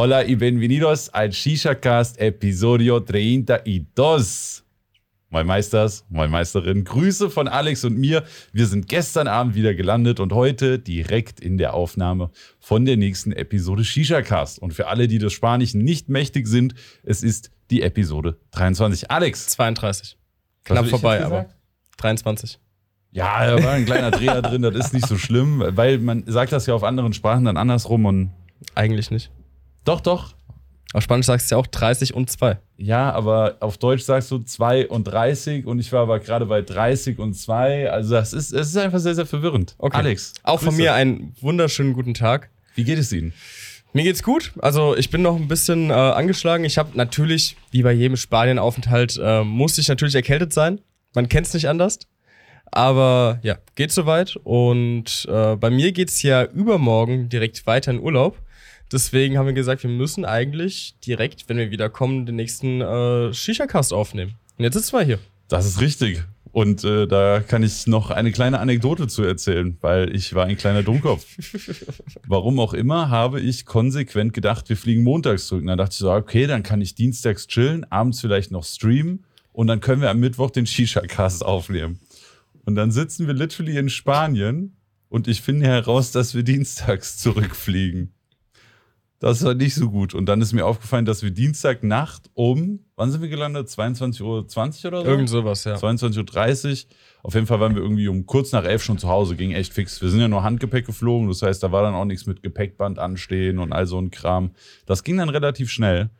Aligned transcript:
Hola 0.00 0.24
y 0.24 0.36
bienvenidos 0.36 1.08
al 1.12 1.32
ShishaCast 1.32 2.20
Episodio 2.20 3.00
32. 3.00 4.62
Moin 5.28 5.44
Meisters, 5.44 6.06
moin 6.08 6.30
Meisterin. 6.30 6.84
Grüße 6.84 7.30
von 7.30 7.48
Alex 7.48 7.84
und 7.84 7.98
mir. 7.98 8.22
Wir 8.52 8.68
sind 8.68 8.86
gestern 8.86 9.26
Abend 9.26 9.56
wieder 9.56 9.74
gelandet 9.74 10.20
und 10.20 10.32
heute 10.32 10.78
direkt 10.78 11.40
in 11.40 11.58
der 11.58 11.74
Aufnahme 11.74 12.30
von 12.60 12.84
der 12.84 12.96
nächsten 12.96 13.32
Episode 13.32 13.82
ShishaCast. 13.82 14.60
Und 14.60 14.72
für 14.72 14.86
alle, 14.86 15.08
die 15.08 15.18
des 15.18 15.32
Spanischen 15.32 15.82
nicht 15.82 16.08
mächtig 16.08 16.46
sind, 16.46 16.74
es 17.02 17.24
ist 17.24 17.50
die 17.72 17.82
Episode 17.82 18.38
23. 18.52 19.10
Alex. 19.10 19.48
32. 19.48 20.16
Knapp 20.62 20.86
vorbei, 20.86 21.24
aber 21.24 21.48
23. 21.96 22.60
Ja, 23.10 23.44
da 23.44 23.64
war 23.64 23.72
ein 23.72 23.84
kleiner 23.84 24.12
Dreher 24.12 24.42
drin, 24.42 24.62
das 24.62 24.76
ist 24.76 24.94
nicht 24.94 25.08
so 25.08 25.18
schlimm, 25.18 25.60
weil 25.66 25.98
man 25.98 26.22
sagt 26.28 26.52
das 26.52 26.66
ja 26.66 26.74
auf 26.74 26.84
anderen 26.84 27.14
Sprachen 27.14 27.46
dann 27.46 27.56
andersrum 27.56 28.04
und. 28.04 28.30
Eigentlich 28.76 29.10
nicht. 29.10 29.32
Doch, 29.88 30.02
doch. 30.02 30.34
Auf 30.92 31.02
Spanisch 31.02 31.24
sagst 31.24 31.50
du 31.50 31.54
ja 31.54 31.58
auch 31.58 31.66
30 31.66 32.12
und 32.12 32.28
2. 32.30 32.58
Ja, 32.76 33.10
aber 33.10 33.56
auf 33.60 33.78
Deutsch 33.78 34.02
sagst 34.02 34.30
du 34.30 34.38
2 34.38 34.88
und 34.88 35.04
30 35.04 35.64
und 35.64 35.78
ich 35.78 35.90
war 35.92 36.02
aber 36.02 36.18
gerade 36.18 36.44
bei 36.44 36.60
30 36.60 37.18
und 37.18 37.32
2. 37.32 37.90
Also 37.90 38.12
das 38.12 38.34
ist, 38.34 38.52
es 38.52 38.68
ist 38.68 38.76
einfach 38.76 38.98
sehr, 38.98 39.14
sehr 39.14 39.24
verwirrend. 39.24 39.76
Okay. 39.78 39.96
Alex. 39.96 40.34
Auch 40.42 40.60
von 40.60 40.76
mir 40.76 40.92
einen 40.92 41.34
wunderschönen 41.40 41.94
guten 41.94 42.12
Tag. 42.12 42.50
Wie 42.74 42.84
geht 42.84 42.98
es 42.98 43.10
Ihnen? 43.12 43.32
Mir 43.94 44.02
geht's 44.02 44.22
gut. 44.22 44.52
Also 44.58 44.94
ich 44.94 45.08
bin 45.08 45.22
noch 45.22 45.36
ein 45.36 45.48
bisschen 45.48 45.88
äh, 45.88 45.94
angeschlagen. 45.94 46.66
Ich 46.66 46.76
habe 46.76 46.90
natürlich, 46.92 47.56
wie 47.70 47.82
bei 47.82 47.92
jedem 47.92 48.18
Spanienaufenthalt, 48.18 49.18
äh, 49.22 49.42
musste 49.42 49.80
ich 49.80 49.88
natürlich 49.88 50.16
erkältet 50.16 50.52
sein. 50.52 50.82
Man 51.14 51.30
kennt's 51.30 51.54
nicht 51.54 51.66
anders. 51.66 51.98
Aber 52.70 53.38
ja, 53.42 53.56
geht 53.74 53.92
soweit. 53.92 54.36
Und 54.44 55.26
äh, 55.30 55.56
bei 55.56 55.70
mir 55.70 55.92
geht's 55.92 56.22
ja 56.22 56.44
übermorgen 56.44 57.30
direkt 57.30 57.66
weiter 57.66 57.90
in 57.90 58.00
Urlaub. 58.00 58.36
Deswegen 58.90 59.36
haben 59.36 59.46
wir 59.46 59.52
gesagt, 59.52 59.82
wir 59.82 59.90
müssen 59.90 60.24
eigentlich 60.24 60.94
direkt, 61.06 61.48
wenn 61.48 61.58
wir 61.58 61.70
wiederkommen, 61.70 62.24
den 62.26 62.36
nächsten 62.36 62.80
äh, 62.80 63.32
Shisha-Cast 63.32 63.92
aufnehmen. 63.92 64.34
Und 64.56 64.64
jetzt 64.64 64.74
sitzen 64.74 64.96
wir 64.96 65.02
hier. 65.02 65.18
Das 65.48 65.66
ist 65.66 65.80
richtig. 65.80 66.24
Und 66.52 66.82
äh, 66.82 67.06
da 67.06 67.40
kann 67.40 67.62
ich 67.62 67.86
noch 67.86 68.10
eine 68.10 68.32
kleine 68.32 68.58
Anekdote 68.58 69.06
zu 69.06 69.22
erzählen, 69.22 69.76
weil 69.80 70.14
ich 70.14 70.34
war 70.34 70.46
ein 70.46 70.56
kleiner 70.56 70.82
Dummkopf. 70.82 71.26
Warum 72.26 72.58
auch 72.58 72.74
immer 72.74 73.10
habe 73.10 73.40
ich 73.40 73.66
konsequent 73.66 74.32
gedacht, 74.32 74.68
wir 74.68 74.76
fliegen 74.76 75.04
montags 75.04 75.46
zurück. 75.46 75.62
Und 75.62 75.68
dann 75.68 75.78
dachte 75.78 75.92
ich 75.92 75.98
so, 75.98 76.10
okay, 76.10 76.46
dann 76.46 76.62
kann 76.62 76.80
ich 76.80 76.94
dienstags 76.94 77.46
chillen, 77.46 77.84
abends 77.92 78.20
vielleicht 78.20 78.50
noch 78.50 78.64
streamen 78.64 79.24
und 79.52 79.66
dann 79.66 79.80
können 79.80 80.00
wir 80.00 80.10
am 80.10 80.20
Mittwoch 80.20 80.50
den 80.50 80.66
Shisha-Cast 80.66 81.44
aufnehmen. 81.44 82.00
Und 82.64 82.74
dann 82.74 82.90
sitzen 82.90 83.26
wir 83.26 83.34
literally 83.34 83.76
in 83.76 83.88
Spanien 83.88 84.76
und 85.08 85.28
ich 85.28 85.42
finde 85.42 85.66
heraus, 85.66 86.12
dass 86.12 86.34
wir 86.34 86.42
dienstags 86.42 87.18
zurückfliegen. 87.18 88.12
Das 89.20 89.44
war 89.44 89.54
nicht 89.54 89.74
so 89.74 89.90
gut. 89.90 90.14
Und 90.14 90.26
dann 90.26 90.40
ist 90.40 90.52
mir 90.52 90.64
aufgefallen, 90.64 91.04
dass 91.04 91.24
wir 91.24 91.32
Dienstagnacht 91.32 92.30
um, 92.34 92.80
wann 92.94 93.10
sind 93.10 93.20
wir 93.20 93.28
gelandet? 93.28 93.68
22.20 93.68 94.22
Uhr 94.22 94.88
oder 94.88 95.02
so? 95.02 95.08
Irgend 95.08 95.28
sowas, 95.28 95.64
ja. 95.64 95.74
22.30 95.74 96.70
Uhr. 96.70 96.90
Auf 97.24 97.34
jeden 97.34 97.46
Fall 97.46 97.58
waren 97.58 97.74
wir 97.74 97.82
irgendwie 97.82 98.06
um 98.06 98.26
kurz 98.26 98.52
nach 98.52 98.64
elf 98.64 98.82
schon 98.82 98.98
zu 98.98 99.08
Hause, 99.08 99.34
ging 99.34 99.50
echt 99.50 99.72
fix. 99.72 100.00
Wir 100.00 100.08
sind 100.08 100.20
ja 100.20 100.28
nur 100.28 100.44
Handgepäck 100.44 100.86
geflogen, 100.86 101.26
das 101.26 101.42
heißt, 101.42 101.62
da 101.62 101.72
war 101.72 101.82
dann 101.82 101.94
auch 101.94 102.04
nichts 102.04 102.26
mit 102.26 102.44
Gepäckband 102.44 103.00
anstehen 103.00 103.58
und 103.58 103.72
all 103.72 103.86
so 103.86 104.00
ein 104.00 104.12
Kram. 104.12 104.52
Das 104.86 105.02
ging 105.02 105.16
dann 105.16 105.28
relativ 105.28 105.68
schnell. 105.68 106.10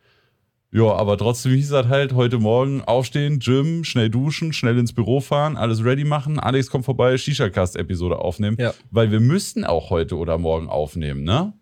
Ja, 0.71 0.93
aber 0.93 1.17
trotzdem 1.17 1.53
hieß 1.53 1.73
es 1.73 1.87
halt 1.87 2.13
heute 2.13 2.39
Morgen 2.39 2.83
aufstehen, 2.83 3.39
Gym, 3.39 3.85
schnell 3.85 4.11
duschen, 4.11 4.53
schnell 4.53 4.77
ins 4.77 4.93
Büro 4.93 5.21
fahren, 5.21 5.57
alles 5.57 5.83
ready 5.83 6.05
machen. 6.05 6.39
Alex 6.39 6.69
kommt 6.69 6.85
vorbei, 6.85 7.17
Shisha-Cast-Episode 7.17 8.19
aufnehmen. 8.19 8.57
Ja. 8.61 8.75
Weil 8.91 9.11
wir 9.11 9.21
müssen 9.21 9.65
auch 9.65 9.89
heute 9.89 10.17
oder 10.17 10.37
morgen 10.37 10.69
aufnehmen, 10.69 11.23
ne? 11.23 11.55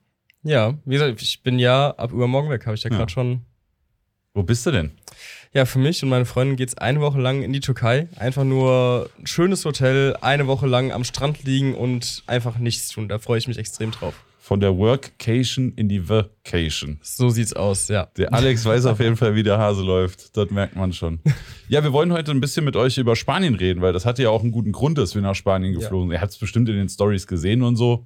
Ja, 0.46 0.74
wie 0.84 0.94
gesagt, 0.94 1.20
ich 1.22 1.42
bin 1.42 1.58
ja 1.58 1.90
ab 1.90 2.12
übermorgen 2.12 2.50
weg, 2.50 2.66
habe 2.66 2.76
ich 2.76 2.82
ja, 2.84 2.90
Ja. 2.90 2.98
gerade 2.98 3.12
schon. 3.12 3.40
Wo 4.34 4.42
bist 4.42 4.66
du 4.66 4.70
denn? 4.70 4.90
Ja, 5.54 5.64
für 5.64 5.78
mich 5.78 6.02
und 6.02 6.10
meine 6.10 6.26
Freundin 6.26 6.56
geht's 6.56 6.76
eine 6.76 7.00
Woche 7.00 7.18
lang 7.18 7.42
in 7.42 7.52
die 7.54 7.60
Türkei. 7.60 8.08
Einfach 8.16 8.44
nur 8.44 9.08
ein 9.18 9.26
schönes 9.26 9.64
Hotel, 9.64 10.14
eine 10.20 10.46
Woche 10.46 10.66
lang 10.66 10.92
am 10.92 11.04
Strand 11.04 11.42
liegen 11.44 11.74
und 11.74 12.22
einfach 12.26 12.58
nichts 12.58 12.88
tun. 12.88 13.08
Da 13.08 13.18
freue 13.18 13.38
ich 13.38 13.48
mich 13.48 13.56
extrem 13.56 13.92
drauf. 13.92 14.14
Von 14.38 14.60
der 14.60 14.76
Workcation 14.76 15.72
in 15.74 15.88
die 15.88 16.08
Vacation. 16.08 16.98
So 17.02 17.30
sieht's 17.30 17.54
aus, 17.54 17.88
ja. 17.88 18.08
Der 18.16 18.32
Alex 18.32 18.64
weiß 18.64 18.84
auf 18.86 19.00
jeden 19.00 19.16
Fall, 19.16 19.34
wie 19.34 19.42
der 19.42 19.58
Hase 19.58 19.82
läuft. 19.82 20.36
Das 20.36 20.50
merkt 20.50 20.76
man 20.76 20.92
schon. 20.92 21.20
Ja, 21.68 21.82
wir 21.82 21.92
wollen 21.92 22.12
heute 22.12 22.30
ein 22.30 22.38
bisschen 22.40 22.64
mit 22.64 22.76
euch 22.76 22.96
über 22.96 23.16
Spanien 23.16 23.56
reden, 23.56 23.80
weil 23.82 23.92
das 23.92 24.04
hatte 24.06 24.22
ja 24.22 24.30
auch 24.30 24.42
einen 24.42 24.52
guten 24.52 24.70
Grund, 24.70 24.98
dass 24.98 25.16
wir 25.16 25.22
nach 25.22 25.34
Spanien 25.34 25.74
geflogen 25.74 26.10
sind. 26.10 26.14
Ihr 26.16 26.20
habt 26.20 26.30
es 26.30 26.38
bestimmt 26.38 26.68
in 26.68 26.76
den 26.76 26.88
Stories 26.88 27.26
gesehen 27.26 27.62
und 27.64 27.74
so. 27.74 28.04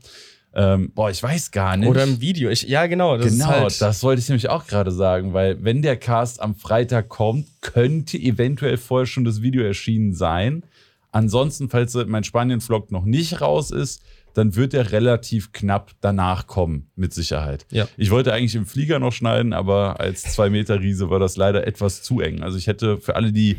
Ähm, 0.53 0.91
boah, 0.95 1.11
ich 1.11 1.23
weiß 1.23 1.51
gar 1.53 1.77
nicht. 1.77 1.89
Oder 1.89 2.05
im 2.05 2.21
Video. 2.21 2.51
Ich, 2.51 2.63
ja, 2.63 2.87
genau. 2.87 3.17
Das 3.17 3.33
genau, 3.33 3.47
halt, 3.47 3.81
das 3.81 4.03
wollte 4.03 4.21
ich 4.21 4.29
nämlich 4.29 4.49
auch 4.49 4.67
gerade 4.67 4.91
sagen, 4.91 5.33
weil 5.33 5.63
wenn 5.63 5.83
der 5.83 5.97
Cast 5.97 6.43
am 6.43 6.55
Freitag 6.55 7.09
kommt, 7.09 7.47
könnte 7.61 8.19
eventuell 8.19 8.77
vorher 8.77 9.07
schon 9.07 9.25
das 9.25 9.43
Video 9.43 9.63
erschienen 9.63 10.13
sein. 10.13 10.65
Ansonsten, 11.13 11.69
falls 11.69 11.95
mein 11.95 12.25
Spanien-Vlog 12.25 12.91
noch 12.91 13.05
nicht 13.05 13.41
raus 13.41 13.71
ist, 13.71 14.03
dann 14.35 14.55
wird 14.55 14.75
er 14.75 14.93
relativ 14.93 15.53
knapp 15.53 15.93
danach 16.01 16.47
kommen, 16.47 16.91
mit 16.95 17.13
Sicherheit. 17.13 17.67
Ja. 17.71 17.89
Ich 17.97 18.11
wollte 18.11 18.33
eigentlich 18.33 18.55
im 18.55 18.67
Flieger 18.67 18.99
noch 19.01 19.13
schneiden, 19.13 19.53
aber 19.53 19.99
als 19.99 20.23
zwei 20.23 20.51
Meter 20.51 20.81
Riese 20.81 21.11
war 21.11 21.19
das 21.19 21.37
leider 21.37 21.67
etwas 21.67 22.03
zu 22.03 22.21
eng. 22.21 22.43
Also 22.43 22.57
ich 22.57 22.67
hätte 22.67 22.99
für 22.99 23.17
alle, 23.17 23.33
die 23.33 23.57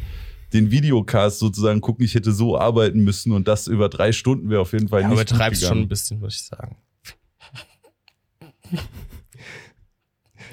den 0.53 0.71
Videocast 0.71 1.39
sozusagen 1.39 1.81
gucken, 1.81 2.03
ich 2.05 2.15
hätte 2.15 2.31
so 2.31 2.57
arbeiten 2.57 3.03
müssen 3.03 3.31
und 3.31 3.47
das 3.47 3.67
über 3.67 3.89
drei 3.89 4.11
Stunden 4.11 4.49
wäre 4.49 4.61
auf 4.61 4.73
jeden 4.73 4.87
Fall 4.89 5.01
ja, 5.01 5.07
nicht 5.07 5.17
aber 5.17 5.25
treibst 5.25 5.63
schon 5.65 5.79
ein 5.79 5.87
bisschen, 5.87 6.19
muss 6.19 6.35
ich 6.35 6.43
sagen. 6.45 6.77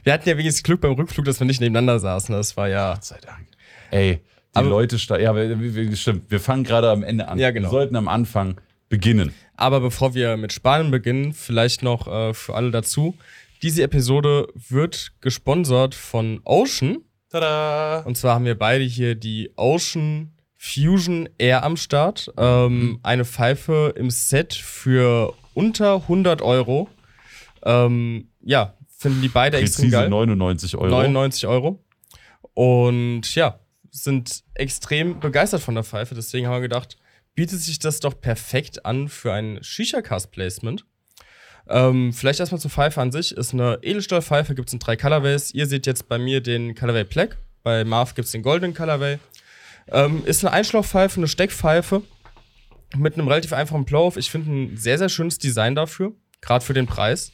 Wir 0.04 0.12
hatten 0.12 0.28
ja 0.28 0.38
wenigstens 0.38 0.62
Glück 0.62 0.80
beim 0.80 0.92
Rückflug, 0.92 1.24
dass 1.26 1.40
wir 1.40 1.46
nicht 1.46 1.60
nebeneinander 1.60 1.98
saßen. 1.98 2.34
Das 2.34 2.56
war 2.56 2.68
ja. 2.68 2.94
Gott 2.94 3.04
sei 3.04 3.18
Dank. 3.20 3.46
Ey, 3.90 4.16
die 4.16 4.20
Aber- 4.54 4.68
Leute 4.68 4.98
steigen. 4.98 5.24
Ja, 5.24 5.34
wir, 5.34 5.60
wir, 5.60 5.74
wir- 5.74 5.96
stimmt. 5.96 6.30
Wir 6.30 6.40
fangen 6.40 6.64
gerade 6.64 6.90
am 6.90 7.02
Ende 7.02 7.28
an. 7.28 7.38
Ja, 7.38 7.50
genau. 7.50 7.68
Wir 7.68 7.70
sollten 7.72 7.96
am 7.96 8.08
Anfang 8.08 8.60
beginnen. 8.88 9.32
Aber 9.56 9.80
bevor 9.80 10.14
wir 10.14 10.36
mit 10.36 10.52
Spanien 10.52 10.90
beginnen, 10.90 11.32
vielleicht 11.32 11.82
noch 11.82 12.06
äh, 12.06 12.32
für 12.32 12.54
alle 12.54 12.70
dazu. 12.70 13.16
Diese 13.62 13.82
Episode 13.82 14.46
wird 14.54 15.12
gesponsert 15.20 15.94
von 15.94 16.40
Ocean. 16.44 16.98
Tada! 17.30 18.00
Und 18.00 18.16
zwar 18.16 18.34
haben 18.34 18.44
wir 18.44 18.58
beide 18.58 18.84
hier 18.84 19.14
die 19.14 19.50
Ocean 19.56 20.32
Fusion 20.56 21.28
Air 21.38 21.62
am 21.62 21.76
Start. 21.76 22.32
Ähm, 22.36 22.98
eine 23.02 23.24
Pfeife 23.24 23.94
im 23.96 24.10
Set 24.10 24.54
für 24.54 25.34
unter 25.54 25.96
100 25.96 26.42
Euro. 26.42 26.88
Ähm, 27.62 28.28
ja, 28.40 28.74
finden 28.88 29.22
die 29.22 29.28
beide 29.28 29.58
extrem 29.58 29.84
Präzise 29.84 30.02
geil. 30.02 30.08
99 30.08 30.76
Euro. 30.76 30.88
99 30.88 31.46
Euro. 31.46 31.78
Und 32.54 33.34
ja, 33.34 33.60
sind 33.90 34.42
extrem 34.54 35.20
begeistert 35.20 35.60
von 35.60 35.74
der 35.74 35.84
Pfeife. 35.84 36.14
Deswegen 36.14 36.46
haben 36.46 36.54
wir 36.54 36.60
gedacht, 36.62 36.96
bietet 37.34 37.60
sich 37.60 37.78
das 37.78 38.00
doch 38.00 38.20
perfekt 38.20 38.84
an 38.84 39.08
für 39.08 39.32
ein 39.32 39.62
Shisha-Cast-Placement. 39.62 40.84
Ähm, 41.68 42.12
vielleicht 42.12 42.40
erstmal 42.40 42.60
zur 42.60 42.70
Pfeife 42.70 43.00
an 43.00 43.12
sich. 43.12 43.36
Ist 43.36 43.52
eine 43.52 43.78
Edelstahlpfeife, 43.82 44.54
gibt 44.54 44.68
es 44.68 44.72
in 44.72 44.78
drei 44.78 44.96
Colorways. 44.96 45.52
Ihr 45.52 45.66
seht 45.66 45.86
jetzt 45.86 46.08
bei 46.08 46.18
mir 46.18 46.40
den 46.40 46.74
Colorway 46.74 47.04
Black. 47.04 47.38
Bei 47.62 47.84
Marv 47.84 48.14
gibt 48.14 48.26
es 48.26 48.32
den 48.32 48.42
goldenen 48.42 48.74
Colorway. 48.74 49.18
Ähm, 49.90 50.22
ist 50.24 50.44
eine 50.44 50.52
Einschlauchpfeife, 50.52 51.18
eine 51.18 51.28
Steckpfeife 51.28 52.02
mit 52.96 53.14
einem 53.14 53.28
relativ 53.28 53.52
einfachen 53.52 53.84
Blow-Off. 53.84 54.16
Ich 54.16 54.30
finde 54.30 54.50
ein 54.50 54.76
sehr, 54.76 54.98
sehr 54.98 55.08
schönes 55.08 55.38
Design 55.38 55.74
dafür, 55.74 56.12
gerade 56.40 56.64
für 56.64 56.74
den 56.74 56.86
Preis. 56.86 57.32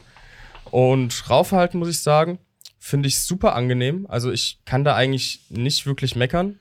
Und 0.70 1.28
Raufverhalten 1.30 1.78
muss 1.78 1.88
ich 1.88 2.02
sagen, 2.02 2.38
finde 2.78 3.08
ich 3.08 3.20
super 3.20 3.54
angenehm. 3.54 4.06
Also 4.08 4.32
ich 4.32 4.58
kann 4.64 4.84
da 4.84 4.94
eigentlich 4.94 5.40
nicht 5.48 5.86
wirklich 5.86 6.16
meckern. 6.16 6.58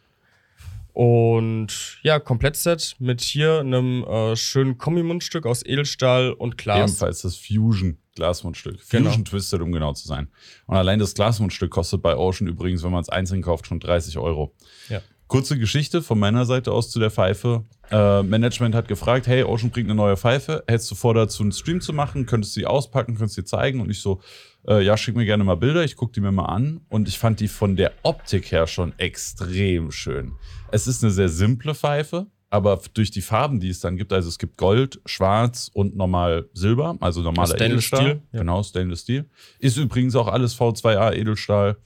Und 0.93 1.99
ja, 2.03 2.19
Komplettset 2.19 2.95
mit 2.99 3.21
hier 3.21 3.59
einem 3.59 4.03
äh, 4.03 4.35
schönen 4.35 4.77
Kombimundstück 4.77 5.47
aus 5.47 5.65
Edelstahl 5.65 6.31
und 6.31 6.57
Glas. 6.57 6.91
Ebenfalls 6.91 7.23
das 7.23 7.35
Fusion 7.35 7.97
Glasmundstück. 8.15 8.77
Genau. 8.89 9.09
Fusion 9.09 9.25
Twisted, 9.25 9.61
um 9.61 9.71
genau 9.71 9.93
zu 9.93 10.07
sein. 10.07 10.29
Und 10.67 10.75
allein 10.77 10.99
das 10.99 11.15
Glasmundstück 11.15 11.71
kostet 11.71 12.03
bei 12.03 12.15
Ocean 12.15 12.47
übrigens, 12.47 12.83
wenn 12.83 12.91
man 12.91 13.01
es 13.01 13.09
einzeln 13.09 13.41
kauft, 13.41 13.65
schon 13.65 13.79
30 13.79 14.19
Euro. 14.19 14.53
Ja. 14.87 15.01
Kurze 15.27 15.57
Geschichte 15.57 16.03
von 16.03 16.19
meiner 16.19 16.45
Seite 16.45 16.71
aus 16.71 16.91
zu 16.91 16.99
der 16.99 17.09
Pfeife. 17.09 17.63
Äh, 17.89 18.21
Management 18.21 18.75
hat 18.75 18.87
gefragt, 18.87 19.25
hey, 19.25 19.43
Ocean 19.43 19.71
bringt 19.71 19.87
eine 19.87 19.95
neue 19.95 20.15
Pfeife. 20.15 20.63
Hättest 20.67 20.91
du 20.91 20.95
vor, 20.95 21.15
dazu 21.15 21.41
einen 21.41 21.53
Stream 21.53 21.81
zu 21.81 21.91
machen? 21.91 22.27
Könntest 22.27 22.55
du 22.55 22.59
sie 22.59 22.65
auspacken? 22.67 23.15
Könntest 23.15 23.37
du 23.37 23.41
sie 23.41 23.45
zeigen? 23.45 23.81
Und 23.81 23.89
ich 23.89 23.99
so, 23.99 24.21
äh, 24.67 24.81
ja, 24.83 24.97
schick 24.97 25.15
mir 25.15 25.25
gerne 25.25 25.43
mal 25.43 25.55
Bilder. 25.55 25.83
Ich 25.83 25.95
gucke 25.95 26.13
die 26.13 26.21
mir 26.21 26.31
mal 26.31 26.45
an. 26.45 26.81
Und 26.89 27.07
ich 27.07 27.19
fand 27.19 27.39
die 27.39 27.47
von 27.47 27.75
der 27.75 27.91
Optik 28.03 28.51
her 28.51 28.67
schon 28.67 28.97
extrem 28.97 29.91
schön. 29.91 30.33
Es 30.71 30.87
ist 30.87 31.03
eine 31.03 31.11
sehr 31.11 31.29
simple 31.29 31.75
Pfeife, 31.75 32.27
aber 32.49 32.79
durch 32.93 33.11
die 33.11 33.21
Farben, 33.21 33.59
die 33.59 33.69
es 33.69 33.79
dann 33.79 33.97
gibt, 33.97 34.13
also 34.13 34.29
es 34.29 34.37
gibt 34.37 34.57
Gold, 34.57 35.01
Schwarz 35.05 35.69
und 35.73 35.95
normal 35.95 36.49
Silber, 36.53 36.97
also 36.99 37.21
normaler 37.21 37.47
Stainless 37.47 37.87
Edelstahl. 37.87 38.01
Steel, 38.01 38.21
ja. 38.31 38.39
Genau, 38.39 38.63
Stainless 38.63 39.01
Steel. 39.01 39.25
Ist 39.59 39.77
übrigens 39.77 40.15
auch 40.15 40.27
alles 40.27 40.57
V2A 40.57 41.13
Edelstahl. 41.13 41.77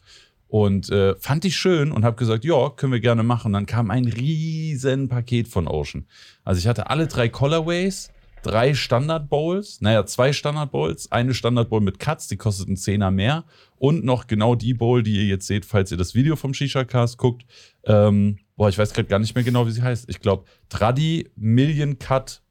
Und 0.49 0.89
äh, 0.89 1.15
fand 1.19 1.43
ich 1.43 1.57
schön 1.57 1.91
und 1.91 2.05
habe 2.05 2.15
gesagt, 2.15 2.45
ja, 2.45 2.69
können 2.69 2.93
wir 2.93 3.01
gerne 3.01 3.23
machen. 3.23 3.51
Dann 3.51 3.65
kam 3.65 3.91
ein 3.91 4.05
riesen 4.05 5.09
Paket 5.09 5.49
von 5.49 5.67
Ocean. 5.67 6.05
Also 6.45 6.59
ich 6.59 6.67
hatte 6.67 6.89
alle 6.89 7.07
drei 7.07 7.27
Colorways 7.27 8.11
drei 8.43 8.73
Standard 8.73 9.29
Bowls, 9.29 9.81
naja, 9.81 10.05
zwei 10.05 10.31
Standard 10.33 10.71
Bowls, 10.71 11.11
eine 11.11 11.33
Standard 11.33 11.69
Bowl 11.69 11.81
mit 11.81 11.99
Cuts, 11.99 12.27
die 12.27 12.37
kostet 12.37 12.67
einen 12.67 12.77
Zehner 12.77 13.11
mehr 13.11 13.43
und 13.77 14.03
noch 14.05 14.27
genau 14.27 14.55
die 14.55 14.73
Bowl, 14.73 15.03
die 15.03 15.15
ihr 15.17 15.25
jetzt 15.25 15.47
seht, 15.47 15.65
falls 15.65 15.91
ihr 15.91 15.97
das 15.97 16.15
Video 16.15 16.35
vom 16.35 16.53
Shisha 16.53 16.83
Cast 16.85 17.17
guckt. 17.17 17.45
Ähm, 17.83 18.37
boah, 18.55 18.69
ich 18.69 18.77
weiß 18.77 18.93
gerade 18.93 19.07
gar 19.07 19.19
nicht 19.19 19.35
mehr 19.35 19.43
genau, 19.43 19.67
wie 19.67 19.71
sie 19.71 19.81
heißt. 19.81 20.09
Ich 20.09 20.19
glaube, 20.19 20.45
Tradi 20.69 21.29
Million 21.35 21.99
Cut 21.99 22.41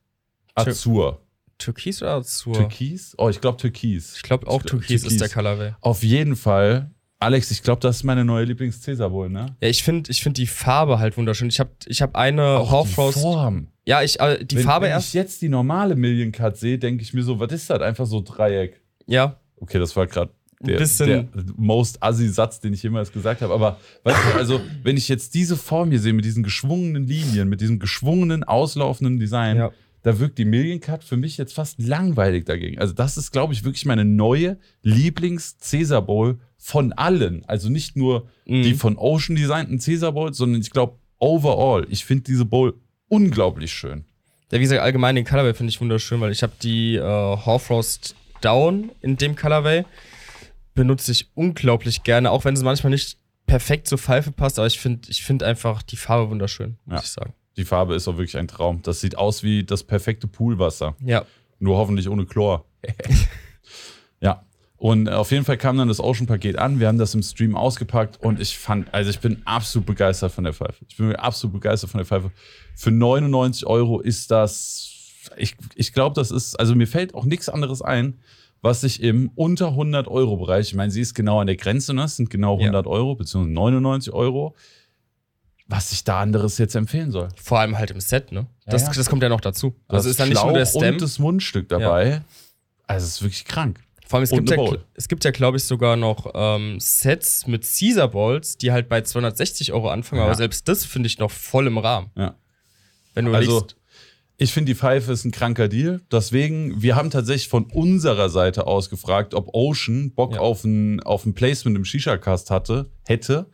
Azur. 0.54 1.22
Türkis 1.58 2.02
oder 2.02 2.14
Azur? 2.14 2.54
Türkis? 2.54 3.14
Oh, 3.18 3.28
ich 3.28 3.40
glaube 3.40 3.56
Türkis. 3.58 4.16
Ich 4.16 4.22
glaube 4.22 4.46
auch 4.46 4.60
Ich 4.60 4.66
glaub, 4.66 4.80
Türkis, 4.80 5.02
ist 5.02 5.02
Türkis. 5.04 5.18
der 5.18 5.28
Colorway. 5.30 5.72
Auf 5.80 6.02
jeden 6.02 6.36
Fall. 6.36 6.90
Alex, 7.18 7.50
ich 7.50 7.62
glaube, 7.62 7.80
das 7.80 7.96
ist 7.96 8.02
meine 8.04 8.26
neue 8.26 8.44
Lieblings-Cäsar 8.44 9.08
Bowl, 9.08 9.30
ne? 9.30 9.56
Ja, 9.62 9.68
ich 9.68 9.82
finde 9.82 10.10
ich 10.10 10.22
find 10.22 10.36
die 10.36 10.46
Farbe 10.46 10.98
halt 10.98 11.16
wunderschön. 11.16 11.48
Ich 11.48 11.58
habe 11.58 11.70
ich 11.86 12.02
hab 12.02 12.14
eine 12.14 12.58
Auch 12.58 12.70
Half 12.70 12.88
die. 12.88 13.20
Form. 13.20 13.68
Ja, 13.86 14.02
ich, 14.02 14.18
äh, 14.20 14.44
die 14.44 14.56
wenn, 14.56 14.62
Farbe 14.64 14.86
wenn 14.86 14.90
erst. 14.92 15.08
ich 15.08 15.14
jetzt 15.14 15.40
die 15.42 15.48
normale 15.48 15.94
Million 15.96 16.32
Cut 16.32 16.56
sehe, 16.56 16.78
denke 16.78 17.02
ich 17.02 17.14
mir 17.14 17.22
so, 17.22 17.38
was 17.38 17.52
ist 17.52 17.70
das? 17.70 17.80
Einfach 17.80 18.06
so 18.06 18.20
Dreieck. 18.20 18.80
Ja, 19.06 19.38
Okay, 19.58 19.78
das 19.78 19.96
war 19.96 20.06
gerade 20.06 20.30
Ein 20.60 20.66
der, 20.66 20.76
bisschen- 20.78 21.08
der 21.34 21.44
most 21.56 22.02
assi 22.02 22.28
Satz, 22.28 22.60
den 22.60 22.74
ich 22.74 22.82
jemals 22.82 23.10
gesagt 23.10 23.40
habe. 23.40 23.54
Aber 23.54 23.78
weißt 24.04 24.18
du, 24.34 24.38
also, 24.38 24.60
wenn 24.82 24.96
ich 24.98 25.08
jetzt 25.08 25.34
diese 25.34 25.56
Form 25.56 25.90
hier 25.90 25.98
sehe, 26.00 26.12
mit 26.12 26.26
diesen 26.26 26.42
geschwungenen 26.42 27.06
Linien, 27.06 27.48
mit 27.48 27.62
diesem 27.62 27.78
geschwungenen, 27.78 28.44
auslaufenden 28.44 29.18
Design, 29.18 29.56
Ja. 29.56 29.70
da 30.02 30.18
wirkt 30.18 30.36
die 30.36 30.44
Million 30.44 30.80
Cut 30.80 31.04
für 31.04 31.16
mich 31.16 31.38
jetzt 31.38 31.54
fast 31.54 31.80
langweilig 31.80 32.44
dagegen. 32.44 32.78
Also, 32.78 32.92
das 32.92 33.16
ist, 33.16 33.30
glaube 33.32 33.54
ich, 33.54 33.64
wirklich 33.64 33.86
meine 33.86 34.04
neue 34.04 34.58
Lieblings-Caesar 34.82 36.02
Bowl 36.02 36.38
von 36.58 36.92
allen. 36.92 37.44
Also 37.46 37.68
nicht 37.70 37.96
nur 37.96 38.26
Mhm. 38.46 38.62
die 38.62 38.74
von 38.74 38.96
Ocean 38.98 39.36
designten 39.36 39.78
Caesar 39.78 40.12
Bowl, 40.12 40.34
sondern 40.34 40.60
ich 40.60 40.70
glaube, 40.70 40.98
overall. 41.18 41.86
Ich 41.90 42.04
finde 42.04 42.24
diese 42.24 42.44
Bowl 42.44 42.74
unglaublich 43.08 43.72
schön. 43.72 44.04
Ja, 44.52 44.58
wie 44.58 44.62
gesagt, 44.62 44.80
allgemein 44.82 45.16
den 45.16 45.24
Colorway 45.24 45.54
finde 45.54 45.70
ich 45.70 45.80
wunderschön, 45.80 46.20
weil 46.20 46.30
ich 46.32 46.42
habe 46.42 46.52
die 46.62 46.96
äh, 46.96 47.00
Horfrost 47.02 48.14
Down 48.40 48.90
in 49.02 49.16
dem 49.16 49.34
Colorway. 49.36 49.84
Benutze 50.74 51.10
ich 51.12 51.28
unglaublich 51.34 52.02
gerne, 52.02 52.30
auch 52.30 52.44
wenn 52.44 52.54
es 52.54 52.62
manchmal 52.62 52.90
nicht 52.90 53.16
perfekt 53.46 53.86
zur 53.88 53.98
Pfeife 53.98 54.30
passt, 54.32 54.58
aber 54.58 54.66
ich 54.66 54.78
finde 54.78 55.08
ich 55.10 55.22
find 55.24 55.42
einfach 55.42 55.82
die 55.82 55.96
Farbe 55.96 56.30
wunderschön, 56.30 56.76
muss 56.84 56.96
Ja. 56.98 57.02
ich 57.02 57.08
sagen. 57.10 57.34
Die 57.56 57.64
Farbe 57.64 57.94
ist 57.94 58.06
auch 58.06 58.18
wirklich 58.18 58.36
ein 58.36 58.48
Traum. 58.48 58.82
Das 58.82 59.00
sieht 59.00 59.16
aus 59.16 59.42
wie 59.42 59.64
das 59.64 59.82
perfekte 59.82 60.26
Poolwasser. 60.26 60.94
Ja. 61.02 61.24
Nur 61.58 61.78
hoffentlich 61.78 62.08
ohne 62.08 62.26
Chlor. 62.26 62.66
ja. 64.20 64.44
Und 64.78 65.08
auf 65.08 65.30
jeden 65.30 65.44
Fall 65.46 65.56
kam 65.56 65.78
dann 65.78 65.88
das 65.88 66.00
Ocean-Paket 66.00 66.58
an. 66.58 66.78
Wir 66.80 66.88
haben 66.88 66.98
das 66.98 67.14
im 67.14 67.22
Stream 67.22 67.56
ausgepackt 67.56 68.22
und 68.22 68.40
ich 68.40 68.58
fand, 68.58 68.92
also 68.92 69.08
ich 69.10 69.20
bin 69.20 69.40
absolut 69.46 69.86
begeistert 69.86 70.32
von 70.32 70.44
der 70.44 70.52
Pfeife. 70.52 70.84
Ich 70.88 70.96
bin 70.98 71.16
absolut 71.16 71.54
begeistert 71.54 71.90
von 71.90 71.98
der 71.98 72.04
Pfeife. 72.06 72.30
Für 72.74 72.90
99 72.90 73.66
Euro 73.66 74.00
ist 74.00 74.30
das, 74.30 74.90
ich, 75.38 75.56
ich 75.76 75.92
glaube, 75.94 76.14
das 76.14 76.30
ist, 76.30 76.56
also 76.60 76.74
mir 76.74 76.86
fällt 76.86 77.14
auch 77.14 77.24
nichts 77.24 77.48
anderes 77.48 77.80
ein, 77.80 78.18
was 78.60 78.82
sich 78.82 79.02
im 79.02 79.30
unter 79.34 79.68
100 79.68 80.08
Euro 80.08 80.36
Bereich, 80.36 80.68
ich 80.68 80.74
meine, 80.74 80.90
sie 80.90 81.00
ist 81.00 81.14
genau 81.14 81.40
an 81.40 81.46
der 81.46 81.56
Grenze, 81.56 81.94
ne? 81.94 82.04
Es 82.04 82.16
sind 82.16 82.28
genau 82.30 82.54
Ja. 82.58 82.66
100 82.66 82.86
Euro, 82.86 83.14
beziehungsweise 83.14 83.52
99 83.54 84.12
Euro, 84.12 84.54
was 85.68 85.90
ich 85.92 86.04
da 86.04 86.20
anderes 86.20 86.58
jetzt 86.58 86.74
empfehlen 86.74 87.10
soll. 87.10 87.28
Vor 87.42 87.60
allem 87.60 87.78
halt 87.78 87.90
im 87.92 88.00
Set, 88.00 88.30
ne? 88.30 88.46
Das, 88.66 88.82
Ja, 88.82 88.88
ja. 88.88 88.94
das 88.94 89.08
kommt 89.08 89.22
ja 89.22 89.28
noch 89.28 89.40
dazu. 89.40 89.74
Also 89.88 89.98
Das 90.04 90.06
ist 90.06 90.20
dann 90.20 90.28
nicht 90.28 90.42
nur 90.42 90.52
der 90.52 90.66
Stem. 90.66 90.94
und 90.94 91.02
das 91.02 91.18
Mundstück 91.18 91.68
dabei. 91.68 92.22
Also 92.86 93.04
es 93.06 93.14
ist 93.14 93.22
wirklich 93.22 93.44
krank. 93.46 93.80
Vor 94.08 94.18
allem, 94.18 94.24
es 94.24 94.30
gibt, 94.30 94.50
ja, 94.50 94.56
es 94.94 95.08
gibt 95.08 95.24
ja, 95.24 95.30
glaube 95.32 95.56
ich, 95.56 95.64
sogar 95.64 95.96
noch 95.96 96.30
ähm, 96.34 96.78
Sets 96.78 97.46
mit 97.48 97.62
Caesar 97.66 98.08
Balls, 98.08 98.56
die 98.56 98.70
halt 98.70 98.88
bei 98.88 99.00
260 99.00 99.72
Euro 99.72 99.88
anfangen, 99.90 100.20
Ja. 100.20 100.26
aber 100.26 100.36
selbst 100.36 100.68
das 100.68 100.84
finde 100.84 101.08
ich 101.08 101.18
noch 101.18 101.30
voll 101.30 101.66
im 101.66 101.78
Rahmen. 101.78 102.10
Ja. 102.16 102.36
Wenn 103.14 103.24
du 103.24 103.34
Also, 103.34 103.50
überlegst, 103.58 103.76
ich 104.38 104.52
finde, 104.52 104.70
die 104.72 104.76
Pfeife 104.78 105.10
ist 105.12 105.24
ein 105.24 105.30
kranker 105.32 105.66
Deal. 105.66 106.02
Deswegen, 106.12 106.82
wir 106.82 106.94
haben 106.94 107.10
tatsächlich 107.10 107.48
von 107.48 107.64
unserer 107.64 108.28
Seite 108.28 108.66
aus 108.66 108.90
gefragt, 108.90 109.32
ob 109.34 109.48
Ocean 109.54 110.12
Bock 110.14 110.34
Ja. 110.34 110.40
auf, 110.40 110.62
ein, 110.62 111.02
auf 111.02 111.24
ein 111.24 111.34
Placement 111.34 111.76
im 111.76 111.84
Shisha-Cast 111.84 112.50
hatte, 112.50 112.90
hätte. 113.06 113.46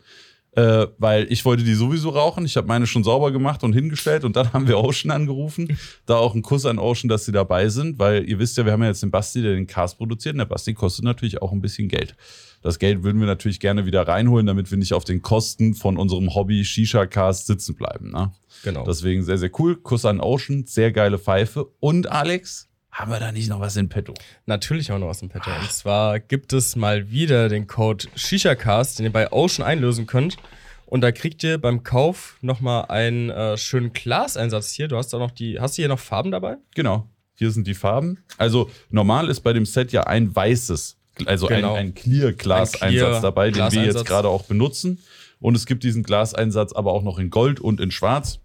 Äh, 0.55 0.89
weil 0.99 1.33
ich 1.33 1.47
wollte 1.47 1.65
die 1.65 1.73
sowieso 1.73 2.11
rauchen. 2.11 2.45
Ich 2.45 2.59
habe 2.59 2.67
meine 2.67 2.87
schon 2.87 3.05
sauber 3.05 3.33
gemacht 3.33 3.65
und 3.65 3.73
hingestellt 3.73 4.25
und 4.25 4.37
dann 4.37 4.53
haben 4.53 4.69
wir 4.69 4.79
Ocean 4.79 5.11
angerufen. 5.11 5.79
Da 6.05 6.17
auch 6.17 6.35
ein 6.35 6.43
Kuss 6.43 6.67
an 6.67 6.79
Ocean, 6.79 7.09
dass 7.09 7.25
sie 7.25 7.33
dabei 7.33 7.71
sind, 7.71 7.99
weil 7.99 8.29
ihr 8.29 8.39
wisst 8.39 8.59
ja, 8.59 8.67
wir 8.67 8.73
haben 8.73 8.83
ja 8.83 8.89
jetzt 8.89 9.03
den 9.03 9.11
Basti, 9.11 9.41
der 9.41 9.55
den 9.55 9.67
Cast 9.67 9.97
produziert 9.97 10.35
und 10.35 10.41
der 10.41 10.45
Basti 10.45 10.75
kostet 10.75 11.07
natürlich 11.07 11.41
auch 11.41 11.53
ein 11.53 11.63
bisschen 11.63 11.89
Geld. 11.89 12.15
Das 12.61 12.79
Geld 12.79 13.03
würden 13.03 13.19
wir 13.19 13.27
natürlich 13.27 13.61
gerne 13.61 13.87
wieder 13.87 14.07
reinholen, 14.07 14.47
damit 14.47 14.71
wir 14.71 14.79
nicht 14.79 14.93
auf 14.93 15.05
den 15.05 15.23
Kosten 15.23 15.75
von 15.75 15.97
unserem 15.97 16.35
Hobby 16.35 16.65
Shisha-Cast 16.65 17.47
sitzen 17.47 17.75
bleiben. 17.75 18.11
Ne? 18.11 18.31
genau. 18.63 18.85
Deswegen 18.85 19.25
sehr, 19.25 19.39
sehr 19.39 19.51
cool. 19.59 19.77
Kuss 19.77 20.05
an 20.05 20.21
Ocean, 20.21 20.65
sehr 20.67 20.93
geile 20.93 21.19
Pfeife. 21.19 21.69
Und 21.81 22.11
Alex, 22.11 22.69
haben 22.93 23.11
wir 23.11 23.19
da 23.21 23.33
nicht 23.33 23.49
noch 23.49 23.59
was 23.61 23.77
in 23.77 23.89
petto? 23.89 24.15
Natürlich 24.47 24.93
auch 24.93 24.99
noch 24.99 25.09
aus 25.09 25.21
dem 25.21 25.29
Petto. 25.31 25.51
Und 25.51 25.73
zwar 25.73 26.21
gibt 26.21 26.53
es 26.53 26.77
mal 26.77 27.11
wieder 27.11 27.49
den 27.49 27.67
Code 27.67 28.07
ShishaCast, 28.15 28.99
den 28.99 29.07
ihr 29.07 29.13
bei 29.13 29.33
Ocean 29.33 29.67
einlösen 29.67 30.07
könnt. 30.07 30.37
Und 30.85 31.01
da 31.01 31.11
kriegt 31.11 31.43
ihr 31.43 31.57
beim 31.57 31.83
Kauf 31.85 32.37
nochmal 32.43 32.85
einen 32.89 33.31
äh, 33.31 33.57
schönen 33.57 33.95
Glaseinsatz 33.95 34.73
hier. 34.73 34.89
Du 34.89 34.99
hast 34.99 35.15
auch 35.15 35.19
noch 35.19 35.31
die. 35.31 35.59
Hast 35.59 35.79
du 35.79 35.83
hier 35.83 35.89
noch 35.89 35.99
Farben 35.99 36.31
dabei? 36.31 36.57
Genau. 36.75 37.09
Hier 37.35 37.51
sind 37.51 37.67
die 37.67 37.75
Farben. 37.75 38.19
Also 38.37 38.71
normal 38.91 39.31
ist 39.31 39.41
bei 39.41 39.55
dem 39.55 39.65
Set 39.65 39.91
ja 39.93 40.03
ein 40.03 40.37
weißes, 40.37 40.99
also 41.25 41.47
Genau. 41.47 41.73
ein, 41.75 41.87
ein 41.89 41.95
Clear 41.95 42.33
dabei, 42.33 43.51
den 43.51 43.57
wir 43.57 43.65
jetzt 43.65 43.73
Glaseinsatz. 43.73 44.05
gerade 44.07 44.29
auch 44.29 44.45
benutzen. 44.45 44.99
Und 45.41 45.57
es 45.57 45.65
gibt 45.65 45.83
diesen 45.83 46.03
Glaseinsatz 46.03 46.73
aber 46.75 46.93
auch 46.93 47.03
noch 47.03 47.19
in 47.19 47.31
Gold 47.31 47.59
und 47.59 47.81
in 47.81 47.91
Schwarz. 47.91 48.39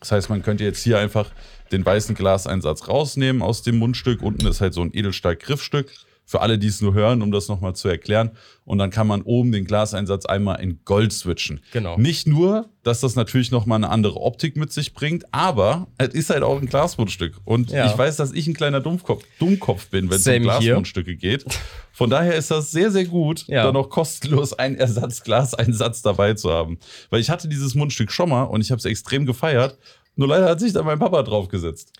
Das 0.00 0.10
heißt, 0.12 0.28
man 0.28 0.42
könnte 0.42 0.64
jetzt 0.64 0.82
hier 0.82 0.98
einfach 0.98 1.30
den 1.72 1.84
weißen 1.84 2.14
Glaseinsatz 2.14 2.88
rausnehmen 2.88 3.42
aus 3.42 3.62
dem 3.62 3.78
Mundstück. 3.78 4.22
Unten 4.22 4.46
ist 4.46 4.60
halt 4.60 4.74
so 4.74 4.82
ein 4.82 4.90
Edelstahl-Griffstück. 4.92 5.90
Für 6.28 6.40
alle, 6.40 6.58
die 6.58 6.66
es 6.66 6.80
nur 6.80 6.92
hören, 6.92 7.22
um 7.22 7.30
das 7.30 7.46
nochmal 7.46 7.76
zu 7.76 7.86
erklären. 7.86 8.32
Und 8.64 8.78
dann 8.78 8.90
kann 8.90 9.06
man 9.06 9.22
oben 9.22 9.52
den 9.52 9.64
Glaseinsatz 9.64 10.26
einmal 10.26 10.60
in 10.60 10.80
Gold 10.84 11.12
switchen. 11.12 11.60
Genau. 11.72 11.96
Nicht 11.98 12.26
nur, 12.26 12.68
dass 12.82 12.98
das 12.98 13.14
natürlich 13.14 13.52
nochmal 13.52 13.76
eine 13.76 13.90
andere 13.90 14.20
Optik 14.20 14.56
mit 14.56 14.72
sich 14.72 14.92
bringt, 14.92 15.24
aber 15.32 15.86
es 15.98 16.08
ist 16.14 16.30
halt 16.30 16.42
auch 16.42 16.60
ein 16.60 16.66
Glasmundstück. 16.66 17.36
Und 17.44 17.70
Ja. 17.70 17.86
ich 17.86 17.96
weiß, 17.96 18.16
dass 18.16 18.32
ich 18.32 18.48
ein 18.48 18.54
kleiner 18.54 18.80
Dummkopf, 18.80 19.22
Dummkopf 19.38 19.86
bin, 19.90 20.10
wenn 20.10 20.16
es 20.16 20.26
um. 20.26 20.42
Glasmundstücke 20.42 21.14
geht. 21.14 21.44
Von 21.92 22.10
daher 22.10 22.34
ist 22.34 22.50
das 22.50 22.72
sehr, 22.72 22.90
sehr 22.90 23.04
gut, 23.04 23.44
Ja. 23.46 23.62
da 23.62 23.70
noch 23.70 23.88
kostenlos 23.88 24.52
einen 24.52 24.74
Ersatzglaseinsatz 24.74 26.02
dabei 26.02 26.34
zu 26.34 26.50
haben. 26.50 26.78
Weil 27.10 27.20
ich 27.20 27.30
hatte 27.30 27.46
dieses 27.46 27.76
Mundstück 27.76 28.10
schon 28.10 28.30
mal 28.30 28.42
und 28.42 28.60
ich 28.62 28.72
habe 28.72 28.80
es 28.80 28.84
extrem 28.84 29.26
gefeiert. 29.26 29.78
Nur 30.18 30.28
leider 30.28 30.48
hat 30.48 30.60
sich 30.60 30.72
da 30.72 30.82
mein 30.82 30.98
Papa 30.98 31.22
draufgesetzt. 31.22 31.92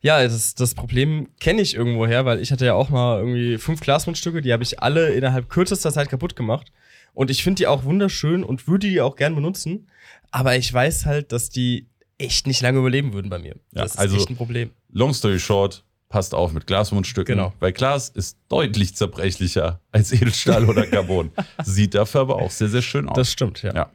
Ja, 0.00 0.22
das, 0.22 0.54
das 0.54 0.74
Problem 0.74 1.28
kenne 1.40 1.60
ich 1.60 1.74
irgendwoher, 1.74 2.24
weil 2.24 2.40
ich 2.40 2.52
hatte 2.52 2.64
ja 2.64 2.74
auch 2.74 2.88
mal 2.88 3.18
irgendwie 3.18 3.58
fünf 3.58 3.80
Glasmundstücke, 3.80 4.40
die 4.42 4.52
habe 4.52 4.62
ich 4.62 4.80
alle 4.80 5.08
innerhalb 5.12 5.48
kürzester 5.50 5.92
Zeit 5.92 6.08
kaputt 6.08 6.36
gemacht. 6.36 6.72
Und 7.14 7.30
ich 7.30 7.42
finde 7.42 7.58
die 7.58 7.66
auch 7.66 7.84
wunderschön 7.84 8.44
und 8.44 8.66
würde 8.68 8.88
die 8.88 9.00
auch 9.00 9.16
gern 9.16 9.34
benutzen. 9.34 9.88
Aber 10.30 10.56
ich 10.56 10.72
weiß 10.72 11.06
halt, 11.06 11.32
dass 11.32 11.50
die 11.50 11.88
echt 12.18 12.46
nicht 12.46 12.60
lange 12.62 12.78
überleben 12.78 13.12
würden 13.12 13.28
bei 13.28 13.38
mir. 13.38 13.56
Ja, 13.72 13.82
das 13.82 13.92
ist 13.92 13.98
also- 13.98 14.16
echt 14.16 14.30
ein 14.30 14.36
Problem. 14.36 14.70
Long 14.92 15.12
story 15.12 15.40
short, 15.40 15.84
passt 16.08 16.32
auf 16.34 16.52
mit 16.52 16.68
Glasmundstücken. 16.68 17.36
Genau. 17.36 17.52
Weil 17.58 17.72
Glas 17.72 18.08
ist 18.08 18.38
deutlich 18.48 18.94
zerbrechlicher 18.94 19.80
als 19.90 20.12
Edelstahl 20.12 20.68
oder 20.68 20.86
Carbon. 20.90 21.32
Sieht 21.64 21.94
dafür 21.94 22.20
aber 22.20 22.36
auch 22.36 22.52
sehr, 22.52 22.68
sehr 22.68 22.82
schön 22.82 23.08
aus. 23.08 23.16
Das 23.16 23.32
stimmt, 23.32 23.62
ja. 23.62 23.74
Ja. 23.74 23.90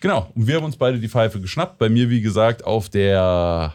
Genau. 0.00 0.30
Und 0.34 0.46
wir 0.46 0.56
haben 0.56 0.64
uns 0.64 0.76
beide 0.76 0.98
die 0.98 1.08
Pfeife 1.08 1.40
geschnappt. 1.40 1.78
Bei 1.78 1.88
mir, 1.88 2.10
wie 2.10 2.20
gesagt, 2.20 2.64
auf 2.64 2.88
der 2.88 3.74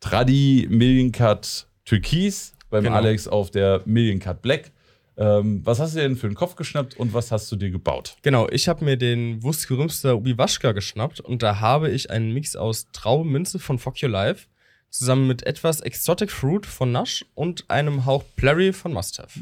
Tradi 0.00 0.66
Million 0.70 1.12
Cut 1.12 1.66
Türkis. 1.84 2.54
Beim 2.70 2.84
Genau. 2.84 2.96
Alex 2.96 3.26
auf 3.28 3.50
der 3.50 3.82
Million 3.86 4.18
Cut 4.18 4.42
Black. 4.42 4.72
Ähm, 5.16 5.62
was 5.64 5.80
hast 5.80 5.96
du 5.96 6.00
denn 6.00 6.16
für 6.16 6.28
den 6.28 6.36
Kopf 6.36 6.54
geschnappt 6.54 6.96
und 6.96 7.12
was 7.12 7.32
hast 7.32 7.50
du 7.50 7.56
dir 7.56 7.70
gebaut? 7.70 8.16
Genau, 8.22 8.48
ich 8.50 8.68
habe 8.68 8.84
mir 8.84 8.96
den 8.96 9.42
Wurstgerümster 9.42 10.14
Ubiwaschka 10.16 10.72
geschnappt 10.72 11.18
und 11.20 11.42
da 11.42 11.58
habe 11.58 11.90
ich 11.90 12.10
einen 12.10 12.32
Mix 12.32 12.54
aus 12.54 12.86
Traubenminze 12.92 13.58
von 13.58 13.78
Fuck 13.80 14.00
Your 14.02 14.10
Life 14.10 14.46
zusammen 14.90 15.26
mit 15.26 15.44
etwas 15.44 15.80
Exotic 15.80 16.30
Fruit 16.30 16.66
von 16.66 16.92
Nash 16.92 17.24
und 17.34 17.68
einem 17.68 18.06
Hauch 18.06 18.22
Plurry 18.36 18.72
von 18.72 18.92
Must 18.92 19.18
Have. 19.18 19.40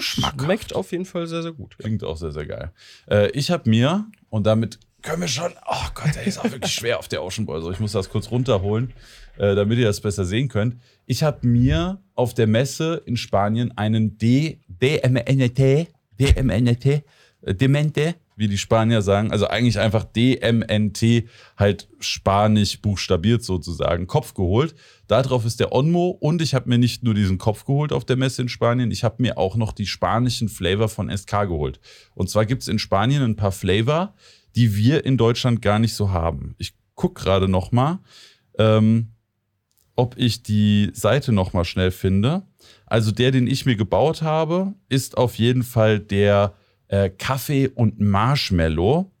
Schmeckt 0.00 0.74
auf 0.74 0.90
jeden 0.90 1.04
Fall 1.04 1.26
sehr, 1.28 1.42
sehr 1.42 1.52
gut. 1.52 1.76
Klingt 1.78 2.02
auch 2.02 2.16
sehr, 2.16 2.32
sehr 2.32 2.46
geil. 2.46 2.72
Äh, 3.08 3.30
ich 3.30 3.50
habe 3.52 3.70
mir, 3.70 4.06
und 4.30 4.46
damit 4.46 4.78
können 5.02 5.20
wir 5.22 5.28
schon, 5.28 5.52
oh 5.66 5.86
Gott, 5.94 6.14
der 6.14 6.24
ist 6.24 6.38
auch 6.38 6.50
wirklich 6.50 6.72
schwer 6.72 6.98
auf 6.98 7.08
der 7.08 7.22
Ocean 7.22 7.46
Boy. 7.46 7.56
Also 7.56 7.70
ich 7.70 7.80
muss 7.80 7.92
das 7.92 8.10
kurz 8.10 8.30
runterholen, 8.30 8.92
äh, 9.36 9.54
damit 9.54 9.78
ihr 9.78 9.86
das 9.86 10.00
besser 10.00 10.24
sehen 10.24 10.48
könnt. 10.48 10.76
Ich 11.06 11.22
habe 11.22 11.46
mir 11.46 12.02
auf 12.14 12.34
der 12.34 12.46
Messe 12.46 13.02
in 13.06 13.16
Spanien 13.16 13.76
einen 13.76 14.18
D, 14.18 14.60
DMNT, 14.68 15.88
DMNT, 16.18 16.86
äh, 16.86 17.02
Demente, 17.54 18.16
wie 18.38 18.48
die 18.48 18.58
Spanier 18.58 19.02
sagen, 19.02 19.32
also 19.32 19.48
eigentlich 19.48 19.80
einfach 19.80 20.04
DMNT, 20.04 21.24
halt 21.56 21.88
spanisch 21.98 22.80
buchstabiert 22.80 23.42
sozusagen, 23.42 24.06
Kopf 24.06 24.34
geholt. 24.34 24.76
Darauf 25.08 25.44
ist 25.44 25.58
der 25.58 25.72
Onmo 25.72 26.10
und 26.20 26.40
ich 26.40 26.54
habe 26.54 26.68
mir 26.68 26.78
nicht 26.78 27.02
nur 27.02 27.14
diesen 27.14 27.38
Kopf 27.38 27.64
geholt 27.64 27.92
auf 27.92 28.04
der 28.04 28.16
Messe 28.16 28.42
in 28.42 28.48
Spanien, 28.48 28.92
ich 28.92 29.02
habe 29.02 29.22
mir 29.22 29.38
auch 29.38 29.56
noch 29.56 29.72
die 29.72 29.86
spanischen 29.86 30.48
Flavor 30.48 30.88
von 30.88 31.10
SK 31.10 31.48
geholt. 31.48 31.80
Und 32.14 32.30
zwar 32.30 32.46
gibt 32.46 32.62
es 32.62 32.68
in 32.68 32.78
Spanien 32.78 33.22
ein 33.22 33.36
paar 33.36 33.52
Flavor, 33.52 34.14
die 34.58 34.74
wir 34.74 35.04
in 35.04 35.16
Deutschland 35.16 35.62
gar 35.62 35.78
nicht 35.78 35.94
so 35.94 36.10
haben. 36.10 36.56
Ich 36.58 36.74
gucke 36.96 37.22
gerade 37.22 37.46
noch 37.46 37.70
mal. 37.70 38.00
Ähm, 38.58 39.12
ob 39.94 40.18
ich 40.18 40.42
die 40.42 40.90
Seite 40.94 41.30
noch 41.30 41.52
mal 41.52 41.64
schnell 41.64 41.92
finde. 41.92 42.42
Also 42.84 43.12
der, 43.12 43.30
den 43.30 43.46
ich 43.46 43.66
mir 43.66 43.76
gebaut 43.76 44.22
habe, 44.22 44.74
ist 44.88 45.16
auf 45.16 45.36
jeden 45.36 45.62
Fall 45.62 46.00
der 46.00 46.54
äh, 46.88 47.08
Kaffee 47.08 47.68
und 47.68 48.00
Marshmallow. 48.00 49.12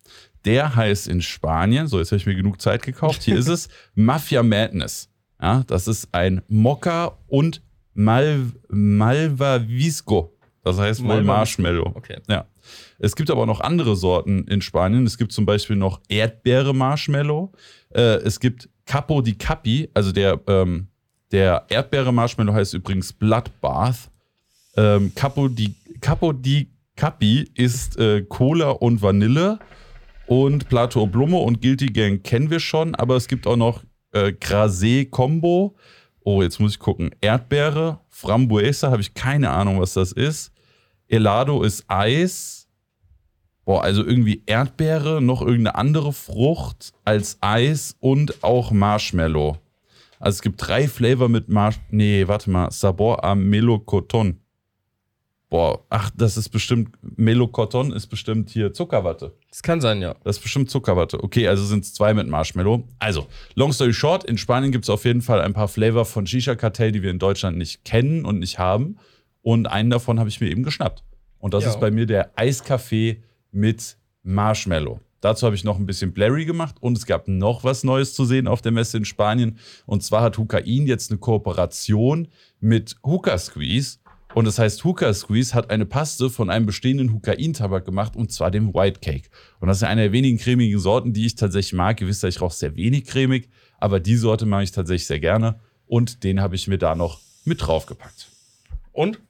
Der 0.44 0.74
heißt 0.74 1.06
in 1.06 1.22
Spanien, 1.22 1.86
so 1.86 2.00
jetzt 2.00 2.08
habe 2.08 2.16
ich 2.16 2.26
mir 2.26 2.34
genug 2.34 2.60
Zeit 2.60 2.82
gekauft, 2.82 3.22
hier 3.22 3.36
ist 3.36 3.48
es 3.48 3.68
Mafia 3.94 4.42
Madness. 4.42 5.08
Ja, 5.40 5.62
das 5.68 5.86
ist 5.86 6.08
ein 6.10 6.42
Mokka 6.48 7.16
und 7.28 7.62
Mal 7.94 8.40
Malvavisco. 8.68 10.36
Das 10.64 10.78
heißt 10.78 11.04
wohl. 11.04 11.22
Marshmallow. 11.22 11.92
Okay. 11.94 12.18
Ja. 12.28 12.46
Es 12.98 13.16
gibt 13.16 13.30
aber 13.30 13.46
noch 13.46 13.60
andere 13.60 13.96
Sorten 13.96 14.44
in 14.44 14.60
Spanien. 14.60 15.06
Es 15.06 15.18
gibt 15.18 15.32
zum 15.32 15.46
Beispiel 15.46 15.76
noch 15.76 16.00
Erdbeere-Marshmallow. 16.08 17.52
Äh, 17.94 18.00
es 18.22 18.40
gibt 18.40 18.68
Capo 18.86 19.20
di 19.20 19.34
Capi, 19.34 19.90
also 19.94 20.12
der, 20.12 20.40
ähm, 20.46 20.88
der 21.30 21.66
Erdbeere-Marshmallow 21.68 22.54
heißt 22.54 22.74
übrigens 22.74 23.12
Bloodbath. 23.12 24.10
Ähm, 24.76 25.12
Capo, 25.14 25.48
di, 25.48 25.74
Capo 26.00 26.32
di 26.32 26.70
Capi 26.96 27.48
ist 27.54 27.98
äh, 27.98 28.22
Cola 28.22 28.70
und 28.70 29.02
Vanille. 29.02 29.58
Und 30.26 30.68
Plato 30.68 31.00
Oblumo 31.00 31.38
und 31.42 31.62
Guilty 31.62 31.86
Gang 31.86 32.22
kennen 32.22 32.50
wir 32.50 32.60
schon, 32.60 32.94
aber 32.94 33.16
es 33.16 33.28
gibt 33.28 33.46
auch 33.46 33.56
noch 33.56 33.82
äh, 34.12 34.32
Grasé 34.38 35.08
Combo. 35.08 35.74
Oh, 36.20 36.42
jetzt 36.42 36.60
muss 36.60 36.72
ich 36.72 36.78
gucken. 36.78 37.10
Erdbeere, 37.22 38.00
Frambuesa, 38.10 38.90
habe 38.90 39.00
ich 39.00 39.14
keine 39.14 39.48
Ahnung, 39.48 39.80
was 39.80 39.94
das 39.94 40.12
ist. 40.12 40.52
Helado 41.08 41.62
ist 41.62 41.84
Eis. 41.88 42.68
Boah, 43.64 43.82
also 43.82 44.04
irgendwie 44.04 44.42
Erdbeere, 44.46 45.20
noch 45.20 45.40
irgendeine 45.40 45.74
andere 45.74 46.12
Frucht 46.12 46.92
als 47.04 47.38
Eis 47.40 47.96
und 48.00 48.42
auch 48.44 48.70
Marshmallow. 48.70 49.58
Also 50.20 50.36
es 50.36 50.42
gibt 50.42 50.66
drei 50.66 50.88
Flavor 50.88 51.28
mit 51.28 51.48
Marsh... 51.48 51.78
Nee, 51.90 52.26
warte 52.28 52.50
mal. 52.50 52.70
Sabor 52.70 53.24
a 53.24 53.34
Melocoton. 53.34 54.40
Boah, 55.48 55.84
ach, 55.88 56.10
das 56.14 56.36
ist 56.36 56.50
bestimmt... 56.50 56.90
Melocoton 57.00 57.92
ist 57.92 58.08
bestimmt 58.08 58.50
hier 58.50 58.72
Zuckerwatte. 58.72 59.34
Das 59.48 59.62
kann 59.62 59.80
sein, 59.80 60.02
ja. 60.02 60.14
Das 60.24 60.36
ist 60.36 60.42
bestimmt 60.42 60.70
Zuckerwatte. 60.70 61.22
Okay, 61.22 61.48
also 61.48 61.64
sind 61.64 61.84
es 61.84 61.94
zwei 61.94 62.12
mit 62.14 62.26
Marshmallow. 62.26 62.84
Also, 62.98 63.28
long 63.54 63.72
story 63.72 63.94
short, 63.94 64.24
in 64.24 64.36
Spanien 64.36 64.72
gibt 64.72 64.84
es 64.84 64.90
auf 64.90 65.04
jeden 65.04 65.22
Fall 65.22 65.40
ein 65.40 65.54
paar 65.54 65.68
Flavor 65.68 66.04
von 66.04 66.26
Shisha 66.26 66.54
Cartel, 66.54 66.92
die 66.92 67.02
wir 67.02 67.10
in 67.10 67.18
Deutschland 67.18 67.56
nicht 67.56 67.84
kennen 67.84 68.24
und 68.24 68.40
nicht 68.40 68.58
haben. 68.58 68.98
Und 69.50 69.66
einen 69.66 69.88
davon 69.88 70.18
habe 70.18 70.28
ich 70.28 70.42
mir 70.42 70.50
eben 70.50 70.62
geschnappt. 70.62 71.02
Und 71.38 71.54
das 71.54 71.64
Ja. 71.64 71.70
ist 71.70 71.80
bei 71.80 71.90
mir 71.90 72.04
der 72.04 72.32
Eiskaffee 72.36 73.22
mit 73.50 73.96
Marshmallow. 74.22 75.00
Dazu 75.22 75.46
habe 75.46 75.56
ich 75.56 75.64
noch 75.64 75.78
ein 75.78 75.86
bisschen 75.86 76.12
Blurry 76.12 76.44
gemacht 76.44 76.74
und 76.80 76.98
es 76.98 77.06
gab 77.06 77.28
noch 77.28 77.64
was 77.64 77.82
Neues 77.82 78.12
zu 78.12 78.26
sehen 78.26 78.46
auf 78.46 78.60
der 78.60 78.72
Messe 78.72 78.98
in 78.98 79.06
Spanien. 79.06 79.58
Und 79.86 80.02
zwar 80.02 80.20
hat 80.20 80.36
Hukain 80.36 80.86
jetzt 80.86 81.10
eine 81.10 81.18
Kooperation 81.18 82.28
mit 82.60 82.96
Hookah 83.02 83.38
Squeeze. 83.38 84.00
Und 84.34 84.44
das 84.44 84.58
heißt, 84.58 84.84
Hookah 84.84 85.14
Squeeze 85.14 85.54
hat 85.54 85.70
eine 85.70 85.86
Paste 85.86 86.28
von 86.28 86.50
einem 86.50 86.66
bestehenden 86.66 87.14
Hukain-Tabak 87.14 87.86
gemacht 87.86 88.16
und 88.16 88.30
zwar 88.30 88.50
dem 88.50 88.74
White 88.74 89.00
Cake. 89.00 89.30
Und 89.60 89.68
das 89.68 89.78
ist 89.78 89.84
eine 89.84 90.02
der 90.02 90.12
wenigen 90.12 90.36
cremigen 90.36 90.78
Sorten, 90.78 91.14
die 91.14 91.24
ich 91.24 91.36
tatsächlich 91.36 91.72
mag. 91.72 92.02
Ihr 92.02 92.06
wisst 92.06 92.22
ja, 92.22 92.28
ich 92.28 92.42
rauche 92.42 92.54
sehr 92.54 92.76
wenig 92.76 93.06
cremig, 93.06 93.48
aber 93.78 93.98
die 93.98 94.16
Sorte 94.16 94.44
mag 94.44 94.64
ich 94.64 94.72
tatsächlich 94.72 95.06
sehr 95.06 95.20
gerne. 95.20 95.58
Und 95.86 96.22
den 96.22 96.42
habe 96.42 96.54
ich 96.54 96.68
mir 96.68 96.76
da 96.76 96.94
noch 96.94 97.18
mit 97.46 97.66
draufgepackt 97.66 98.28
Und? 98.92 99.20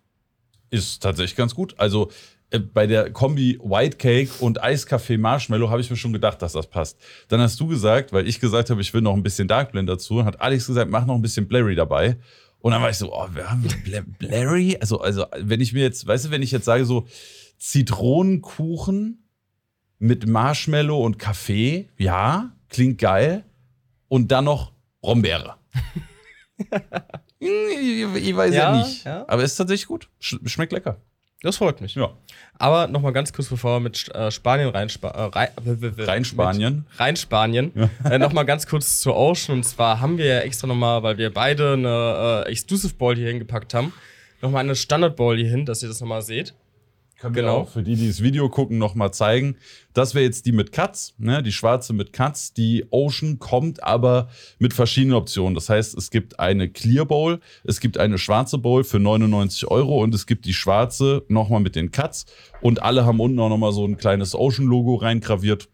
Ist 0.70 1.02
tatsächlich 1.02 1.36
ganz 1.36 1.54
gut. 1.54 1.74
Also 1.78 2.10
äh, 2.50 2.58
bei 2.58 2.86
der 2.86 3.10
Kombi 3.12 3.58
White 3.62 3.96
Cake 3.98 4.30
und 4.40 4.62
Eiskaffee 4.62 5.18
Marshmallow 5.18 5.70
habe 5.70 5.80
ich 5.80 5.90
mir 5.90 5.96
schon 5.96 6.12
gedacht, 6.12 6.40
dass 6.42 6.52
das 6.52 6.66
passt. 6.66 6.98
Dann 7.28 7.40
hast 7.40 7.58
du 7.60 7.66
gesagt, 7.66 8.12
weil 8.12 8.26
ich 8.26 8.40
gesagt 8.40 8.70
habe, 8.70 8.80
ich 8.80 8.92
will 8.94 9.02
noch 9.02 9.14
ein 9.14 9.22
bisschen 9.22 9.48
Dark 9.48 9.72
Blend 9.72 9.88
dazu, 9.88 10.24
hat 10.24 10.40
Alex 10.40 10.66
gesagt, 10.66 10.90
mach 10.90 11.06
noch 11.06 11.14
ein 11.14 11.22
bisschen 11.22 11.48
Blurry 11.48 11.74
dabei. 11.74 12.16
Und 12.60 12.72
dann 12.72 12.82
war 12.82 12.90
ich 12.90 12.96
so, 12.96 13.14
oh, 13.14 13.28
wir 13.32 13.50
haben 13.50 13.62
Bl 13.84 14.02
Blurry? 14.18 14.76
Also, 14.80 15.00
also, 15.00 15.26
wenn 15.38 15.60
ich 15.60 15.72
mir 15.72 15.82
jetzt, 15.82 16.06
weißt 16.06 16.26
du, 16.26 16.30
wenn 16.30 16.42
ich 16.42 16.50
jetzt 16.50 16.64
sage, 16.64 16.84
so 16.84 17.06
Zitronenkuchen 17.58 19.24
mit 19.98 20.26
Marshmallow 20.26 21.04
und 21.04 21.18
Kaffee, 21.18 21.88
ja, 21.98 22.52
klingt 22.68 22.98
geil. 22.98 23.44
Und 24.08 24.32
dann 24.32 24.46
noch 24.46 24.72
Brombeere. 25.00 25.56
ich, 27.40 27.48
ich 28.28 28.36
weiß 28.36 28.54
ja, 28.54 28.72
Ja, 28.74 28.78
nicht. 28.84 29.04
ja. 29.04 29.24
Aber 29.28 29.42
ist 29.42 29.56
tatsächlich 29.56 29.86
gut. 29.86 30.08
Sch 30.20 30.36
schmeckt 30.46 30.72
lecker. 30.72 30.96
Das 31.42 31.56
freut 31.58 31.80
mich. 31.80 31.94
Ja. 31.94 32.10
Aber 32.58 32.88
noch 32.88 33.00
mal 33.00 33.12
ganz 33.12 33.32
kurz, 33.32 33.46
bevor 33.48 33.76
wir 33.76 33.80
mit 33.80 34.12
äh, 34.12 34.28
Spanien 34.32 34.70
rein, 34.70 34.88
äh, 35.02 35.08
rein, 36.02 36.24
Spanien. 36.24 36.84
Rein 36.96 37.14
Spanien. 37.16 37.72
Äh, 38.02 38.18
noch 38.18 38.32
mal 38.32 38.42
ganz 38.42 38.66
kurz 38.66 39.00
zu 39.00 39.14
Ocean. 39.14 39.58
Und 39.58 39.62
zwar 39.64 40.00
haben 40.00 40.18
wir 40.18 40.24
ja 40.26 40.38
extra 40.40 40.66
noch 40.66 40.74
mal, 40.74 41.04
weil 41.04 41.16
wir 41.16 41.32
beide 41.32 41.74
eine 41.74 42.44
äh, 42.46 42.50
Exclusive 42.50 42.94
Ball 42.94 43.14
hier 43.14 43.28
hingepackt 43.28 43.72
haben, 43.72 43.92
noch 44.42 44.50
mal 44.50 44.58
eine 44.60 44.74
Standard 44.74 45.14
Ball 45.14 45.36
hier 45.36 45.48
hin, 45.48 45.64
dass 45.64 45.80
ihr 45.82 45.88
das 45.88 46.00
noch 46.00 46.08
mal 46.08 46.22
seht. 46.22 46.54
Können 47.18 47.34
Genau. 47.34 47.48
wir 47.48 47.62
auch 47.62 47.68
für 47.68 47.82
die, 47.82 47.96
die 47.96 48.06
das 48.06 48.22
Video 48.22 48.48
gucken, 48.48 48.78
nochmal 48.78 49.12
zeigen. 49.12 49.56
Das 49.92 50.14
wäre 50.14 50.24
jetzt 50.24 50.46
die 50.46 50.52
mit 50.52 50.70
Cuts, 50.70 51.14
ne? 51.18 51.42
die 51.42 51.50
schwarze 51.50 51.92
mit 51.92 52.12
Cuts. 52.12 52.52
Die 52.52 52.86
Ocean 52.90 53.40
kommt 53.40 53.82
aber 53.82 54.28
mit 54.60 54.72
verschiedenen 54.72 55.16
Optionen. 55.16 55.54
Das 55.56 55.68
heißt, 55.68 55.98
es 55.98 56.10
gibt 56.10 56.38
eine 56.38 56.68
Clear 56.68 57.04
Bowl, 57.06 57.40
es 57.64 57.80
gibt 57.80 57.98
eine 57.98 58.18
schwarze 58.18 58.58
Bowl 58.58 58.84
für 58.84 59.00
99 59.00 59.68
Euro 59.68 60.00
und 60.00 60.14
es 60.14 60.26
gibt 60.26 60.44
die 60.44 60.54
schwarze 60.54 61.24
nochmal 61.28 61.60
mit 61.60 61.74
den 61.74 61.90
Cuts. 61.90 62.26
Und 62.60 62.82
alle 62.82 63.04
haben 63.04 63.18
unten 63.18 63.40
auch 63.40 63.48
nochmal 63.48 63.72
so 63.72 63.84
ein 63.84 63.96
kleines 63.96 64.36
Ocean-Logo 64.36 64.94
reingraviert. 64.94 65.68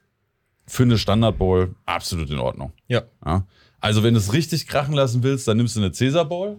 Für 0.67 0.85
eine 0.85 0.97
Standard 0.97 1.37
Bowl 1.37 1.75
absolut 1.85 2.31
in 2.31 2.39
Ordnung. 2.39 2.73
Ja. 2.89 3.03
Ja. 3.27 3.47
Also, 3.81 4.03
wenn 4.03 4.15
du 4.15 4.19
es 4.21 4.33
richtig 4.33 4.67
krachen 4.67 4.95
lassen 4.95 5.23
willst, 5.23 5.47
dann 5.47 5.59
nimmst 5.59 5.77
du 5.77 5.81
eine 5.81 5.91
Caesar 5.91 6.25
Bowl. 6.25 6.59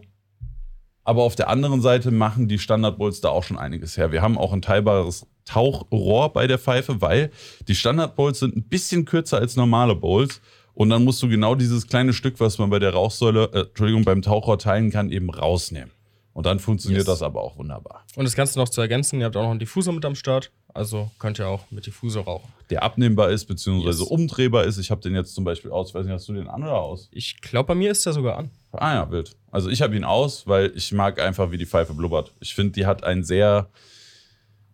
Aber 1.06 1.24
auf 1.24 1.36
der 1.36 1.50
anderen 1.50 1.82
Seite 1.82 2.12
machen 2.12 2.48
die 2.48 2.60
Standard 2.60 2.98
Bowls 2.98 3.22
da 3.22 3.30
auch 3.30 3.44
schon 3.44 3.58
einiges 3.58 3.96
her. 3.96 4.12
Wir 4.12 4.22
haben 4.22 4.38
auch 4.38 4.52
ein 4.52 4.62
teilbares 4.62 5.26
Tauchrohr 5.46 6.34
bei 6.34 6.48
der 6.48 6.58
Pfeife, 6.60 7.00
weil 7.02 7.32
die 7.68 7.76
Standard 7.76 8.16
Bowls 8.16 8.40
sind 8.40 8.56
ein 8.58 8.64
bisschen 8.64 9.06
kürzer 9.06 9.38
als 9.38 9.56
normale 9.56 9.96
Bowls. 9.96 10.42
Und 10.74 10.90
dann 10.90 11.06
musst 11.06 11.24
du 11.24 11.30
genau 11.30 11.56
dieses 11.56 11.88
kleine 11.88 12.12
Stück, 12.12 12.40
was 12.42 12.58
man 12.58 12.70
bei 12.70 12.80
der 12.80 12.94
Rauchsäule, 12.94 13.50
äh, 13.54 13.60
Entschuldigung, 13.62 14.04
beim 14.04 14.22
Tauchrohr 14.22 14.58
teilen 14.60 14.92
kann, 14.92 15.10
eben 15.10 15.30
rausnehmen. 15.30 15.92
Und 16.34 16.46
dann 16.46 16.60
funktioniert 16.60 17.02
Yes. 17.04 17.06
das 17.08 17.22
aber 17.22 17.42
auch 17.42 17.58
wunderbar. 17.58 18.04
Und 18.18 18.26
das 18.26 18.36
Ganze 18.36 18.60
noch 18.60 18.68
zu 18.68 18.82
ergänzen, 18.82 19.20
ihr 19.22 19.26
habt 19.28 19.38
auch 19.38 19.44
noch 19.44 19.52
einen 19.52 19.60
Diffusor 19.60 19.94
mit 19.94 20.04
am 20.04 20.16
Start. 20.16 20.52
Also 20.74 21.10
könnt 21.18 21.40
ihr 21.40 21.48
auch 21.48 21.62
mit 21.72 21.86
Diffusor 21.86 22.26
rauchen. 22.26 22.52
Der 22.70 22.84
abnehmbar 22.84 23.30
ist, 23.30 23.46
beziehungsweise 23.46 24.00
Yes. 24.02 24.10
umdrehbar 24.10 24.66
ist. 24.66 24.78
Ich 24.78 24.92
habe 24.92 25.00
den 25.00 25.16
jetzt 25.16 25.34
zum 25.34 25.46
Beispiel 25.46 25.72
aus. 25.72 25.94
Weiß 25.96 26.04
nicht, 26.06 26.12
hast 26.14 26.28
du 26.28 26.34
den 26.34 26.50
an 26.50 26.62
oder 26.64 26.82
aus? 26.82 27.08
Ich 27.14 27.40
glaube, 27.40 27.68
bei 27.68 27.76
mir 27.76 27.92
ist 27.92 28.06
der 28.06 28.12
sogar 28.12 28.38
an. 28.38 28.50
Ah 28.80 28.94
ja, 28.96 29.12
wild. 29.12 29.36
Also 29.52 29.70
ich 29.70 29.82
habe 29.82 29.96
ihn 29.96 30.04
aus, 30.04 30.48
weil 30.48 30.72
ich 30.76 30.92
mag 30.92 31.20
einfach, 31.22 31.52
wie 31.52 31.58
die 31.58 31.66
Pfeife 31.66 31.94
blubbert. 31.94 32.34
Ich 32.40 32.54
finde, 32.56 32.74
die 32.74 32.86
hat 32.86 33.04
einen 33.04 33.24
sehr, 33.24 33.70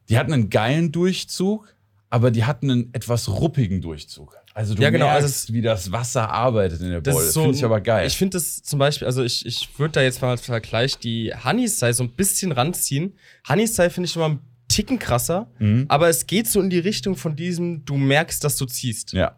die 0.10 0.18
hat 0.18 0.32
einen 0.32 0.50
geilen 0.50 0.92
Durchzug, 0.92 1.74
aber 2.10 2.32
die 2.32 2.44
hat 2.46 2.64
einen 2.64 2.94
etwas 2.94 3.30
ruppigen 3.30 3.82
Durchzug. 3.82 4.38
Also 4.54 4.74
du 4.76 4.82
Ja, 4.82 4.90
genau, 4.90 5.06
merkst, 5.06 5.24
also 5.24 5.54
wie 5.54 5.62
das 5.62 5.92
Wasser 5.94 6.30
arbeitet 6.30 6.82
in 6.82 6.90
der 6.90 7.02
Das 7.02 7.16
Bowl. 7.16 7.24
Das 7.24 7.34
so- 7.34 7.42
finde 7.44 7.58
ich 7.58 7.64
aber 7.64 7.80
geil. 7.80 8.06
Ich 8.08 8.18
finde 8.18 8.36
das 8.38 8.62
zum 8.64 8.80
Beispiel, 8.80 9.08
also 9.08 9.24
ich, 9.24 9.46
ich 9.46 9.70
würde 9.80 9.94
da 9.94 10.02
jetzt 10.02 10.22
mal 10.22 10.32
als 10.32 10.42
Vergleich 10.42 10.98
die 10.98 11.32
Honey 11.46 11.70
Style 11.70 11.94
so 11.94 12.04
ein 12.04 12.10
bisschen 12.12 12.52
ranziehen. 12.52 13.14
Honey 13.48 13.66
Style 13.68 13.90
finde 13.90 14.10
ich 14.10 14.16
immer 14.18 14.26
einen 14.26 14.40
Ticken 14.68 15.00
krasser, 15.00 15.50
Mhm. 15.60 15.86
aber 15.88 16.10
es 16.10 16.28
geht 16.28 16.48
so 16.48 16.60
in 16.60 16.70
die 16.70 16.80
Richtung 16.80 17.16
von 17.16 17.36
diesem, 17.36 17.86
du 17.86 17.96
merkst, 17.96 18.44
dass 18.44 18.58
du 18.58 18.66
ziehst. 18.66 19.14
Ja. 19.14 19.36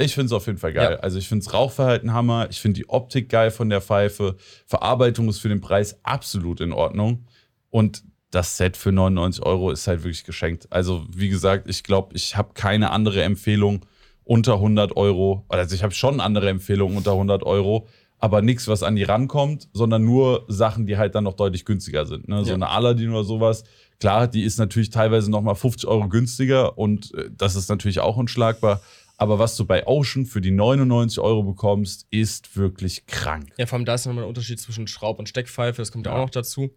Ich 0.00 0.14
finde 0.14 0.26
es 0.26 0.32
auf 0.32 0.46
jeden 0.46 0.58
Fall 0.58 0.72
geil. 0.72 0.92
Ja. 0.92 0.98
Also 1.00 1.18
ich 1.18 1.28
finde 1.28 1.44
das 1.44 1.52
Rauchverhalten 1.52 2.12
Hammer. 2.12 2.46
Ich 2.50 2.60
finde 2.60 2.76
die 2.80 2.88
Optik 2.88 3.28
geil 3.28 3.50
von 3.50 3.68
der 3.68 3.80
Pfeife. 3.80 4.36
Verarbeitung 4.66 5.28
ist 5.28 5.40
für 5.40 5.48
den 5.48 5.60
Preis 5.60 5.98
absolut 6.04 6.60
in 6.60 6.72
Ordnung. 6.72 7.26
Und 7.70 8.04
das 8.30 8.56
Set 8.56 8.76
für 8.76 8.92
99 8.92 9.42
Euro 9.44 9.70
ist 9.70 9.86
halt 9.88 10.04
wirklich 10.04 10.24
geschenkt. 10.24 10.68
Also 10.70 11.04
wie 11.10 11.28
gesagt, 11.28 11.68
ich 11.68 11.82
glaube, 11.82 12.14
ich 12.14 12.36
habe 12.36 12.50
keine 12.54 12.90
andere 12.90 13.22
Empfehlung 13.22 13.84
unter 14.24 14.54
100 14.54 14.96
Euro. 14.96 15.44
Also 15.48 15.74
ich 15.74 15.82
habe 15.82 15.94
schon 15.94 16.20
andere 16.20 16.48
Empfehlungen 16.48 16.96
unter 16.96 17.12
100 17.12 17.42
Euro. 17.42 17.88
Aber 18.20 18.42
nichts, 18.42 18.66
was 18.68 18.82
an 18.82 18.96
die 18.96 19.04
rankommt, 19.04 19.68
sondern 19.72 20.04
nur 20.04 20.44
Sachen, 20.48 20.86
die 20.86 20.96
halt 20.96 21.14
dann 21.14 21.24
noch 21.24 21.34
deutlich 21.34 21.64
günstiger 21.64 22.04
sind. 22.04 22.28
Ne? 22.28 22.42
So 22.44 22.50
Ja. 22.50 22.54
eine 22.56 22.68
Aladdin 22.68 23.10
oder 23.10 23.22
sowas. 23.24 23.62
Klar, 24.00 24.26
die 24.28 24.42
ist 24.42 24.58
natürlich 24.58 24.90
teilweise 24.90 25.30
noch 25.30 25.40
mal 25.40 25.54
50 25.54 25.88
Euro 25.88 26.08
günstiger 26.08 26.76
und 26.76 27.14
äh, 27.14 27.30
das 27.36 27.54
ist 27.56 27.68
natürlich 27.68 28.00
auch 28.00 28.16
unschlagbar. 28.16 28.80
Aber 29.20 29.38
was 29.40 29.56
du 29.56 29.64
bei 29.66 29.84
Ocean 29.86 30.24
für 30.26 30.40
die 30.40 30.52
99 30.52 31.18
Euro 31.18 31.42
bekommst, 31.42 32.06
ist 32.10 32.56
wirklich 32.56 33.04
krank. 33.06 33.50
Ja, 33.58 33.66
vor 33.66 33.76
allem 33.76 33.84
da 33.84 33.94
ist 33.94 34.06
nochmal 34.06 34.24
ein 34.24 34.28
Unterschied 34.28 34.60
zwischen 34.60 34.86
Schraub- 34.86 35.18
und 35.18 35.28
Steckpfeife, 35.28 35.82
das 35.82 35.90
kommt 35.92 36.06
ja 36.06 36.12
Ja. 36.12 36.18
auch 36.18 36.22
noch 36.26 36.30
dazu. 36.30 36.70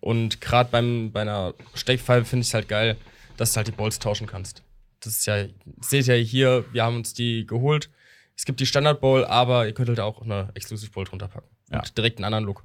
Und 0.00 0.40
gerade 0.40 0.70
bei 1.12 1.20
einer 1.20 1.54
Steckpfeife 1.74 2.24
finde 2.24 2.42
ich 2.42 2.48
es 2.48 2.54
halt 2.54 2.66
geil, 2.68 2.96
dass 3.36 3.52
du 3.52 3.58
halt 3.58 3.68
die 3.68 3.72
Bolts 3.72 3.98
tauschen 3.98 4.26
kannst. 4.26 4.62
Das 5.00 5.16
ist 5.18 5.26
ja, 5.26 5.44
seht 5.80 6.08
ihr 6.08 6.16
ja 6.16 6.24
hier, 6.24 6.64
wir 6.72 6.82
haben 6.82 6.96
uns 6.96 7.12
die 7.12 7.46
geholt. 7.46 7.90
Es 8.36 8.46
gibt 8.46 8.58
die 8.60 8.66
Standard 8.66 9.00
Bowl, 9.00 9.24
aber 9.26 9.66
ihr 9.66 9.74
könnt 9.74 9.88
halt 9.90 10.00
auch 10.00 10.22
eine 10.22 10.48
Exclusive 10.54 10.90
Bowl 10.90 11.04
drunter 11.04 11.28
packen. 11.28 11.48
Ja. 11.70 11.80
Und 11.80 11.96
direkt 11.96 12.18
einen 12.18 12.24
anderen 12.24 12.44
Look. 12.46 12.64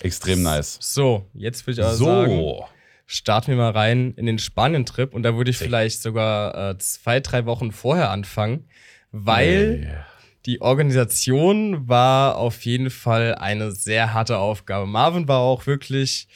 Extrem 0.00 0.42
nice. 0.42 0.78
So, 0.80 1.26
jetzt 1.34 1.66
würde 1.66 1.80
ich 1.80 1.86
aber 1.86 1.94
sagen, 1.96 2.30
So, 2.32 2.64
starten 3.10 3.48
wir 3.48 3.56
mal 3.56 3.72
rein 3.72 4.14
in 4.16 4.24
den 4.26 4.38
Spanien-Trip 4.38 5.12
und 5.12 5.24
da 5.24 5.36
würde 5.36 5.50
ich 5.50 5.58
vielleicht 5.58 6.00
sogar 6.00 6.70
äh, 6.70 6.78
zwei, 6.78 7.18
drei 7.18 7.44
Wochen 7.44 7.72
vorher 7.72 8.10
anfangen, 8.10 8.68
weil 9.10 10.04
die 10.46 10.60
Organisation 10.60 11.88
war 11.88 12.36
auf 12.36 12.64
jeden 12.64 12.88
Fall 12.88 13.34
eine 13.34 13.72
sehr 13.72 14.14
harte 14.14 14.38
Aufgabe. 14.38 14.86
Marvin 14.86 15.26
war 15.26 15.40
auch 15.40 15.66
wirklich. 15.66 16.28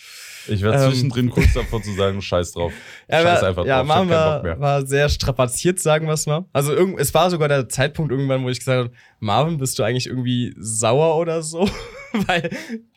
Ich 0.48 0.64
war 0.64 0.74
Ähm. 0.74 0.90
zwischendrin 0.90 1.30
kurz 1.30 1.54
davor 1.54 1.80
zu 1.80 1.94
sagen, 1.94 2.20
scheiß 2.20 2.52
drauf. 2.52 2.72
Er 3.06 3.22
scheiß 3.22 3.44
einfach 3.44 3.64
ja, 3.64 3.78
drauf, 3.78 3.86
Marvin 3.86 4.10
war, 4.10 4.60
war 4.60 4.86
sehr 4.86 5.08
strapaziert, 5.08 5.78
sagen 5.78 6.06
wir 6.06 6.14
es 6.14 6.26
mal. 6.26 6.44
Also 6.52 6.74
es 6.98 7.14
war 7.14 7.30
sogar 7.30 7.48
der 7.48 7.68
Zeitpunkt 7.68 8.10
irgendwann, 8.10 8.42
wo 8.42 8.48
ich 8.48 8.58
gesagt 8.58 8.78
habe, 8.78 8.90
Marvin, 9.20 9.58
bist 9.58 9.78
du 9.78 9.84
eigentlich 9.84 10.08
irgendwie 10.08 10.54
sauer 10.58 11.16
oder 11.18 11.40
so? 11.42 11.70
Weil 12.26 12.50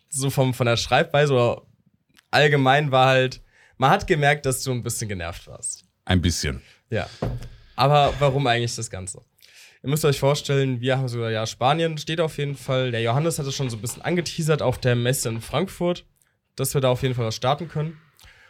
so 0.10 0.32
vom, 0.32 0.56
von 0.56 0.66
der 0.66 0.78
Schreibweise 0.78 1.34
oder 1.34 1.62
allgemein 2.32 2.92
war 2.92 3.08
halt, 3.08 3.42
man 3.78 3.90
hat 3.92 4.08
gemerkt, 4.08 4.46
dass 4.46 4.64
du 4.64 4.72
ein 4.72 4.84
bisschen 4.84 5.08
genervt 5.10 5.48
warst. 5.48 5.86
Ein 6.06 6.22
bisschen. 6.22 6.62
Ja. 6.90 7.10
Aber 7.76 8.14
warum 8.20 8.48
eigentlich 8.48 8.76
das 8.76 8.90
Ganze? 8.90 9.22
Ihr 9.84 9.90
müsst 9.90 10.06
euch 10.06 10.20
vorstellen, 10.20 10.82
wir 10.82 10.98
haben 10.98 11.08
sogar, 11.08 11.30
ja, 11.30 11.46
Spanien 11.46 11.98
steht 11.98 12.20
auf 12.20 12.38
jeden 12.38 12.56
Fall. 12.56 12.92
Der 12.92 13.02
Johannes 13.02 13.38
hat 13.40 13.46
es 13.46 13.56
schon 13.56 13.70
so 13.70 13.78
ein 13.78 13.82
bisschen 13.82 14.02
angeteasert 14.02 14.62
auf 14.62 14.80
der 14.80 14.96
Messe 14.96 15.30
in 15.30 15.42
Frankfurt, 15.42 16.06
dass 16.56 16.74
wir 16.74 16.82
da 16.82 16.90
auf 16.90 17.04
jeden 17.04 17.14
Fall 17.14 17.26
was 17.26 17.36
starten 17.36 17.68
können. 17.68 17.98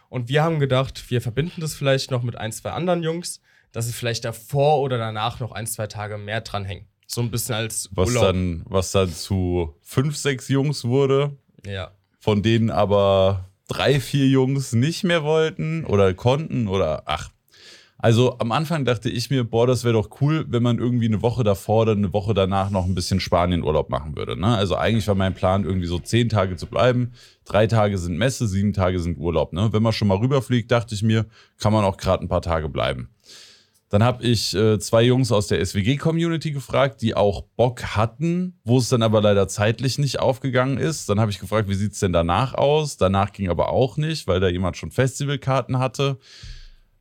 Und 0.10 0.30
wir 0.30 0.42
haben 0.44 0.60
gedacht, 0.60 1.10
wir 1.12 1.22
verbinden 1.22 1.60
das 1.60 1.76
vielleicht 1.76 2.12
noch 2.12 2.24
mit 2.24 2.38
ein, 2.38 2.54
zwei 2.54 2.72
anderen 2.72 3.04
Jungs, 3.04 3.42
dass 3.74 3.88
es 3.88 3.96
vielleicht 3.96 4.24
davor 4.24 4.80
oder 4.80 4.98
danach 4.98 5.42
noch 5.42 5.52
ein, 5.52 5.68
zwei 5.68 5.88
Tage 5.88 6.18
mehr 6.18 6.40
dranhängen. 6.42 6.88
So 7.08 7.22
ein 7.22 7.30
bisschen 7.30 7.56
als 7.56 7.90
Was 7.92 8.08
Urlaub. 8.10 8.24
dann, 8.24 8.64
was 8.66 8.92
dann 8.92 9.10
zu 9.12 9.76
fünf, 9.82 10.16
sechs 10.16 10.48
Jungs 10.48 10.86
wurde, 10.86 11.38
Ja. 11.66 11.92
von 12.20 12.42
denen 12.42 12.70
aber 12.70 13.47
drei, 13.68 14.00
vier 14.00 14.28
Jungs 14.28 14.74
nicht 14.74 15.04
mehr 15.04 15.24
wollten 15.24 15.86
oder 15.86 16.14
konnten 16.14 16.68
oder 16.68 17.04
ach. 17.06 17.30
Also 18.00 18.38
am 18.38 18.52
Anfang 18.52 18.86
dachte 18.86 19.10
ich 19.10 19.32
mir, 19.32 19.44
boah, 19.44 19.66
das 19.66 19.84
wäre 19.84 19.94
doch 19.94 20.22
cool, 20.22 20.46
wenn 20.50 20.62
man 20.62 20.78
irgendwie 20.78 21.08
eine 21.08 21.24
Woche 21.24 21.44
davor 21.44 21.82
oder 21.82 21.94
eine 21.94 22.14
Woche 22.14 22.36
danach 22.36 22.70
noch 22.70 22.86
ein 22.86 22.94
bisschen 22.94 23.20
Spanienurlaub 23.20 23.90
machen 23.90 24.16
würde. 24.16 24.40
Ne? 24.40 24.56
Also 24.56 24.76
eigentlich 24.76 25.08
war 25.08 25.16
mein 25.16 25.34
Plan, 25.34 25.64
irgendwie 25.64 25.88
so 25.88 25.98
zehn 25.98 26.30
Tage 26.30 26.58
zu 26.58 26.68
bleiben. 26.68 27.14
Drei 27.46 27.66
Tage 27.66 27.98
sind 27.98 28.18
Messe, 28.18 28.48
sieben 28.48 28.74
Tage 28.74 29.00
sind 29.00 29.18
Urlaub. 29.18 29.52
Ne? 29.52 29.74
Wenn 29.74 29.82
man 29.82 29.94
schon 29.94 30.08
mal 30.08 30.18
rüberfliegt, 30.18 30.72
dachte 30.72 30.94
ich 30.94 31.02
mir, 31.02 31.26
kann 31.60 31.74
man 31.74 31.84
auch 31.86 31.98
gerade 31.98 32.24
ein 32.24 32.30
paar 32.30 32.44
Tage 32.44 32.70
bleiben. 32.70 33.10
Dann 33.90 34.04
habe 34.04 34.24
ich 34.24 34.54
äh, 34.54 34.80
zwei 34.80 35.04
Jungs 35.04 35.32
aus 35.32 35.48
der 35.48 35.66
SWG-Community 35.66 36.52
gefragt, 36.52 37.02
die 37.02 37.16
auch 37.16 37.44
Bock 37.56 37.96
hatten, 37.96 38.60
wo 38.66 38.80
es 38.80 38.90
dann 38.90 39.02
aber 39.02 39.22
leider 39.22 39.48
zeitlich 39.48 39.98
nicht 39.98 40.20
aufgegangen 40.20 40.78
ist. 40.78 41.08
Dann 41.10 41.22
habe 41.22 41.32
ich 41.32 41.40
gefragt, 41.40 41.70
wie 41.70 41.76
sieht's 41.76 42.00
denn 42.00 42.12
danach 42.12 42.54
aus? 42.54 42.98
Danach 42.98 43.32
ging 43.32 43.50
aber 43.50 43.70
auch 43.70 43.96
nicht, 43.96 44.28
weil 44.28 44.42
da 44.42 44.50
jemand 44.50 44.76
schon 44.76 44.92
Festivalkarten 44.92 45.80
hatte. 45.80 46.18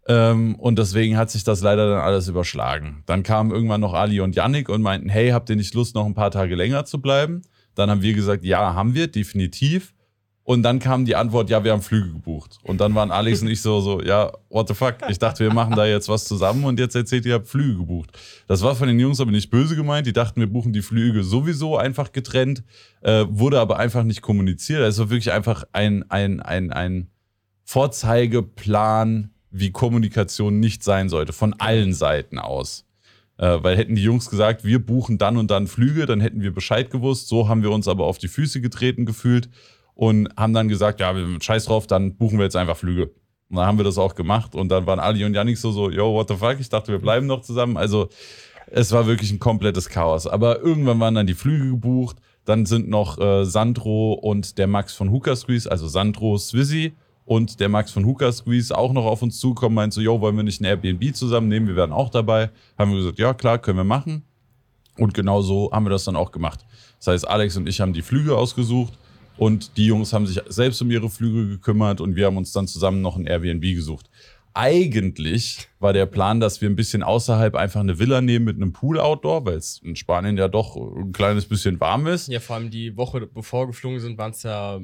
Ähm, 0.06 0.54
und 0.54 0.78
deswegen 0.78 1.16
hat 1.16 1.30
sich 1.30 1.42
das 1.42 1.60
leider 1.60 1.90
dann 1.90 2.00
alles 2.00 2.28
überschlagen. 2.28 3.02
Dann 3.06 3.24
kamen 3.24 3.50
irgendwann 3.50 3.80
noch 3.80 3.94
Ali 3.94 4.20
und 4.20 4.36
Yannick 4.36 4.68
und 4.68 4.82
meinten, 4.82 5.08
hey, 5.08 5.30
habt 5.30 5.50
ihr 5.50 5.56
nicht 5.56 5.74
Lust, 5.74 5.96
noch 5.96 6.06
ein 6.06 6.14
paar 6.14 6.30
Tage 6.30 6.54
länger 6.54 6.84
zu 6.84 7.00
bleiben? 7.00 7.42
Dann 7.74 7.90
haben 7.90 8.02
wir 8.02 8.14
gesagt, 8.14 8.44
ja, 8.44 8.74
haben 8.74 8.94
wir, 8.94 9.08
definitiv. 9.08 9.92
Und 10.46 10.62
dann 10.62 10.78
kam 10.78 11.04
die 11.04 11.16
Antwort, 11.16 11.50
ja, 11.50 11.64
wir 11.64 11.72
haben 11.72 11.82
Flüge 11.82 12.12
gebucht. 12.12 12.60
Und 12.62 12.80
dann 12.80 12.94
waren 12.94 13.10
Alex 13.10 13.42
und 13.42 13.48
ich 13.48 13.60
so, 13.60 13.80
so, 13.80 14.00
ja, 14.00 14.30
what 14.48 14.68
the 14.68 14.74
fuck? 14.74 14.94
Ich 15.08 15.18
dachte, 15.18 15.42
wir 15.42 15.52
machen 15.52 15.74
da 15.74 15.84
jetzt 15.84 16.08
was 16.08 16.24
zusammen 16.24 16.62
und 16.62 16.78
jetzt 16.78 16.94
erzählt 16.94 17.26
ihr, 17.26 17.34
habt 17.34 17.48
Flüge 17.48 17.78
gebucht. 17.78 18.16
Das 18.46 18.62
war 18.62 18.76
von 18.76 18.86
den 18.86 19.00
Jungs 19.00 19.18
aber 19.18 19.32
nicht 19.32 19.50
böse 19.50 19.74
gemeint. 19.74 20.06
Die 20.06 20.12
dachten, 20.12 20.38
wir 20.38 20.46
buchen 20.46 20.72
die 20.72 20.82
Flüge 20.82 21.24
sowieso 21.24 21.76
einfach 21.76 22.12
getrennt, 22.12 22.62
äh, 23.00 23.24
wurde 23.28 23.58
aber 23.58 23.80
einfach 23.80 24.04
nicht 24.04 24.22
kommuniziert. 24.22 24.82
Also 24.82 25.10
wirklich 25.10 25.32
einfach 25.32 25.64
ein, 25.72 26.08
ein, 26.12 26.40
ein, 26.40 26.70
ein 26.70 27.08
Vorzeigeplan, 27.64 29.30
wie 29.50 29.72
Kommunikation 29.72 30.60
nicht 30.60 30.84
sein 30.84 31.08
sollte, 31.08 31.32
von 31.32 31.54
allen 31.54 31.92
Seiten 31.92 32.38
aus. 32.38 32.84
Äh, 33.36 33.58
weil 33.62 33.76
hätten 33.76 33.96
die 33.96 34.04
Jungs 34.04 34.30
gesagt, 34.30 34.64
wir 34.64 34.78
buchen 34.78 35.18
dann 35.18 35.38
und 35.38 35.50
dann 35.50 35.66
Flüge, 35.66 36.06
dann 36.06 36.20
hätten 36.20 36.40
wir 36.40 36.54
Bescheid 36.54 36.88
gewusst. 36.88 37.26
So 37.26 37.48
haben 37.48 37.64
wir 37.64 37.72
uns 37.72 37.88
aber 37.88 38.04
auf 38.04 38.18
die 38.18 38.28
Füße 38.28 38.60
getreten 38.60 39.06
gefühlt 39.06 39.48
und 39.96 40.28
haben 40.36 40.52
dann 40.52 40.68
gesagt, 40.68 41.00
ja, 41.00 41.12
scheiß 41.40 41.64
drauf, 41.64 41.86
dann 41.86 42.16
buchen 42.16 42.38
wir 42.38 42.44
jetzt 42.44 42.54
einfach 42.54 42.76
Flüge. 42.76 43.10
Und 43.48 43.56
dann 43.56 43.66
haben 43.66 43.78
wir 43.78 43.84
das 43.84 43.98
auch 43.98 44.14
gemacht 44.14 44.54
und 44.54 44.68
dann 44.68 44.86
waren 44.86 45.00
Ali 45.00 45.24
und 45.24 45.34
Yannick 45.34 45.56
so, 45.56 45.72
so, 45.72 45.90
yo, 45.90 46.12
what 46.12 46.28
the 46.28 46.36
fuck, 46.36 46.60
ich 46.60 46.68
dachte, 46.68 46.92
wir 46.92 46.98
bleiben 46.98 47.26
noch 47.26 47.40
zusammen. 47.40 47.76
Also 47.76 48.08
es 48.66 48.92
war 48.92 49.06
wirklich 49.06 49.32
ein 49.32 49.38
komplettes 49.38 49.88
Chaos. 49.88 50.26
Aber 50.26 50.60
irgendwann 50.60 51.00
waren 51.00 51.14
dann 51.14 51.26
die 51.26 51.34
Flüge 51.34 51.70
gebucht, 51.70 52.18
dann 52.44 52.66
sind 52.66 52.88
noch 52.88 53.18
äh, 53.18 53.44
Sandro 53.44 54.12
und 54.12 54.58
der 54.58 54.66
Max 54.66 54.94
von 54.94 55.10
Hooker 55.10 55.34
Squeeze, 55.34 55.70
also 55.70 55.88
Sandro 55.88 56.36
Swizzy 56.36 56.92
und 57.24 57.58
der 57.58 57.70
Max 57.70 57.90
von 57.90 58.04
Hooker 58.04 58.32
Squeeze 58.32 58.76
auch 58.76 58.92
noch 58.92 59.06
auf 59.06 59.22
uns 59.22 59.40
zukommen, 59.40 59.76
meint 59.76 59.94
so, 59.94 60.02
yo, 60.02 60.20
wollen 60.20 60.36
wir 60.36 60.44
nicht 60.44 60.60
ein 60.60 60.64
Airbnb 60.64 61.14
zusammennehmen, 61.14 61.68
wir 61.68 61.76
werden 61.76 61.92
auch 61.92 62.10
dabei. 62.10 62.50
Haben 62.76 62.90
wir 62.90 62.98
gesagt, 62.98 63.18
ja 63.18 63.32
klar, 63.32 63.58
können 63.58 63.78
wir 63.78 63.84
machen. 63.84 64.24
Und 64.98 65.14
genau 65.14 65.40
so 65.40 65.70
haben 65.72 65.86
wir 65.86 65.90
das 65.90 66.04
dann 66.04 66.16
auch 66.16 66.32
gemacht. 66.32 66.66
Das 66.98 67.08
heißt, 67.08 67.28
Alex 67.28 67.56
und 67.56 67.66
ich 67.66 67.80
haben 67.80 67.92
die 67.92 68.02
Flüge 68.02 68.36
ausgesucht 68.36 68.92
und 69.36 69.76
die 69.76 69.86
Jungs 69.86 70.12
haben 70.12 70.26
sich 70.26 70.40
selbst 70.48 70.80
um 70.82 70.90
ihre 70.90 71.10
Flüge 71.10 71.48
gekümmert 71.48 72.00
und 72.00 72.16
wir 72.16 72.26
haben 72.26 72.36
uns 72.36 72.52
dann 72.52 72.66
zusammen 72.66 73.02
noch 73.02 73.16
ein 73.16 73.26
Airbnb 73.26 73.62
gesucht. 73.62 74.10
Eigentlich 74.54 75.68
war 75.80 75.92
der 75.92 76.06
Plan, 76.06 76.40
dass 76.40 76.62
wir 76.62 76.70
ein 76.70 76.76
bisschen 76.76 77.02
außerhalb 77.02 77.54
einfach 77.54 77.80
eine 77.80 77.98
Villa 77.98 78.22
nehmen 78.22 78.46
mit 78.46 78.56
einem 78.56 78.72
Pool 78.72 78.98
Outdoor, 78.98 79.44
weil 79.44 79.56
es 79.56 79.82
in 79.84 79.96
Spanien 79.96 80.38
ja 80.38 80.48
doch 80.48 80.76
ein 80.76 81.12
kleines 81.12 81.44
bisschen 81.44 81.78
warm 81.78 82.06
ist. 82.06 82.28
Ja, 82.28 82.40
vor 82.40 82.56
allem 82.56 82.70
die 82.70 82.96
Woche, 82.96 83.26
bevor 83.26 83.64
wir 83.64 83.66
geflogen 83.66 84.00
sind, 84.00 84.16
waren 84.16 84.30
es 84.30 84.42
ja 84.44 84.80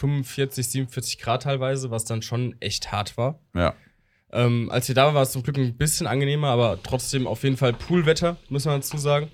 45, 0.00 0.68
47 0.68 1.18
Grad 1.18 1.42
teilweise, 1.42 1.90
was 1.90 2.04
dann 2.04 2.22
schon 2.22 2.54
echt 2.60 2.92
hart 2.92 3.16
war. 3.16 3.40
Ja. 3.54 3.74
Ähm, 4.32 4.70
als 4.70 4.86
wir 4.86 4.94
da 4.94 5.06
waren, 5.06 5.14
war 5.14 5.22
es 5.22 5.32
zum 5.32 5.42
Glück 5.42 5.58
ein 5.58 5.76
bisschen 5.76 6.06
angenehmer, 6.06 6.48
aber 6.48 6.78
trotzdem 6.82 7.26
auf 7.26 7.42
jeden 7.42 7.56
Fall 7.56 7.72
Poolwetter, 7.72 8.36
muss 8.48 8.64
man 8.64 8.76
dazu 8.76 8.96
sagen. 8.96 9.28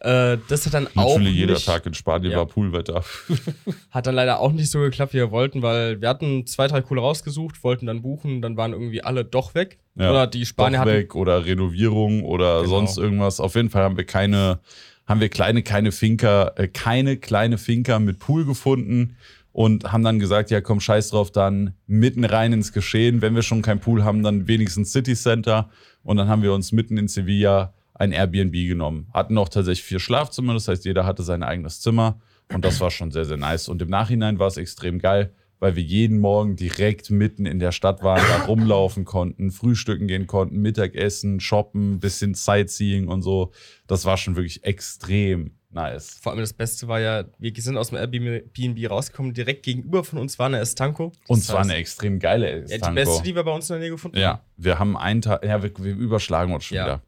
Äh, 0.00 0.36
das 0.48 0.66
hat 0.66 0.74
dann 0.74 0.88
auch 0.94 1.14
Natürlich 1.16 1.34
jeder 1.36 1.54
nicht, 1.54 1.66
Tag 1.66 1.86
in 1.86 1.94
Spanien 1.94 2.32
Ja. 2.32 2.38
war 2.38 2.46
Poolwetter. 2.46 3.02
hat 3.90 4.06
dann 4.06 4.14
leider 4.14 4.40
auch 4.40 4.52
nicht 4.52 4.70
so 4.70 4.80
geklappt, 4.80 5.14
wie 5.14 5.18
wir 5.18 5.30
wollten, 5.30 5.62
weil 5.62 6.00
wir 6.00 6.08
hatten 6.08 6.46
zwei, 6.46 6.66
drei 6.68 6.82
coole 6.82 7.00
rausgesucht, 7.00 7.64
wollten 7.64 7.86
dann 7.86 8.02
buchen, 8.02 8.42
dann 8.42 8.56
waren 8.56 8.72
irgendwie 8.72 9.02
alle 9.02 9.24
doch 9.24 9.54
weg. 9.54 9.78
Ja. 9.94 10.10
Oder 10.10 10.26
die 10.26 10.44
Spanier 10.44 10.78
Doch 10.78 10.80
hatten 10.86 10.90
weg 10.98 11.14
oder 11.14 11.46
Renovierung 11.46 12.22
oder 12.24 12.58
Genau. 12.62 12.68
sonst 12.70 12.98
irgendwas. 12.98 13.40
Auf 13.40 13.54
jeden 13.54 13.70
Fall 13.70 13.82
haben 13.84 13.96
wir 13.96 14.04
keine, 14.04 14.60
haben 15.06 15.20
wir 15.20 15.30
kleine, 15.30 15.62
keine 15.62 15.92
Finker, 15.92 16.52
äh, 16.56 16.68
keine 16.68 17.16
kleine 17.16 17.56
Finker 17.56 17.98
mit 17.98 18.18
Pool 18.18 18.44
gefunden 18.44 19.16
und 19.52 19.90
haben 19.90 20.04
dann 20.04 20.18
gesagt, 20.18 20.50
ja 20.50 20.60
komm, 20.60 20.80
scheiß 20.80 21.08
drauf, 21.08 21.30
dann 21.32 21.72
mitten 21.86 22.24
rein 22.26 22.52
ins 22.52 22.74
Geschehen. 22.74 23.22
Wenn 23.22 23.34
wir 23.34 23.40
schon 23.42 23.62
kein 23.62 23.80
Pool 23.80 24.04
haben, 24.04 24.22
dann 24.22 24.46
wenigstens 24.46 24.92
City 24.92 25.14
Center. 25.14 25.70
Und 26.02 26.18
dann 26.18 26.28
haben 26.28 26.42
wir 26.42 26.52
uns 26.52 26.70
mitten 26.72 26.98
in 26.98 27.08
Sevilla 27.08 27.72
ein 27.98 28.12
Airbnb 28.12 28.52
genommen. 28.52 29.08
Hatten 29.12 29.36
auch 29.38 29.48
tatsächlich 29.48 29.84
vier 29.84 30.00
Schlafzimmer, 30.00 30.54
das 30.54 30.68
heißt, 30.68 30.84
jeder 30.84 31.04
hatte 31.06 31.22
sein 31.22 31.42
eigenes 31.42 31.80
Zimmer. 31.80 32.20
Und 32.52 32.64
das 32.64 32.80
war 32.80 32.90
schon 32.90 33.10
sehr, 33.10 33.24
sehr 33.24 33.36
nice. 33.38 33.68
Und 33.68 33.82
im 33.82 33.88
Nachhinein 33.88 34.38
war 34.38 34.46
es 34.46 34.56
extrem 34.56 35.00
geil, 35.00 35.32
weil 35.58 35.74
wir 35.74 35.82
jeden 35.82 36.18
Morgen 36.20 36.54
direkt 36.54 37.10
mitten 37.10 37.44
in 37.46 37.58
der 37.58 37.72
Stadt 37.72 38.02
waren, 38.02 38.22
da 38.28 38.44
rumlaufen 38.44 39.04
konnten, 39.04 39.50
frühstücken 39.50 40.06
gehen 40.06 40.26
konnten, 40.26 40.58
Mittagessen, 40.58 41.40
shoppen, 41.40 41.98
bisschen 41.98 42.34
Sightseeing 42.34 43.08
und 43.08 43.22
so. 43.22 43.50
Das 43.86 44.04
war 44.04 44.16
schon 44.16 44.36
wirklich 44.36 44.62
extrem 44.64 45.56
nice. 45.70 46.18
Vor 46.22 46.32
allem 46.32 46.40
das 46.40 46.52
Beste 46.52 46.86
war 46.88 47.00
ja, 47.00 47.24
wir 47.38 47.52
sind 47.56 47.76
aus 47.76 47.88
dem 47.88 47.98
Airbnb 47.98 48.90
rausgekommen, 48.90 49.34
direkt 49.34 49.64
gegenüber 49.64 50.04
von 50.04 50.18
uns 50.18 50.38
war 50.38 50.46
eine 50.46 50.58
Estanco. 50.60 51.12
Und 51.26 51.42
zwar 51.42 51.62
eine 51.62 51.74
extrem 51.74 52.18
geile 52.18 52.50
ja, 52.50 52.64
die 52.66 52.72
Estanco. 52.74 52.94
beste, 52.94 53.22
die 53.24 53.34
wir 53.34 53.42
bei 53.42 53.52
uns 53.52 53.68
in 53.70 53.74
der 53.74 53.80
Nähe 53.80 53.90
gefunden 53.90 54.16
haben. 54.18 54.22
Ja, 54.22 54.44
wir 54.56 54.78
haben 54.78 54.96
einen 54.96 55.22
Tag, 55.22 55.44
ja, 55.44 55.62
wir, 55.62 55.72
wir 55.78 55.94
überschlagen 55.96 56.52
uns 56.54 56.64
schon 56.64 56.76
Ja. 56.76 56.84
wieder. 56.86 57.02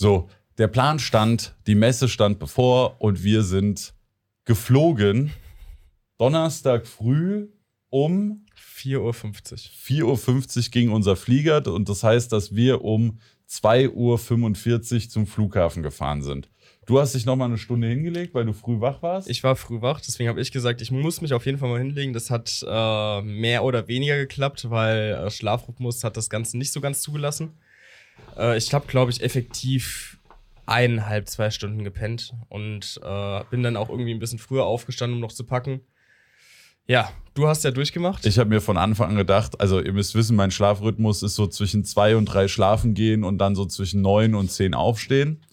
So, 0.00 0.30
der 0.56 0.68
Plan 0.68 0.98
stand, 0.98 1.54
die 1.66 1.74
Messe 1.74 2.08
stand 2.08 2.38
bevor 2.38 3.02
und 3.02 3.22
wir 3.22 3.42
sind 3.42 3.92
geflogen. 4.46 5.30
Donnerstag 6.16 6.86
früh 6.86 7.50
um 7.90 8.46
4.50 8.56 8.96
Uhr. 8.96 10.16
4.50 10.16 10.56
Uhr 10.56 10.70
ging 10.70 10.90
unser 10.90 11.16
Flieger 11.16 11.70
und 11.70 11.90
das 11.90 12.02
heißt, 12.02 12.32
dass 12.32 12.54
wir 12.54 12.82
um 12.82 13.18
2.45 13.50 14.94
Uhr 14.94 15.10
zum 15.10 15.26
Flughafen 15.26 15.82
gefahren 15.82 16.22
sind. 16.22 16.48
Du 16.86 16.98
hast 16.98 17.14
dich 17.14 17.26
noch 17.26 17.36
mal 17.36 17.44
eine 17.44 17.58
Stunde 17.58 17.88
hingelegt, 17.88 18.32
weil 18.32 18.46
du 18.46 18.54
früh 18.54 18.80
wach 18.80 19.02
warst. 19.02 19.28
Ich 19.28 19.44
war 19.44 19.54
früh 19.54 19.82
wach, 19.82 20.00
deswegen 20.00 20.30
habe 20.30 20.40
ich 20.40 20.50
gesagt, 20.50 20.80
ich 20.80 20.90
muss 20.90 21.20
mich 21.20 21.34
auf 21.34 21.44
jeden 21.44 21.58
Fall 21.58 21.68
mal 21.68 21.78
hinlegen. 21.78 22.14
Das 22.14 22.30
hat 22.30 22.64
äh, 22.66 23.20
mehr 23.20 23.64
oder 23.64 23.86
weniger 23.86 24.16
geklappt, 24.16 24.70
weil 24.70 25.12
äh, 25.12 25.30
Schlafrhythmus 25.30 26.02
hat 26.04 26.16
das 26.16 26.30
Ganze 26.30 26.56
nicht 26.56 26.72
so 26.72 26.80
ganz 26.80 27.02
zugelassen. 27.02 27.58
Äh, 28.36 28.56
ich 28.56 28.72
habe, 28.74 28.86
glaube 28.86 29.10
ich, 29.10 29.22
effektiv 29.22 30.18
eineinhalb, 30.66 31.28
zwei 31.28 31.50
Stunden 31.50 31.82
gepennt 31.82 32.32
und 32.48 33.00
äh, 33.02 33.40
bin 33.50 33.62
dann 33.62 33.76
auch 33.76 33.88
irgendwie 33.88 34.14
ein 34.14 34.20
bisschen 34.20 34.38
früher 34.38 34.64
aufgestanden, 34.64 35.16
um 35.16 35.20
noch 35.20 35.32
zu 35.32 35.44
packen. 35.44 35.80
Ja, 36.86 37.10
du 37.34 37.46
hast 37.46 37.64
ja 37.64 37.70
durchgemacht. 37.70 38.26
Ich 38.26 38.38
habe 38.38 38.50
mir 38.50 38.60
von 38.60 38.76
Anfang 38.76 39.10
an 39.10 39.16
gedacht, 39.16 39.60
also 39.60 39.80
ihr 39.80 39.92
müsst 39.92 40.14
wissen, 40.14 40.36
mein 40.36 40.50
Schlafrhythmus 40.50 41.22
ist 41.22 41.36
so 41.36 41.46
zwischen 41.46 41.84
zwei 41.84 42.16
und 42.16 42.26
drei 42.26 42.48
schlafen 42.48 42.94
gehen 42.94 43.22
und 43.22 43.38
dann 43.38 43.54
so 43.54 43.64
zwischen 43.66 44.00
neun 44.00 44.34
und 44.34 44.50
zehn 44.50 44.74
aufstehen. 44.74 45.44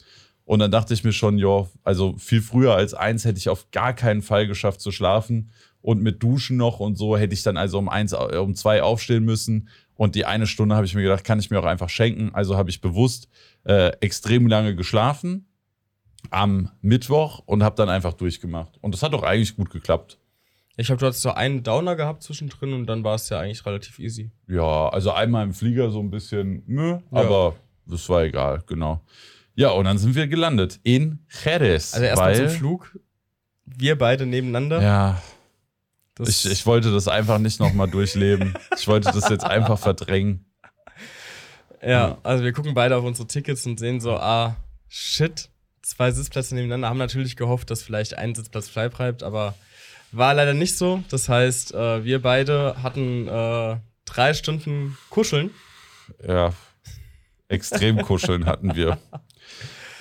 Und 0.45 0.59
dann 0.59 0.71
dachte 0.71 0.93
ich 0.93 1.03
mir 1.03 1.11
schon, 1.11 1.37
ja, 1.37 1.67
also 1.83 2.15
viel 2.17 2.41
früher 2.41 2.73
als 2.73 2.93
eins 2.93 3.25
hätte 3.25 3.37
ich 3.37 3.49
auf 3.49 3.69
gar 3.71 3.93
keinen 3.93 4.21
Fall 4.21 4.47
geschafft 4.47 4.81
zu 4.81 4.91
schlafen. 4.91 5.51
Und 5.81 6.01
mit 6.01 6.23
Duschen 6.23 6.57
noch 6.57 6.79
und 6.79 6.95
so 6.97 7.17
hätte 7.17 7.33
ich 7.33 7.43
dann 7.43 7.57
also 7.57 7.77
um 7.77 7.89
eins, 7.89 8.13
äh, 8.13 8.37
um 8.37 8.55
zwei 8.55 8.81
aufstehen 8.81 9.25
müssen. 9.25 9.69
Und 9.97 10.15
die 10.15 10.25
eine 10.25 10.47
Stunde 10.47 10.75
habe 10.75 10.85
ich 10.85 10.95
mir 10.95 11.01
gedacht, 11.01 11.23
kann 11.23 11.39
ich 11.39 11.49
mir 11.49 11.59
auch 11.59 11.65
einfach 11.65 11.89
schenken. 11.89 12.33
Also 12.33 12.55
habe 12.55 12.69
ich 12.69 12.79
bewusst 12.81 13.27
äh, 13.65 13.89
extrem 13.99 14.47
lange 14.47 14.75
geschlafen. 14.75 15.47
am 16.29 16.69
Mittwoch 16.81 17.41
und 17.45 17.63
habe 17.63 17.75
dann 17.75 17.89
einfach 17.89 18.13
durchgemacht. 18.13 18.77
Und 18.81 18.93
das 18.93 19.03
hat 19.03 19.13
doch 19.13 19.23
eigentlich 19.23 19.55
gut 19.55 19.69
geklappt. 19.69 20.17
Ich 20.75 20.87
glaube, 20.87 20.99
du 20.99 21.07
hattest 21.07 21.21
so 21.23 21.31
einen 21.31 21.63
Downer 21.63 21.95
gehabt 21.95 22.21
zwischendrin 22.21 22.73
und 22.73 22.85
dann 22.85 23.03
war 23.03 23.15
es 23.15 23.29
ja 23.29 23.39
eigentlich 23.39 23.65
relativ 23.65 23.97
easy. 23.99 24.31
Ja, 24.47 24.89
also 24.89 25.11
einmal 25.11 25.43
im 25.43 25.53
Flieger 25.53 25.89
so 25.89 25.99
ein 25.99 26.11
bisschen, 26.11 26.63
nö, 26.67 26.99
aber 27.11 27.55
das 27.87 28.07
war 28.09 28.23
egal, 28.23 28.61
genau. 28.67 29.01
Ja, 29.55 29.69
und 29.71 29.85
dann 29.85 29.97
sind 29.97 30.13
wir 30.13 30.27
gelandet 30.27 30.79
in 30.83 31.19
Jerez. 31.43 31.93
Also 31.95 32.05
erstmal 32.05 32.35
zum 32.35 32.49
Flug. 32.49 32.99
Wir 33.65 33.97
beide 33.97 34.25
nebeneinander. 34.27 34.81
Ja, 34.81 35.21
Das- 36.17 36.29
ich, 36.45 36.51
ich 36.51 36.65
wollte 36.65 36.91
das 36.91 37.07
einfach 37.07 37.37
nicht 37.39 37.59
nochmal 37.59 37.87
durchleben. 37.89 38.53
Ich 38.77 38.87
wollte 38.87 39.11
das 39.11 39.29
jetzt 39.29 39.45
einfach 39.45 39.77
verdrängen. 39.79 40.45
Ja, 41.81 42.17
also 42.23 42.43
wir 42.43 42.53
gucken 42.53 42.73
beide 42.73 42.95
auf 42.97 43.03
unsere 43.03 43.27
Tickets 43.27 43.65
und 43.65 43.79
sehen 43.79 43.99
so, 44.01 44.15
ah, 44.17 44.55
shit, 44.87 45.49
zwei 45.83 46.11
Sitzplätze 46.11 46.55
nebeneinander. 46.55 46.89
Haben 46.89 46.97
natürlich 46.97 47.35
gehofft, 47.35 47.69
dass 47.69 47.83
vielleicht 47.83 48.17
ein 48.17 48.33
Sitzplatz 48.35 48.67
frei 48.67 48.89
bleibt, 48.89 49.21
aber 49.23 49.53
war 50.11 50.33
leider 50.33 50.53
nicht 50.53 50.75
so. 50.77 51.03
Das 51.09 51.29
heißt, 51.29 51.73
äh, 51.73 52.03
wir 52.03 52.21
beide 52.21 52.81
hatten 52.81 53.27
äh, 53.27 53.77
drei 54.05 54.33
Stunden 54.33 54.97
Kuscheln. 55.09 55.51
Ja, 56.25 56.53
extrem 57.49 58.01
kuscheln 58.01 58.45
hatten 58.45 58.75
wir. 58.75 58.97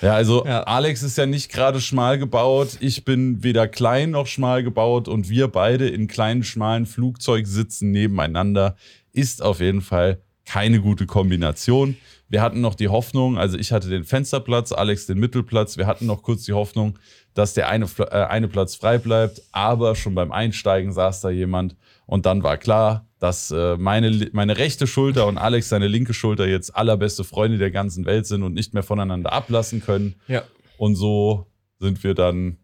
Ja, 0.01 0.13
also 0.13 0.45
Ja. 0.45 0.63
Alex 0.63 1.03
ist 1.03 1.17
ja 1.17 1.25
nicht 1.25 1.51
gerade 1.51 1.81
schmal 1.81 2.19
gebaut. 2.19 2.77
Ich 2.79 3.05
bin 3.05 3.43
weder 3.43 3.67
klein 3.67 4.11
noch 4.11 4.27
schmal 4.27 4.63
gebaut 4.63 5.07
und 5.07 5.29
wir 5.29 5.47
beide 5.47 5.87
in 5.87 6.07
kleinen, 6.07 6.43
schmalen 6.43 6.85
Flugzeugsitzen 6.85 7.91
nebeneinander 7.91 8.75
ist 9.13 9.41
auf 9.41 9.59
jeden 9.59 9.81
Fall 9.81 10.21
keine 10.45 10.79
gute 10.79 11.07
Kombination. 11.07 11.97
Wir 12.29 12.41
hatten 12.41 12.61
noch 12.61 12.75
die 12.75 12.89
Hoffnung, 12.89 13.37
also 13.37 13.57
ich 13.57 13.71
hatte 13.71 13.89
den 13.89 14.03
Fensterplatz, 14.03 14.71
Alex 14.71 15.07
den 15.07 15.17
Mittelplatz. 15.17 15.77
Wir 15.77 15.87
hatten 15.87 16.05
noch 16.05 16.21
kurz 16.23 16.43
die 16.43 16.53
Hoffnung, 16.53 16.99
dass 17.33 17.53
der 17.53 17.69
eine, 17.69 17.85
äh, 17.99 18.25
eine 18.25 18.47
Platz 18.47 18.75
frei 18.75 18.97
bleibt. 18.97 19.41
Aber 19.51 19.95
schon 19.95 20.13
beim 20.13 20.31
Einsteigen 20.31 20.91
saß 20.91 21.21
da 21.21 21.29
jemand 21.29 21.75
und 22.05 22.25
dann 22.25 22.43
war 22.43 22.57
klar, 22.57 23.06
dass 23.19 23.51
äh, 23.51 23.77
meine, 23.77 24.29
meine 24.33 24.57
rechte 24.57 24.87
Schulter 24.87 25.27
und 25.27 25.37
Alex 25.37 25.69
seine 25.69 25.87
linke 25.87 26.13
Schulter 26.13 26.47
jetzt 26.47 26.75
allerbeste 26.75 27.23
Freunde 27.23 27.57
der 27.57 27.71
ganzen 27.71 28.05
Welt 28.05 28.27
sind 28.27 28.43
und 28.43 28.53
nicht 28.53 28.73
mehr 28.73 28.83
voneinander 28.83 29.33
ablassen 29.33 29.81
können. 29.81 30.15
Ja. 30.27 30.43
Und 30.77 30.95
so 30.95 31.47
sind 31.79 32.03
wir 32.03 32.13
dann 32.13 32.57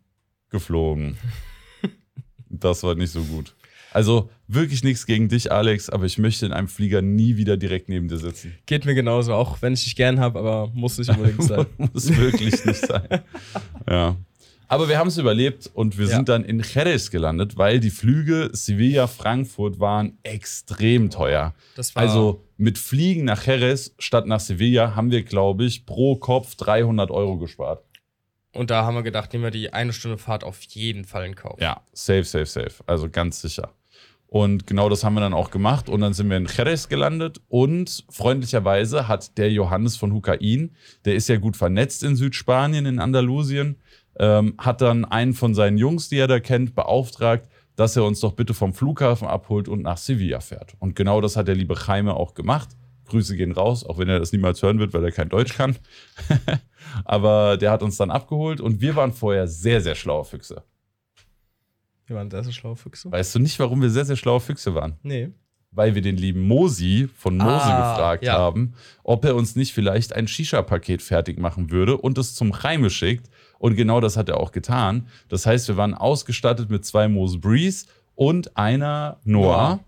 geflogen. 0.49 1.17
das 2.49 2.83
war 2.83 2.95
nicht 2.95 3.11
so 3.11 3.23
gut. 3.23 3.55
Also 3.91 4.31
wirklich 4.47 4.83
nichts 4.83 5.05
gegen 5.05 5.29
dich, 5.29 5.51
Alex, 5.51 5.89
aber 5.89 6.05
ich 6.05 6.17
möchte 6.17 6.47
in 6.47 6.51
einem 6.51 6.67
Flieger 6.67 7.03
nie 7.03 7.37
wieder 7.37 7.57
direkt 7.57 7.89
neben 7.89 8.07
dir 8.07 8.17
sitzen. 8.17 8.55
Geht 8.65 8.85
mir 8.85 8.95
genauso, 8.95 9.33
auch 9.33 9.61
wenn 9.61 9.73
ich 9.73 9.83
dich 9.83 9.95
gern 9.95 10.19
habe, 10.19 10.39
aber 10.39 10.71
muss 10.73 10.97
nicht 10.97 11.09
unbedingt 11.09 11.43
sein. 11.47 11.65
Muss 11.77 12.09
wirklich 12.15 12.65
nicht 12.65 12.85
sein. 12.87 13.07
Ja. 13.87 14.15
Aber 14.73 14.89
wir 14.89 14.97
haben 14.97 15.07
es 15.07 15.17
überlebt 15.17 15.69
und 15.73 15.97
wir 15.97 16.07
Ja. 16.07 16.15
sind 16.15 16.29
dann 16.29 16.43
in 16.43 16.59
Jerez 16.61 17.11
gelandet, 17.11 17.57
weil 17.57 17.79
die 17.79 17.89
Flüge 17.91 18.49
Sevilla-Frankfurt 18.53 19.79
waren 19.79 20.17
extrem 20.23 21.09
teuer. 21.09 21.53
Das 21.75 21.95
war 21.95 22.03
Also 22.03 22.43
mit 22.57 22.77
Fliegen 22.77 23.25
nach 23.25 23.45
Jerez 23.45 23.93
statt 23.99 24.25
nach 24.27 24.39
Sevilla 24.39 24.95
haben 24.95 25.11
wir, 25.11 25.23
glaube 25.23 25.65
ich, 25.65 25.85
pro 25.85 26.15
Kopf 26.15 26.55
300 26.55 27.11
Euro 27.11 27.37
gespart. 27.37 27.83
und 28.55 28.69
da 28.69 28.83
haben 28.85 28.93
wir 28.93 29.01
gedacht, 29.01 29.33
nehmen 29.33 29.45
wir 29.45 29.51
die 29.51 29.73
eine 29.73 29.93
Stunde 29.93 30.19
Fahrt 30.19 30.43
auf 30.43 30.61
jeden 30.61 31.05
Fall 31.05 31.25
in 31.25 31.33
Kauf. 31.35 31.59
Ja, 31.59 31.81
safe, 31.91 32.23
safe, 32.23 32.45
safe. 32.45 32.83
Also 32.85 33.09
ganz 33.09 33.41
sicher. 33.41 33.73
Und 34.27 34.65
genau 34.67 34.89
das 34.89 35.03
haben 35.03 35.13
wir 35.15 35.21
dann 35.21 35.33
auch 35.33 35.49
gemacht. 35.51 35.89
Und 35.89 36.01
dann 36.01 36.13
sind 36.13 36.29
wir 36.29 36.37
in 36.37 36.45
Jerez 36.47 36.87
gelandet. 36.87 37.39
Und 37.49 38.03
freundlicherweise 38.09 39.07
hat 39.07 39.37
der 39.37 39.51
Johannes 39.51 39.95
von 39.97 40.11
Hukain, 40.13 40.75
der 41.05 41.15
ist 41.15 41.29
ja 41.29 41.37
gut 41.37 41.55
vernetzt 41.57 42.03
in 42.03 42.15
Südspanien, 42.15 42.85
in 42.85 42.99
Andalusien, 42.99 43.77
ähm, 44.19 44.55
hat 44.57 44.81
dann 44.81 45.05
einen 45.05 45.33
von 45.33 45.55
seinen 45.55 45.77
Jungs, 45.77 46.09
die 46.09 46.17
er 46.17 46.27
da 46.27 46.39
kennt, 46.39 46.75
beauftragt, 46.75 47.49
dass 47.75 47.95
er 47.95 48.03
uns 48.03 48.19
doch 48.19 48.33
bitte 48.33 48.53
vom 48.53 48.73
Flughafen 48.73 49.27
abholt 49.27 49.67
und 49.67 49.81
nach 49.81 49.97
Sevilla 49.97 50.39
fährt. 50.39 50.75
Und 50.79 50.95
genau 50.95 51.21
das 51.21 51.35
hat 51.35 51.47
der 51.47 51.55
liebe 51.55 51.75
Jaime 51.75 52.15
auch 52.15 52.33
gemacht. 52.33 52.69
Grüße 53.05 53.35
gehen 53.35 53.51
raus, 53.51 53.85
auch 53.85 53.97
wenn 53.97 54.09
er 54.09 54.19
das 54.19 54.31
niemals 54.31 54.61
hören 54.61 54.79
wird, 54.79 54.93
weil 54.93 55.03
er 55.03 55.11
kein 55.11 55.29
Deutsch 55.29 55.53
kann. 55.55 55.75
Aber 57.05 57.57
der 57.57 57.71
hat 57.71 57.83
uns 57.83 57.97
dann 57.97 58.11
abgeholt 58.11 58.61
und 58.61 58.81
wir 58.81 58.95
waren 58.95 59.11
vorher 59.11 59.47
sehr, 59.47 59.81
sehr 59.81 59.95
schlaue 59.95 60.25
Füchse. 60.25 60.63
Wir 62.05 62.15
waren 62.15 62.29
sehr, 62.29 62.43
sehr 62.43 62.53
schlaue 62.53 62.75
Füchse. 62.75 63.11
Weißt 63.11 63.35
du 63.35 63.39
nicht, 63.39 63.57
warum 63.59 63.81
wir 63.81 63.89
sehr, 63.89 64.05
sehr 64.05 64.15
schlaue 64.15 64.39
Füchse 64.39 64.75
waren? 64.75 64.97
Nee. 65.03 65.31
Weil 65.75 65.95
wir 65.95 66.01
den 66.01 66.17
lieben 66.17 66.41
Mosi 66.47 67.09
von 67.15 67.37
Mose 67.37 67.49
Ah, 67.49 67.93
gefragt 67.93 68.23
ja. 68.25 68.33
haben, 68.33 68.73
ob 69.03 69.25
er 69.25 69.35
uns 69.35 69.55
nicht 69.55 69.73
vielleicht 69.73 70.13
ein 70.13 70.27
Shisha-Paket 70.27 71.01
fertig 71.01 71.39
machen 71.39 71.71
würde 71.71 71.97
und 71.97 72.17
es 72.17 72.35
zum 72.35 72.51
Reime 72.51 72.89
schickt. 72.89 73.29
Und 73.59 73.75
genau 73.75 73.99
das 74.01 74.17
hat 74.17 74.29
er 74.29 74.39
auch 74.39 74.51
getan. 74.51 75.07
Das 75.29 75.45
heißt, 75.45 75.67
wir 75.69 75.77
waren 75.77 75.93
ausgestattet 75.93 76.69
mit 76.69 76.85
zwei 76.85 77.07
Mose 77.07 77.39
Breeze 77.39 77.85
und 78.15 78.55
einer 78.57 79.17
Noah. 79.23 79.45
Noah. 79.45 79.79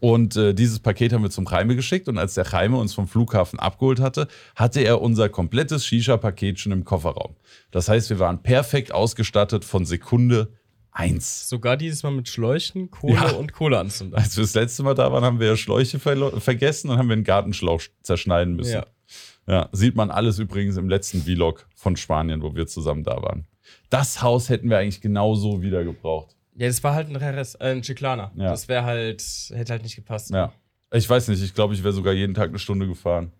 Und 0.00 0.36
äh, 0.36 0.54
dieses 0.54 0.78
Paket 0.78 1.12
haben 1.12 1.22
wir 1.24 1.30
zum 1.30 1.46
Reime 1.46 1.74
geschickt. 1.74 2.08
Und 2.08 2.18
als 2.18 2.34
der 2.34 2.52
Reime 2.52 2.76
uns 2.76 2.94
vom 2.94 3.08
Flughafen 3.08 3.58
abgeholt 3.58 3.98
hatte, 3.98 4.28
hatte 4.54 4.80
er 4.80 5.00
unser 5.02 5.28
komplettes 5.28 5.84
Shisha-Paket 5.86 6.60
schon 6.60 6.70
im 6.70 6.84
Kofferraum. 6.84 7.34
Das 7.72 7.88
heißt, 7.88 8.08
wir 8.10 8.20
waren 8.20 8.42
perfekt 8.42 8.92
ausgestattet 8.92 9.64
von 9.64 9.84
Sekunde 9.84 10.52
eins. 10.98 11.48
Sogar 11.48 11.76
dieses 11.76 12.02
Mal 12.02 12.10
mit 12.10 12.28
Schläuchen, 12.28 12.90
Kohle 12.90 13.14
Ja. 13.14 13.30
und 13.32 13.52
Kohleanzünder. 13.52 14.18
Als 14.18 14.36
wir 14.36 14.42
das 14.42 14.54
letzte 14.54 14.82
Mal 14.82 14.94
da 14.94 15.12
waren, 15.12 15.24
haben 15.24 15.40
wir 15.40 15.46
ja 15.48 15.56
Schläuche 15.56 15.98
vergessen 15.98 16.90
und 16.90 16.98
haben 16.98 17.08
wir 17.08 17.14
einen 17.14 17.24
Gartenschlauch 17.24 17.80
zerschneiden 18.02 18.56
müssen. 18.56 18.74
Ja. 18.74 18.86
Ja. 19.46 19.68
sieht 19.72 19.96
man 19.96 20.10
alles 20.10 20.38
übrigens 20.38 20.76
im 20.76 20.90
letzten 20.90 21.22
Vlog 21.22 21.66
von 21.74 21.96
Spanien, 21.96 22.42
wo 22.42 22.54
wir 22.54 22.66
zusammen 22.66 23.02
da 23.04 23.22
waren. 23.22 23.46
Das 23.88 24.20
Haus 24.22 24.50
hätten 24.50 24.68
wir 24.68 24.76
eigentlich 24.76 25.00
genauso 25.00 25.62
wieder 25.62 25.84
gebraucht. 25.84 26.36
Ja, 26.56 26.66
das 26.66 26.82
war 26.84 26.92
halt 26.94 27.08
ein 27.08 27.18
Jerez, 27.18 27.54
äh, 27.58 27.70
ein 27.70 27.80
Chiclana. 27.82 28.30
Ja. 28.34 28.50
Das 28.50 28.68
wäre 28.68 28.84
halt, 28.84 29.22
hätte 29.54 29.72
halt 29.72 29.84
nicht 29.84 29.96
gepasst. 29.96 30.30
Ja. 30.30 30.52
Ich 30.92 31.08
weiß 31.08 31.28
nicht, 31.28 31.42
ich 31.42 31.54
glaube, 31.54 31.72
ich 31.74 31.82
wäre 31.82 31.94
sogar 31.94 32.12
jeden 32.12 32.34
Tag 32.34 32.48
eine 32.50 32.58
Stunde 32.58 32.86
gefahren. 32.86 33.32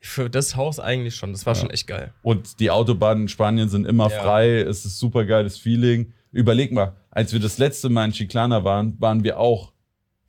Für 0.00 0.28
das 0.30 0.54
Haus 0.56 0.78
eigentlich 0.78 1.14
schon. 1.16 1.32
Das 1.32 1.46
war 1.46 1.54
Ja. 1.54 1.60
schon 1.60 1.70
echt 1.70 1.86
geil. 1.86 2.12
Und 2.22 2.60
die 2.60 2.70
Autobahnen 2.70 3.22
in 3.24 3.28
Spanien 3.28 3.68
sind 3.68 3.86
immer 3.86 4.10
frei. 4.10 4.60
Es 4.60 4.84
ist 4.84 4.98
super 4.98 5.24
geiles 5.24 5.58
Feeling. 5.58 6.12
Überleg 6.32 6.72
mal, 6.72 6.96
als 7.10 7.32
wir 7.32 7.40
das 7.40 7.58
letzte 7.58 7.88
Mal 7.88 8.06
in 8.06 8.12
Chiclana 8.12 8.64
waren, 8.64 8.96
waren 8.98 9.22
wir 9.22 9.38
auch 9.38 9.72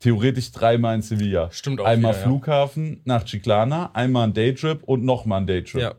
theoretisch 0.00 0.52
dreimal 0.52 0.94
in 0.94 1.02
Sevilla. 1.02 1.50
Stimmt 1.50 1.80
auch 1.80 1.86
Einmal 1.86 2.12
wieder, 2.12 2.20
ja. 2.20 2.26
Flughafen 2.26 3.00
nach 3.04 3.24
Chiclana, 3.24 3.90
einmal 3.94 4.28
ein 4.28 4.34
Daytrip 4.34 4.82
und 4.84 5.02
nochmal 5.02 5.40
ein 5.40 5.46
Daytrip. 5.46 5.80
Ja. 5.80 5.94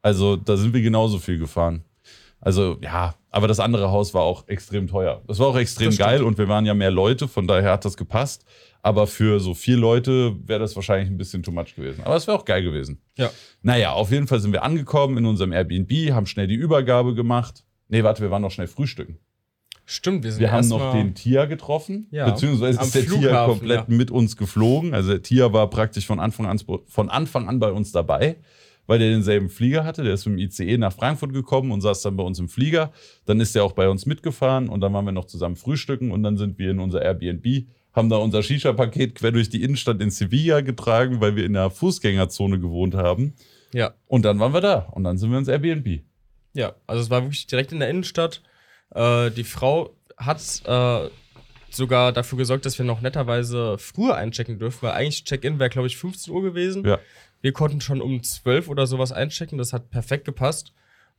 Also 0.00 0.36
da 0.36 0.56
sind 0.56 0.72
wir 0.72 0.80
genauso 0.80 1.18
viel 1.18 1.38
gefahren. 1.38 1.84
Also 2.40 2.78
ja, 2.80 3.14
aber 3.28 3.48
das 3.48 3.60
andere 3.60 3.90
Haus 3.90 4.14
war 4.14 4.22
auch 4.22 4.48
extrem 4.48 4.88
teuer. 4.88 5.22
Das 5.26 5.38
war 5.38 5.48
auch 5.48 5.56
extrem 5.56 5.94
geil 5.94 6.22
und 6.22 6.38
wir 6.38 6.48
waren 6.48 6.64
ja 6.64 6.72
mehr 6.72 6.90
Leute, 6.90 7.28
von 7.28 7.46
daher 7.46 7.72
hat 7.72 7.84
das 7.84 7.98
gepasst. 7.98 8.46
Aber 8.82 9.06
für 9.06 9.40
so 9.40 9.52
vier 9.52 9.76
Leute 9.76 10.34
wäre 10.48 10.60
das 10.60 10.74
wahrscheinlich 10.74 11.10
ein 11.10 11.18
bisschen 11.18 11.42
too 11.42 11.52
much 11.52 11.74
gewesen. 11.76 12.02
Aber 12.02 12.16
es 12.16 12.26
wäre 12.26 12.38
auch 12.38 12.46
geil 12.46 12.62
gewesen. 12.62 13.02
Ja. 13.18 13.30
Naja, 13.60 13.92
auf 13.92 14.10
jeden 14.10 14.26
Fall 14.26 14.40
sind 14.40 14.52
wir 14.52 14.62
angekommen 14.62 15.18
in 15.18 15.26
unserem 15.26 15.52
Airbnb, 15.52 16.12
haben 16.12 16.24
schnell 16.24 16.46
die 16.46 16.54
Übergabe 16.54 17.14
gemacht. 17.14 17.66
Nee, 17.88 18.04
warte, 18.04 18.22
wir 18.22 18.30
waren 18.30 18.40
noch 18.40 18.52
schnell 18.52 18.68
frühstücken. 18.68 19.18
Stimmt, 19.90 20.22
wir 20.22 20.30
sind 20.30 20.40
Wir 20.40 20.52
haben 20.52 20.68
noch 20.68 20.92
den 20.92 21.16
Tia 21.16 21.46
getroffen, 21.46 22.06
Ja, 22.12 22.30
beziehungsweise 22.30 22.80
ist 22.80 22.94
der 22.94 23.06
Tia 23.06 23.46
komplett 23.46 23.88
ja. 23.88 23.96
mit 23.96 24.12
uns 24.12 24.36
geflogen. 24.36 24.94
Also 24.94 25.10
der 25.10 25.22
Tia 25.22 25.52
war 25.52 25.68
praktisch 25.68 26.06
von 26.06 26.20
Anfang 26.20 26.46
an, 26.46 26.60
von 26.86 27.10
Anfang 27.10 27.48
an 27.48 27.58
bei 27.58 27.72
uns 27.72 27.90
dabei, 27.90 28.36
weil 28.86 29.00
der 29.00 29.10
denselben 29.10 29.50
Flieger 29.50 29.84
hatte. 29.84 30.04
Der 30.04 30.14
ist 30.14 30.26
mit 30.26 30.38
dem 30.38 30.46
ICE 30.46 30.78
nach 30.78 30.92
Frankfurt 30.92 31.32
gekommen 31.32 31.72
und 31.72 31.80
saß 31.80 32.02
dann 32.02 32.16
bei 32.16 32.22
uns 32.22 32.38
im 32.38 32.48
Flieger. 32.48 32.92
Dann 33.26 33.40
ist 33.40 33.56
er 33.56 33.64
auch 33.64 33.72
bei 33.72 33.88
uns 33.88 34.06
mitgefahren 34.06 34.68
und 34.68 34.80
dann 34.80 34.92
waren 34.92 35.06
wir 35.06 35.12
noch 35.12 35.24
zusammen 35.24 35.56
frühstücken 35.56 36.12
und 36.12 36.22
dann 36.22 36.36
sind 36.36 36.60
wir 36.60 36.70
in 36.70 36.78
unser 36.78 37.02
Airbnb, 37.02 37.66
haben 37.92 38.08
da 38.10 38.18
unser 38.18 38.44
Shisha-Paket 38.44 39.16
quer 39.16 39.32
durch 39.32 39.50
die 39.50 39.60
Innenstadt 39.64 40.00
in 40.00 40.12
Sevilla 40.12 40.60
getragen, 40.60 41.20
weil 41.20 41.34
wir 41.34 41.44
in 41.44 41.54
der 41.54 41.68
Fußgängerzone 41.68 42.60
gewohnt 42.60 42.94
haben. 42.94 43.34
Ja. 43.74 43.94
Und 44.06 44.24
dann 44.24 44.38
waren 44.38 44.54
wir 44.54 44.60
da 44.60 44.86
und 44.92 45.02
dann 45.02 45.18
sind 45.18 45.32
wir 45.32 45.38
ins 45.38 45.48
Airbnb. 45.48 46.02
Ja, 46.54 46.74
also 46.86 47.02
es 47.02 47.10
war 47.10 47.22
wirklich 47.22 47.48
direkt 47.48 47.72
in 47.72 47.80
der 47.80 47.90
Innenstadt. 47.90 48.40
Äh, 48.94 49.30
die 49.30 49.44
Frau 49.44 49.94
hat 50.16 50.40
äh, 50.64 51.08
sogar 51.70 52.12
dafür 52.12 52.38
gesorgt, 52.38 52.66
dass 52.66 52.78
wir 52.78 52.84
noch 52.84 53.00
netterweise 53.00 53.78
früher 53.78 54.16
einchecken 54.16 54.58
dürfen, 54.58 54.82
weil 54.82 54.92
eigentlich 54.92 55.24
Check-in 55.24 55.58
wäre, 55.58 55.70
glaube 55.70 55.86
ich, 55.86 55.96
15 55.96 56.32
Uhr 56.32 56.42
gewesen. 56.42 56.84
Ja. 56.84 56.98
Wir 57.40 57.52
konnten 57.52 57.80
schon 57.80 58.02
um 58.02 58.22
12 58.22 58.68
oder 58.68 58.86
sowas 58.86 59.12
einchecken, 59.12 59.56
das 59.56 59.72
hat 59.72 59.90
perfekt 59.90 60.24
gepasst. 60.24 60.72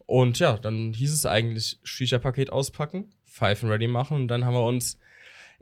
Und 0.05 0.39
ja, 0.39 0.57
dann 0.57 0.93
hieß 0.93 1.13
es 1.13 1.25
eigentlich 1.25 1.79
Shisha-Paket 1.83 2.51
auspacken, 2.51 3.13
Pfeifen 3.25 3.69
ready 3.69 3.87
machen 3.87 4.17
und 4.17 4.27
dann 4.27 4.45
haben 4.45 4.53
wir 4.53 4.65
uns 4.65 4.99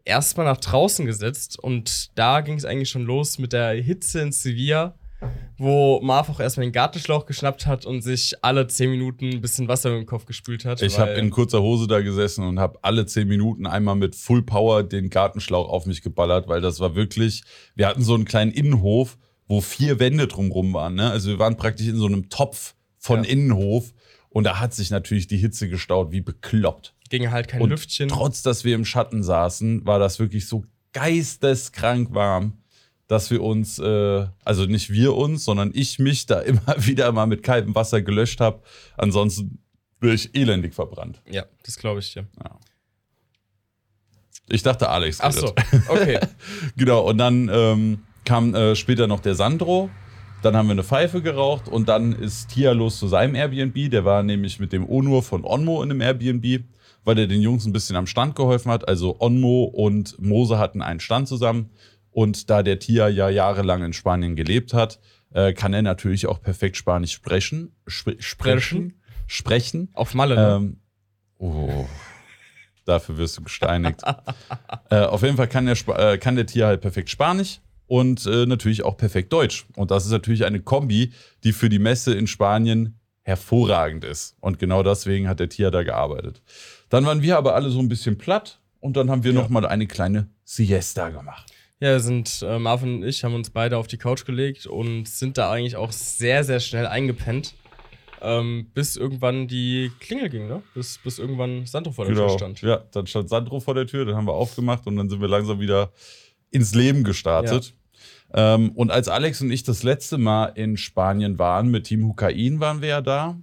erstmal 0.05 0.45
nach 0.45 0.57
draußen 0.57 1.05
gesetzt 1.05 1.59
und 1.59 2.17
da 2.17 2.41
ging 2.41 2.57
es 2.57 2.65
eigentlich 2.65 2.89
schon 2.89 3.03
los 3.03 3.37
mit 3.37 3.53
der 3.53 3.73
Hitze 3.73 4.21
in 4.21 4.31
Sevilla, 4.31 4.97
wo 5.57 5.99
Marv 6.01 6.29
auch 6.29 6.39
erstmal 6.39 6.65
den 6.67 6.71
Gartenschlauch 6.71 7.25
geschnappt 7.25 7.65
hat 7.65 7.85
und 7.85 8.01
sich 8.01 8.35
alle 8.41 8.67
10 8.67 8.89
Minuten 8.89 9.25
ein 9.29 9.41
bisschen 9.41 9.67
Wasser 9.67 9.95
im 9.95 10.05
Kopf 10.05 10.25
gespült 10.25 10.63
hat. 10.65 10.81
Ich 10.81 10.97
habe 10.99 11.11
in 11.11 11.29
kurzer 11.29 11.61
Hose 11.61 11.87
da 11.87 11.99
gesessen 12.01 12.45
und 12.45 12.59
habe 12.59 12.79
alle 12.81 13.05
zehn 13.05 13.27
Minuten 13.27 13.67
einmal 13.67 13.95
mit 13.95 14.15
Full 14.15 14.43
Power 14.43 14.83
den 14.83 15.09
Gartenschlauch 15.09 15.67
auf 15.67 15.85
mich 15.85 16.01
geballert, 16.01 16.47
weil 16.47 16.61
das 16.61 16.79
war 16.79 16.95
wirklich, 16.95 17.43
wir 17.75 17.87
hatten 17.87 18.01
so 18.03 18.13
einen 18.13 18.25
kleinen 18.25 18.51
Innenhof, 18.51 19.17
wo 19.47 19.59
vier 19.61 19.99
Wände 19.99 20.27
drumrum 20.27 20.73
waren. 20.73 20.95
Ne? 20.95 21.09
Also 21.11 21.29
wir 21.29 21.39
waren 21.39 21.57
praktisch 21.57 21.87
in 21.87 21.97
so 21.97 22.05
einem 22.05 22.29
Topf 22.29 22.75
von 22.97 23.23
Ja. 23.23 23.29
Innenhof 23.31 23.93
Und 24.29 24.43
da 24.43 24.59
hat 24.59 24.73
sich 24.75 24.91
natürlich 24.91 25.25
die 25.27 25.37
Hitze 25.37 25.67
gestaut, 25.67 26.11
wie 26.11 26.21
bekloppt. 26.21 26.93
Ging 27.09 27.31
halt 27.31 27.47
kein 27.47 27.61
Und 27.61 27.71
Lüftchen. 27.71 28.07
trotz, 28.09 28.43
dass 28.43 28.63
wir 28.63 28.75
im 28.75 28.85
Schatten 28.85 29.23
saßen, 29.23 29.85
war 29.87 29.97
das 29.97 30.19
wirklich 30.19 30.47
so 30.47 30.63
geisteskrank 30.93 32.13
warm, 32.13 32.53
dass 33.09 33.31
wir 33.31 33.41
uns, 33.41 33.79
äh, 33.79 34.27
also 34.45 34.65
nicht 34.65 34.91
wir 34.91 35.15
uns, 35.15 35.43
sondern 35.43 35.71
ich 35.73 35.99
mich 35.99 36.27
da 36.27 36.39
immer 36.39 36.75
wieder 36.77 37.11
mal 37.11 37.25
mit 37.25 37.43
kaltem 37.43 37.75
Wasser 37.75 38.01
gelöscht 38.01 38.39
habe. 38.39 38.61
Ansonsten 38.95 39.59
wäre 39.99 40.13
ich 40.13 40.33
elendig 40.35 40.73
verbrannt. 40.73 41.21
Ja, 41.29 41.43
das 41.65 41.77
glaube 41.77 41.99
ich 41.99 42.13
dir. 42.13 42.27
Ich 44.47 44.63
dachte, 44.63 44.89
Alex 44.89 45.19
Ach 45.21 45.31
so, 45.31 45.47
okay. 45.89 46.19
Genau, 46.77 47.01
und 47.01 47.17
dann 47.17 47.49
ähm, 47.51 48.03
kam 48.25 48.53
äh, 48.53 48.75
später 48.75 49.07
noch 49.07 49.19
der 49.19 49.35
Sandro. 49.35 49.89
Dann 50.43 50.55
haben 50.55 50.67
wir 50.67 50.73
eine 50.73 50.83
Pfeife 50.83 51.21
geraucht 51.21 51.67
und 51.67 51.89
dann 51.89 52.13
ist 52.13 52.49
Tia 52.49 52.71
los 52.71 52.99
zu 52.99 53.07
seinem 53.07 53.35
Airbnb. 53.35 53.89
Der 53.89 54.05
war 54.05 54.23
nämlich 54.23 54.59
mit 54.59 54.71
dem 54.71 54.87
Onur 54.87 55.23
von 55.23 55.43
Onmo 55.43 55.81
in 55.81 55.91
einem 55.91 56.01
Airbnb, 56.01 56.63
weil 57.03 57.17
er 57.17 57.27
den 57.27 57.41
Jungs 57.41 57.65
ein 57.65 57.73
bisschen 57.73 57.95
am 57.95 58.07
Stand 58.07 58.35
geholfen 58.35 58.71
hat. 58.71 58.87
Also 58.87 59.17
Onmo 59.19 59.63
und 59.63 60.17
Mose 60.21 60.59
hatten 60.59 60.81
einen 60.81 60.99
Stand 60.99 61.27
zusammen. 61.27 61.71
Und 62.11 62.49
da 62.49 62.63
der 62.63 62.79
Tia 62.79 63.07
ja 63.07 63.29
jahrelang 63.29 63.83
in 63.83 63.93
Spanien 63.93 64.35
gelebt 64.35 64.73
hat, 64.73 64.99
äh, 65.31 65.53
kann 65.53 65.73
er 65.73 65.81
natürlich 65.81 66.25
auch 66.27 66.41
perfekt 66.41 66.75
Spanisch 66.77 67.11
sprechen. 67.13 67.75
Spre 67.87 68.15
sprechen? 68.19 68.99
Sprechen. 69.27 69.89
Auf 69.93 70.15
Malle, 70.15 70.35
ne? 70.35 70.55
Ähm, 70.55 70.77
oh, 71.37 71.85
dafür 72.85 73.17
wirst 73.17 73.37
du 73.37 73.43
gesteinigt. 73.43 74.01
äh, 74.89 75.01
auf 75.01 75.21
jeden 75.21 75.37
Fall 75.37 75.47
kann 75.47 75.65
der, 75.65 75.75
Spa 75.75 76.13
äh, 76.13 76.17
kann 76.17 76.35
der 76.35 76.47
Tier 76.47 76.65
halt 76.65 76.81
perfekt 76.81 77.09
Spanisch 77.09 77.59
und 77.85 78.25
äh, 78.25 78.45
natürlich 78.47 78.83
auch 78.83 78.97
perfekt 78.97 79.31
Deutsch. 79.31 79.67
Und 79.75 79.91
das 79.91 80.05
ist 80.05 80.11
natürlich 80.11 80.45
eine 80.45 80.59
Kombi, 80.61 81.13
die 81.43 81.53
für 81.53 81.69
die 81.69 81.79
Messe 81.79 82.13
in 82.15 82.25
Spanien 82.25 82.99
hervorragend 83.21 84.03
ist. 84.05 84.35
Und 84.39 84.57
genau 84.57 84.81
deswegen 84.81 85.27
hat 85.27 85.39
der 85.39 85.49
Tier 85.49 85.69
da 85.69 85.83
gearbeitet. 85.83 86.41
Dann 86.89 87.05
waren 87.05 87.21
wir 87.21 87.37
aber 87.37 87.53
alle 87.53 87.69
so 87.69 87.79
ein 87.79 87.87
bisschen 87.89 88.17
platt 88.17 88.59
und 88.79 88.97
dann 88.97 89.11
haben 89.11 89.23
wir 89.23 89.31
Ja. 89.33 89.41
noch 89.41 89.49
mal 89.49 89.65
eine 89.67 89.85
kleine 89.85 90.29
Siesta 90.43 91.09
gemacht. 91.09 91.51
Ja, 91.81 91.97
sind, 91.99 92.43
äh, 92.43 92.59
Marvin 92.59 92.95
und 92.95 93.03
ich 93.07 93.23
haben 93.23 93.33
uns 93.33 93.49
beide 93.51 93.77
auf 93.77 93.87
die 93.87 93.97
Couch 93.97 94.25
gelegt 94.25 94.65
und 94.65 95.07
sind 95.07 95.37
da 95.37 95.49
eigentlich 95.49 95.77
auch 95.77 95.93
sehr, 95.93 96.43
sehr 96.43 96.59
schnell 96.59 96.85
eingepennt. 96.87 97.55
Ähm, 98.21 98.67
bis 98.73 98.97
irgendwann 98.97 99.47
die 99.47 99.89
Klingel 100.01 100.27
ging, 100.27 100.47
ne? 100.49 100.61
Bis, 100.73 100.97
bis 100.97 101.19
irgendwann 101.19 101.65
Sandro 101.65 101.93
vor 101.93 102.03
der 102.03 102.15
Tür 102.15 102.29
stand. 102.29 102.61
Ja, 102.61 102.83
dann 102.91 103.07
stand 103.07 103.29
Sandro 103.29 103.61
vor 103.61 103.75
der 103.75 103.87
Tür, 103.87 104.03
dann 104.03 104.17
haben 104.17 104.27
wir 104.27 104.33
aufgemacht 104.33 104.85
und 104.87 104.97
dann 104.97 105.09
sind 105.09 105.21
wir 105.21 105.29
langsam 105.29 105.61
wieder 105.61 105.93
ins 106.51 106.75
Leben 106.75 107.05
gestartet. 107.05 107.73
Ähm, 108.33 108.71
und 108.71 108.91
als 108.91 109.07
Alex 109.07 109.41
und 109.41 109.51
ich 109.51 109.63
das 109.63 109.83
letzte 109.83 110.17
Mal 110.17 110.47
in 110.47 110.75
Spanien 110.75 111.39
waren, 111.39 111.69
mit 111.69 111.85
Team 111.85 112.05
Hukain 112.05 112.59
waren 112.59 112.81
wir 112.81 112.89
ja 112.89 113.01
da. 113.01 113.37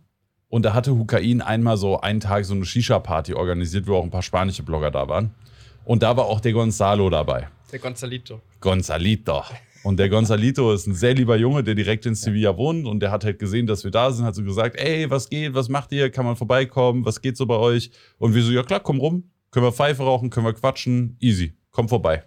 Und 0.49 0.65
da 0.65 0.75
hatte 0.75 0.95
Hukain 0.95 1.41
einmal 1.41 1.79
so 1.79 2.01
einen 2.01 2.21
Tag 2.21 2.45
so 2.45 2.55
eine 2.55 2.67
Shisha-Party 2.67 3.33
organisiert, 3.33 3.87
wo 3.87 3.97
auch 3.97 4.05
ein 4.05 4.11
paar 4.11 4.23
spanische 4.23 4.63
Blogger 4.63 4.91
da 4.91 5.09
waren. 5.09 5.35
Und 5.87 6.03
da 6.03 6.17
war 6.19 6.27
auch 6.27 6.41
der 6.41 6.53
Gonzalo 6.53 7.09
dabei. 7.09 7.49
Der 7.73 7.79
Gonzalito. 7.81 8.41
Gonzalito. 8.61 9.43
Und 9.83 9.99
der 9.99 10.09
Gonzalito 10.09 10.73
ist 10.73 10.87
ein 10.87 10.95
sehr 10.95 11.15
lieber 11.15 11.37
Junge, 11.37 11.63
der 11.65 11.75
direkt 11.75 12.07
in 12.07 12.15
Sevilla 12.15 12.57
wohnt 12.57 12.87
und 12.87 13.01
der 13.01 13.11
hat 13.11 13.25
halt 13.25 13.39
gesehen, 13.39 13.67
dass 13.67 13.85
wir 13.85 13.91
da 13.91 14.11
sind, 14.11 14.25
hat 14.25 14.35
so 14.35 14.43
gesagt, 14.43 14.77
ey, 14.77 15.11
was 15.11 15.29
geht, 15.29 15.55
was 15.55 15.69
macht 15.69 15.93
ihr, 15.93 16.11
kann 16.11 16.25
man 16.25 16.37
vorbeikommen, 16.37 17.05
was 17.05 17.21
geht 17.21 17.37
so 17.37 17.47
bei 17.47 17.57
euch? 17.57 17.91
Und 18.19 18.35
wir 18.35 18.43
so, 18.43 18.53
ja 18.53 18.63
klar, 18.63 18.81
komm 18.81 18.99
rum, 18.99 19.31
können 19.51 19.67
wir 19.67 19.73
Pfeife 19.73 20.03
rauchen, 20.03 20.31
können 20.31 20.47
wir 20.47 20.55
quatschen, 20.55 21.17
easy, 21.21 21.55
komm 21.71 21.89
vorbei. 21.89 22.25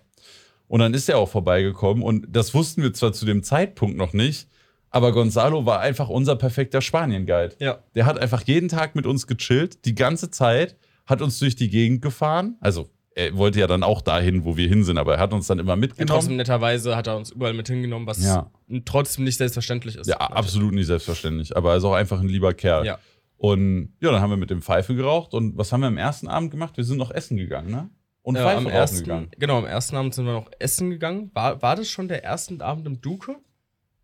Und 0.67 0.81
dann 0.81 0.93
ist 0.93 1.09
er 1.09 1.17
auch 1.17 1.29
vorbeigekommen 1.29 2.03
und 2.03 2.27
das 2.29 2.53
wussten 2.53 2.83
wir 2.83 2.93
zwar 2.93 3.13
zu 3.13 3.25
dem 3.25 3.43
Zeitpunkt 3.43 3.97
noch 3.97 4.13
nicht, 4.13 4.47
aber 4.89 5.11
Gonzalo 5.11 5.65
war 5.65 5.79
einfach 5.79 6.09
unser 6.09 6.35
perfekter 6.35 6.81
Spanien-Guide. 6.81 7.55
Ja. 7.59 7.79
Der 7.95 8.05
hat 8.05 8.19
einfach 8.19 8.43
jeden 8.45 8.69
Tag 8.69 8.95
mit 8.95 9.05
uns 9.05 9.27
gechillt, 9.27 9.85
die 9.85 9.95
ganze 9.95 10.31
Zeit, 10.31 10.77
hat 11.05 11.21
uns 11.21 11.39
durch 11.39 11.55
die 11.55 11.69
Gegend 11.69 12.01
gefahren. 12.01 12.55
Also, 12.59 12.89
er 13.19 13.35
wollte 13.37 13.59
ja 13.59 13.67
dann 13.67 13.83
auch 13.83 14.01
dahin, 14.01 14.45
wo 14.45 14.55
wir 14.57 14.67
hin 14.67 14.83
sind, 14.83 14.97
aber 14.97 15.15
er 15.15 15.19
hat 15.19 15.33
uns 15.33 15.47
dann 15.47 15.59
immer 15.59 15.75
mitgenommen. 15.75 16.07
trotzdem 16.19 16.35
netterweise 16.37 16.95
hat 16.95 17.07
er 17.07 17.17
uns 17.17 17.31
überall 17.31 17.53
mit 17.53 17.67
hingenommen, 17.67 18.07
was 18.07 18.23
Ja. 18.23 18.49
trotzdem 18.85 19.25
nicht 19.25 19.37
selbstverständlich 19.37 19.95
ist. 19.97 20.07
Ja, 20.07 20.17
absolut 20.17 20.73
nicht 20.73 20.87
selbstverständlich. 20.87 21.55
Aber 21.57 21.71
er 21.71 21.77
ist 21.77 21.83
auch 21.83 21.93
einfach 21.93 22.19
ein 22.19 22.27
lieber 22.29 22.53
Kerl. 22.53 22.85
Ja. 22.85 22.99
Und 23.37 23.93
ja, 24.01 24.11
dann 24.11 24.21
haben 24.21 24.29
wir 24.31 24.37
mit 24.37 24.49
dem 24.49 24.61
Pfeife 24.61 24.95
geraucht. 24.95 25.33
Und 25.33 25.57
was 25.57 25.71
haben 25.71 25.81
wir 25.81 25.87
am 25.87 25.97
ersten 25.97 26.27
Abend 26.27 26.51
gemacht? 26.51 26.75
Wir 26.77 26.83
sind 26.83 26.97
noch 26.97 27.11
essen 27.11 27.37
gegangen, 27.37 27.71
ne? 27.71 27.89
Und 28.21 28.35
Ja, 28.35 28.43
Pfeife 28.43 28.57
am 28.57 28.67
ersten, 28.67 28.99
gegangen. 28.99 29.31
genau, 29.39 29.57
am 29.59 29.65
ersten 29.65 29.95
Abend 29.95 30.13
sind 30.13 30.25
wir 30.25 30.33
noch 30.33 30.51
essen 30.59 30.89
gegangen. 30.89 31.31
War, 31.33 31.61
war 31.61 31.75
das 31.77 31.87
schon 31.87 32.07
der 32.09 32.23
erste 32.23 32.59
Abend 32.63 32.85
im 32.85 32.99
Duke? 33.01 33.37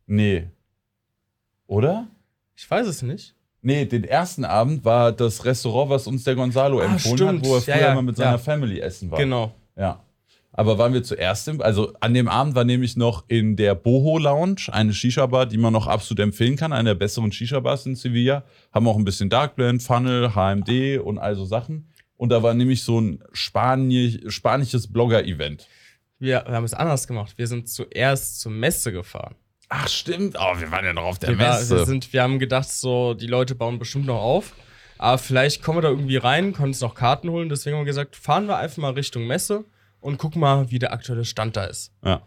Nee. 0.08 0.47
Oder? 1.67 2.08
Ich 2.56 2.69
weiß 2.69 2.88
es 2.88 3.01
nicht. 3.01 3.35
Nee, 3.65 3.86
den 3.86 4.04
ersten 4.04 4.45
Abend 4.45 4.86
war 4.86 5.12
das 5.12 5.43
Restaurant, 5.43 5.89
was 5.89 6.06
uns 6.06 6.23
der 6.23 6.36
Gonzalo 6.36 6.80
Ah, 6.82 6.86
empfohlen 6.86 7.17
stimmt. 7.17 7.39
hat, 7.41 7.45
wo 7.49 7.56
er 7.56 7.62
Ja, 7.62 7.73
früher 7.75 7.88
ja, 7.88 7.95
mal 7.95 8.01
mit 8.04 8.17
ja. 8.17 8.25
seiner 8.25 8.38
Family 8.39 8.80
essen 8.80 9.10
war. 9.10 9.17
Genau. 9.17 9.54
Ja. 9.75 10.01
Aber 10.54 10.78
waren 10.78 10.93
wir 10.93 11.01
zuerst 11.04 11.47
im, 11.47 11.62
also 11.62 11.91
an 11.99 12.13
dem 12.13 12.28
Abend 12.28 12.54
war 12.56 12.63
nämlich 12.63 12.95
noch 12.95 13.25
in 13.28 13.56
der 13.56 13.73
Boho 13.75 14.19
Lounge, 14.19 14.67
eine 14.71 14.93
Shisha-Bar, 14.93 15.47
die 15.47 15.58
man 15.58 15.73
noch 15.73 15.88
absolut 15.88 16.19
empfehlen 16.21 16.56
kann, 16.56 16.71
eine 16.73 16.89
der 16.89 16.95
besseren 16.95 17.32
Shisha-Bars 17.32 17.88
in 17.88 17.95
Sevilla. 17.95 18.43
Haben 18.71 18.88
auch 18.88 18.97
ein 18.97 19.04
bisschen 19.04 19.30
Dark 19.30 19.56
Blend, 19.56 19.82
Funnel, 19.84 20.34
HMD 20.36 20.99
und 21.04 21.17
all 21.17 21.36
so 21.36 21.43
Sachen. 21.45 21.89
Und 22.17 22.30
da 22.30 22.43
war 22.43 22.54
nämlich 22.54 22.84
so 22.84 23.01
ein 23.01 23.21
Spanisch, 23.34 24.19
spanisches 24.28 24.91
Blogger-Event. 24.93 25.67
Wir, 26.19 26.43
wir 26.47 26.54
haben 26.56 26.63
es 26.63 26.73
anders 26.73 27.08
gemacht. 27.08 27.34
Wir 27.38 27.47
sind 27.47 27.67
zuerst 27.67 28.39
zur 28.39 28.51
Messe 28.51 28.91
gefahren. 28.93 29.36
Ach, 29.78 29.88
stimmt. 29.88 30.36
Oh, 30.40 30.60
wir 30.60 30.72
waren 30.72 30.86
ja 30.86 30.94
noch 30.94 31.04
auf 31.04 31.20
der 31.20 31.30
Wir, 31.30 31.40
war, 31.40 31.58
Messe. 31.60 31.76
wir, 31.78 31.86
sind, 31.86 32.12
wir 32.14 32.22
haben 32.24 32.40
gedacht, 32.40 32.70
so, 32.70 33.14
die 33.14 33.28
Leute 33.28 33.56
bauen 33.56 33.78
bestimmt 33.80 34.06
noch 34.06 34.22
auf. 34.22 34.54
Aber 34.98 35.18
vielleicht 35.18 35.62
kommen 35.62 35.80
wir 35.80 35.82
da 35.82 35.90
irgendwie 35.90 36.18
rein, 36.18 36.54
können 36.54 36.70
uns 36.70 36.82
noch 36.82 36.96
Karten 36.96 37.30
holen. 37.30 37.50
Deswegen 37.50 37.76
haben 37.76 37.82
wir 37.84 37.88
gesagt, 37.88 38.16
fahren 38.16 38.48
wir 38.48 38.58
einfach 38.58 38.78
mal 38.78 38.94
Richtung 38.94 39.28
Messe 39.28 39.66
und 40.00 40.18
gucken 40.18 40.40
mal, 40.40 40.72
wie 40.72 40.80
der 40.80 40.94
aktuelle 40.94 41.26
Stand 41.26 41.56
da 41.58 41.66
ist. 41.66 41.92
ja. 42.04 42.22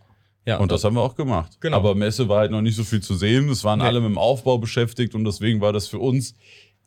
Ja, 0.46 0.56
Und 0.56 0.72
das 0.72 0.82
haben 0.82 0.94
wir 0.96 1.02
auch 1.02 1.14
gemacht. 1.14 1.58
Genau. 1.60 1.76
Aber 1.76 1.94
Messe 1.94 2.26
war 2.30 2.38
halt 2.38 2.50
noch 2.50 2.62
nicht 2.62 2.74
so 2.74 2.82
viel 2.82 3.02
zu 3.02 3.14
sehen. 3.16 3.50
Es 3.50 3.64
waren 3.64 3.80
Nee. 3.80 3.84
alle 3.84 4.00
mit 4.00 4.08
dem 4.08 4.16
Aufbau 4.16 4.56
beschäftigt 4.56 5.14
und 5.14 5.24
deswegen 5.24 5.60
war 5.60 5.74
das 5.74 5.88
für 5.88 5.98
uns 5.98 6.34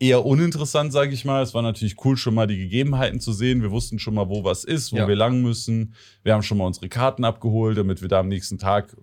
eher 0.01 0.25
uninteressant, 0.25 0.91
sage 0.91 1.13
ich 1.13 1.23
mal. 1.25 1.41
Es 1.43 1.53
war 1.53 1.61
natürlich 1.61 1.95
cool, 2.03 2.17
schon 2.17 2.33
mal 2.33 2.47
die 2.47 2.57
Gegebenheiten 2.57 3.19
zu 3.19 3.31
sehen. 3.33 3.61
Wir 3.61 3.71
wussten 3.71 3.99
schon 3.99 4.15
mal, 4.15 4.27
wo 4.29 4.43
was 4.43 4.63
ist, 4.63 4.91
wo 4.91 4.97
Ja. 4.97 5.07
wir 5.07 5.15
lang 5.15 5.41
müssen. 5.41 5.93
Wir 6.23 6.33
haben 6.33 6.43
schon 6.43 6.57
mal 6.57 6.65
unsere 6.65 6.89
Karten 6.89 7.23
abgeholt, 7.23 7.77
damit 7.77 8.01
wir 8.01 8.09
da 8.09 8.19
am 8.19 8.27
nächsten 8.27 8.57
Tag, 8.57 8.95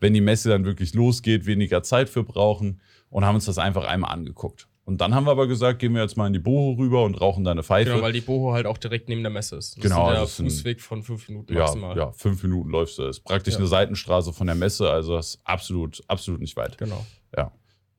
wenn 0.00 0.14
die 0.14 0.20
Messe 0.20 0.48
dann 0.48 0.64
wirklich 0.64 0.94
losgeht, 0.94 1.46
weniger 1.46 1.82
Zeit 1.82 2.08
für 2.08 2.24
brauchen 2.24 2.80
und 3.10 3.24
haben 3.24 3.34
uns 3.36 3.44
das 3.44 3.58
einfach 3.58 3.84
einmal 3.86 4.10
angeguckt. 4.12 4.68
Und 4.84 5.00
dann 5.00 5.14
haben 5.14 5.26
wir 5.26 5.30
aber 5.30 5.46
gesagt, 5.46 5.78
gehen 5.78 5.94
wir 5.94 6.02
jetzt 6.02 6.16
mal 6.16 6.26
in 6.26 6.32
die 6.32 6.40
Boho 6.40 6.72
rüber 6.72 7.04
und 7.04 7.14
rauchen 7.20 7.44
da 7.44 7.52
eine 7.52 7.62
Pfeife. 7.62 7.90
genau, 7.90 8.02
weil 8.02 8.12
die 8.12 8.20
Boho 8.20 8.52
halt 8.52 8.66
auch 8.66 8.78
direkt 8.78 9.08
neben 9.08 9.22
der 9.22 9.30
Messe 9.30 9.54
ist. 9.56 9.76
Das 9.76 9.82
Genau, 9.82 10.08
ist 10.08 10.12
der 10.14 10.20
das 10.22 10.36
sind- 10.38 10.46
Fußweg 10.50 10.80
von 10.80 11.02
fünf 11.04 11.28
Minuten 11.28 11.52
ja, 11.52 11.60
maximal. 11.60 11.96
ja, 11.96 12.10
fünf 12.10 12.42
Minuten 12.42 12.68
läufst 12.70 12.98
du. 12.98 13.02
Das 13.04 13.18
ist 13.18 13.24
praktisch 13.24 13.54
Ja. 13.54 13.58
eine 13.60 13.68
Seitenstraße 13.68 14.32
von 14.32 14.46
der 14.48 14.56
Messe, 14.56 14.90
also 14.90 15.14
das 15.14 15.34
ist 15.34 15.40
absolut, 15.44 16.02
absolut 16.08 16.40
nicht 16.40 16.56
weit. 16.56 16.78
Genau. 16.78 17.06
Ja. 17.36 17.52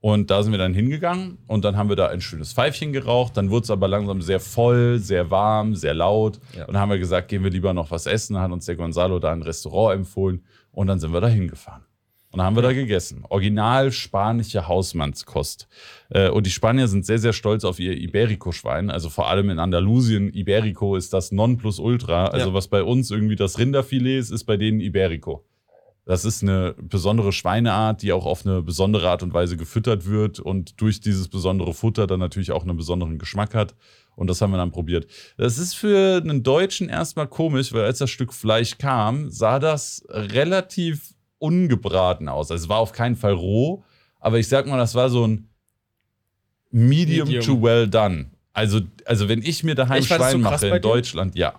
Und 0.06 0.30
da 0.32 0.44
sind 0.44 0.52
wir 0.52 0.58
dann 0.60 0.74
hingegangen 0.74 1.38
und 1.48 1.64
dann 1.64 1.78
haben 1.78 1.88
wir 1.88 1.96
da 1.96 2.08
ein 2.08 2.20
schönes 2.20 2.52
Pfeifchen 2.52 2.92
geraucht. 2.92 3.38
Dann 3.38 3.50
wurde 3.50 3.64
es 3.64 3.70
aber 3.72 3.88
langsam 3.88 4.22
sehr 4.22 4.42
voll, 4.42 5.00
sehr 5.00 5.32
warm, 5.32 5.76
sehr 5.76 5.94
laut. 5.94 6.42
Ja. 6.58 6.66
Und 6.66 6.74
dann 6.74 6.82
haben 6.82 6.90
wir 6.92 7.00
gesagt, 7.00 7.30
gehen 7.30 7.42
wir 7.42 7.50
lieber 7.52 7.74
noch 7.74 7.90
was 7.90 8.06
essen. 8.06 8.34
Dann 8.34 8.44
hat 8.44 8.52
uns 8.52 8.66
der 8.66 8.76
Gonzalo 8.76 9.20
da 9.20 9.32
ein 9.32 9.42
Restaurant 9.44 9.96
empfohlen 10.00 10.44
und 10.74 10.88
dann 10.88 11.00
sind 11.00 11.14
wir 11.14 11.22
da 11.22 11.30
hingefahren. 11.30 11.84
Und 12.32 12.40
dann 12.40 12.48
haben 12.48 12.58
wir 12.58 12.64
da 12.64 12.74
gegessen. 12.74 13.24
Original 13.30 13.94
spanische 13.94 14.68
Hausmannskost. 14.68 15.70
Äh, 16.10 16.28
Und 16.32 16.48
die 16.48 16.52
Spanier 16.52 16.90
sind 16.90 17.06
sehr, 17.06 17.20
sehr 17.20 17.32
stolz 17.32 17.64
auf 17.64 17.80
ihr 17.80 17.94
Iberico-Schwein. 17.94 18.90
Also 18.92 19.10
vor 19.10 19.30
allem 19.30 19.52
in 19.52 19.60
Andalusien. 19.60 20.34
Iberico 20.34 20.98
ist 20.98 21.14
das 21.14 21.32
Nonplusultra. 21.32 22.26
Also 22.26 22.50
Ja. 22.50 22.54
was 22.54 22.68
bei 22.68 22.84
uns 22.84 23.10
irgendwie 23.10 23.38
das 23.38 23.58
Rinderfilet 23.58 24.18
ist, 24.20 24.32
ist 24.32 24.44
bei 24.44 24.58
denen 24.58 24.82
Iberico. 24.82 25.46
Das 26.06 26.26
ist 26.26 26.44
eine 26.44 26.76
besondere 26.82 27.32
Schweineart, 27.32 28.02
die 28.02 28.12
auch 28.12 28.26
auf 28.26 28.46
eine 28.46 28.62
besondere 28.62 29.10
Art 29.10 29.24
und 29.24 29.34
Weise 29.34 29.56
gefüttert 29.56 30.06
wird 30.06 30.40
und 30.40 30.82
durch 30.82 31.00
dieses 31.00 31.30
besondere 31.30 31.74
Futter 31.74 32.08
dann 32.08 32.20
natürlich 32.20 32.52
auch 32.52 32.64
einen 32.64 32.76
besonderen 32.76 33.18
Geschmack 33.18 33.56
hat. 33.56 33.74
Und 34.16 34.28
das 34.30 34.42
haben 34.42 34.52
wir 34.52 34.58
dann 34.58 34.72
probiert. 34.72 35.08
Das 35.38 35.58
ist 35.58 35.74
für 35.74 36.22
einen 36.22 36.44
Deutschen 36.44 36.90
erstmal 36.90 37.28
komisch, 37.28 37.74
weil 37.74 37.86
als 37.86 38.00
das 38.00 38.10
Stück 38.10 38.34
Fleisch 38.34 38.78
kam, 38.78 39.32
sah 39.32 39.60
das 39.60 40.04
relativ 40.10 41.14
ungebraten 41.40 42.28
aus. 42.28 42.52
Also 42.52 42.66
es 42.66 42.70
war 42.70 42.80
auf 42.80 42.92
keinen 42.92 43.16
Fall 43.16 43.34
roh, 43.34 43.84
aber 44.20 44.40
ich 44.40 44.48
sag 44.48 44.68
mal, 44.68 44.78
das 44.78 44.96
war 44.96 45.10
so 45.10 45.26
ein 45.26 45.50
Medium, 46.70 47.28
Medium. 47.28 47.46
to 47.46 47.62
well 47.62 47.88
done. 47.88 48.32
Also, 48.52 48.82
also 49.06 49.30
wenn 49.30 49.42
ich 49.42 49.64
mir 49.64 49.76
daheim 49.76 50.04
Schwein 50.04 50.32
so 50.32 50.38
mache 50.38 50.68
in? 50.68 50.82
Deutschland, 50.82 51.36
ja. 51.36 51.54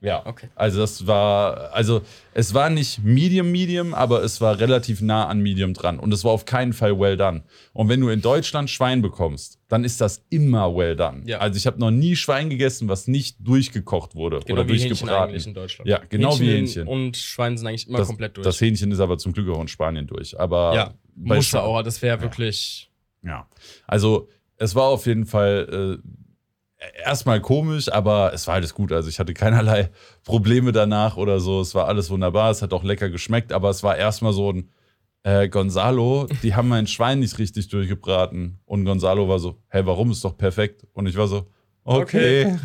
Ja. 0.00 0.24
Okay. 0.26 0.48
Also 0.54 0.80
das 0.80 1.06
war, 1.06 1.72
also 1.72 2.02
es 2.34 2.52
war 2.52 2.68
nicht 2.70 3.02
Medium 3.02 3.50
Medium, 3.50 3.94
aber 3.94 4.22
es 4.22 4.40
war 4.40 4.58
relativ 4.58 5.00
nah 5.00 5.26
an 5.26 5.40
Medium 5.40 5.72
dran 5.72 5.98
und 5.98 6.12
es 6.12 6.22
war 6.22 6.32
auf 6.32 6.44
keinen 6.44 6.72
Fall 6.74 6.98
well 6.98 7.16
done. 7.16 7.44
Und 7.72 7.88
wenn 7.88 8.00
du 8.00 8.10
in 8.10 8.20
Deutschland 8.20 8.68
Schwein 8.68 9.00
bekommst, 9.00 9.58
dann 9.68 9.84
ist 9.84 10.00
das 10.00 10.22
immer 10.28 10.74
well 10.76 10.96
done. 10.96 11.22
Ja. 11.24 11.38
Also 11.38 11.56
ich 11.56 11.66
habe 11.66 11.80
noch 11.80 11.90
nie 11.90 12.14
Schwein 12.14 12.50
gegessen, 12.50 12.88
was 12.88 13.08
nicht 13.08 13.36
durchgekocht 13.40 14.14
wurde 14.14 14.40
Genau 14.40 14.60
oder 14.60 14.68
wie 14.68 14.74
Hähnchen 14.74 14.88
durchgebraten. 14.90 15.30
eigentlich 15.30 15.46
in 15.46 15.54
Deutschland. 15.54 15.88
Ja, 15.88 16.00
genau 16.08 16.38
wie 16.38 16.50
Hähnchen. 16.50 16.86
Und 16.86 17.16
Schwein 17.16 17.56
sind 17.56 17.66
eigentlich 17.66 17.88
immer 17.88 17.98
das, 17.98 18.06
komplett 18.06 18.36
durch. 18.36 18.44
das 18.44 18.60
Hähnchen 18.60 18.92
ist 18.92 19.00
aber 19.00 19.16
zum 19.18 19.32
Glück 19.32 19.48
auch 19.48 19.60
in 19.60 19.68
Spanien 19.68 20.06
durch. 20.06 20.38
Aber 20.38 20.74
ja, 20.74 20.94
musste 21.16 21.62
auch. 21.62 21.82
Das 21.82 22.02
wäre 22.02 22.20
wirklich. 22.20 22.90
Ja. 23.22 23.48
Also 23.86 24.28
es 24.58 24.74
war 24.74 24.84
auf 24.84 25.06
jeden 25.06 25.26
Fall 25.26 26.00
äh, 26.02 26.08
erstmal 27.04 27.40
komisch, 27.40 27.90
aber 27.90 28.32
es 28.34 28.46
war 28.46 28.54
alles 28.54 28.74
gut. 28.74 28.92
Also 28.92 29.08
ich 29.08 29.18
hatte 29.18 29.34
keinerlei 29.34 29.90
Probleme 30.24 30.72
danach 30.72 31.16
oder 31.16 31.40
so. 31.40 31.60
Es 31.60 31.74
war 31.74 31.88
alles 31.88 32.10
wunderbar. 32.10 32.50
Es 32.50 32.62
hat 32.62 32.72
auch 32.72 32.84
lecker 32.84 33.10
geschmeckt, 33.10 33.52
aber 33.52 33.70
es 33.70 33.82
war 33.82 33.96
erstmal 33.96 34.32
so 34.32 34.52
ein 34.52 34.70
äh, 35.26 35.48
Gonzalo, 35.48 36.28
die 36.42 36.54
haben 36.54 36.68
mein 36.68 36.86
Schwein 36.86 37.18
nicht 37.18 37.38
richtig 37.38 37.68
durchgebraten. 37.68 38.60
Und 38.64 38.84
Gonzalo 38.84 39.28
war 39.28 39.40
so, 39.40 39.56
hey, 39.68 39.84
warum? 39.84 40.12
Ist 40.12 40.24
doch 40.24 40.36
perfekt. 40.36 40.86
Und 40.92 41.08
ich 41.08 41.16
war 41.16 41.26
so, 41.26 41.46
okay. 41.82 42.46
okay. 42.46 42.58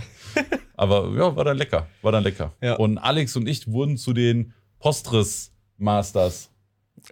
aber 0.75 1.09
ja, 1.17 1.35
war 1.35 1.43
dann 1.43 1.57
lecker. 1.57 1.87
War 2.03 2.11
dann 2.11 2.23
lecker. 2.23 2.53
Ja. 2.61 2.75
Und 2.75 2.99
Alex 2.99 3.35
und 3.35 3.47
ich 3.47 3.67
wurden 3.67 3.97
zu 3.97 4.13
den 4.13 4.53
Postres 4.77 5.51
Masters. 5.77 6.51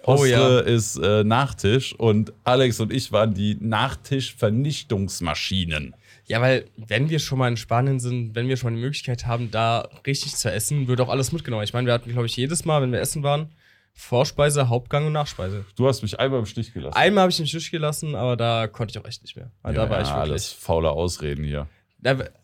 Postre 0.04 0.22
oh, 0.22 0.26
ja. 0.26 0.60
ist 0.60 0.98
äh, 0.98 1.24
Nachtisch 1.24 1.96
und 1.96 2.32
Alex 2.44 2.80
und 2.80 2.94
ich 2.94 3.12
waren 3.12 3.34
die 3.34 3.58
Nachtisch-Vernichtungsmaschinen. 3.60 5.96
Ja, 6.30 6.42
weil 6.42 6.65
wenn 6.78 7.10
wir 7.10 7.18
schon 7.18 7.39
mal 7.39 7.48
in 7.48 7.58
Spanien 7.58 8.00
sind, 8.00 8.36
wenn 8.36 8.48
wir 8.48 8.56
schon 8.56 8.72
mal 8.72 8.78
die 8.78 8.84
Möglichkeit 8.84 9.26
haben, 9.26 9.50
da 9.50 9.89
richtig 10.06 10.36
zu 10.36 10.52
essen, 10.52 10.88
wird 10.88 11.02
auch 11.02 11.10
alles 11.10 11.32
mitgenommen. 11.32 11.63
Ich 11.63 11.74
meine, 11.74 11.88
wir 11.88 11.94
hatten, 11.94 12.12
glaube 12.12 12.28
ich, 12.28 12.36
jedes 12.36 12.65
Mal, 12.65 12.84
wenn 12.84 12.92
wir 12.92 13.00
essen 13.00 13.24
waren, 13.24 13.50
Vorspeise, 13.94 14.70
Hauptgang 14.70 15.08
und 15.08 15.13
Nachspeise. 15.13 15.65
Du 15.76 15.88
hast 15.88 16.04
mich 16.04 16.20
einmal 16.20 16.39
im 16.39 16.46
Stich 16.46 16.72
gelassen. 16.72 16.96
Einmal 16.96 17.24
habe 17.24 17.32
ich 17.32 17.39
im 17.39 17.48
Stich 17.48 17.72
gelassen, 17.72 18.13
aber 18.13 18.38
da 18.38 18.68
konnte 18.68 18.92
ich 18.92 19.04
auch 19.04 19.08
echt 19.08 19.24
nicht 19.24 19.36
mehr. 19.36 19.50
Ja, 19.65 19.72
da 19.72 19.89
war 19.89 20.02
ich 20.02 20.08
wirklich. 20.08 20.22
Alles 20.22 20.52
faule 20.52 20.92
Ausreden 20.92 21.44
hier. 21.44 21.68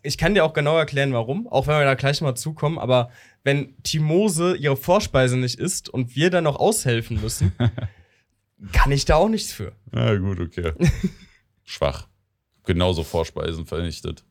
Ich 0.02 0.18
kann 0.18 0.34
dir 0.34 0.44
auch 0.44 0.52
genau 0.52 0.76
erklären, 0.76 1.12
warum, 1.12 1.46
auch 1.46 1.68
wenn 1.68 1.78
wir 1.78 1.84
da 1.84 1.94
gleich 1.94 2.20
mal 2.20 2.34
zukommen, 2.34 2.78
aber 2.78 3.10
wenn 3.44 3.80
Timose 3.84 4.56
ihre 4.56 4.76
Vorspeise 4.76 5.38
nicht 5.38 5.60
isst 5.60 5.88
und 5.88 6.16
wir 6.16 6.30
dann 6.30 6.44
noch 6.44 6.56
aushelfen 6.56 7.20
müssen, 7.22 7.52
kann 8.72 8.90
ich 8.90 9.04
da 9.04 9.14
auch 9.14 9.28
nichts 9.28 9.52
für. 9.52 9.72
Na 9.92 10.12
ja, 10.12 10.18
gut, 10.18 10.40
okay. 10.40 10.72
Schwach. 11.64 12.08
Genauso 12.66 13.02
Vorspeisen 13.02 13.64
vernichtet. 13.64 14.24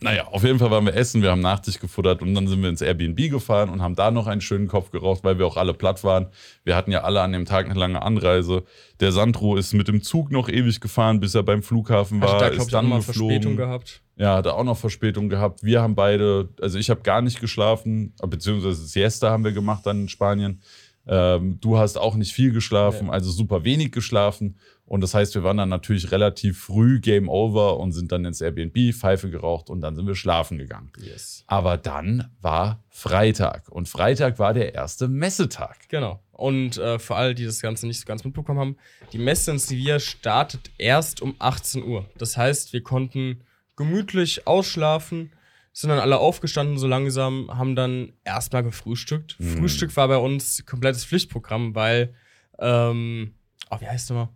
Naja, 0.00 0.28
auf 0.28 0.44
jeden 0.44 0.60
Fall 0.60 0.70
waren 0.70 0.86
wir 0.86 0.94
essen, 0.94 1.22
wir 1.22 1.32
haben 1.32 1.40
Nachtisch 1.40 1.80
gefuttert 1.80 2.22
und 2.22 2.32
dann 2.34 2.46
sind 2.46 2.62
wir 2.62 2.68
ins 2.68 2.82
Airbnb 2.82 3.30
gefahren 3.30 3.68
und 3.68 3.82
haben 3.82 3.96
da 3.96 4.12
noch 4.12 4.28
einen 4.28 4.40
schönen 4.40 4.68
Kopf 4.68 4.92
geraucht, 4.92 5.24
weil 5.24 5.38
wir 5.38 5.46
auch 5.46 5.56
alle 5.56 5.74
platt 5.74 6.04
waren. 6.04 6.28
Wir 6.62 6.76
hatten 6.76 6.92
ja 6.92 7.02
alle 7.02 7.20
an 7.20 7.32
dem 7.32 7.46
Tag 7.46 7.66
eine 7.66 7.78
lange 7.78 8.00
Anreise. 8.00 8.62
Der 9.00 9.10
Sandro 9.10 9.56
ist 9.56 9.72
mit 9.72 9.88
dem 9.88 10.02
Zug 10.02 10.30
noch 10.30 10.48
ewig 10.48 10.80
gefahren, 10.80 11.18
bis 11.18 11.34
er 11.34 11.42
beim 11.42 11.64
Flughafen 11.64 12.20
war. 12.20 12.34
Hat 12.34 12.40
da, 12.42 12.46
ist 12.46 12.72
dann 12.72 12.86
ich, 12.86 12.92
auch 12.92 13.06
geflogen. 13.06 13.42
Verspätung 13.42 13.56
gehabt. 13.56 14.02
Ja, 14.16 14.36
hat 14.36 14.46
er 14.46 14.54
auch 14.54 14.64
noch 14.64 14.78
Verspätung 14.78 15.28
gehabt. 15.28 15.64
Wir 15.64 15.82
haben 15.82 15.96
beide, 15.96 16.48
also 16.60 16.78
ich 16.78 16.90
habe 16.90 17.00
gar 17.00 17.20
nicht 17.20 17.40
geschlafen, 17.40 18.14
beziehungsweise 18.24 18.84
Siesta 18.84 19.30
haben 19.30 19.42
wir 19.42 19.52
gemacht 19.52 19.84
dann 19.84 20.02
in 20.02 20.08
Spanien. 20.08 20.60
Ähm, 21.08 21.58
du 21.60 21.78
hast 21.78 21.96
auch 21.96 22.14
nicht 22.14 22.32
viel 22.32 22.52
geschlafen, 22.52 23.06
ja. 23.06 23.12
also 23.12 23.30
super 23.30 23.64
wenig 23.64 23.90
geschlafen. 23.90 24.58
Und 24.88 25.02
das 25.02 25.12
heißt, 25.12 25.34
wir 25.34 25.44
waren 25.44 25.58
dann 25.58 25.68
natürlich 25.68 26.12
relativ 26.12 26.60
früh 26.60 26.98
Game 26.98 27.28
Over 27.28 27.78
und 27.78 27.92
sind 27.92 28.10
dann 28.10 28.24
ins 28.24 28.40
Airbnb, 28.40 28.94
Pfeife 28.94 29.28
geraucht 29.28 29.68
und 29.68 29.82
dann 29.82 29.94
sind 29.94 30.06
wir 30.06 30.14
schlafen 30.14 30.56
gegangen. 30.56 30.90
Yes. 30.98 31.44
Aber 31.46 31.76
dann 31.76 32.30
war 32.40 32.82
Freitag 32.88 33.68
und 33.68 33.86
Freitag 33.86 34.38
war 34.38 34.54
der 34.54 34.74
erste 34.74 35.06
Messetag. 35.06 35.76
Genau. 35.90 36.22
Und 36.32 36.78
äh, 36.78 36.98
für 36.98 37.16
alle, 37.16 37.34
die 37.34 37.44
das 37.44 37.60
Ganze 37.60 37.86
nicht 37.86 38.00
so 38.00 38.06
ganz 38.06 38.24
mitbekommen 38.24 38.58
haben, 38.58 38.76
die 39.12 39.18
Messe 39.18 39.50
in 39.50 39.58
Sevilla 39.58 40.00
startet 40.00 40.70
erst 40.78 41.20
um 41.20 41.34
18 41.38 41.84
Uhr. 41.84 42.06
Das 42.16 42.38
heißt, 42.38 42.72
wir 42.72 42.82
konnten 42.82 43.42
gemütlich 43.76 44.46
ausschlafen 44.46 45.32
sind 45.74 45.90
dann 45.90 46.00
alle 46.00 46.18
aufgestanden 46.18 46.76
so 46.76 46.88
langsam, 46.88 47.56
haben 47.56 47.76
dann 47.76 48.12
erstmal 48.24 48.64
gefrühstückt. 48.64 49.36
Mhm. 49.38 49.58
Frühstück 49.58 49.96
war 49.96 50.08
bei 50.08 50.16
uns 50.16 50.66
komplettes 50.66 51.04
Pflichtprogramm, 51.04 51.76
weil, 51.76 52.14
ähm, 52.58 53.34
oh, 53.70 53.76
wie 53.80 53.86
heißt 53.86 54.10
der 54.10 54.16
mal? 54.16 54.28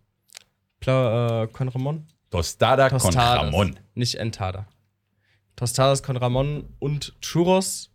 Pla, 0.83 1.45
äh, 1.45 1.47
con 1.47 1.69
Ramon? 1.69 2.07
Tostada 2.31 2.91
con 2.91 3.15
Ramon. 3.15 3.79
Nicht 3.95 4.17
Entada. 4.17 4.67
Tostadas 5.55 6.03
con 6.03 6.17
Ramon 6.17 6.65
und 6.81 7.15
Churros 7.21 7.91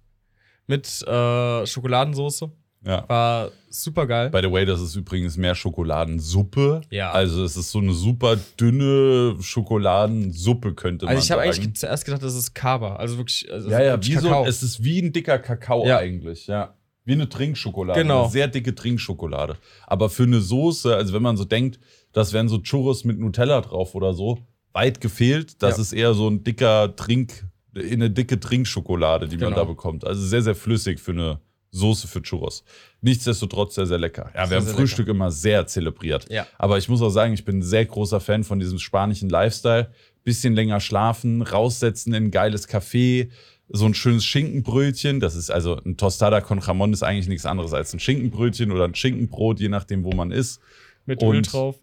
mit 0.68 0.88
äh, 1.06 1.66
Schokoladensauce. 1.66 2.46
Ja. 2.86 3.04
War 3.10 3.52
super 3.70 4.08
geil. 4.08 4.30
By 4.30 4.40
the 4.42 4.50
way, 4.50 4.66
das 4.66 4.80
ist 4.80 4.96
übrigens 4.96 5.36
mehr 5.36 5.54
Schokoladensuppe. 5.54 6.82
Ja. 6.90 7.12
Also 7.12 7.44
es 7.44 7.58
ist 7.58 7.72
so 7.72 7.80
eine 7.80 7.92
super 7.92 8.38
dünne 8.58 9.36
Schokoladensuppe, 9.42 10.74
könnte 10.74 11.06
man 11.06 11.10
sagen. 11.10 11.18
Also 11.18 11.26
ich 11.26 11.32
habe 11.32 11.42
eigentlich 11.42 11.76
zuerst 11.76 12.06
gedacht, 12.06 12.24
das 12.24 12.36
ist 12.36 12.54
Kaba. 12.54 12.96
Also 12.96 13.18
wirklich. 13.18 13.52
Also 13.52 13.70
ja, 13.70 13.82
ja, 13.84 14.02
wie 14.02 14.14
Kakao. 14.14 14.46
so, 14.46 14.50
es 14.50 14.64
ist 14.64 14.82
wie 14.82 15.02
ein 15.02 15.12
dicker 15.12 15.40
Kakao 15.40 15.86
ja. 15.86 15.98
eigentlich, 15.98 16.48
ja. 16.48 16.74
Wie 17.04 17.14
eine 17.14 17.28
Trinkschokolade. 17.28 18.02
Genau. 18.02 18.24
Eine 18.24 18.32
sehr 18.32 18.48
dicke 18.48 18.76
Trinkschokolade. 18.76 19.58
Aber 19.86 20.10
für 20.10 20.24
eine 20.24 20.42
Soße, 20.42 20.94
also 20.96 21.14
wenn 21.14 21.22
man 21.22 21.36
so 21.36 21.46
denkt, 21.46 21.80
das 22.18 22.34
wären 22.34 22.50
so 22.50 22.58
Churros 22.58 23.04
mit 23.04 23.20
Nutella 23.20 23.62
drauf 23.62 23.94
oder 23.94 24.16
so, 24.16 24.40
weit 24.74 25.00
gefehlt. 25.02 25.62
Das 25.62 25.78
ja. 25.78 25.82
ist 25.84 25.94
eher 25.94 26.14
so 26.16 26.28
ein 26.28 26.44
dicker 26.44 26.96
Trink, 26.96 27.46
eine 27.76 28.10
dicke 28.10 28.40
Trinkschokolade, 28.40 29.28
die 29.28 29.38
genau. 29.38 29.52
man 29.52 29.60
da 29.60 29.64
bekommt. 29.66 30.04
Also 30.04 30.26
sehr, 30.26 30.42
sehr 30.42 30.56
flüssig 30.56 31.00
für 31.00 31.12
eine 31.12 31.40
Soße 31.70 32.08
für 32.08 32.24
Churros. 32.24 32.64
Nichtsdestotrotz 33.02 33.76
sehr, 33.76 33.86
sehr 33.86 34.00
lecker. 34.00 34.32
Ja, 34.34 34.42
wir 34.42 34.48
sehr, 34.48 34.58
haben 34.62 34.68
Frühstück 34.68 35.06
lecker. 35.06 35.16
immer 35.16 35.30
sehr 35.30 35.68
zelebriert. 35.68 36.28
Ja. 36.32 36.48
Aber 36.58 36.80
ich 36.80 36.90
muss 36.90 37.04
auch 37.04 37.12
sagen, 37.12 37.34
ich 37.34 37.46
bin 37.46 37.60
ein 37.60 37.62
sehr 37.62 37.86
großer 37.86 38.20
Fan 38.20 38.44
von 38.44 38.60
diesem 38.60 38.80
spanischen 38.80 39.30
Lifestyle. 39.30 39.92
Bisschen 40.24 40.56
länger 40.56 40.80
schlafen, 40.80 41.44
raussetzen 41.44 42.16
in 42.16 42.26
ein 42.26 42.32
geiles 42.32 42.68
Café, 42.68 43.30
so 43.70 43.86
ein 43.86 43.94
schönes 43.94 44.26
Schinkenbrötchen. 44.26 45.20
Das 45.20 45.36
ist 45.36 45.52
also 45.52 45.80
ein 45.86 45.98
Tostada 45.98 46.42
con 46.42 46.62
Jamon 46.66 46.94
ist 46.94 47.04
eigentlich 47.04 47.28
nichts 47.28 47.46
anderes 47.46 47.74
als 47.74 47.94
ein 47.94 48.00
Schinkenbrötchen 48.00 48.72
oder 48.72 48.86
ein 48.86 48.96
Schinkenbrot, 48.96 49.60
je 49.60 49.70
nachdem, 49.70 50.04
wo 50.04 50.14
man 50.14 50.32
ist. 50.32 50.60
Mit 51.08 51.24
Und, 51.24 51.36
Öl 51.36 51.42
drauf. 51.42 51.76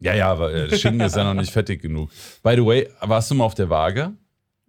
Ja, 0.00 0.14
ja, 0.14 0.30
aber 0.30 0.52
äh, 0.52 0.76
Schinken 0.76 1.00
ist 1.00 1.16
ja 1.16 1.24
noch 1.24 1.40
nicht 1.40 1.52
fettig 1.52 1.80
genug. 1.80 2.10
By 2.42 2.54
the 2.56 2.64
way, 2.64 2.88
warst 3.00 3.30
du 3.30 3.34
mal 3.36 3.44
auf 3.44 3.54
der 3.54 3.70
Waage 3.70 4.12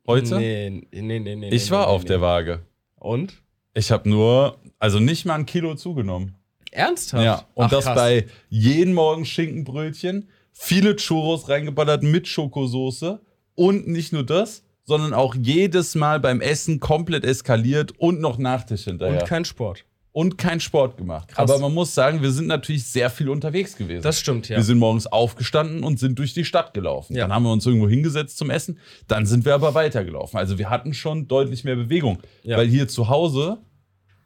heute? 0.05 0.37
Nee, 0.37 0.87
nee, 0.91 1.19
nee, 1.19 1.35
nee. 1.35 1.49
Ich 1.49 1.71
war 1.71 1.87
nee, 1.87 1.91
auf 1.91 2.03
nee. 2.03 2.09
der 2.09 2.21
Waage. 2.21 2.59
Und? 2.95 3.33
Ich 3.73 3.91
habe 3.91 4.07
nur, 4.07 4.59
also 4.77 4.99
nicht 4.99 5.25
mal 5.25 5.35
ein 5.35 5.45
Kilo 5.45 5.75
zugenommen. 5.75 6.35
Ernsthaft? 6.71 7.23
Ja, 7.23 7.45
und 7.55 7.65
Ach, 7.65 7.69
das 7.71 7.85
krass. 7.85 7.95
bei 7.95 8.27
jeden 8.49 8.93
Morgen 8.93 9.25
Schinkenbrötchen, 9.25 10.29
viele 10.51 10.95
Churros 10.95 11.49
reingeballert 11.49 12.03
mit 12.03 12.27
Schokosoße 12.27 13.19
und 13.55 13.87
nicht 13.87 14.13
nur 14.13 14.23
das, 14.23 14.63
sondern 14.83 15.13
auch 15.13 15.33
jedes 15.33 15.95
Mal 15.95 16.19
beim 16.19 16.39
Essen 16.39 16.79
komplett 16.79 17.23
eskaliert 17.23 17.93
und 17.97 18.21
noch 18.21 18.37
Nachtisch 18.37 18.83
hinterher. 18.83 19.21
Und 19.21 19.27
kein 19.27 19.45
Sport 19.45 19.85
und 20.13 20.37
keinen 20.37 20.59
Sport 20.59 20.97
gemacht. 20.97 21.29
Krass. 21.29 21.49
Aber 21.49 21.59
man 21.59 21.73
muss 21.73 21.95
sagen, 21.95 22.21
wir 22.21 22.31
sind 22.31 22.47
natürlich 22.47 22.83
sehr 22.85 23.09
viel 23.09 23.29
unterwegs 23.29 23.75
gewesen. 23.75 24.03
Das 24.03 24.19
stimmt, 24.19 24.49
ja. 24.49 24.57
Wir 24.57 24.63
sind 24.63 24.77
morgens 24.77 25.07
aufgestanden 25.07 25.83
und 25.83 25.99
sind 25.99 26.19
durch 26.19 26.33
die 26.33 26.43
Stadt 26.43 26.73
gelaufen. 26.73 27.15
Ja. 27.15 27.23
Dann 27.23 27.33
haben 27.33 27.43
wir 27.43 27.51
uns 27.51 27.65
irgendwo 27.65 27.87
hingesetzt 27.87 28.37
zum 28.37 28.49
Essen. 28.49 28.77
Dann 29.07 29.25
sind 29.25 29.45
wir 29.45 29.53
aber 29.53 29.73
weitergelaufen. 29.73 30.37
Also 30.37 30.57
wir 30.57 30.69
hatten 30.69 30.93
schon 30.93 31.27
deutlich 31.27 31.63
mehr 31.63 31.75
Bewegung. 31.75 32.19
Ja. 32.43 32.57
Weil 32.57 32.67
hier 32.67 32.87
zu 32.87 33.07
Hause 33.07 33.59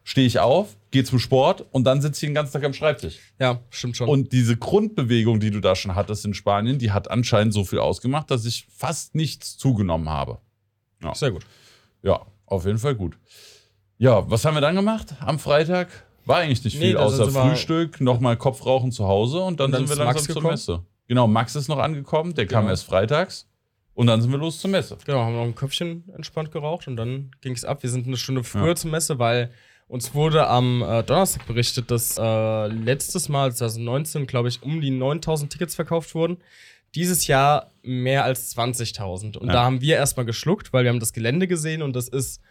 stehe 0.03 0.25
ich 0.25 0.39
auf, 0.39 0.77
gehe 0.91 1.03
zum 1.03 1.19
Sport 1.19 1.65
und 1.71 1.83
dann 1.83 2.01
sitze 2.01 2.25
ich 2.25 2.29
den 2.29 2.35
ganzen 2.35 2.53
Tag 2.53 2.63
am 2.63 2.73
Schreibtisch. 2.73 3.19
Ja, 3.39 3.61
stimmt 3.69 3.97
schon. 3.97 4.07
Und 4.07 4.31
diese 4.31 4.55
Grundbewegung, 4.55 5.39
die 5.39 5.51
du 5.51 5.59
da 5.59 5.75
schon 5.75 5.95
hattest 5.95 6.25
in 6.25 6.33
Spanien, 6.33 6.79
die 6.79 6.91
hat 6.91 7.11
anscheinend 7.11 7.53
so 7.53 7.63
viel 7.63 7.79
ausgemacht, 7.79 8.31
dass 8.31 8.45
ich 8.45 8.67
fast 8.75 9.13
nichts 9.13 9.57
zugenommen 9.57 10.09
habe. 10.09 10.39
Ja. 11.03 11.13
Sehr 11.13 11.31
gut. 11.31 11.45
Ja, 12.01 12.25
auf 12.45 12.65
jeden 12.65 12.77
Fall 12.77 12.95
gut. 12.95 13.17
Ja, 13.97 14.29
was 14.29 14.45
haben 14.45 14.55
wir 14.55 14.61
dann 14.61 14.75
gemacht 14.75 15.15
am 15.21 15.39
Freitag? 15.39 15.87
War 16.25 16.37
eigentlich 16.37 16.63
nicht 16.63 16.77
viel, 16.77 16.93
nee, 16.93 16.99
außer 16.99 17.29
Frühstück, 17.29 18.01
nochmal 18.01 18.35
Kopfrauchen 18.35 18.91
zu 18.91 19.07
Hause 19.07 19.41
und 19.41 19.59
dann, 19.59 19.67
und 19.67 19.71
dann 19.73 19.87
sind 19.87 19.97
wir 19.97 20.05
langsam 20.05 20.33
zur 20.33 20.43
Messe. 20.43 20.83
Genau, 21.07 21.27
Max 21.27 21.55
ist 21.55 21.67
noch 21.67 21.77
angekommen, 21.77 22.33
der 22.33 22.45
genau. 22.45 22.61
kam 22.61 22.69
erst 22.69 22.85
freitags. 22.85 23.47
Und 23.93 24.07
dann 24.07 24.21
sind 24.21 24.31
wir 24.31 24.39
los 24.39 24.59
zur 24.59 24.69
Messe. 24.69 24.97
Genau, 25.05 25.19
haben 25.19 25.35
noch 25.35 25.43
ein 25.43 25.55
Köpfchen 25.55 26.03
entspannt 26.15 26.51
geraucht 26.51 26.87
und 26.87 26.97
dann 26.97 27.31
ging 27.41 27.53
es 27.53 27.63
ab. 27.63 27.81
Wir 27.81 27.89
sind 27.89 28.07
eine 28.07 28.17
Stunde 28.17 28.43
früher 28.43 28.69
ja. 28.69 28.75
zur 28.75 28.91
Messe, 28.91 29.19
weil 29.19 29.51
uns 29.87 30.13
wurde 30.13 30.47
am 30.47 30.81
äh, 30.81 31.03
Donnerstag 31.03 31.47
berichtet, 31.47 31.91
dass 31.91 32.17
äh, 32.17 32.67
letztes 32.67 33.29
Mal, 33.29 33.53
2019, 33.53 34.27
glaube 34.27 34.49
ich, 34.49 34.63
um 34.63 34.81
die 34.81 34.89
9000 34.89 35.51
Tickets 35.51 35.75
verkauft 35.75 36.13
wurden. 36.15 36.37
Dieses 36.95 37.27
Jahr 37.27 37.71
mehr 37.83 38.25
als 38.25 38.55
20.000. 38.57 39.37
Und 39.37 39.47
ja. 39.47 39.53
da 39.53 39.63
haben 39.63 39.79
wir 39.79 39.95
erstmal 39.95 40.25
geschluckt, 40.25 40.73
weil 40.73 40.83
wir 40.83 40.89
haben 40.89 40.99
das 40.99 41.13
Gelände 41.13 41.47
gesehen 41.47 41.81
und 41.81 41.95
das 41.95 42.09
ist 42.09 42.41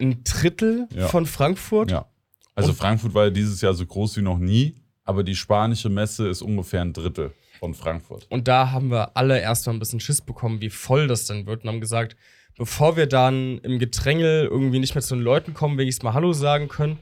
ein 0.00 0.24
Drittel 0.24 0.88
ja. 0.94 1.08
von 1.08 1.26
Frankfurt. 1.26 1.90
Ja. 1.90 2.06
Also 2.54 2.70
und 2.70 2.76
Frankfurt 2.76 3.14
war 3.14 3.24
ja 3.24 3.30
dieses 3.30 3.60
Jahr 3.60 3.74
so 3.74 3.84
groß 3.84 4.16
wie 4.16 4.22
noch 4.22 4.38
nie, 4.38 4.76
aber 5.04 5.24
die 5.24 5.34
spanische 5.34 5.88
Messe 5.88 6.28
ist 6.28 6.42
ungefähr 6.42 6.82
ein 6.82 6.92
Drittel 6.92 7.32
von 7.58 7.74
Frankfurt. 7.74 8.26
Und 8.30 8.48
da 8.48 8.70
haben 8.70 8.90
wir 8.90 9.16
alle 9.16 9.40
erstmal 9.40 9.74
ein 9.74 9.78
bisschen 9.78 10.00
Schiss 10.00 10.20
bekommen, 10.20 10.60
wie 10.60 10.70
voll 10.70 11.06
das 11.06 11.26
denn 11.26 11.46
wird 11.46 11.62
und 11.62 11.70
haben 11.70 11.80
gesagt, 11.80 12.16
bevor 12.56 12.96
wir 12.96 13.06
dann 13.06 13.58
im 13.58 13.78
Gedrängel 13.78 14.46
irgendwie 14.46 14.78
nicht 14.78 14.94
mehr 14.94 15.02
zu 15.02 15.14
den 15.14 15.24
Leuten 15.24 15.54
kommen, 15.54 15.78
wenigstens 15.78 16.04
mal 16.04 16.14
Hallo 16.14 16.32
sagen 16.32 16.68
können, 16.68 16.98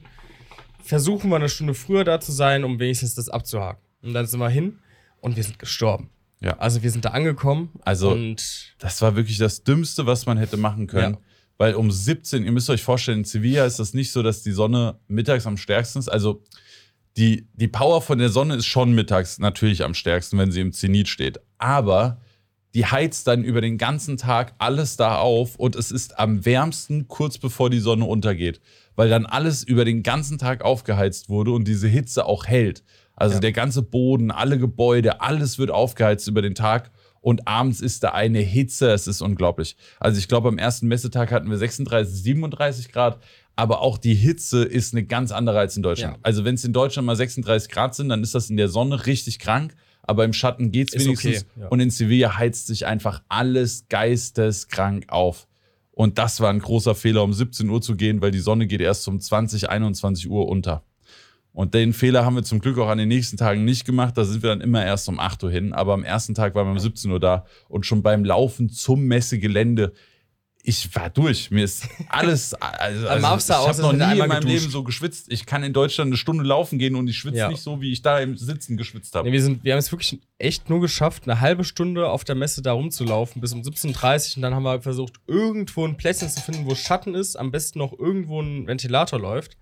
versuchen 0.81 1.29
wir 1.29 1.37
eine 1.37 1.49
Stunde 1.49 1.73
früher 1.73 2.03
da 2.03 2.19
zu 2.19 2.31
sein, 2.31 2.63
um 2.63 2.79
wenigstens 2.79 3.15
das 3.15 3.29
abzuhaken. 3.29 3.81
Und 4.01 4.13
dann 4.13 4.25
sind 4.25 4.39
wir 4.39 4.49
hin 4.49 4.79
und 5.21 5.35
wir 5.35 5.43
sind 5.43 5.59
gestorben. 5.59 6.09
Ja. 6.41 6.57
Also 6.57 6.83
wir 6.83 6.91
sind 6.91 7.05
da 7.05 7.11
angekommen. 7.11 7.69
Also 7.85 8.11
und 8.11 8.75
das 8.79 9.01
war 9.01 9.15
wirklich 9.15 9.37
das 9.37 9.63
Dümmste, 9.63 10.05
was 10.05 10.25
man 10.25 10.37
hätte 10.37 10.57
machen 10.57 10.87
können. 10.87 11.13
Ja. 11.13 11.19
Weil 11.57 11.75
um 11.75 11.91
17, 11.91 12.43
ihr 12.45 12.51
müsst 12.51 12.69
euch 12.69 12.81
vorstellen, 12.83 13.19
in 13.19 13.25
Sevilla 13.25 13.65
ist 13.65 13.79
das 13.79 13.93
nicht 13.93 14.11
so, 14.11 14.23
dass 14.23 14.41
die 14.43 14.51
Sonne 14.51 14.99
mittags 15.07 15.45
am 15.45 15.57
stärksten 15.57 15.99
ist. 15.99 16.09
Also 16.09 16.41
die, 17.15 17.47
die 17.53 17.67
Power 17.67 18.01
von 18.01 18.17
der 18.17 18.29
Sonne 18.29 18.55
ist 18.55 18.65
schon 18.65 18.93
mittags 18.93 19.37
natürlich 19.37 19.83
am 19.83 19.93
stärksten, 19.93 20.37
wenn 20.39 20.51
sie 20.51 20.61
im 20.61 20.73
Zenit 20.73 21.07
steht. 21.07 21.39
Aber 21.59 22.19
die 22.73 22.87
heizt 22.87 23.27
dann 23.27 23.43
über 23.43 23.61
den 23.61 23.77
ganzen 23.77 24.17
Tag 24.17 24.55
alles 24.57 24.97
da 24.97 25.17
auf 25.17 25.55
und 25.57 25.75
es 25.75 25.91
ist 25.91 26.17
am 26.17 26.43
wärmsten 26.43 27.07
kurz 27.07 27.37
bevor 27.37 27.69
die 27.69 27.79
Sonne 27.79 28.05
untergeht, 28.05 28.61
weil 28.95 29.09
dann 29.09 29.27
alles 29.27 29.61
über 29.63 29.85
den 29.85 30.01
ganzen 30.01 30.39
Tag 30.39 30.63
aufgeheizt 30.63 31.29
wurde 31.29 31.51
und 31.51 31.67
diese 31.67 31.87
Hitze 31.87 32.25
auch 32.25 32.47
hält. 32.47 32.83
Also 33.15 33.35
Ja. 33.35 33.41
der 33.41 33.51
ganze 33.51 33.83
Boden, 33.83 34.31
alle 34.31 34.57
Gebäude, 34.57 35.21
alles 35.21 35.59
wird 35.59 35.69
aufgeheizt 35.69 36.27
über 36.27 36.41
den 36.41 36.55
Tag 36.55 36.89
und 37.23 37.47
abends 37.47 37.79
ist 37.79 38.03
da 38.03 38.09
eine 38.09 38.39
Hitze, 38.39 38.91
es 38.91 39.07
ist 39.07 39.21
unglaublich. 39.21 39.77
Also 39.97 40.19
ich 40.19 40.27
glaube, 40.27 40.49
am 40.49 40.57
ersten 40.57 40.89
Messetag 40.89 41.31
hatten 41.31 41.49
wir 41.49 41.57
36, 41.57 42.21
37 42.21 42.91
Grad, 42.91 43.17
aber 43.55 43.79
auch 43.79 43.97
die 43.97 44.13
Hitze 44.13 44.63
ist 44.65 44.93
eine 44.93 45.05
ganz 45.05 45.31
andere 45.31 45.57
als 45.57 45.77
in 45.77 45.83
Deutschland. 45.83 46.17
Ja. 46.17 46.19
Also 46.21 46.43
wenn 46.43 46.55
es 46.55 46.65
in 46.65 46.73
Deutschland 46.73 47.05
mal 47.05 47.15
36 47.15 47.71
Grad 47.71 47.95
sind, 47.95 48.09
dann 48.09 48.21
ist 48.23 48.35
das 48.35 48.49
in 48.49 48.57
der 48.57 48.67
Sonne 48.67 49.05
richtig 49.05 49.39
krank, 49.39 49.73
aber 50.01 50.25
im 50.25 50.33
Schatten 50.33 50.71
geht's 50.71 50.93
Ist 50.93 51.05
wenigstens. 51.05 51.45
okay, 51.45 51.61
ja. 51.61 51.67
Und 51.69 51.79
in 51.79 51.91
Sevilla 51.91 52.37
heizt 52.37 52.67
sich 52.67 52.85
einfach 52.85 53.23
alles 53.29 53.85
geisteskrank 53.87 55.05
auf. 55.07 55.47
Und 55.91 56.17
das 56.17 56.41
war 56.41 56.49
ein 56.49 56.59
großer 56.59 56.93
Fehler, 56.93 57.23
um 57.23 57.31
17 57.31 57.69
Uhr 57.69 57.81
zu 57.81 57.95
gehen, 57.95 58.21
weil 58.21 58.31
die 58.31 58.39
Sonne 58.39 58.67
geht 58.67 58.81
erst 58.81 59.07
um 59.07 59.21
20, 59.21 59.69
21 59.69 60.29
Uhr 60.29 60.49
unter. 60.49 60.83
Und 61.53 61.75
den 61.75 61.93
Fehler 61.93 62.25
haben 62.25 62.35
wir 62.35 62.43
zum 62.43 62.59
Glück 62.59 62.79
auch 62.79 62.89
an 62.89 62.97
den 62.97 63.07
nächsten 63.07 63.37
Tagen 63.37 63.63
nicht 63.63 63.85
gemacht. 63.85 64.17
Da 64.17 64.25
sind 64.25 64.41
wir 64.41 64.49
dann 64.49 64.61
immer 64.61 64.83
erst 64.83 65.07
um 65.07 65.19
8 65.19 65.43
Uhr 65.43 65.51
hin. 65.51 65.71
Aber 65.71 65.93
am 65.93 66.03
ersten 66.03 66.33
Tag 66.33 66.55
waren 66.55 66.65
wir 66.65 66.71
um 66.71 66.79
17 66.79 67.11
Uhr 67.11 67.19
da 67.19 67.45
und 67.69 67.85
schon 67.85 68.01
beim 68.01 68.25
Laufen 68.25 68.69
zum 68.69 69.03
Messegelände. 69.05 69.93
Ich 70.65 70.95
war 70.95 71.09
durch. 71.11 71.51
Mir 71.51 71.65
ist 71.65 71.87
alles. 72.09 72.55
Also, 72.59 73.07
Am 73.07 73.23
also, 73.25 73.53
ich 73.53 73.59
habe 73.59 73.81
noch 73.81 73.91
nie 73.93 74.13
in 74.13 74.17
meinem 74.17 74.29
geduscht. 74.39 74.45
Leben 74.61 74.71
so 74.71 74.83
geschwitzt. 74.83 75.31
Ich 75.31 75.45
kann 75.45 75.61
in 75.61 75.73
Deutschland 75.73 76.07
eine 76.09 76.17
Stunde 76.17 76.43
laufen 76.43 76.79
gehen 76.79 76.95
und 76.95 77.07
ich 77.07 77.17
schwitze 77.17 77.37
Ja. 77.37 77.49
nicht 77.49 77.61
so, 77.61 77.81
wie 77.81 77.91
ich 77.91 78.01
da 78.01 78.19
im 78.19 78.35
Sitzen 78.37 78.75
geschwitzt 78.75 79.13
habe. 79.13 79.27
Nee, 79.27 79.33
wir, 79.33 79.41
sind, 79.43 79.63
wir 79.63 79.73
haben 79.73 79.79
es 79.79 79.91
wirklich 79.91 80.21
echt 80.39 80.69
nur 80.69 80.81
geschafft, 80.81 81.23
eine 81.25 81.39
halbe 81.39 81.65
Stunde 81.65 82.09
auf 82.09 82.23
der 82.23 82.35
Messe 82.35 82.61
da 82.61 82.71
rumzulaufen, 82.71 83.41
bis 83.41 83.53
um 83.53 83.61
17.30 83.61 84.31
Uhr. 84.31 84.37
Und 84.37 84.41
dann 84.41 84.55
haben 84.55 84.63
wir 84.63 84.81
versucht, 84.81 85.15
irgendwo 85.27 85.85
ein 85.85 85.97
Plätzchen 85.97 86.29
zu 86.29 86.41
finden, 86.41 86.65
wo 86.65 86.73
Schatten 86.73 87.13
ist, 87.13 87.35
am 87.35 87.51
besten 87.51 87.77
noch 87.79 87.91
irgendwo 87.97 88.41
ein 88.41 88.65
Ventilator 88.65 89.19
läuft. 89.19 89.57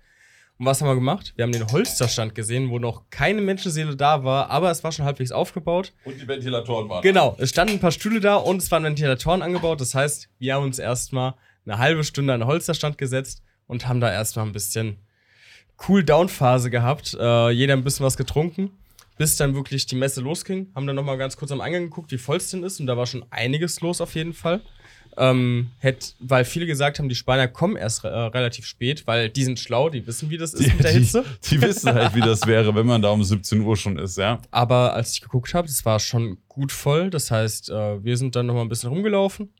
Und 0.62 0.66
was 0.66 0.80
haben 0.80 0.86
wir 0.86 0.94
gemacht? 0.94 1.32
Wir 1.34 1.42
haben 1.42 1.50
den 1.50 1.66
Holsterstand 1.66 2.36
gesehen, 2.36 2.70
wo 2.70 2.78
noch 2.78 3.10
keine 3.10 3.40
Menschenseele 3.40 3.96
da 3.96 4.22
war, 4.22 4.48
aber 4.48 4.70
es 4.70 4.84
war 4.84 4.92
schon 4.92 5.04
halbwegs 5.04 5.32
aufgebaut. 5.32 5.92
Und 6.04 6.20
die 6.20 6.28
Ventilatoren 6.28 6.88
waren. 6.88 7.02
Genau, 7.02 7.34
es 7.40 7.50
standen 7.50 7.72
ein 7.72 7.80
paar 7.80 7.90
Stühle 7.90 8.20
da 8.20 8.36
und 8.36 8.62
es 8.62 8.70
waren 8.70 8.84
Ventilatoren 8.84 9.42
angebaut. 9.42 9.80
Das 9.80 9.96
heißt, 9.96 10.28
wir 10.38 10.54
haben 10.54 10.62
uns 10.62 10.78
erstmal 10.78 11.34
eine 11.66 11.78
halbe 11.78 12.04
Stunde 12.04 12.32
an 12.32 12.38
den 12.38 12.46
Holsterstand 12.46 12.96
gesetzt 12.96 13.42
und 13.66 13.88
haben 13.88 14.00
da 14.00 14.12
erstmal 14.12 14.46
ein 14.46 14.52
bisschen 14.52 14.98
Cool-Down-Phase 15.88 16.70
gehabt. 16.70 17.16
Äh, 17.18 17.50
jeder 17.50 17.72
ein 17.72 17.82
bisschen 17.82 18.06
was 18.06 18.16
getrunken, 18.16 18.70
bis 19.18 19.34
dann 19.34 19.56
wirklich 19.56 19.86
die 19.86 19.96
Messe 19.96 20.20
losging. 20.20 20.70
Haben 20.76 20.86
dann 20.86 20.94
nochmal 20.94 21.18
ganz 21.18 21.36
kurz 21.36 21.50
am 21.50 21.60
Eingang 21.60 21.82
geguckt, 21.90 22.12
wie 22.12 22.18
voll 22.18 22.36
es 22.36 22.52
denn 22.52 22.62
ist. 22.62 22.78
Und 22.78 22.86
da 22.86 22.96
war 22.96 23.06
schon 23.06 23.24
einiges 23.30 23.80
los 23.80 24.00
auf 24.00 24.14
jeden 24.14 24.32
Fall. 24.32 24.60
Ähm, 25.16 25.70
hätt, 25.78 26.14
weil 26.20 26.44
viele 26.44 26.64
gesagt 26.66 26.98
haben, 26.98 27.08
die 27.08 27.14
Spanier 27.14 27.46
kommen 27.48 27.76
erst 27.76 28.04
äh, 28.04 28.08
relativ 28.08 28.64
spät, 28.66 29.06
weil 29.06 29.28
die 29.28 29.44
sind 29.44 29.58
schlau, 29.58 29.90
die 29.90 30.06
wissen, 30.06 30.30
wie 30.30 30.38
das 30.38 30.54
ist 30.54 30.64
Die, 30.64 30.70
mit 30.72 30.84
der 30.84 30.92
die, 30.92 30.98
Hitze. 31.00 31.24
die 31.50 31.60
wissen 31.60 31.92
halt, 31.92 32.14
wie 32.14 32.20
das 32.20 32.46
wäre, 32.46 32.74
wenn 32.74 32.86
man 32.86 33.02
da 33.02 33.10
um 33.10 33.22
17 33.22 33.60
Uhr 33.60 33.76
schon 33.76 33.98
ist, 33.98 34.16
ja. 34.16 34.40
Aber 34.50 34.94
als 34.94 35.12
ich 35.12 35.20
geguckt 35.20 35.52
habe, 35.54 35.66
das 35.68 35.84
war 35.84 36.00
schon 36.00 36.38
gut 36.48 36.72
voll. 36.72 37.10
Das 37.10 37.30
heißt, 37.30 37.68
äh, 37.70 38.02
wir 38.02 38.16
sind 38.16 38.36
dann 38.36 38.46
noch 38.46 38.54
mal 38.54 38.62
ein 38.62 38.68
bisschen 38.68 38.88
rumgelaufen. 38.88 39.50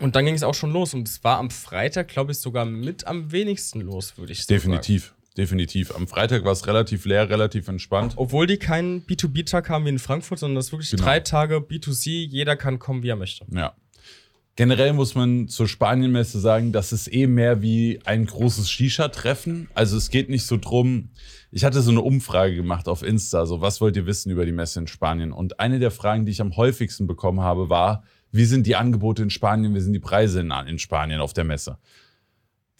Und 0.00 0.14
dann 0.14 0.24
ging 0.26 0.34
es 0.34 0.42
auch 0.42 0.54
schon 0.54 0.72
los. 0.72 0.92
Und 0.94 1.08
es 1.08 1.24
war 1.24 1.38
am 1.38 1.50
Freitag, 1.50 2.08
glaube 2.08 2.32
ich, 2.32 2.38
sogar 2.38 2.64
mit 2.64 3.06
am 3.06 3.32
wenigsten 3.32 3.80
los, 3.80 4.16
würde 4.18 4.32
ich 4.32 4.38
so 4.38 4.42
sagen. 4.42 4.56
Definitiv, 4.60 5.14
definitiv. 5.38 5.94
Am 5.96 6.06
Freitag 6.06 6.44
war 6.44 6.52
es 6.52 6.66
relativ 6.66 7.06
leer, 7.06 7.28
relativ 7.30 7.66
entspannt. 7.68 8.12
Obwohl 8.16 8.46
die 8.46 8.58
keinen 8.58 9.06
B2B-Tag 9.06 9.68
haben 9.70 9.84
wie 9.86 9.88
in 9.88 9.98
Frankfurt, 9.98 10.38
sondern 10.38 10.56
das 10.56 10.66
ist 10.66 10.72
wirklich 10.72 10.90
Genau. 10.90 11.02
drei 11.02 11.20
Tage 11.20 11.56
B2C. 11.56 12.26
Jeder 12.28 12.56
kann 12.56 12.78
kommen, 12.78 13.02
wie 13.02 13.08
er 13.08 13.16
möchte. 13.16 13.46
Ja. 13.50 13.74
Generell 14.56 14.94
muss 14.94 15.14
man 15.14 15.48
zur 15.48 15.68
Spanienmesse 15.68 16.40
sagen, 16.40 16.72
das 16.72 16.90
ist 16.90 17.12
eh 17.12 17.26
mehr 17.26 17.60
wie 17.60 18.00
ein 18.06 18.24
großes 18.24 18.70
Shisha-Treffen. 18.70 19.68
Also 19.74 19.98
es 19.98 20.08
geht 20.08 20.30
nicht 20.30 20.46
so 20.46 20.56
drum. 20.56 21.10
Ich 21.50 21.62
hatte 21.62 21.82
so 21.82 21.90
eine 21.90 22.00
Umfrage 22.00 22.56
gemacht 22.56 22.88
auf 22.88 23.02
Insta, 23.02 23.44
so 23.44 23.60
was 23.60 23.82
wollt 23.82 23.96
ihr 23.96 24.06
wissen 24.06 24.30
über 24.30 24.46
die 24.46 24.52
Messe 24.52 24.80
in 24.80 24.86
Spanien? 24.86 25.32
Und 25.32 25.60
eine 25.60 25.78
der 25.78 25.90
Fragen, 25.90 26.24
die 26.24 26.32
ich 26.32 26.40
am 26.40 26.56
häufigsten 26.56 27.06
bekommen 27.06 27.40
habe, 27.40 27.68
war, 27.68 28.02
wie 28.32 28.46
sind 28.46 28.66
die 28.66 28.76
Angebote 28.76 29.22
in 29.22 29.30
Spanien, 29.30 29.74
wie 29.74 29.80
sind 29.80 29.92
die 29.92 29.98
Preise 29.98 30.40
in, 30.40 30.50
in 30.66 30.78
Spanien 30.78 31.20
auf 31.20 31.34
der 31.34 31.44
Messe? 31.44 31.76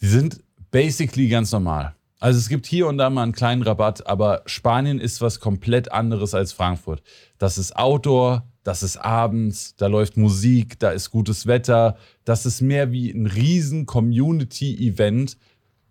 Die 0.01 0.07
sind 0.07 0.43
basically 0.71 1.27
ganz 1.29 1.51
normal. 1.51 1.95
Also 2.19 2.39
es 2.39 2.49
gibt 2.49 2.65
hier 2.65 2.87
und 2.87 2.97
da 2.97 3.09
mal 3.09 3.23
einen 3.23 3.31
kleinen 3.31 3.61
Rabatt, 3.61 4.07
aber 4.07 4.41
Spanien 4.47 4.99
ist 4.99 5.21
was 5.21 5.39
komplett 5.39 5.91
anderes 5.91 6.33
als 6.33 6.51
Frankfurt. 6.51 7.03
Das 7.37 7.57
ist 7.57 7.75
Outdoor, 7.75 8.47
das 8.63 8.83
ist 8.83 8.97
abends, 8.97 9.75
da 9.75 9.87
läuft 9.87 10.17
Musik, 10.17 10.79
da 10.79 10.89
ist 10.89 11.11
gutes 11.11 11.45
Wetter. 11.47 11.95
Das 12.25 12.45
ist 12.45 12.61
mehr 12.61 12.91
wie 12.91 13.11
ein 13.11 13.27
riesen 13.27 13.85
Community-Event, 13.85 15.37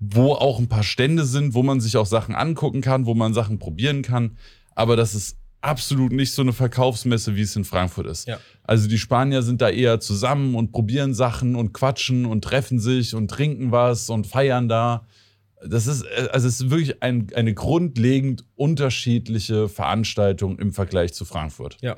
wo 0.00 0.32
auch 0.32 0.58
ein 0.58 0.68
paar 0.68 0.82
Stände 0.82 1.24
sind, 1.24 1.54
wo 1.54 1.62
man 1.62 1.80
sich 1.80 1.96
auch 1.96 2.06
Sachen 2.06 2.34
angucken 2.34 2.80
kann, 2.82 3.06
wo 3.06 3.14
man 3.14 3.32
Sachen 3.32 3.58
probieren 3.58 4.02
kann. 4.02 4.36
Aber 4.74 4.96
das 4.96 5.14
ist 5.14 5.38
absolut 5.62 6.12
nicht 6.12 6.32
so 6.32 6.42
eine 6.42 6.52
Verkaufsmesse, 6.52 7.34
wie 7.34 7.42
es 7.42 7.56
in 7.56 7.64
Frankfurt 7.64 8.06
ist. 8.06 8.28
Ja. 8.28 8.38
Also 8.64 8.88
die 8.88 8.98
Spanier 8.98 9.42
sind 9.42 9.62
da 9.62 9.70
eher 9.70 10.00
zusammen 10.00 10.54
und 10.54 10.72
probieren 10.72 11.14
Sachen 11.14 11.56
und 11.56 11.72
quatschen 11.72 12.26
und 12.26 12.42
treffen 12.42 12.78
sich 12.78 13.14
und 13.14 13.30
trinken 13.30 13.72
was 13.72 14.10
und 14.10 14.26
feiern 14.26 14.68
da. 14.68 15.06
Das 15.64 15.86
ist, 15.86 16.02
äh, 16.02 16.28
also 16.32 16.48
es 16.48 16.60
ist 16.60 16.70
wirklich 16.70 17.02
ein, 17.02 17.28
eine 17.34 17.54
grundlegend 17.54 18.44
unterschiedliche 18.56 19.68
Veranstaltung 19.68 20.58
im 20.58 20.72
Vergleich 20.72 21.12
zu 21.14 21.24
Frankfurt. 21.24 21.78
Ja. 21.80 21.96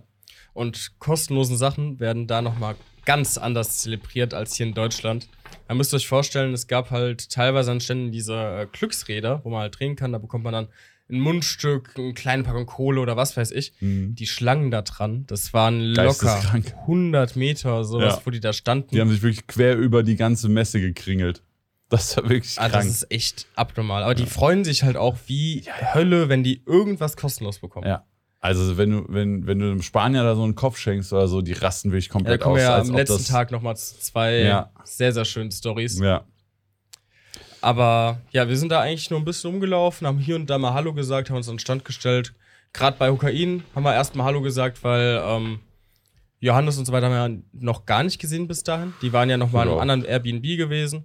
Und 0.54 0.98
kostenlosen 0.98 1.56
Sachen 1.56 2.00
werden 2.00 2.26
da 2.26 2.42
nochmal 2.42 2.74
ganz 3.04 3.38
anders 3.38 3.78
zelebriert 3.78 4.34
als 4.34 4.54
hier 4.56 4.66
in 4.66 4.74
Deutschland. 4.74 5.28
Da 5.66 5.74
müsst 5.74 5.92
ihr 5.94 5.96
euch 5.96 6.08
vorstellen, 6.08 6.52
es 6.52 6.66
gab 6.66 6.90
halt 6.90 7.30
teilweise 7.30 7.70
an 7.70 7.80
Ständen 7.80 8.12
diese 8.12 8.34
äh, 8.34 8.66
Glücksräder, 8.70 9.40
wo 9.44 9.50
man 9.50 9.60
halt 9.60 9.78
drehen 9.78 9.96
kann. 9.96 10.12
Da 10.12 10.18
bekommt 10.18 10.44
man 10.44 10.52
dann 10.52 10.68
ein 11.10 11.20
Mundstück, 11.20 11.94
eine 11.96 12.12
kleine 12.12 12.42
Packung 12.42 12.66
Kohle 12.66 13.00
oder 13.00 13.16
was 13.16 13.34
weiß 13.36 13.50
ich. 13.52 13.72
Die 13.80 14.26
Schlangen 14.26 14.70
da 14.70 14.82
dran, 14.82 15.24
das 15.26 15.54
waren 15.54 15.80
locker 15.80 16.04
Geisteskrank. 16.26 16.74
100 16.82 17.34
Meter, 17.34 17.82
sowas, 17.84 18.16
Ja. 18.16 18.22
wo 18.26 18.30
die 18.30 18.40
da 18.40 18.52
standen. 18.52 18.90
Die 18.90 19.00
haben 19.00 19.08
sich 19.10 19.22
wirklich 19.22 19.46
quer 19.46 19.76
über 19.78 20.02
die 20.02 20.16
ganze 20.16 20.50
Messe 20.50 20.80
gekringelt. 20.80 21.42
Das 21.90 22.16
war 22.16 22.24
wirklich 22.28 22.58
Ah, 22.58 22.68
krank. 22.68 22.84
das 22.84 22.86
ist 22.86 23.10
echt 23.10 23.46
abnormal. 23.54 24.02
Aber 24.02 24.14
die 24.14 24.26
freuen 24.26 24.62
sich 24.64 24.82
halt 24.82 24.96
auch 24.96 25.16
wie 25.26 25.64
Hölle, 25.94 26.28
wenn 26.28 26.42
die 26.42 26.62
irgendwas 26.66 27.16
kostenlos 27.16 27.58
bekommen. 27.60 27.86
ja. 27.86 28.04
Also 28.40 28.76
wenn 28.76 28.90
du, 28.92 29.04
wenn, 29.08 29.48
wenn 29.48 29.58
du 29.58 29.66
einem 29.66 29.82
Spanier 29.82 30.22
da 30.22 30.36
so 30.36 30.44
einen 30.44 30.54
Kopf 30.54 30.78
schenkst 30.78 31.12
oder 31.12 31.26
so, 31.26 31.42
die 31.42 31.54
rasten 31.54 31.90
wirklich 31.90 32.06
Ja, 32.06 32.10
da 32.10 32.12
komplett 32.12 32.40
kommen 32.40 32.54
aus. 32.54 32.60
wir 32.60 32.68
ja 32.68 32.78
am 32.78 32.90
letzten 32.94 33.24
Tag 33.24 33.50
nochmal 33.50 33.76
zwei 33.76 34.36
Ja. 34.42 34.70
sehr, 34.84 35.12
sehr 35.12 35.24
schöne 35.24 35.50
Stories. 35.50 35.98
Ja. 35.98 36.22
Aber 37.60 38.20
ja, 38.30 38.48
wir 38.48 38.56
sind 38.56 38.70
da 38.70 38.80
eigentlich 38.80 39.10
nur 39.10 39.18
ein 39.18 39.24
bisschen 39.24 39.50
rumgelaufen, 39.50 40.06
haben 40.06 40.18
hier 40.18 40.36
und 40.36 40.48
da 40.48 40.58
mal 40.58 40.74
Hallo 40.74 40.92
gesagt, 40.94 41.30
haben 41.30 41.36
uns 41.36 41.48
an 41.48 41.54
den 41.54 41.58
Stand 41.60 41.84
gestellt. 41.84 42.32
Gerade 42.72 42.96
bei 42.98 43.10
Hokain 43.10 43.64
haben 43.74 43.82
wir 43.82 43.94
erstmal 43.94 44.26
Hallo 44.26 44.40
gesagt, 44.42 44.84
weil 44.84 45.20
ähm, 45.24 45.58
Johannes 46.38 46.78
und 46.78 46.84
so 46.84 46.92
weiter 46.92 47.06
haben 47.06 47.12
wir 47.12 47.36
ja 47.36 47.42
noch 47.60 47.86
gar 47.86 48.04
nicht 48.04 48.20
gesehen 48.20 48.46
bis 48.46 48.62
dahin. 48.62 48.94
Die 49.02 49.12
waren 49.12 49.28
ja 49.28 49.36
noch 49.36 49.50
mal 49.50 49.62
in 49.62 49.68
einem 49.70 49.76
Ja. 49.76 49.82
anderen 49.82 50.04
Airbnb 50.04 50.42
gewesen. 50.56 51.04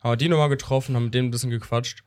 Haben 0.00 0.12
wir 0.12 0.16
die 0.16 0.28
nochmal 0.28 0.48
getroffen, 0.48 0.96
haben 0.96 1.04
mit 1.04 1.14
denen 1.14 1.28
ein 1.28 1.30
bisschen 1.30 1.50
gequatscht. 1.50 2.02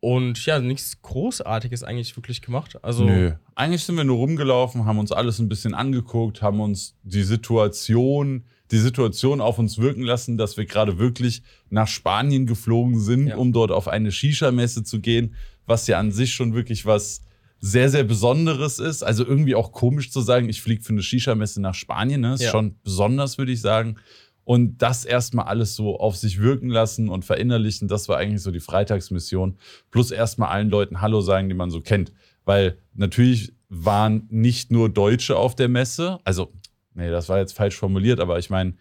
Und 0.00 0.44
ja, 0.44 0.58
nichts 0.58 1.00
Großartiges 1.00 1.82
eigentlich 1.82 2.14
wirklich 2.16 2.42
gemacht. 2.42 2.78
Also, 2.82 3.04
Nö. 3.04 3.32
Eigentlich 3.54 3.84
sind 3.84 3.96
wir 3.96 4.04
nur 4.04 4.18
rumgelaufen, 4.18 4.84
haben 4.84 4.98
uns 4.98 5.12
alles 5.12 5.38
ein 5.38 5.48
bisschen 5.48 5.72
angeguckt, 5.74 6.42
haben 6.42 6.60
uns 6.60 6.94
die 7.04 7.22
Situation, 7.22 8.44
die 8.70 8.78
Situation 8.78 9.40
auf 9.40 9.58
uns 9.58 9.78
wirken 9.78 10.02
lassen, 10.02 10.36
dass 10.36 10.56
wir 10.58 10.66
gerade 10.66 10.98
wirklich 10.98 11.42
nach 11.70 11.88
Spanien 11.88 12.44
geflogen 12.46 13.00
sind, 13.00 13.28
Ja. 13.28 13.36
um 13.36 13.52
dort 13.52 13.70
auf 13.70 13.88
eine 13.88 14.12
Shisha-Messe 14.12 14.84
zu 14.84 15.00
gehen, 15.00 15.34
was 15.66 15.86
ja 15.86 15.98
an 15.98 16.12
sich 16.12 16.34
schon 16.34 16.52
wirklich 16.54 16.84
was 16.84 17.22
sehr, 17.60 17.88
sehr 17.88 18.04
Besonderes 18.04 18.78
ist. 18.78 19.02
Also 19.02 19.24
irgendwie 19.24 19.54
auch 19.54 19.72
komisch 19.72 20.10
zu 20.10 20.20
sagen, 20.20 20.50
ich 20.50 20.60
fliege 20.60 20.82
für 20.82 20.92
eine 20.92 21.02
Shisha-Messe 21.02 21.62
nach 21.62 21.74
Spanien. 21.74 22.20
Ne? 22.20 22.34
Ist 22.34 22.42
Ja. 22.42 22.50
schon 22.50 22.76
besonders, 22.84 23.38
würde 23.38 23.52
ich 23.52 23.62
sagen. 23.62 23.96
Und 24.44 24.78
das 24.78 25.04
erstmal 25.04 25.46
alles 25.46 25.74
so 25.74 25.98
auf 25.98 26.16
sich 26.16 26.40
wirken 26.40 26.68
lassen 26.68 27.08
und 27.08 27.24
verinnerlichen, 27.24 27.88
das 27.88 28.08
war 28.08 28.18
eigentlich 28.18 28.42
so 28.42 28.50
die 28.50 28.60
Freitagsmission. 28.60 29.56
Plus 29.90 30.10
erstmal 30.10 30.50
allen 30.50 30.68
Leuten 30.68 31.00
Hallo 31.00 31.20
sagen, 31.20 31.48
die 31.48 31.54
man 31.54 31.70
so 31.70 31.80
kennt. 31.80 32.12
Weil 32.44 32.78
natürlich 32.92 33.54
waren 33.68 34.26
nicht 34.30 34.70
nur 34.70 34.88
Deutsche 34.90 35.36
auf 35.36 35.54
der 35.54 35.68
Messe, 35.68 36.18
also, 36.24 36.52
nee, 36.94 37.10
das 37.10 37.28
war 37.28 37.38
jetzt 37.38 37.54
falsch 37.54 37.76
formuliert, 37.76 38.20
aber 38.20 38.38
ich 38.38 38.50
meine, 38.50 38.74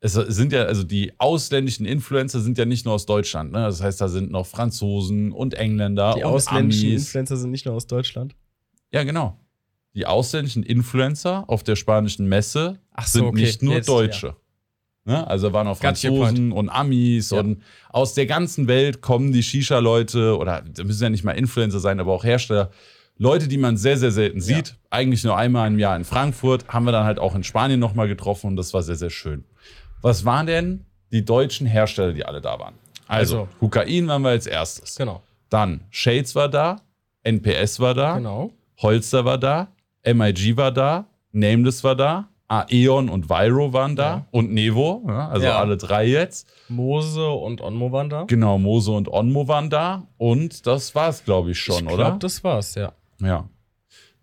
es 0.00 0.12
sind 0.12 0.52
ja, 0.52 0.64
also 0.64 0.84
die 0.84 1.12
ausländischen 1.18 1.84
Influencer 1.84 2.40
sind 2.40 2.56
ja 2.56 2.64
nicht 2.64 2.84
nur 2.84 2.94
aus 2.94 3.06
Deutschland, 3.06 3.50
ne? 3.50 3.58
Das 3.58 3.82
heißt, 3.82 4.00
da 4.00 4.08
sind 4.08 4.30
noch 4.30 4.46
Franzosen 4.46 5.32
und 5.32 5.54
Engländer 5.54 6.14
die 6.14 6.22
und 6.22 6.30
ausländischen 6.30 6.90
Amis. 6.90 7.06
Influencer 7.06 7.36
sind 7.36 7.50
nicht 7.50 7.66
nur 7.66 7.74
aus 7.74 7.86
Deutschland. 7.86 8.36
Ja, 8.92 9.02
genau. 9.02 9.38
Die 9.94 10.06
ausländischen 10.06 10.62
Influencer 10.62 11.44
auf 11.48 11.64
der 11.64 11.74
spanischen 11.74 12.28
Messe 12.28 12.78
so, 13.04 13.18
sind 13.18 13.24
okay. 13.24 13.40
nicht 13.40 13.62
nur 13.62 13.74
Jetzt, 13.74 13.88
Deutsche. 13.88 14.36
Ne? 15.08 15.26
Also 15.26 15.52
waren 15.54 15.66
auch 15.66 15.78
Franzosen 15.78 16.52
und 16.52 16.68
Amis 16.68 17.30
Ja. 17.30 17.40
und 17.40 17.62
aus 17.88 18.12
der 18.14 18.26
ganzen 18.26 18.68
Welt 18.68 19.00
kommen 19.00 19.32
die 19.32 19.42
Shisha-Leute 19.42 20.36
oder 20.36 20.62
müssen 20.84 21.02
ja 21.02 21.08
nicht 21.10 21.24
mal 21.24 21.32
Influencer 21.32 21.80
sein, 21.80 21.98
aber 21.98 22.12
auch 22.12 22.24
Hersteller 22.24 22.70
Leute, 23.16 23.48
die 23.48 23.56
man 23.58 23.76
sehr, 23.76 23.96
sehr 23.96 24.12
selten 24.12 24.40
sieht. 24.40 24.76
Eigentlich 24.90 25.24
nur 25.24 25.36
einmal 25.36 25.66
im 25.66 25.78
Jahr 25.78 25.96
in 25.96 26.04
Frankfurt. 26.04 26.68
Haben 26.68 26.84
wir 26.84 26.92
dann 26.92 27.04
halt 27.04 27.18
auch 27.18 27.34
in 27.34 27.42
Spanien 27.42 27.80
nochmal 27.80 28.06
getroffen 28.06 28.48
und 28.48 28.56
das 28.56 28.72
war 28.74 28.82
sehr, 28.82 28.94
sehr 28.94 29.10
schön. 29.10 29.44
Was 30.02 30.24
waren 30.24 30.46
denn 30.46 30.84
die 31.10 31.24
deutschen 31.24 31.66
Hersteller, 31.66 32.12
die 32.12 32.24
alle 32.24 32.40
da 32.40 32.58
waren? 32.60 32.74
Also, 33.08 33.40
Also- 33.40 33.48
Kokain 33.58 34.06
waren 34.06 34.22
wir 34.22 34.28
als 34.28 34.46
erstes. 34.46 34.94
Genau. 34.96 35.22
Dann 35.48 35.80
Shades 35.90 36.34
war 36.34 36.48
da, 36.50 36.82
NPS 37.24 37.80
war 37.80 37.94
da, 37.94 38.18
Genau. 38.18 38.52
Holster 38.82 39.24
war 39.24 39.38
da, 39.38 39.68
MIG 40.04 40.56
war 40.56 40.70
da, 40.70 41.06
Nameless 41.32 41.82
war 41.82 41.96
da, 41.96 42.28
Aeon 42.48 43.08
und 43.10 43.28
Viro 43.28 43.72
waren 43.74 43.94
da 43.94 44.08
Ja. 44.08 44.26
und 44.30 44.52
Nevo, 44.52 45.04
ja, 45.06 45.28
also 45.28 45.46
Ja. 45.46 45.58
alle 45.58 45.76
drei 45.76 46.06
jetzt. 46.06 46.48
Mose 46.68 47.28
und 47.28 47.60
Onmo 47.60 47.92
waren 47.92 48.08
da. 48.08 48.24
Genau, 48.24 48.58
Mose 48.58 48.90
und 48.92 49.08
Onmo 49.08 49.48
waren 49.48 49.68
da 49.70 50.06
und 50.16 50.66
das 50.66 50.94
war's, 50.94 51.24
glaube 51.24 51.50
ich, 51.50 51.60
schon, 51.60 51.86
ich 51.86 51.92
oder? 51.92 52.04
glaub, 52.06 52.20
das 52.20 52.42
war's, 52.42 52.74
ja. 52.74 52.92
Ja. 53.20 53.48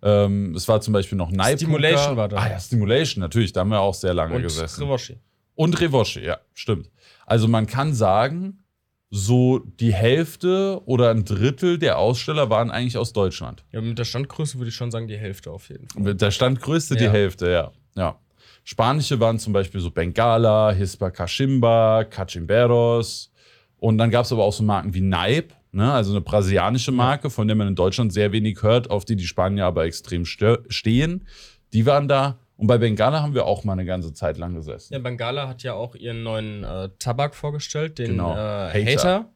Ähm, 0.01 0.53
es 0.55 0.67
war 0.67 0.81
zum 0.81 0.93
Beispiel 0.93 1.17
noch 1.17 1.31
Night 1.31 1.59
Stimulation 1.59 2.17
war 2.17 2.27
da. 2.27 2.37
Ah 2.37 2.49
ja, 2.49 2.59
Stimulation, 2.59 3.21
natürlich, 3.21 3.53
da 3.53 3.61
haben 3.61 3.69
wir 3.69 3.79
auch 3.79 3.93
sehr 3.93 4.13
lange 4.13 4.35
Und 4.35 4.41
gesessen. 4.43 4.83
Rivoshi. 4.83 5.17
Und 5.55 5.79
Revoshi, 5.79 6.21
ja, 6.25 6.37
stimmt. 6.53 6.89
Also 7.25 7.47
man 7.47 7.65
kann 7.67 7.93
sagen, 7.93 8.63
so 9.09 9.59
die 9.59 9.93
Hälfte 9.93 10.81
oder 10.85 11.11
ein 11.11 11.23
Drittel 11.25 11.77
der 11.77 11.97
Aussteller 11.99 12.49
waren 12.49 12.69
eigentlich 12.71 12.97
aus 12.97 13.13
Deutschland. 13.13 13.63
Ja, 13.71 13.81
mit 13.81 13.97
der 13.97 14.03
Standgröße 14.03 14.57
würde 14.57 14.69
ich 14.69 14.75
schon 14.75 14.91
sagen, 14.91 15.07
die 15.07 15.17
Hälfte 15.17 15.51
auf 15.51 15.69
jeden 15.69 15.87
Fall. 15.87 16.01
Mit 16.03 16.21
der 16.21 16.31
Standgröße 16.31 16.95
die. 16.95 17.09
Hälfte, 17.09 17.49
ja. 17.49 17.71
Ja. 17.95 18.19
Spanische 18.63 19.19
waren 19.19 19.37
zum 19.37 19.53
Beispiel 19.53 19.79
so 19.79 19.91
Bengala, 19.91 20.71
Hispa 20.71 21.11
Kashimba, 21.11 22.03
Cachimberos. 22.05 23.31
Und 23.77 23.97
dann 23.99 24.09
gab 24.09 24.25
es 24.25 24.31
aber 24.31 24.43
auch 24.43 24.53
so 24.53 24.63
Marken 24.63 24.93
wie 24.93 25.01
Naib, 25.01 25.53
ne? 25.71 25.91
also 25.93 26.11
eine 26.11 26.21
brasilianische 26.21 26.91
Marke, 26.91 27.29
von 27.29 27.47
der 27.47 27.55
man 27.55 27.67
in 27.67 27.75
Deutschland 27.75 28.11
sehr 28.11 28.31
wenig 28.31 28.63
hört, 28.63 28.89
auf 28.89 29.05
die 29.05 29.15
die 29.15 29.27
Spanier 29.27 29.65
aber 29.65 29.85
extrem 29.85 30.25
stehen. 30.25 31.27
Die 31.73 31.85
waren 31.85 32.07
da. 32.07 32.39
Und 32.57 32.67
bei 32.67 32.77
Bengala 32.77 33.21
haben 33.21 33.33
wir 33.35 33.45
auch 33.45 33.65
mal 33.65 33.73
eine 33.73 33.85
ganze 33.85 34.13
Zeit 34.13 34.37
lang 34.37 34.55
gesessen. 34.55 34.93
Ja, 34.93 34.99
Bengala 34.99 35.47
hat 35.47 35.61
ja 35.61 35.73
auch 35.73 35.93
ihren 35.93 36.23
neuen 36.23 36.63
äh, 36.63 36.89
Tabak 36.97 37.35
vorgestellt, 37.35 37.99
den 37.99 38.11
Genau. 38.11 38.31
äh, 38.33 38.37
Hater. 38.37 38.91
Hater. 38.91 39.31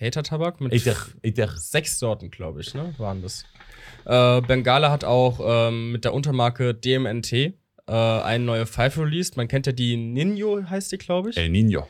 Hater-Tabak 0.00 0.60
mit 0.60 0.72
Eiter, 0.74 0.96
Eiter. 1.24 1.48
sechs 1.56 2.00
Sorten, 2.00 2.30
glaube 2.30 2.60
ich, 2.60 2.74
ne? 2.74 2.92
Waren 2.98 3.22
das. 3.22 3.44
Äh, 4.04 4.40
Bengala 4.42 4.90
hat 4.90 5.04
auch 5.04 5.38
ähm, 5.42 5.92
mit 5.92 6.04
der 6.04 6.12
Untermarke 6.12 6.74
DMNT 6.74 7.54
äh, 7.86 7.92
eine 7.92 8.44
neue 8.44 8.66
Pfeife 8.66 9.02
released. 9.02 9.36
Man 9.36 9.48
kennt 9.48 9.66
ja 9.66 9.72
die 9.72 9.96
Nino, 9.96 10.62
heißt 10.68 10.92
die, 10.92 10.98
glaube 10.98 11.30
ich. 11.30 11.36
El 11.36 11.48
Nino. 11.50 11.86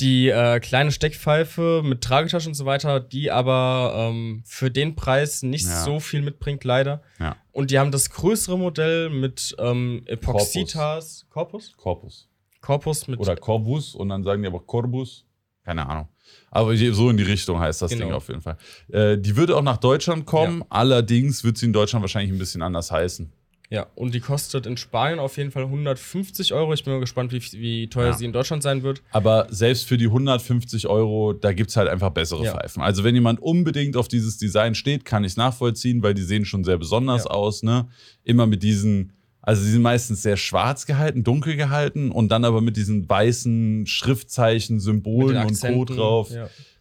Die 0.00 0.28
äh, 0.30 0.58
kleine 0.60 0.90
Steckpfeife 0.90 1.82
mit 1.84 2.00
Tragetasche 2.02 2.48
und 2.48 2.54
so 2.54 2.64
weiter, 2.64 2.98
die 2.98 3.30
aber 3.30 3.92
ähm, 4.10 4.42
für 4.46 4.70
den 4.70 4.96
Preis 4.96 5.42
nicht 5.42 5.66
Ja. 5.66 5.84
so 5.84 6.00
viel 6.00 6.22
mitbringt, 6.22 6.64
leider. 6.64 7.02
Ja. 7.20 7.36
Und 7.52 7.70
die 7.70 7.78
haben 7.78 7.90
das 7.92 8.10
größere 8.10 8.58
Modell 8.58 9.10
mit 9.10 9.54
ähm, 9.58 10.02
Epoxitas. 10.06 11.26
Corpus? 11.30 11.72
Corpus. 11.76 12.28
Corpus 12.60 13.06
mit. 13.08 13.20
Oder 13.20 13.36
Corvus 13.36 13.94
und 13.94 14.08
dann 14.08 14.22
sagen 14.24 14.42
die 14.42 14.48
aber 14.48 14.60
Corbus. 14.60 15.24
Keine 15.64 15.86
Ahnung. 15.88 16.08
Aber 16.50 16.74
so 16.76 17.10
in 17.10 17.16
die 17.16 17.22
Richtung 17.22 17.60
heißt 17.60 17.82
das 17.82 17.90
Genau. 17.92 18.06
Ding 18.06 18.14
auf 18.14 18.28
jeden 18.28 18.40
Fall. 18.40 18.56
Äh, 18.90 19.18
die 19.18 19.36
würde 19.36 19.56
auch 19.56 19.62
nach 19.62 19.76
Deutschland 19.76 20.24
kommen, 20.26 20.64
allerdings 20.70 21.44
wird 21.44 21.58
sie 21.58 21.66
in 21.66 21.72
Deutschland 21.72 22.02
wahrscheinlich 22.02 22.32
ein 22.32 22.38
bisschen 22.38 22.62
anders 22.62 22.90
heißen. 22.90 23.30
Ja, 23.72 23.86
und 23.94 24.12
die 24.14 24.20
kostet 24.20 24.66
in 24.66 24.76
Spanien 24.76 25.18
auf 25.18 25.38
jeden 25.38 25.50
Fall 25.50 25.62
150 25.64 26.52
Euro. 26.52 26.74
Ich 26.74 26.84
bin 26.84 26.92
mal 26.92 27.00
gespannt, 27.00 27.32
wie, 27.32 27.40
wie 27.52 27.88
teuer 27.88 28.08
Ja. 28.08 28.12
sie 28.12 28.26
in 28.26 28.32
Deutschland 28.34 28.62
sein 28.62 28.82
wird. 28.82 29.02
Aber 29.12 29.46
selbst 29.48 29.88
für 29.88 29.96
die 29.96 30.08
150 30.08 30.88
Euro, 30.88 31.32
da 31.32 31.54
gibt 31.54 31.70
es 31.70 31.76
halt 31.78 31.88
einfach 31.88 32.10
bessere 32.10 32.44
Ja. 32.44 32.52
Pfeifen. 32.52 32.82
Also 32.82 33.02
wenn 33.02 33.14
jemand 33.14 33.40
unbedingt 33.40 33.96
auf 33.96 34.08
dieses 34.08 34.36
Design 34.36 34.74
steht, 34.74 35.06
kann 35.06 35.24
ich 35.24 35.32
es 35.32 35.36
nachvollziehen, 35.38 36.02
weil 36.02 36.12
die 36.12 36.20
sehen 36.22 36.44
schon 36.44 36.64
sehr 36.64 36.76
besonders 36.76 37.24
Ja. 37.24 37.30
aus. 37.30 37.62
Ne? 37.62 37.88
Immer 38.24 38.46
mit 38.46 38.62
diesen, 38.62 39.14
also 39.40 39.64
die 39.64 39.70
sind 39.70 39.80
meistens 39.82 40.22
sehr 40.22 40.36
schwarz 40.36 40.84
gehalten, 40.84 41.24
dunkel 41.24 41.56
gehalten 41.56 42.10
und 42.10 42.28
dann 42.30 42.44
aber 42.44 42.60
mit 42.60 42.76
diesen 42.76 43.08
weißen 43.08 43.86
Schriftzeichen, 43.86 44.80
Symbolen 44.80 45.46
und. 45.46 45.58
Co. 45.58 45.84
drauf. 45.86 46.30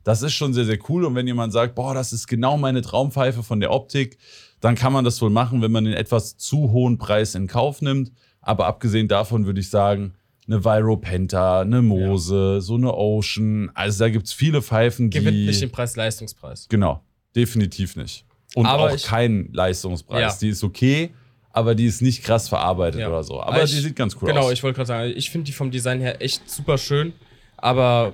Das 0.04 0.24
ist 0.24 0.34
schon 0.34 0.54
sehr, 0.54 0.66
sehr 0.66 0.80
cool. 0.90 1.06
Und 1.06 1.16
wenn 1.16 1.28
jemand 1.28 1.54
sagt, 1.54 1.76
boah, 1.76 1.94
das 1.94 2.12
ist 2.12 2.28
genau 2.28 2.58
meine 2.58 2.82
Traumpfeife 2.82 3.44
von 3.44 3.60
der 3.62 3.72
Optik, 3.72 4.18
dann 4.62 4.76
kann 4.76 4.94
man 4.94 5.04
das 5.04 5.22
wohl 5.22 5.30
machen, 5.30 5.62
wenn 5.62 5.72
man 5.72 5.84
den 5.86 5.94
etwas 5.94 6.38
zu 6.38 6.72
hohen 6.72 6.98
Preis 6.98 7.36
in 7.36 7.48
Kauf 7.48 7.82
nimmt. 7.82 8.12
Aber 8.42 8.66
abgesehen 8.68 9.08
davon 9.08 9.46
würde 9.46 9.60
ich 9.60 9.70
sagen, 9.70 10.14
eine 10.48 10.64
Viro 10.66 10.98
Penta, 10.98 11.62
eine 11.62 11.82
Mose, 11.82 12.62
so 12.62 12.76
eine 12.76 12.94
Ocean. 12.94 13.70
Also 13.74 14.00
da 14.06 14.10
gibt 14.10 14.26
es 14.28 14.34
viele 14.34 14.62
Pfeifen, 14.62 15.10
die. 15.10 15.20
Gewinnt 15.20 15.46
nicht 15.46 15.62
den 15.62 15.70
Preis-Leistungspreis. 15.72 16.68
Genau, 16.70 17.02
definitiv 17.36 17.96
nicht. 17.96 18.26
Und 18.56 18.66
Aber 18.66 18.90
auch 18.92 18.96
ich- 18.96 19.04
kein 19.04 19.50
Leistungspreis. 19.54 20.34
Ja. 20.34 20.38
Die 20.42 20.50
ist 20.50 20.64
okay, 20.64 21.12
aber 21.52 21.74
die 21.76 21.86
ist 21.86 22.02
nicht 22.02 22.24
krass 22.24 22.50
verarbeitet 22.50 23.02
Ja. 23.02 23.08
oder 23.10 23.24
so. 23.24 23.42
Aber 23.42 23.64
ich- 23.64 23.72
die 23.72 23.80
sieht 23.80 23.96
ganz 23.96 24.16
cool 24.22 24.28
genau, 24.30 24.42
aus. 24.48 24.52
ich 24.54 24.64
wollte 24.64 24.78
gerade 24.78 24.88
sagen, 24.88 25.14
ich 25.16 25.30
finde 25.30 25.46
die 25.46 25.52
vom 25.54 25.72
Design 25.72 26.02
her 26.02 26.22
echt 26.22 26.50
super 26.50 26.78
schön. 26.78 27.14
Aber 27.58 28.14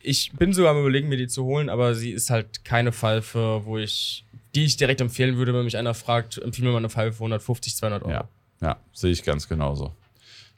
ich 0.00 0.32
bin 0.38 0.52
sogar 0.52 0.72
am 0.72 0.80
überlegen, 0.80 1.08
mir 1.08 1.16
die 1.16 1.28
zu 1.28 1.44
holen, 1.44 1.68
aber 1.68 1.94
sie 1.94 2.10
ist 2.10 2.28
halt 2.30 2.64
keine 2.64 2.92
Pfeife, 2.92 3.62
wo 3.64 3.78
ich, 3.78 4.24
die 4.54 4.64
ich 4.64 4.76
direkt 4.76 5.00
empfehlen 5.00 5.36
würde, 5.36 5.54
wenn 5.54 5.64
mich 5.64 5.76
einer 5.76 5.94
fragt, 5.94 6.38
empfehle 6.38 6.66
mir 6.68 6.72
mal 6.72 6.78
eine 6.78 6.90
Pfeife 6.90 7.12
für 7.12 7.20
150, 7.24 7.76
200 7.76 8.02
Euro. 8.02 8.12
Ja, 8.12 8.28
ja, 8.60 8.76
sehe 8.92 9.10
ich 9.10 9.22
ganz 9.22 9.48
genauso. 9.48 9.92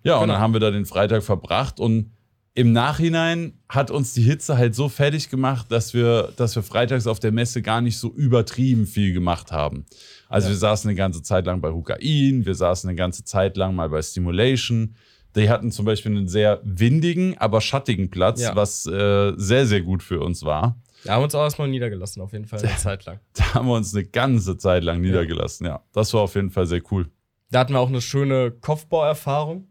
Ja, 0.02 0.16
und 0.16 0.22
Genau. 0.22 0.32
dann 0.34 0.42
haben 0.42 0.52
wir 0.52 0.60
da 0.60 0.70
den 0.70 0.84
Freitag 0.86 1.22
verbracht 1.22 1.80
und 1.80 2.10
im 2.56 2.70
Nachhinein 2.72 3.54
hat 3.68 3.90
uns 3.90 4.12
die 4.14 4.22
Hitze 4.22 4.56
halt 4.56 4.74
so 4.76 4.88
fertig 4.88 5.28
gemacht, 5.28 5.66
dass 5.72 5.92
wir, 5.92 6.32
dass 6.36 6.54
wir 6.54 6.62
freitags 6.62 7.06
auf 7.08 7.18
der 7.18 7.32
Messe 7.32 7.62
gar 7.62 7.80
nicht 7.80 7.98
so 7.98 8.12
übertrieben 8.12 8.86
viel 8.86 9.12
gemacht 9.12 9.50
haben. 9.50 9.86
Also 10.28 10.46
Ja. 10.48 10.52
wir 10.54 10.58
saßen 10.58 10.88
eine 10.88 10.96
ganze 10.96 11.22
Zeit 11.22 11.46
lang 11.46 11.60
bei 11.60 11.70
Hukain, 11.72 12.44
wir 12.46 12.54
saßen 12.54 12.88
eine 12.88 12.96
ganze 12.96 13.24
Zeit 13.24 13.56
lang 13.56 13.74
mal 13.74 13.88
bei 13.88 14.00
Stimulation. 14.02 14.94
Die 15.34 15.50
hatten 15.50 15.72
zum 15.72 15.84
Beispiel 15.84 16.12
einen 16.12 16.28
sehr 16.28 16.60
windigen, 16.62 17.36
aber 17.38 17.60
schattigen 17.60 18.08
Platz, 18.10 18.40
Ja. 18.42 18.54
was 18.54 18.86
äh, 18.86 19.32
sehr, 19.36 19.66
sehr 19.66 19.80
gut 19.82 20.02
für 20.04 20.20
uns 20.20 20.44
war. 20.44 20.76
Wir 21.04 21.12
haben 21.12 21.22
uns 21.22 21.34
auch 21.34 21.42
erstmal 21.42 21.68
niedergelassen, 21.68 22.22
auf 22.22 22.32
jeden 22.32 22.46
Fall, 22.46 22.60
eine 22.60 22.76
Zeit 22.76 23.04
lang. 23.04 23.20
Da 23.34 23.54
haben 23.54 23.68
wir 23.68 23.74
uns 23.74 23.94
eine 23.94 24.04
ganze 24.04 24.56
Zeit 24.56 24.82
lang 24.82 25.00
niedergelassen. 25.00 25.66
Ja, 25.66 25.82
das 25.92 26.12
war 26.14 26.22
auf 26.22 26.34
jeden 26.34 26.50
Fall 26.50 26.66
sehr 26.66 26.80
cool. 26.90 27.10
Da 27.50 27.60
hatten 27.60 27.74
wir 27.74 27.80
auch 27.80 27.88
eine 27.88 28.00
schöne 28.00 28.50
Kopfbauerfahrung. 28.50 29.68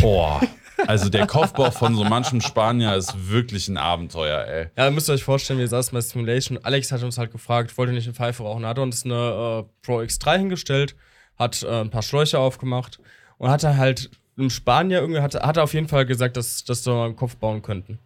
Boah, 0.00 0.40
also 0.86 1.08
der 1.08 1.26
Kopfbau 1.26 1.70
von 1.70 1.94
so 1.94 2.04
manchem 2.04 2.40
Spanier 2.40 2.94
ist 2.94 3.30
wirklich 3.30 3.68
ein 3.68 3.76
Abenteuer, 3.76 4.46
ey. 4.46 4.68
Ja, 4.76 4.90
müsst 4.90 5.08
ihr 5.10 5.14
euch 5.14 5.24
vorstellen, 5.24 5.58
wir 5.58 5.68
saßen 5.68 5.92
bei 5.94 6.00
Simulation. 6.00 6.58
Alex 6.62 6.92
hat 6.92 7.02
uns 7.02 7.18
halt 7.18 7.32
gefragt, 7.32 7.76
wollt 7.76 7.90
ihr 7.90 7.94
nicht 7.94 8.06
eine 8.06 8.14
Pfeife 8.14 8.42
rauchen? 8.42 8.62
Da 8.62 8.68
hat 8.68 8.78
uns 8.78 9.04
eine 9.04 9.64
äh, 9.64 9.84
Pro 9.84 10.00
X3 10.00 10.38
hingestellt, 10.38 10.96
hat 11.38 11.62
äh, 11.62 11.80
ein 11.80 11.90
paar 11.90 12.02
Schläuche 12.02 12.38
aufgemacht 12.38 13.00
und 13.38 13.50
hat 13.50 13.64
er 13.64 13.76
halt 13.76 14.10
im 14.36 14.50
Spanier 14.50 15.00
irgendwie, 15.00 15.20
hat, 15.20 15.34
hat 15.34 15.56
er 15.56 15.64
auf 15.64 15.74
jeden 15.74 15.88
Fall 15.88 16.06
gesagt, 16.06 16.36
dass, 16.36 16.64
dass 16.64 16.86
wir 16.86 16.94
mal 16.94 17.06
einen 17.06 17.16
Kopf 17.16 17.36
bauen 17.36 17.62
könnten. 17.62 17.98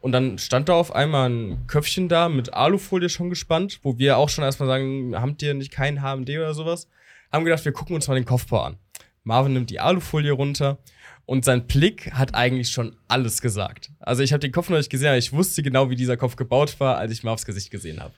Und 0.00 0.12
dann 0.12 0.38
stand 0.38 0.68
da 0.68 0.74
auf 0.74 0.94
einmal 0.94 1.28
ein 1.28 1.66
Köpfchen 1.66 2.08
da 2.08 2.28
mit 2.28 2.54
Alufolie 2.54 3.08
schon 3.08 3.28
gespannt, 3.28 3.80
wo 3.82 3.98
wir 3.98 4.16
auch 4.16 4.28
schon 4.28 4.44
erstmal 4.44 4.68
sagen, 4.68 5.14
habt 5.14 5.42
ihr 5.42 5.54
nicht 5.54 5.70
kein 5.70 6.02
HMD 6.02 6.30
oder 6.30 6.54
sowas? 6.54 6.88
Haben 7.30 7.44
gedacht, 7.44 7.64
wir 7.64 7.72
gucken 7.72 7.94
uns 7.94 8.08
mal 8.08 8.14
den 8.14 8.24
Kopfbau 8.24 8.62
an. 8.62 8.76
Marvin 9.24 9.52
nimmt 9.52 9.70
die 9.70 9.78
Alufolie 9.78 10.32
runter 10.32 10.78
und 11.26 11.44
sein 11.44 11.66
Blick 11.66 12.12
hat 12.12 12.34
eigentlich 12.34 12.70
schon 12.70 12.96
alles 13.08 13.42
gesagt. 13.42 13.90
Also 14.00 14.22
ich 14.22 14.32
habe 14.32 14.40
den 14.40 14.52
Kopf 14.52 14.70
noch 14.70 14.78
nicht 14.78 14.90
gesehen, 14.90 15.08
aber 15.08 15.18
ich 15.18 15.32
wusste 15.32 15.62
genau, 15.62 15.90
wie 15.90 15.96
dieser 15.96 16.16
Kopf 16.16 16.36
gebaut 16.36 16.80
war, 16.80 16.96
als 16.96 17.12
ich 17.12 17.22
Marvs 17.22 17.44
Gesicht 17.44 17.70
gesehen 17.70 18.00
habe. 18.00 18.14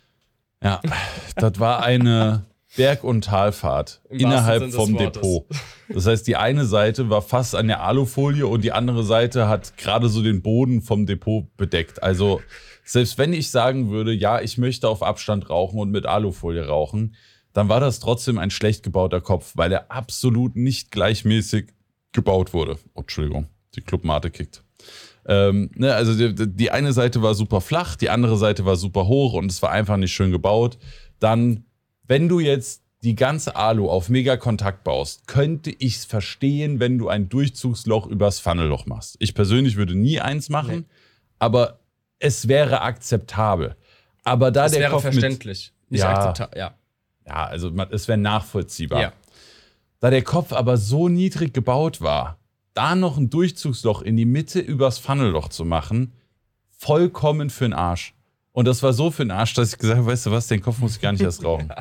Ja, 0.62 0.80
das 1.34 1.58
war 1.58 1.82
eine 1.82 2.44
Berg- 2.76 3.04
und 3.04 3.24
Talfahrt 3.24 4.00
Im 4.08 4.20
innerhalb 4.20 4.72
vom 4.72 4.96
Depot. 4.96 5.46
Das 5.88 6.06
heißt, 6.06 6.26
die 6.26 6.36
eine 6.36 6.64
Seite 6.64 7.10
war 7.10 7.22
fast 7.22 7.54
an 7.54 7.68
der 7.68 7.82
Alufolie 7.82 8.46
und 8.46 8.64
die 8.64 8.72
andere 8.72 9.04
Seite 9.04 9.48
hat 9.48 9.76
gerade 9.76 10.08
so 10.08 10.22
den 10.22 10.42
Boden 10.42 10.80
vom 10.80 11.06
Depot 11.06 11.54
bedeckt. 11.56 12.02
Also 12.02 12.40
selbst 12.84 13.18
wenn 13.18 13.32
ich 13.32 13.50
sagen 13.50 13.90
würde, 13.90 14.12
ja, 14.12 14.40
ich 14.40 14.58
möchte 14.58 14.88
auf 14.88 15.02
Abstand 15.02 15.50
rauchen 15.50 15.78
und 15.78 15.90
mit 15.90 16.06
Alufolie 16.06 16.66
rauchen, 16.66 17.14
dann 17.52 17.68
war 17.68 17.80
das 17.80 18.00
trotzdem 18.00 18.38
ein 18.38 18.50
schlecht 18.50 18.82
gebauter 18.82 19.20
Kopf, 19.20 19.52
weil 19.54 19.72
er 19.72 19.90
absolut 19.90 20.56
nicht 20.56 20.90
gleichmäßig 20.90 21.68
gebaut 22.12 22.54
wurde. 22.54 22.78
Oh, 22.94 23.00
Entschuldigung, 23.00 23.48
die 23.74 23.82
Clubmate 23.82 24.30
kickt. 24.30 24.64
Ähm, 25.26 25.70
ne, 25.76 25.94
also 25.94 26.14
die, 26.16 26.52
die 26.52 26.70
eine 26.70 26.92
Seite 26.92 27.22
war 27.22 27.34
super 27.34 27.60
flach, 27.60 27.96
die 27.96 28.10
andere 28.10 28.36
Seite 28.36 28.64
war 28.64 28.76
super 28.76 29.06
hoch 29.06 29.34
und 29.34 29.50
es 29.50 29.62
war 29.62 29.70
einfach 29.70 29.96
nicht 29.96 30.12
schön 30.12 30.32
gebaut. 30.32 30.78
Dann, 31.20 31.64
wenn 32.12 32.28
du 32.28 32.40
jetzt 32.40 32.82
die 33.02 33.14
ganze 33.14 33.56
Alu 33.56 33.88
auf 33.88 34.10
Megakontakt 34.10 34.84
baust, 34.84 35.26
könnte 35.26 35.70
ich 35.70 35.96
es 35.96 36.04
verstehen, 36.04 36.78
wenn 36.78 36.98
du 36.98 37.08
ein 37.08 37.30
Durchzugsloch 37.30 38.06
übers 38.06 38.38
Funnelloch 38.38 38.84
machst. 38.84 39.16
Ich 39.18 39.34
persönlich 39.34 39.76
würde 39.76 39.94
nie 39.94 40.20
eins 40.20 40.50
machen, 40.50 40.80
Nee. 40.80 40.84
aber 41.38 41.78
es 42.18 42.48
wäre 42.48 42.82
akzeptabel. 42.82 43.76
Aber 44.24 44.50
da 44.50 44.64
Das 44.64 44.72
der 44.72 44.82
wäre 44.82 44.92
Kopf 44.92 45.04
mit, 45.04 45.14
verständlich. 45.14 45.72
Nicht 45.88 46.02
Ja. 46.02 46.34
Ja. 46.54 46.74
ja, 47.26 47.46
also 47.46 47.70
es 47.90 48.08
wäre 48.08 48.18
nachvollziehbar. 48.18 49.00
ja. 49.00 49.12
Da 50.00 50.10
der 50.10 50.22
Kopf 50.22 50.52
aber 50.52 50.76
so 50.76 51.08
niedrig 51.08 51.54
gebaut 51.54 52.02
war, 52.02 52.36
da 52.74 52.94
noch 52.94 53.16
ein 53.16 53.30
Durchzugsloch 53.30 54.02
in 54.02 54.18
die 54.18 54.26
Mitte 54.26 54.60
übers 54.60 54.98
Funnelloch 54.98 55.48
zu 55.48 55.64
machen, 55.64 56.12
vollkommen 56.78 57.48
für 57.48 57.64
den 57.64 57.72
Arsch. 57.72 58.12
Und 58.52 58.66
das 58.66 58.82
war 58.82 58.92
so 58.92 59.10
für 59.10 59.24
den 59.24 59.30
Arsch, 59.30 59.54
dass 59.54 59.72
ich 59.72 59.78
gesagt 59.78 59.98
habe, 59.98 60.06
weißt 60.06 60.26
du 60.26 60.30
was, 60.30 60.46
den 60.46 60.60
Kopf 60.60 60.78
muss 60.78 60.96
ich 60.96 61.00
gar 61.00 61.12
nicht 61.12 61.22
erst 61.22 61.44
rauchen. 61.44 61.72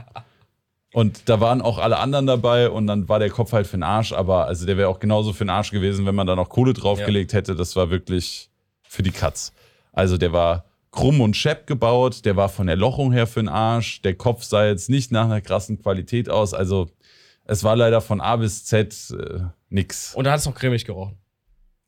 Und 0.94 1.30
da 1.30 1.40
waren 1.40 1.62
auch 1.62 1.78
alle 1.78 1.98
anderen 2.00 2.28
dabei 2.28 2.70
und 2.70 2.88
dann 2.88 3.08
war 3.08 3.20
der 3.20 3.30
Kopf 3.30 3.54
halt 3.54 3.68
für 3.68 3.78
den 3.78 3.84
Arsch, 3.84 4.12
aber 4.12 4.46
also 4.48 4.66
der 4.66 4.78
wäre 4.78 4.90
auch 4.90 5.00
genauso 5.00 5.32
für 5.32 5.46
den 5.46 5.50
Arsch 5.50 5.72
gewesen, 5.72 6.06
wenn 6.06 6.16
man 6.16 6.28
da 6.28 6.36
noch 6.36 6.50
Kohle 6.50 6.74
draufgelegt 6.74 7.34
hätte. 7.34 7.56
Das 7.56 7.76
war 7.76 7.90
wirklich 7.90 8.50
für 8.84 9.04
die 9.04 9.12
Katz. 9.12 9.54
Also 9.94 10.18
der 10.18 10.34
war 10.34 10.66
krumm 10.92 11.22
und 11.22 11.38
schepp 11.38 11.68
gebaut, 11.68 12.26
der 12.26 12.36
war 12.36 12.50
von 12.50 12.68
der 12.68 12.76
Lochung 12.76 13.14
her 13.14 13.26
für 13.26 13.40
den 13.40 13.48
Arsch, 13.48 14.02
der 14.02 14.16
Kopf 14.16 14.44
sah 14.44 14.66
jetzt 14.66 14.90
nicht 14.90 15.12
nach 15.12 15.26
einer 15.26 15.40
krassen 15.40 15.82
Qualität 15.82 16.30
aus. 16.30 16.54
Also 16.54 16.90
es 17.46 17.64
war 17.64 17.78
leider 17.78 18.02
von 18.02 18.20
A 18.20 18.36
bis 18.36 18.66
Z 18.66 19.12
äh, 19.12 19.44
nix. 19.70 20.14
Und 20.14 20.26
da 20.26 20.34
hat 20.34 20.40
es 20.40 20.46
noch 20.46 20.56
cremig 20.56 20.84
gerochen. 20.84 21.18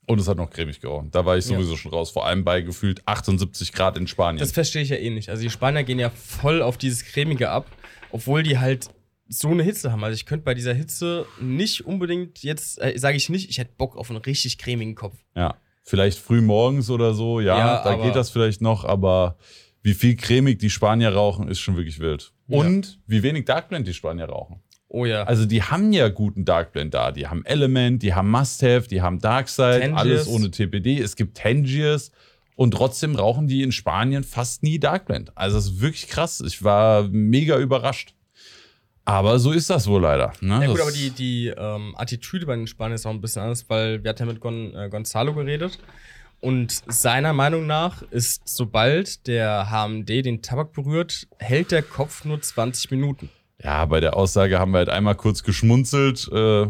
Und 0.05 0.19
es 0.19 0.27
hat 0.27 0.37
noch 0.37 0.49
cremig 0.49 0.81
gerochen. 0.81 1.11
Da 1.11 1.25
war 1.25 1.37
ich 1.37 1.45
sowieso 1.45 1.71
ja. 1.71 1.77
schon 1.77 1.91
raus. 1.91 2.11
Vor 2.11 2.25
allem 2.25 2.43
bei 2.43 2.61
gefühlt 2.61 3.01
78 3.07 3.71
Grad 3.71 3.97
in 3.97 4.07
Spanien. 4.07 4.39
Das 4.39 4.51
verstehe 4.51 4.81
ich 4.81 4.89
ja 4.89 4.97
eh 4.97 5.09
nicht. 5.09 5.29
Also 5.29 5.43
die 5.43 5.49
Spanier 5.49 5.83
gehen 5.83 5.99
ja 5.99 6.09
voll 6.09 6.61
auf 6.61 6.77
dieses 6.77 7.05
cremige 7.05 7.49
ab 7.49 7.65
obwohl 8.13 8.43
die 8.43 8.59
halt 8.59 8.89
so 9.27 9.49
eine 9.49 9.63
Hitze 9.63 9.91
haben. 9.91 10.03
Also 10.03 10.13
ich 10.15 10.25
könnte 10.25 10.45
bei 10.45 10.53
dieser 10.53 10.73
Hitze 10.73 11.25
nicht 11.41 11.85
unbedingt 11.85 12.43
jetzt, 12.43 12.79
äh, 12.81 12.97
sage 12.97 13.17
ich 13.17 13.27
nicht, 13.27 13.49
ich 13.49 13.57
hätte 13.57 13.73
Bock 13.75 13.97
auf 13.97 14.09
einen 14.09 14.19
richtig 14.19 14.57
cremigen 14.57 14.95
Kopf. 14.95 15.17
Ja, 15.35 15.55
vielleicht 15.83 16.19
früh 16.19 16.41
morgens 16.41 16.89
oder 16.89 17.13
so, 17.13 17.39
ja, 17.39 17.57
ja 17.57 17.83
da 17.83 17.95
geht 17.95 18.15
das 18.15 18.29
vielleicht 18.29 18.61
noch, 18.61 18.85
aber 18.85 19.37
wie 19.81 19.95
viel 19.95 20.15
cremig 20.15 20.59
die 20.59 20.69
Spanier 20.69 21.13
rauchen, 21.13 21.47
ist 21.47 21.59
schon 21.59 21.75
wirklich 21.75 21.99
wild. 21.99 22.31
Und 22.47 22.85
ja. 22.85 22.97
wie 23.07 23.23
wenig 23.23 23.45
Darkblend 23.45 23.87
die 23.87 23.93
Spanier 23.93 24.25
rauchen. 24.25 24.61
Oh 24.93 25.07
ja. 25.07 25.23
Also 25.23 25.47
die 25.47 25.63
haben 25.63 25.91
ja 25.91 26.07
guten 26.09 26.45
Darkblend 26.45 26.93
da. 26.93 27.11
Die 27.11 27.25
haben 27.25 27.43
Element, 27.45 28.03
die 28.03 28.13
haben 28.13 28.29
Must-Have, 28.29 28.87
die 28.87 29.01
haben 29.01 29.17
Darkside, 29.17 29.79
Tangiers. 29.79 29.97
alles 29.99 30.27
ohne 30.27 30.51
TPD. 30.51 30.99
Es 30.99 31.15
gibt 31.15 31.35
Tangiers. 31.35 32.11
Und 32.55 32.75
trotzdem 32.75 33.15
rauchen 33.15 33.47
die 33.47 33.63
in 33.63 33.71
Spanien 33.71 34.23
fast 34.23 34.61
nie 34.61 34.77
Darkblend. 34.77 35.31
Also 35.33 35.57
das 35.57 35.65
ist 35.65 35.81
wirklich 35.81 36.07
krass. 36.09 36.43
Ich 36.45 36.63
war 36.63 37.07
mega 37.09 37.57
überrascht. 37.57 38.13
Aber 39.03 39.39
so 39.39 39.51
ist 39.51 39.71
das 39.71 39.87
wohl 39.87 40.01
leider. 40.01 40.33
Ne? 40.41 40.61
Ja 40.61 40.67
gut, 40.67 40.79
aber 40.79 40.91
die, 40.91 41.09
die 41.09 41.47
ähm, 41.47 41.95
Attitüde 41.97 42.45
bei 42.45 42.55
den 42.55 42.67
Spaniern 42.67 42.93
ist 42.93 43.07
auch 43.07 43.11
ein 43.11 43.19
bisschen 43.19 43.41
anders, 43.41 43.65
weil 43.69 44.03
wir 44.03 44.09
hatten 44.09 44.27
ja 44.27 44.31
mit 44.31 44.41
Gon, 44.41 44.75
äh, 44.75 44.89
Gonzalo 44.89 45.33
geredet. 45.33 45.79
Und 46.39 46.83
seiner 46.85 47.33
Meinung 47.33 47.65
nach 47.65 48.03
ist, 48.11 48.43
sobald 48.45 49.25
der 49.25 49.71
HMD 49.71 50.23
den 50.23 50.43
Tabak 50.43 50.71
berührt, 50.71 51.27
hält 51.39 51.71
der 51.71 51.81
Kopf 51.81 52.25
nur 52.25 52.39
20 52.39 52.91
Minuten. 52.91 53.31
Ja, 53.61 53.85
bei 53.85 53.99
der 53.99 54.15
Aussage 54.15 54.59
haben 54.59 54.71
wir 54.71 54.79
halt 54.79 54.89
einmal 54.89 55.15
kurz 55.15 55.43
geschmunzelt. 55.43 56.29
Äh, 56.31 56.67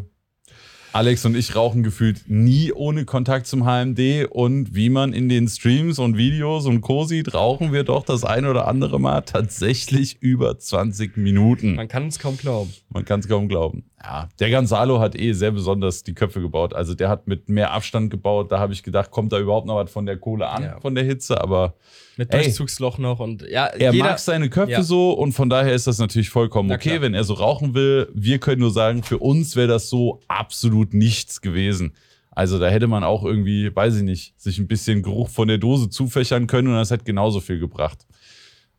Alex 0.94 1.26
und 1.26 1.36
ich 1.36 1.56
rauchen 1.56 1.82
gefühlt 1.82 2.30
nie 2.30 2.72
ohne 2.72 3.06
Kontakt 3.06 3.48
zum 3.48 3.66
HMD 3.66 4.28
und 4.30 4.76
wie 4.76 4.90
man 4.92 5.12
in 5.12 5.28
den 5.28 5.48
Streams 5.48 5.98
und 5.98 6.18
Videos 6.18 6.68
und 6.68 6.82
Co. 6.82 7.06
sieht, 7.06 7.34
rauchen 7.34 7.74
wir 7.74 7.84
doch 7.84 8.04
das 8.04 8.24
ein 8.24 8.46
oder 8.46 8.68
andere 8.68 9.00
Mal 9.00 9.22
tatsächlich 9.22 10.22
über 10.22 10.60
20 10.60 11.18
Minuten. 11.18 11.74
Man 11.76 11.88
kann 11.88 12.08
es 12.08 12.20
kaum 12.20 12.38
glauben. 12.38 12.72
Man 12.90 13.06
kann 13.06 13.22
es 13.22 13.28
kaum 13.28 13.48
glauben. 13.48 13.86
Ja, 14.04 14.28
der 14.38 14.52
Gonzalo 14.52 15.00
hat 15.00 15.18
eh 15.18 15.32
sehr 15.32 15.52
besonders 15.52 16.04
die 16.04 16.14
Köpfe 16.14 16.42
gebaut. 16.42 16.74
Also 16.74 16.94
der 16.94 17.08
hat 17.08 17.26
mit 17.26 17.48
mehr 17.48 17.72
Abstand 17.72 18.10
gebaut. 18.10 18.52
Da 18.52 18.60
habe 18.60 18.74
ich 18.74 18.84
gedacht, 18.84 19.12
kommt 19.12 19.32
da 19.32 19.40
überhaupt 19.40 19.66
noch 19.66 19.78
was 19.78 19.90
von 19.90 20.06
der 20.06 20.18
Kohle 20.18 20.50
an, 20.50 20.64
ja. 20.64 20.80
von 20.82 20.94
der 20.94 21.06
Hitze, 21.06 21.40
aber 21.42 21.76
mit 22.18 22.34
Durchzugsloch 22.34 22.98
noch 22.98 23.20
und 23.20 23.44
ja. 23.44 23.68
Er 23.68 23.94
jeder, 23.94 24.06
mag 24.06 24.20
seine 24.20 24.50
Köpfe 24.50 24.74
ja. 24.74 24.84
so 24.84 25.14
und 25.14 25.32
von 25.32 25.50
daher 25.50 25.74
ist 25.74 25.88
das 25.88 26.00
natürlich 26.00 26.30
vollkommen 26.30 26.70
okay, 26.72 27.00
wenn 27.00 27.14
er 27.14 27.24
so 27.24 27.34
rauchen 27.36 27.74
will. 27.76 28.10
Wir 28.14 28.40
können 28.40 28.60
nur 28.60 28.72
sagen, 28.72 29.04
für 29.04 29.20
uns 29.20 29.56
wäre 29.56 29.70
das 29.70 29.90
so 29.90 30.20
absolut 30.28 30.94
nichts 30.94 31.40
gewesen. 31.40 31.94
Also 32.32 32.60
da 32.60 32.68
hätte 32.68 32.88
man 32.88 33.06
auch 33.06 33.24
irgendwie, 33.24 33.74
weiß 33.74 33.98
ich 33.98 34.04
nicht, 34.04 34.40
sich 34.42 34.60
ein 34.60 34.68
bisschen 34.68 35.02
Geruch 35.02 35.30
von 35.30 35.48
der 35.48 35.60
Dose 35.60 35.90
zufächern 35.90 36.48
können 36.48 36.68
und 36.68 36.76
das 36.76 36.92
hätte 36.92 37.06
genauso 37.06 37.40
viel 37.40 37.60
gebracht. 37.60 38.06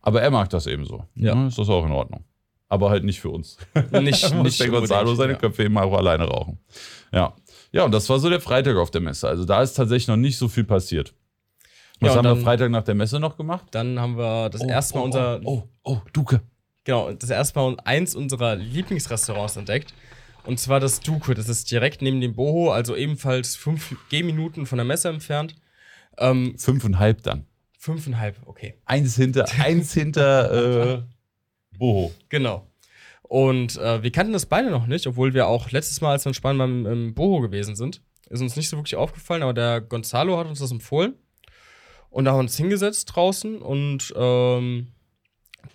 Aber 0.02 0.20
er 0.20 0.30
mag 0.30 0.50
das 0.50 0.66
eben 0.66 0.84
so. 0.84 1.04
Ja. 1.14 1.34
ja 1.34 1.46
ist 1.46 1.56
das 1.56 1.68
auch 1.70 1.86
in 1.86 1.92
Ordnung. 1.92 2.24
Aber 2.74 2.90
halt 2.90 3.04
nicht 3.04 3.20
für 3.20 3.30
uns. 3.30 3.56
Nicht, 3.92 4.34
nicht 4.42 4.58
der 4.58 4.68
Gonzalo 4.68 5.14
seine 5.14 5.34
ja. 5.34 5.38
Köpfe 5.38 5.62
eben 5.62 5.78
auch 5.78 5.96
alleine 5.96 6.24
rauchen. 6.24 6.58
Ja. 7.12 7.34
Ja, 7.70 7.84
und 7.84 7.92
das 7.92 8.08
war 8.08 8.18
so 8.18 8.28
der 8.28 8.40
Freitag 8.40 8.76
auf 8.76 8.90
der 8.90 9.00
Messe. 9.00 9.28
Also 9.28 9.44
da 9.44 9.62
ist 9.62 9.74
tatsächlich 9.74 10.08
noch 10.08 10.16
nicht 10.16 10.36
so 10.36 10.48
viel 10.48 10.64
passiert. 10.64 11.14
Was 12.00 12.10
ja, 12.10 12.16
haben 12.16 12.24
dann, 12.24 12.38
wir 12.38 12.42
Freitag 12.42 12.70
nach 12.72 12.82
der 12.82 12.96
Messe 12.96 13.20
noch 13.20 13.36
gemacht? 13.36 13.66
Dann 13.70 14.00
haben 14.00 14.18
wir 14.18 14.50
das 14.50 14.60
oh, 14.60 14.68
erste 14.68 14.94
Mal 14.94 15.00
oh, 15.00 15.04
unser. 15.04 15.40
Oh, 15.44 15.62
oh, 15.84 15.92
oh, 15.92 16.00
Duke. 16.12 16.40
Genau, 16.82 17.12
das 17.12 17.30
erste 17.30 17.58
Mal 17.60 17.76
eins 17.84 18.16
unserer 18.16 18.56
Lieblingsrestaurants 18.56 19.56
entdeckt. 19.56 19.94
Und 20.44 20.58
zwar 20.58 20.80
das 20.80 20.98
Duke. 20.98 21.34
Das 21.34 21.48
ist 21.48 21.70
direkt 21.70 22.02
neben 22.02 22.20
dem 22.20 22.34
Boho, 22.34 22.72
also 22.72 22.96
ebenfalls 22.96 23.54
fünf 23.54 23.94
Gehminuten 24.10 24.66
von 24.66 24.78
der 24.78 24.84
Messe 24.84 25.08
entfernt. 25.08 25.54
Ähm, 26.18 26.56
Fünfeinhalb 26.58 27.22
dann. 27.22 27.46
Fünfeinhalb, 27.78 28.36
okay. 28.46 28.74
Eins 28.86 29.14
hinter, 29.14 29.46
eins 29.60 29.92
hinter 29.92 30.96
äh, 30.98 31.02
Boho. 31.78 32.12
Genau. 32.28 32.66
Und 33.22 33.78
äh, 33.78 34.02
wir 34.02 34.12
kannten 34.12 34.32
das 34.32 34.46
beide 34.46 34.70
noch 34.70 34.86
nicht, 34.86 35.06
obwohl 35.06 35.34
wir 35.34 35.46
auch 35.46 35.70
letztes 35.70 36.00
Mal, 36.00 36.12
als 36.12 36.24
wir 36.24 36.30
in 36.30 36.34
Spanien 36.34 36.58
beim 36.58 36.86
im 36.86 37.14
Boho 37.14 37.40
gewesen 37.40 37.74
sind, 37.74 38.02
ist 38.28 38.40
uns 38.40 38.56
nicht 38.56 38.68
so 38.68 38.76
wirklich 38.76 38.96
aufgefallen, 38.96 39.42
aber 39.42 39.54
der 39.54 39.80
Gonzalo 39.80 40.38
hat 40.38 40.46
uns 40.46 40.60
das 40.60 40.70
empfohlen. 40.70 41.14
Und 42.10 42.24
da 42.24 42.30
haben 42.30 42.38
wir 42.38 42.42
uns 42.42 42.56
hingesetzt 42.56 43.10
draußen 43.14 43.60
und 43.60 44.14
ähm, 44.16 44.92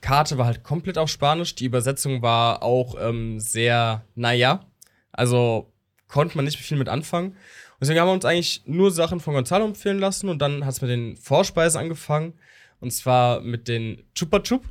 Karte 0.01 0.37
war 0.37 0.45
halt 0.45 0.63
komplett 0.63 0.97
auf 0.97 1.09
Spanisch. 1.09 1.55
Die 1.55 1.65
Übersetzung 1.65 2.21
war 2.21 2.63
auch 2.63 2.95
ähm, 2.99 3.39
sehr, 3.39 4.05
naja. 4.15 4.65
Also 5.11 5.73
konnte 6.07 6.37
man 6.37 6.45
nicht 6.45 6.57
viel 6.57 6.77
mit 6.77 6.87
anfangen. 6.87 7.31
Und 7.31 7.35
deswegen 7.81 7.99
haben 7.99 8.07
wir 8.07 8.13
uns 8.13 8.25
eigentlich 8.25 8.63
nur 8.65 8.91
Sachen 8.91 9.19
von 9.19 9.33
Gonzalo 9.33 9.65
empfehlen 9.65 9.99
lassen 9.99 10.29
und 10.29 10.41
dann 10.41 10.65
hat 10.65 10.73
es 10.73 10.81
mit 10.81 10.89
den 10.91 11.17
Vorspeisen 11.17 11.79
angefangen. 11.79 12.33
Und 12.79 12.91
zwar 12.91 13.41
mit 13.41 13.67
den 13.67 14.03
Chupa 14.15 14.39
Chup. 14.39 14.63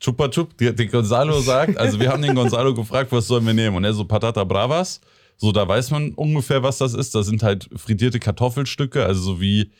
Chupa 0.00 0.28
Chup, 0.28 0.56
der, 0.58 0.72
der 0.72 0.86
Gonzalo 0.86 1.40
sagt, 1.40 1.78
also 1.78 1.98
wir 2.00 2.10
haben 2.10 2.22
den 2.22 2.34
Gonzalo 2.34 2.74
gefragt, 2.74 3.12
was 3.12 3.26
sollen 3.26 3.46
wir 3.46 3.54
nehmen? 3.54 3.76
Und 3.76 3.84
er 3.84 3.92
so 3.92 4.04
Patata 4.04 4.44
Bravas. 4.44 5.00
So, 5.36 5.52
da 5.52 5.66
weiß 5.68 5.90
man 5.90 6.12
ungefähr, 6.14 6.62
was 6.62 6.78
das 6.78 6.94
ist. 6.94 7.14
Das 7.14 7.26
sind 7.26 7.42
halt 7.42 7.68
frittierte 7.76 8.18
Kartoffelstücke, 8.18 9.04
also 9.04 9.20
so 9.20 9.40
wie 9.40 9.70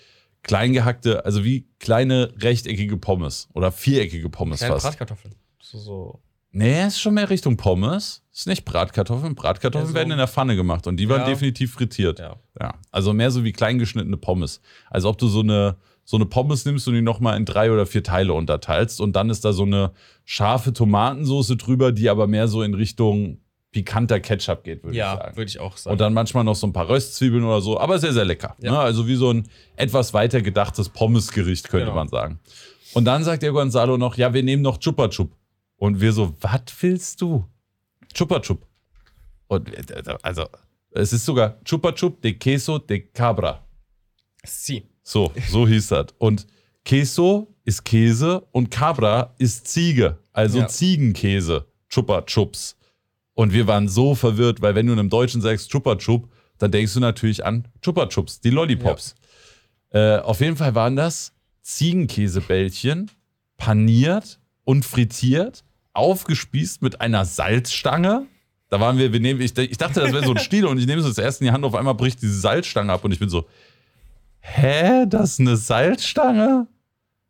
kleingehackte, 0.43 1.25
also 1.25 1.45
wie 1.45 1.67
kleine 1.79 2.33
rechteckige 2.39 2.97
Pommes 2.97 3.49
oder 3.55 3.73
viereckige 3.73 4.29
Pommes 4.29 4.59
Kleine 4.59 4.75
fast. 4.75 4.87
Bratkartoffeln. 4.87 5.35
So, 5.61 5.79
so. 5.79 6.23
Nee, 6.53 6.87
ist 6.87 7.01
schon 7.01 7.15
mehr 7.15 7.29
Richtung 7.29 7.57
Pommes. 7.57 8.23
Ist 8.33 8.47
nicht 8.47 8.65
Bratkartoffeln. 8.65 9.35
Bratkartoffeln 9.35 9.89
ja, 9.89 9.93
so 9.93 9.95
werden 9.95 10.11
in 10.13 10.19
der 10.19 10.29
Pfanne 10.29 10.57
gemacht 10.57 10.87
und 10.87 10.97
die 10.99 11.09
waren 11.09 11.23
ja. 11.23 11.27
definitiv 11.27 11.73
frittiert. 11.75 12.19
Ja. 12.19 12.37
ja. 12.61 12.75
Also 12.91 13.13
mehr 13.13 13.31
so 13.31 13.45
wie 13.45 13.53
kleingeschnittene 13.53 14.17
Pommes. 14.17 14.61
Als 14.89 15.05
ob 15.05 15.19
du 15.19 15.27
so 15.27 15.41
eine, 15.41 15.77
so 16.07 16.17
eine 16.17 16.25
Pommes 16.25 16.65
nimmst 16.65 16.87
und 16.89 16.95
die 16.95 17.03
nochmal 17.03 17.37
in 17.37 17.45
drei 17.45 17.71
oder 17.71 17.85
vier 17.85 18.03
Teile 18.03 18.33
unterteilst 18.33 19.01
und 19.01 19.15
dann 19.15 19.29
ist 19.29 19.45
da 19.45 19.53
so 19.53 19.65
eine 19.65 19.91
scharfe 20.25 20.73
Tomatensoße 20.73 21.57
drüber, 21.57 21.93
die 21.93 22.09
aber 22.09 22.29
mehr 22.29 22.47
so 22.47 22.63
in 22.63 22.75
Richtung 22.75 23.41
pikanter 23.73 24.21
Ketchup 24.21 24.63
geht, 24.63 24.85
würde 24.85 24.97
ja, 24.97 25.13
ich 25.13 25.19
sagen. 25.19 25.31
Ja, 25.33 25.37
würde 25.37 25.49
ich 25.49 25.61
auch 25.61 25.77
sagen. 25.77 25.93
Und 25.93 26.01
dann 26.01 26.15
manchmal 26.15 26.45
noch 26.45 26.55
so 26.55 26.67
ein 26.67 26.73
paar 26.73 26.89
Röstzwiebeln 26.89 27.45
oder 27.45 27.61
so, 27.61 27.79
aber 27.79 27.99
sehr, 27.99 28.13
sehr 28.13 28.25
lecker. 28.25 28.57
Ja. 28.61 28.71
Ne? 28.71 28.79
Also 28.79 29.09
wie 29.09 29.17
so 29.17 29.31
ein 29.31 29.49
etwas 29.75 30.15
weiter 30.15 30.41
gedachtes 30.41 30.89
Pommesgericht, 30.89 31.69
könnte 31.69 31.87
genau. 31.87 31.97
man 31.97 32.09
sagen. 32.09 32.39
Und 32.95 33.05
dann 33.05 33.25
sagt 33.25 33.43
der 33.43 33.51
Gonzalo 33.51 33.99
noch, 33.99 34.17
ja, 34.17 34.33
wir 34.33 34.45
nehmen 34.45 34.63
noch 34.63 34.79
Chupa 34.79 35.09
Chup. 35.09 35.33
Und 35.77 36.01
wir 36.01 36.13
so, 36.13 36.35
was 36.41 36.63
willst 36.81 37.21
du? 37.21 37.45
Chupa 38.15 38.41
Chup. 38.41 38.65
Und 39.49 39.71
also, 40.23 40.47
es 40.93 41.13
ist 41.13 41.27
sogar 41.27 41.63
Chupa 41.65 41.93
Chup 41.93 42.23
de 42.23 42.33
Queso 42.33 42.79
de 42.79 43.01
Cabra. 43.01 43.63
Si. 44.45 44.89
So, 45.09 45.33
so 45.49 45.69
hieß 45.69 45.87
das. 45.87 46.07
Und 46.19 46.49
Queso 46.85 47.55
ist 47.65 47.85
Käse 47.85 48.45
und 48.51 48.73
Cabra 48.73 49.35
ist 49.39 49.69
Ziege, 49.69 50.19
also 50.33 50.59
ja. 50.59 50.67
Ziegenkäse. 50.67 51.67
Chupa 51.89 52.23
Chups. 52.23 52.77
Und 53.35 53.53
wir 53.53 53.69
waren 53.69 53.87
so 53.87 54.17
verwirrt, 54.17 54.63
weil 54.63 54.75
wenn 54.75 54.89
du 54.89 54.93
einem 54.93 55.09
Deutschen 55.09 55.41
sagst 55.41 55.71
Chupa 55.71 55.95
Chup, 55.95 56.29
dann 56.59 56.73
denkst 56.73 56.93
du 56.95 56.99
natürlich 56.99 57.45
an 57.45 57.69
Chupa 57.83 58.07
Chups, 58.07 58.41
die 58.41 58.51
Lollipops. 58.51 59.15
Ja. 59.93 60.17
Äh, 60.17 60.21
auf 60.23 60.41
jeden 60.41 60.57
Fall 60.57 60.75
waren 60.75 60.97
das 60.97 61.33
Ziegenkäsebällchen, 61.63 63.09
paniert 63.59 64.41
und 64.65 64.85
frittiert, 64.85 65.63
aufgespießt 65.93 66.83
mit 66.83 67.01
einer 67.01 67.25
Salzstange. 67.25 68.27
Da 68.71 68.81
waren 68.81 68.99
wir, 68.99 69.13
wir 69.13 69.21
nehmen, 69.21 69.41
ich, 69.41 69.57
ich 69.57 69.79
dachte, 69.79 70.01
das 70.01 70.13
wäre 70.13 70.25
so 70.25 70.33
ein 70.33 70.41
Stiel 70.41 70.67
und 70.67 70.79
ich 70.79 70.87
nehme 70.87 71.01
es 71.01 71.15
zuerst 71.15 71.41
in 71.41 71.47
die 71.47 71.53
Hand, 71.53 71.65
auf 71.65 71.77
einmal 71.77 71.95
bricht 71.95 72.21
diese 72.23 72.41
Salzstange 72.41 72.93
ab 72.93 73.05
und 73.05 73.13
ich 73.13 73.21
bin 73.21 73.29
so, 73.29 73.47
hä, 74.47 75.07
das 75.09 75.33
ist 75.33 75.41
eine 75.41 75.57
Salzstange? 75.57 76.67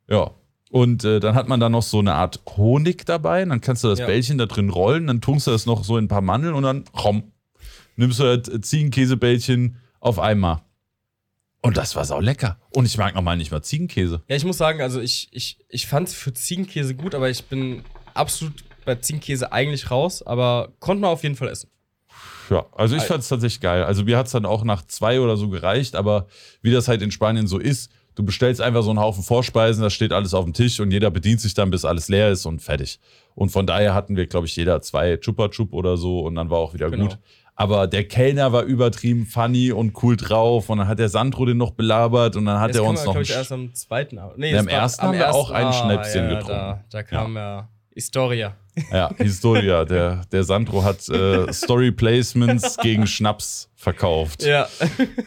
Ja, 0.08 0.30
und 0.70 1.04
äh, 1.04 1.20
dann 1.20 1.34
hat 1.34 1.48
man 1.48 1.60
da 1.60 1.68
noch 1.68 1.82
so 1.82 2.00
eine 2.00 2.14
Art 2.14 2.40
Honig 2.56 3.06
dabei. 3.06 3.42
Und 3.42 3.50
dann 3.50 3.60
kannst 3.60 3.84
du 3.84 3.88
das 3.88 3.98
ja. 3.98 4.06
Bällchen 4.06 4.38
da 4.38 4.46
drin 4.46 4.70
rollen. 4.70 5.06
Dann 5.06 5.20
tunkst 5.20 5.46
du 5.46 5.50
das 5.50 5.66
noch 5.66 5.84
so 5.84 5.96
in 5.96 6.04
ein 6.04 6.08
paar 6.08 6.20
Mandeln 6.20 6.54
und 6.54 6.64
dann 6.64 6.84
komm, 6.92 7.32
nimmst 7.96 8.20
du 8.20 8.38
das 8.38 8.60
Ziegenkäsebällchen 8.60 9.76
auf 10.00 10.18
einmal. 10.18 10.62
Und 11.62 11.76
das 11.76 11.96
war 11.96 12.04
sau 12.04 12.20
lecker. 12.20 12.58
Und 12.70 12.84
ich 12.84 12.98
mag 12.98 13.14
nochmal 13.14 13.36
nicht 13.36 13.50
mal 13.50 13.62
Ziegenkäse. 13.62 14.22
Ja, 14.28 14.36
ich 14.36 14.44
muss 14.44 14.58
sagen, 14.58 14.82
also 14.82 15.00
ich, 15.00 15.28
ich, 15.32 15.58
ich 15.68 15.86
fand 15.86 16.08
es 16.08 16.14
für 16.14 16.32
Ziegenkäse 16.32 16.94
gut, 16.94 17.14
aber 17.14 17.30
ich 17.30 17.44
bin 17.44 17.82
absolut 18.14 18.64
bei 18.84 18.96
Ziegenkäse 18.96 19.52
eigentlich 19.52 19.90
raus. 19.90 20.22
Aber 20.22 20.74
konnte 20.78 21.00
man 21.00 21.10
auf 21.10 21.22
jeden 21.22 21.36
Fall 21.36 21.48
essen. 21.48 21.70
Ja, 22.50 22.66
also 22.72 22.96
ich 22.96 23.02
fand 23.02 23.20
es 23.20 23.28
tatsächlich 23.28 23.60
geil. 23.60 23.84
Also 23.84 24.04
mir 24.04 24.16
hat 24.18 24.26
es 24.26 24.32
dann 24.32 24.46
auch 24.46 24.64
nach 24.64 24.86
zwei 24.86 25.20
oder 25.20 25.36
so 25.36 25.48
gereicht, 25.48 25.96
aber 25.96 26.26
wie 26.62 26.70
das 26.70 26.88
halt 26.88 27.02
in 27.02 27.10
Spanien 27.10 27.46
so 27.46 27.58
ist, 27.58 27.90
Du 28.16 28.24
bestellst 28.24 28.62
einfach 28.62 28.82
so 28.82 28.88
einen 28.88 28.98
Haufen 28.98 29.22
Vorspeisen, 29.22 29.82
das 29.82 29.92
steht 29.92 30.10
alles 30.10 30.32
auf 30.32 30.42
dem 30.46 30.54
Tisch 30.54 30.80
und 30.80 30.90
jeder 30.90 31.10
bedient 31.10 31.38
sich 31.38 31.52
dann, 31.52 31.68
bis 31.70 31.84
alles 31.84 32.08
leer 32.08 32.30
ist 32.30 32.46
und 32.46 32.62
fertig. 32.62 32.98
Und 33.34 33.50
von 33.50 33.66
daher 33.66 33.92
hatten 33.92 34.16
wir, 34.16 34.26
glaube 34.26 34.46
ich, 34.46 34.56
jeder 34.56 34.80
zwei 34.80 35.18
Chupa 35.18 35.48
Chup 35.50 35.74
oder 35.74 35.98
so 35.98 36.20
und 36.20 36.34
dann 36.34 36.48
war 36.48 36.56
auch 36.56 36.72
wieder 36.72 36.88
Genau. 36.88 37.08
gut. 37.08 37.18
Aber 37.56 37.86
der 37.86 38.04
Kellner 38.08 38.52
war 38.54 38.62
übertrieben 38.62 39.26
funny 39.26 39.70
und 39.70 40.02
cool 40.02 40.16
drauf 40.16 40.70
und 40.70 40.78
dann 40.78 40.88
hat 40.88 40.98
der 40.98 41.10
Sandro 41.10 41.44
den 41.44 41.58
noch 41.58 41.72
belabert 41.72 42.36
und 42.36 42.46
dann 42.46 42.58
hat 42.58 42.70
Das 42.70 42.76
er 42.78 42.84
uns 42.84 43.00
ja, 43.00 43.06
noch 43.12 43.20
ich, 43.20 43.30
erst 43.30 43.52
am 43.52 43.74
zweiten. 43.74 44.18
Nee, 44.38 44.52
Ja, 44.54 44.60
am 44.60 44.66
war 44.66 44.72
ersten 44.72 45.02
haben 45.02 45.18
wir 45.18 45.34
auch 45.34 45.50
ein 45.50 45.66
Ah, 45.66 45.72
Schnäpschen 45.74 46.22
ja, 46.24 46.28
getrunken. 46.30 46.48
Da, 46.48 46.84
da 46.88 47.02
kam 47.02 47.36
ja. 47.36 47.68
Historia. 47.96 48.54
Ja, 48.92 49.10
Historia. 49.16 49.86
Der, 49.86 50.20
der 50.30 50.44
Sandro 50.44 50.84
hat 50.84 51.08
äh, 51.08 51.50
Story 51.50 51.90
Placements 51.92 52.76
gegen 52.76 53.06
Schnaps 53.06 53.70
verkauft. 53.74 54.42
Ja. 54.44 54.68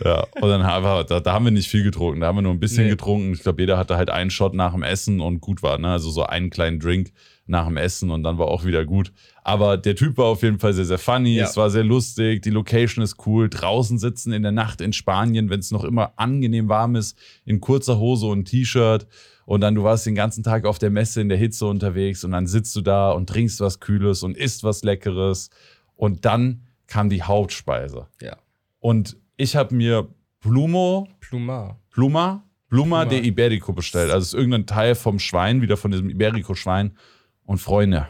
Ja, 0.06 0.28
und 0.40 0.50
dann 0.50 0.64
haben 0.64 0.86
wir, 0.86 1.04
da, 1.04 1.20
da 1.20 1.34
haben 1.34 1.46
wir 1.46 1.52
nicht 1.52 1.68
viel 1.68 1.82
getrunken. 1.84 2.20
Da 2.22 2.28
haben 2.28 2.36
wir 2.38 2.42
nur 2.44 2.54
ein 2.54 2.60
bisschen 2.60 2.84
Nee. 2.84 2.92
getrunken. 2.92 3.34
Ich 3.34 3.42
glaube, 3.42 3.60
jeder 3.64 3.76
hatte 3.80 3.98
halt 3.98 4.12
einen 4.12 4.30
Shot 4.30 4.54
nach 4.54 4.74
dem 4.74 4.84
Essen 4.84 5.20
und 5.20 5.42
gut 5.42 5.64
war. 5.64 5.80
Ne? 5.80 5.90
Also 5.92 6.12
so 6.12 6.24
einen 6.24 6.52
kleinen 6.52 6.80
Drink 6.80 7.12
nach 7.48 7.66
dem 7.66 7.78
Essen 7.78 8.12
und 8.12 8.22
dann 8.22 8.38
war 8.38 8.48
auch 8.50 8.64
wieder 8.66 8.86
gut. 8.86 9.12
Aber 9.44 9.76
der 9.78 9.96
Typ 9.96 10.20
war 10.20 10.26
auf 10.26 10.44
jeden 10.44 10.60
Fall 10.60 10.74
sehr, 10.74 10.86
sehr 10.86 11.00
funny. 11.00 11.38
Ja. 11.38 11.46
Es 11.46 11.58
war 11.58 11.72
sehr 11.72 11.84
lustig. 11.84 12.44
Die 12.44 12.52
Location 12.52 13.04
ist 13.04 13.16
cool. 13.26 13.50
Draußen 13.50 13.98
sitzen 13.98 14.32
in 14.32 14.44
der 14.44 14.52
Nacht 14.52 14.80
in 14.80 14.94
Spanien, 14.94 15.50
wenn 15.50 15.60
es 15.60 15.72
noch 15.72 15.84
immer 15.84 16.14
angenehm 16.18 16.70
warm 16.70 16.96
ist, 16.96 17.18
in 17.46 17.60
kurzer 17.60 17.98
Hose 17.98 18.28
und 18.28 18.46
T-Shirt. 18.46 19.08
Und 19.50 19.62
dann 19.62 19.74
du 19.74 19.84
warst 19.84 20.06
den 20.06 20.14
ganzen 20.14 20.44
Tag 20.44 20.66
auf 20.66 20.78
der 20.78 20.92
Messe 20.92 21.22
in 21.22 21.28
der 21.28 21.38
Hitze 21.40 21.66
unterwegs 21.66 22.24
und 22.24 22.30
dann 22.30 22.46
sitzt 22.46 22.76
du 22.76 22.82
da 22.82 23.10
und 23.10 23.28
trinkst 23.28 23.60
was 23.62 23.80
Kühles 23.80 24.22
und 24.22 24.38
isst 24.38 24.64
was 24.64 24.84
Leckeres. 24.84 25.50
Und 25.96 26.24
dann 26.24 26.68
kam 26.86 27.10
die 27.10 27.24
Hauptspeise. 27.24 28.06
Ja. 28.22 28.38
Und 28.78 29.18
ich 29.38 29.56
habe 29.56 29.74
mir 29.74 30.08
Plumo. 30.40 31.08
Pluma, 31.20 31.80
Pluma 31.90 32.44
Pluma. 32.68 33.06
de 33.06 33.26
Iberico 33.26 33.74
bestellt. 33.74 34.12
Also 34.12 34.22
es 34.22 34.28
ist 34.28 34.34
irgendein 34.36 34.68
Teil 34.68 34.94
vom 34.94 35.18
Schwein, 35.18 35.64
wieder 35.64 35.78
von 35.78 35.90
diesem 35.90 36.12
Iberico-Schwein. 36.12 36.96
Und 37.44 37.58
Freunde, 37.58 38.08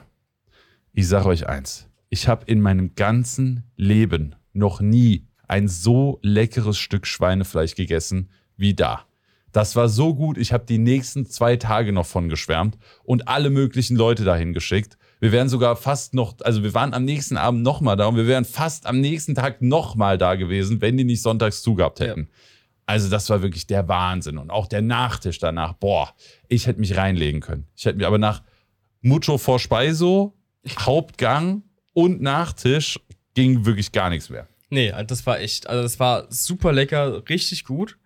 ich 0.92 1.08
sage 1.08 1.28
euch 1.28 1.48
eins. 1.48 1.88
Ich 2.10 2.28
habe 2.28 2.44
in 2.48 2.60
meinem 2.60 2.96
ganzen 2.96 3.64
Leben 3.78 4.36
noch 4.52 4.82
nie 4.82 5.26
ein 5.48 5.70
so 5.70 6.20
leckeres 6.22 6.78
Stück 6.78 7.08
Schweinefleisch 7.08 7.76
gegessen 7.76 8.30
wie 8.58 8.74
da. 8.74 9.06
Das 9.52 9.76
war 9.76 9.90
so 9.90 10.14
gut, 10.14 10.38
ich 10.38 10.54
habe 10.54 10.66
die 10.66 10.78
nächsten 10.78 11.26
zwei 11.26 11.56
Tage 11.56 11.92
noch 11.92 12.06
von 12.06 12.30
geschwärmt 12.30 12.78
und 13.04 13.28
alle 13.28 13.50
möglichen 13.50 13.98
Leute 13.98 14.24
dahin 14.24 14.54
geschickt. 14.54 14.98
Wir 15.20 15.32
wären 15.32 15.50
sogar 15.50 15.76
fast 15.76 16.14
noch, 16.14 16.36
also 16.42 16.64
wir 16.64 16.74
waren 16.74 16.94
am 16.94 17.04
nächsten 17.04 17.36
Abend 17.36 17.64
nochmal 17.64 17.98
da 17.98 18.06
und 18.06 18.16
wir 18.16 18.28
wären 18.28 18.46
fast 18.46 18.86
am 18.86 19.02
nächsten 19.02 19.36
Tag 19.36 19.62
nochmal 19.62 20.18
da 20.18 20.36
gewesen, 20.36 20.82
wenn 20.82 20.98
die 20.98 21.04
nicht 21.04 21.22
sonntags 21.22 21.62
zugehabt 21.62 22.00
hätten. 22.00 22.30
Also 22.86 23.08
das 23.08 23.30
war 23.30 23.44
wirklich 23.44 23.68
der 23.68 23.88
Wahnsinn. 23.88 24.40
Und 24.40 24.50
auch 24.50 24.66
der 24.66 24.82
Nachtisch 24.82 25.38
danach, 25.38 25.74
boah, 25.74 26.12
ich 26.48 26.66
hätte 26.66 26.80
mich 26.80 26.98
reinlegen 26.98 27.40
können. 27.40 27.68
Ich 27.76 27.86
hätte 27.86 28.00
mir 28.00 28.08
aber 28.08 28.18
nach 28.18 28.42
Mucho 29.02 29.38
vor 29.38 29.60
Speiso, 29.60 30.34
Hauptgang 30.80 31.62
und 31.94 32.20
Nachtisch 32.22 33.00
ging 33.36 33.64
wirklich 33.66 33.92
gar 33.92 34.10
nichts 34.10 34.32
mehr. 34.32 34.48
Nee, 34.72 34.92
das 35.06 35.26
war 35.28 35.40
echt, 35.40 35.68
also 35.68 35.84
das 35.84 36.00
war 36.00 36.26
super 36.30 36.72
lecker, 36.72 37.28
richtig 37.30 37.64
gut. 37.64 37.99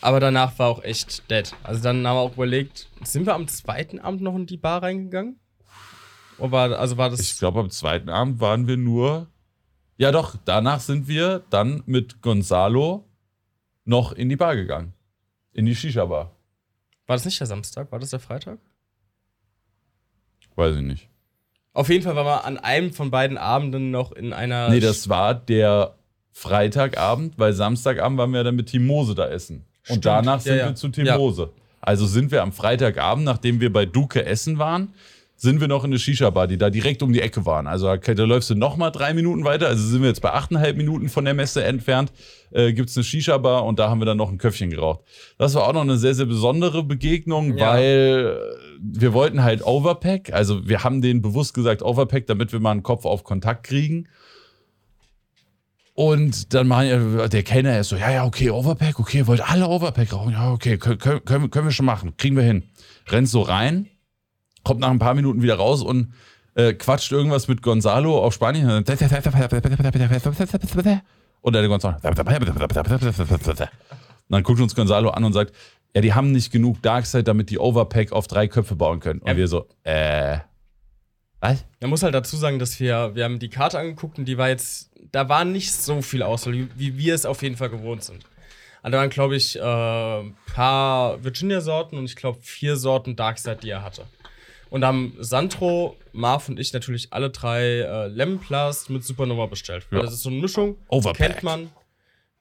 Aber 0.00 0.20
danach 0.20 0.58
war 0.58 0.68
auch 0.68 0.82
echt 0.82 1.30
dead. 1.30 1.52
Also 1.62 1.82
dann 1.82 2.06
haben 2.06 2.16
wir 2.16 2.20
auch 2.20 2.34
überlegt, 2.34 2.88
sind 3.02 3.26
wir 3.26 3.34
am 3.34 3.46
zweiten 3.48 3.98
Abend 3.98 4.22
noch 4.22 4.34
in 4.34 4.46
die 4.46 4.56
Bar 4.56 4.82
reingegangen? 4.82 5.38
Oder 6.38 6.52
war, 6.52 6.78
also 6.78 6.96
war 6.96 7.10
das. 7.10 7.20
Ich 7.20 7.38
glaube, 7.38 7.60
am 7.60 7.70
zweiten 7.70 8.08
Abend 8.08 8.40
waren 8.40 8.66
wir 8.66 8.76
nur. 8.76 9.28
Ja, 9.96 10.10
doch, 10.10 10.36
danach 10.44 10.80
sind 10.80 11.06
wir 11.06 11.44
dann 11.50 11.82
mit 11.86 12.22
Gonzalo 12.22 13.04
noch 13.84 14.12
in 14.12 14.28
die 14.28 14.36
Bar 14.36 14.56
gegangen. 14.56 14.94
In 15.52 15.66
die 15.66 15.76
Shisha-Bar. 15.76 16.34
war 17.06 17.16
das 17.16 17.24
nicht 17.24 17.38
der 17.38 17.46
Samstag? 17.46 17.92
War 17.92 17.98
das 17.98 18.10
der 18.10 18.20
Freitag? 18.20 18.58
Weiß 20.56 20.76
ich 20.76 20.82
nicht. 20.82 21.08
Auf 21.74 21.88
jeden 21.88 22.02
Fall 22.02 22.16
waren 22.16 22.26
wir 22.26 22.44
an 22.44 22.58
einem 22.58 22.92
von 22.92 23.10
beiden 23.10 23.38
Abenden 23.38 23.90
noch 23.90 24.12
in 24.12 24.32
einer. 24.32 24.68
Nee, 24.68 24.80
das 24.80 25.08
war 25.08 25.34
der 25.34 25.96
Freitagabend, 26.32 27.38
weil 27.38 27.52
Samstagabend 27.52 28.18
waren 28.18 28.32
wir 28.32 28.44
dann 28.44 28.56
mit 28.56 28.68
Team 28.68 28.86
Mose 28.86 29.14
da 29.14 29.28
essen. 29.28 29.64
Und 29.88 30.04
danach 30.04 30.40
sind 30.40 30.56
ja. 30.58 30.66
wir 30.68 30.74
zu 30.74 30.88
Team 30.88 31.06
Ja. 31.06 31.16
Mose. 31.18 31.50
Also 31.80 32.06
sind 32.06 32.30
wir 32.30 32.42
am 32.42 32.52
Freitagabend, 32.52 33.24
nachdem 33.24 33.60
wir 33.60 33.72
bei 33.72 33.86
Duke 33.86 34.24
essen 34.24 34.58
waren, 34.58 34.94
sind 35.34 35.60
wir 35.60 35.66
noch 35.66 35.82
in 35.82 35.90
eine 35.90 35.98
Shisha-Bar, 35.98 36.46
die 36.46 36.56
da 36.56 36.70
direkt 36.70 37.02
um 37.02 37.12
die 37.12 37.20
Ecke 37.20 37.44
waren. 37.44 37.66
Also 37.66 37.96
da, 37.96 38.12
läufst 38.24 38.48
du 38.50 38.54
noch 38.54 38.76
mal 38.76 38.90
drei 38.90 39.12
Minuten 39.12 39.44
weiter. 39.44 39.66
Also 39.66 39.84
sind 39.84 40.00
wir 40.02 40.08
jetzt 40.08 40.20
bei 40.22 40.32
achteinhalb 40.32 40.76
Minuten 40.76 41.08
von 41.08 41.24
der 41.24 41.34
Messe 41.34 41.64
entfernt. 41.64 42.12
Äh, 42.52 42.72
Gibt 42.72 42.90
es 42.90 42.96
eine 42.96 43.02
Shisha-Bar 43.02 43.64
und 43.64 43.80
da 43.80 43.90
haben 43.90 44.00
wir 44.00 44.04
dann 44.04 44.18
noch 44.18 44.30
ein 44.30 44.38
Köpfchen 44.38 44.70
geraucht. 44.70 45.00
Das 45.38 45.56
war 45.56 45.66
auch 45.66 45.72
noch 45.72 45.80
eine 45.80 45.96
sehr, 45.96 46.14
sehr 46.14 46.26
besondere 46.26 46.84
Begegnung, 46.84 47.58
Ja. 47.58 47.72
weil 47.72 48.36
äh, 48.38 48.78
wir 48.80 49.12
wollten 49.14 49.42
halt 49.42 49.66
Overpack. 49.66 50.32
Also 50.32 50.68
wir 50.68 50.84
haben 50.84 51.02
denen 51.02 51.22
bewusst 51.22 51.54
gesagt 51.54 51.82
Overpack, 51.82 52.28
damit 52.28 52.52
wir 52.52 52.60
mal 52.60 52.70
einen 52.70 52.84
Kopf 52.84 53.04
auf 53.04 53.24
Kontakt 53.24 53.64
kriegen. 53.64 54.06
Und 55.94 56.54
dann 56.54 56.68
machen 56.68 56.86
ja, 57.18 57.28
der 57.28 57.42
Kellner 57.42 57.78
ist 57.78 57.90
so, 57.90 57.96
ja, 57.96 58.10
ja, 58.10 58.24
okay, 58.24 58.48
Overpack, 58.50 58.98
okay, 58.98 59.26
wollt 59.26 59.42
alle 59.46 59.68
Overpack 59.68 60.12
rauchen? 60.12 60.32
Ja, 60.32 60.50
okay, 60.50 60.78
können, 60.78 60.98
können, 60.98 61.50
können 61.50 61.66
wir- 61.66 61.70
schon 61.72 61.84
machen, 61.86 62.16
kriegen 62.16 62.34
wir 62.36 62.42
hin. 62.44 62.62
Rennt 63.08 63.28
so 63.28 63.42
rein, 63.42 63.88
kommt 64.64 64.80
nach 64.80 64.90
ein 64.90 64.98
paar 64.98 65.14
Minuten 65.14 65.42
wieder 65.42 65.56
raus 65.56 65.82
und 65.82 66.14
äh, 66.54 66.72
quatscht 66.72 67.12
irgendwas 67.12 67.46
mit 67.48 67.60
Gonzalo 67.62 68.18
auf 68.24 68.32
Spanien. 68.34 68.70
Und 71.40 71.54
der 71.54 71.66
Gonzalo. 71.68 71.96
Und 71.96 72.02
dann 74.28 74.42
guckt 74.44 74.60
uns 74.60 74.74
Gonzalo 74.74 75.10
an 75.10 75.24
und 75.24 75.32
sagt, 75.32 75.52
ja, 75.94 76.00
die 76.00 76.14
haben 76.14 76.32
nicht 76.32 76.50
genug 76.52 76.80
Darkseid, 76.82 77.28
damit 77.28 77.50
die 77.50 77.58
Overpack 77.58 78.12
auf 78.12 78.26
drei 78.28 78.48
Köpfe 78.48 78.76
bauen 78.76 79.00
können. 79.00 79.20
Und 79.20 79.28
Ja. 79.28 79.36
wir 79.36 79.48
so, 79.48 79.66
äh, 79.82 80.38
was? 81.42 81.64
Man 81.80 81.90
muss 81.90 82.02
halt 82.02 82.14
dazu 82.14 82.36
sagen, 82.36 82.58
dass 82.58 82.78
wir, 82.78 83.14
wir 83.14 83.24
haben 83.24 83.38
die 83.40 83.48
Karte 83.48 83.78
angeguckt 83.78 84.18
und 84.18 84.26
die 84.26 84.38
war 84.38 84.48
jetzt, 84.48 84.90
da 85.10 85.28
war 85.28 85.44
nicht 85.44 85.72
so 85.72 86.00
viel 86.00 86.22
Auswahl, 86.22 86.68
wie, 86.76 86.96
wir 86.96 87.14
es 87.14 87.26
auf 87.26 87.42
jeden 87.42 87.56
Fall 87.56 87.68
gewohnt 87.68 88.04
sind. 88.04 88.24
Also 88.80 88.92
da 88.92 88.98
waren, 88.98 89.10
glaube 89.10 89.36
ich, 89.36 89.58
äh, 89.58 89.60
ein 89.60 90.36
paar 90.54 91.22
Virginia-Sorten 91.22 91.98
und 91.98 92.04
ich 92.04 92.16
glaube 92.16 92.38
vier 92.42 92.76
Sorten 92.76 93.16
Darkside, 93.16 93.56
die 93.56 93.70
er 93.70 93.82
hatte. 93.82 94.06
Und 94.70 94.82
da 94.82 94.86
haben 94.86 95.16
Sandro, 95.18 95.96
Marv 96.12 96.48
und 96.48 96.58
ich 96.58 96.72
natürlich 96.72 97.12
alle 97.12 97.30
drei 97.30 97.80
äh, 97.80 98.06
Lemon 98.06 98.38
Blast 98.38 98.88
mit 98.88 99.04
Supernova 99.04 99.46
bestellt. 99.46 99.86
Ja. 99.90 100.00
Das 100.00 100.12
ist 100.12 100.22
so 100.22 100.30
eine 100.30 100.40
Mischung, 100.40 100.76
Overpack. 100.88 101.16
kennt 101.16 101.42
man, 101.42 101.70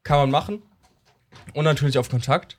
kann 0.03 0.17
man 0.17 0.31
machen. 0.31 0.61
Und 1.53 1.65
natürlich 1.65 1.97
auf 1.97 2.09
Kontakt. 2.09 2.57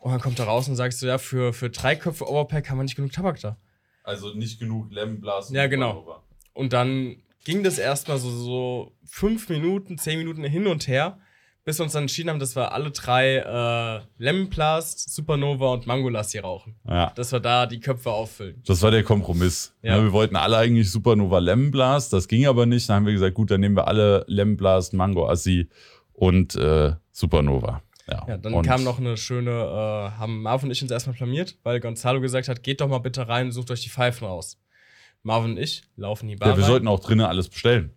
Und 0.00 0.12
dann 0.12 0.20
kommt 0.20 0.38
er 0.38 0.46
raus 0.46 0.68
und 0.68 0.76
sagst 0.76 1.00
so, 1.00 1.06
ja, 1.06 1.18
für, 1.18 1.52
für 1.52 1.68
drei 1.68 1.96
Köpfe 1.96 2.28
Overpack 2.28 2.70
haben 2.70 2.78
wir 2.78 2.84
nicht 2.84 2.96
genug 2.96 3.12
Tabak 3.12 3.40
da. 3.40 3.56
Also 4.02 4.34
nicht 4.34 4.58
genug 4.58 4.90
Lemon 4.90 5.20
Blast. 5.20 5.50
Ja, 5.52 5.66
genau. 5.66 6.22
Und 6.52 6.72
dann 6.72 7.16
ging 7.44 7.62
das 7.62 7.78
erstmal 7.78 8.18
so, 8.18 8.30
so 8.30 8.92
fünf 9.04 9.48
Minuten, 9.48 9.98
zehn 9.98 10.18
Minuten 10.18 10.44
hin 10.44 10.66
und 10.66 10.88
her, 10.88 11.18
bis 11.64 11.78
wir 11.78 11.84
uns 11.84 11.92
dann 11.92 12.04
entschieden 12.04 12.30
haben, 12.30 12.38
dass 12.38 12.56
wir 12.56 12.72
alle 12.72 12.90
drei 12.90 13.36
äh, 13.36 14.00
Lemon 14.18 14.48
Blast, 14.48 15.12
Supernova 15.14 15.72
und 15.74 15.86
Mangolassi 15.86 16.38
rauchen. 16.38 16.76
Ja. 16.88 17.12
Dass 17.14 17.32
wir 17.32 17.40
da 17.40 17.66
die 17.66 17.80
Köpfe 17.80 18.10
auffüllen. 18.10 18.62
Das 18.66 18.82
war 18.82 18.90
der 18.90 19.04
Kompromiss. 19.04 19.74
Ja. 19.82 19.96
Ja. 19.96 20.02
wir 20.02 20.12
wollten 20.12 20.36
alle 20.36 20.56
eigentlich 20.56 20.90
Supernova 20.90 21.38
Lemon 21.38 21.70
Blast, 21.70 22.12
das 22.12 22.28
ging 22.28 22.46
aber 22.46 22.66
nicht. 22.66 22.88
Dann 22.88 22.96
haben 22.96 23.06
wir 23.06 23.12
gesagt, 23.12 23.34
gut, 23.34 23.50
dann 23.50 23.60
nehmen 23.60 23.76
wir 23.76 23.86
alle 23.86 24.24
Lemon 24.26 24.56
Blast, 24.56 24.94
Mango 24.94 25.28
Assi 25.28 25.68
und 26.12 26.56
äh, 26.56 26.94
Supernova. 27.12 27.82
Ja, 28.10 28.24
Ja, 28.28 28.36
dann 28.38 28.62
kam 28.62 28.82
noch 28.84 28.98
eine 28.98 29.16
schöne, 29.16 29.50
äh, 29.50 30.18
haben 30.18 30.42
Marvin 30.42 30.68
und 30.68 30.72
ich 30.72 30.82
uns 30.82 30.90
erstmal 30.90 31.16
blamiert, 31.16 31.56
weil 31.62 31.80
Gonzalo 31.80 32.20
gesagt 32.20 32.48
hat, 32.48 32.62
geht 32.62 32.80
doch 32.80 32.88
mal 32.88 32.98
bitte 32.98 33.28
rein 33.28 33.46
und 33.46 33.52
sucht 33.52 33.70
euch 33.70 33.82
die 33.82 33.88
Pfeifen 33.88 34.26
aus. 34.26 34.58
Marvin 35.22 35.52
und 35.52 35.58
ich 35.58 35.82
laufen 35.96 36.28
die 36.28 36.36
Bar 36.36 36.48
Ja, 36.50 36.56
wir 36.56 36.62
rein. 36.62 36.70
sollten 36.70 36.88
auch 36.88 37.00
drinnen 37.00 37.26
alles 37.26 37.48
bestellen. 37.48 37.90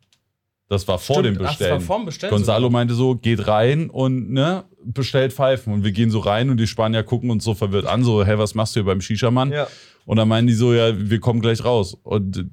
Das 0.70 0.88
war 0.88 0.97
vor 0.97 1.20
Stimmt, 1.20 1.38
dem 1.39 1.45
ach, 1.45 1.51
das 1.51 1.59
war 1.59 1.68
Bestellen. 1.68 1.82
vorm 1.82 2.05
Bestellen 2.05 2.32
Gonzalo 2.32 2.61
sogar. 2.68 2.72
meinte 2.72 2.93
so, 2.95 3.16
geht 3.16 3.47
rein 3.47 3.89
und 3.89 4.32
ne, 4.32 4.64
bestellt 4.84 5.34
Pfeifen. 5.34 5.74
Und 5.74 5.84
wir 5.84 5.91
gehen 5.91 6.09
so 6.09 6.20
rein 6.20 6.49
und 6.49 6.57
die 6.57 6.68
Spanier 6.68 7.03
gucken 7.03 7.30
uns 7.30 7.43
so 7.43 7.53
verwirrt 7.53 7.86
an, 7.86 8.03
so, 8.03 8.26
hä, 8.26 8.34
was 8.38 8.55
machst 8.55 8.76
du 8.76 8.80
hier 8.80 8.86
beim 8.86 9.01
Shisha-Mann? 9.01 9.51
Ja. 9.51 9.68
Und 10.05 10.18
dann 10.18 10.28
meinen 10.28 10.47
die 10.47 10.53
so, 10.53 10.74
ja, 10.74 10.93
wir 10.97 11.20
kommen 11.20 11.41
gleich 11.41 11.64
raus. 11.64 11.95
Und 12.03 12.49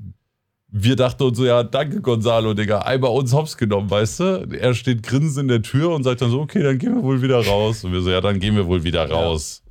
wir 0.73 0.97
dachten 0.97 1.23
uns 1.25 1.37
so, 1.39 1.45
ja, 1.45 1.63
danke 1.63 2.01
Gonzalo, 2.01 2.55
Digga, 2.55 2.81
einmal 2.81 3.11
uns 3.11 3.33
hops 3.33 3.57
genommen, 3.57 3.91
weißt 3.91 4.21
du? 4.21 4.49
Er 4.61 4.75
steht 4.75 5.03
grinsend 5.03 5.43
in 5.43 5.49
der 5.49 5.63
Tür 5.63 5.91
und 5.91 6.05
sagt 6.05 6.21
dann 6.23 6.31
so, 6.31 6.41
okay, 6.41 6.63
dann 6.63 6.79
gehen 6.79 6.95
wir 6.95 7.03
wohl 7.03 7.21
wieder 7.23 7.45
raus. 7.45 7.83
Und 7.85 7.93
wir 7.93 8.01
so, 8.01 8.11
ja, 8.11 8.21
dann 8.21 8.39
gehen 8.39 8.55
wir 8.57 8.67
wohl 8.67 8.85
wieder 8.85 9.09
Ja. 9.09 9.15
raus. 9.15 9.63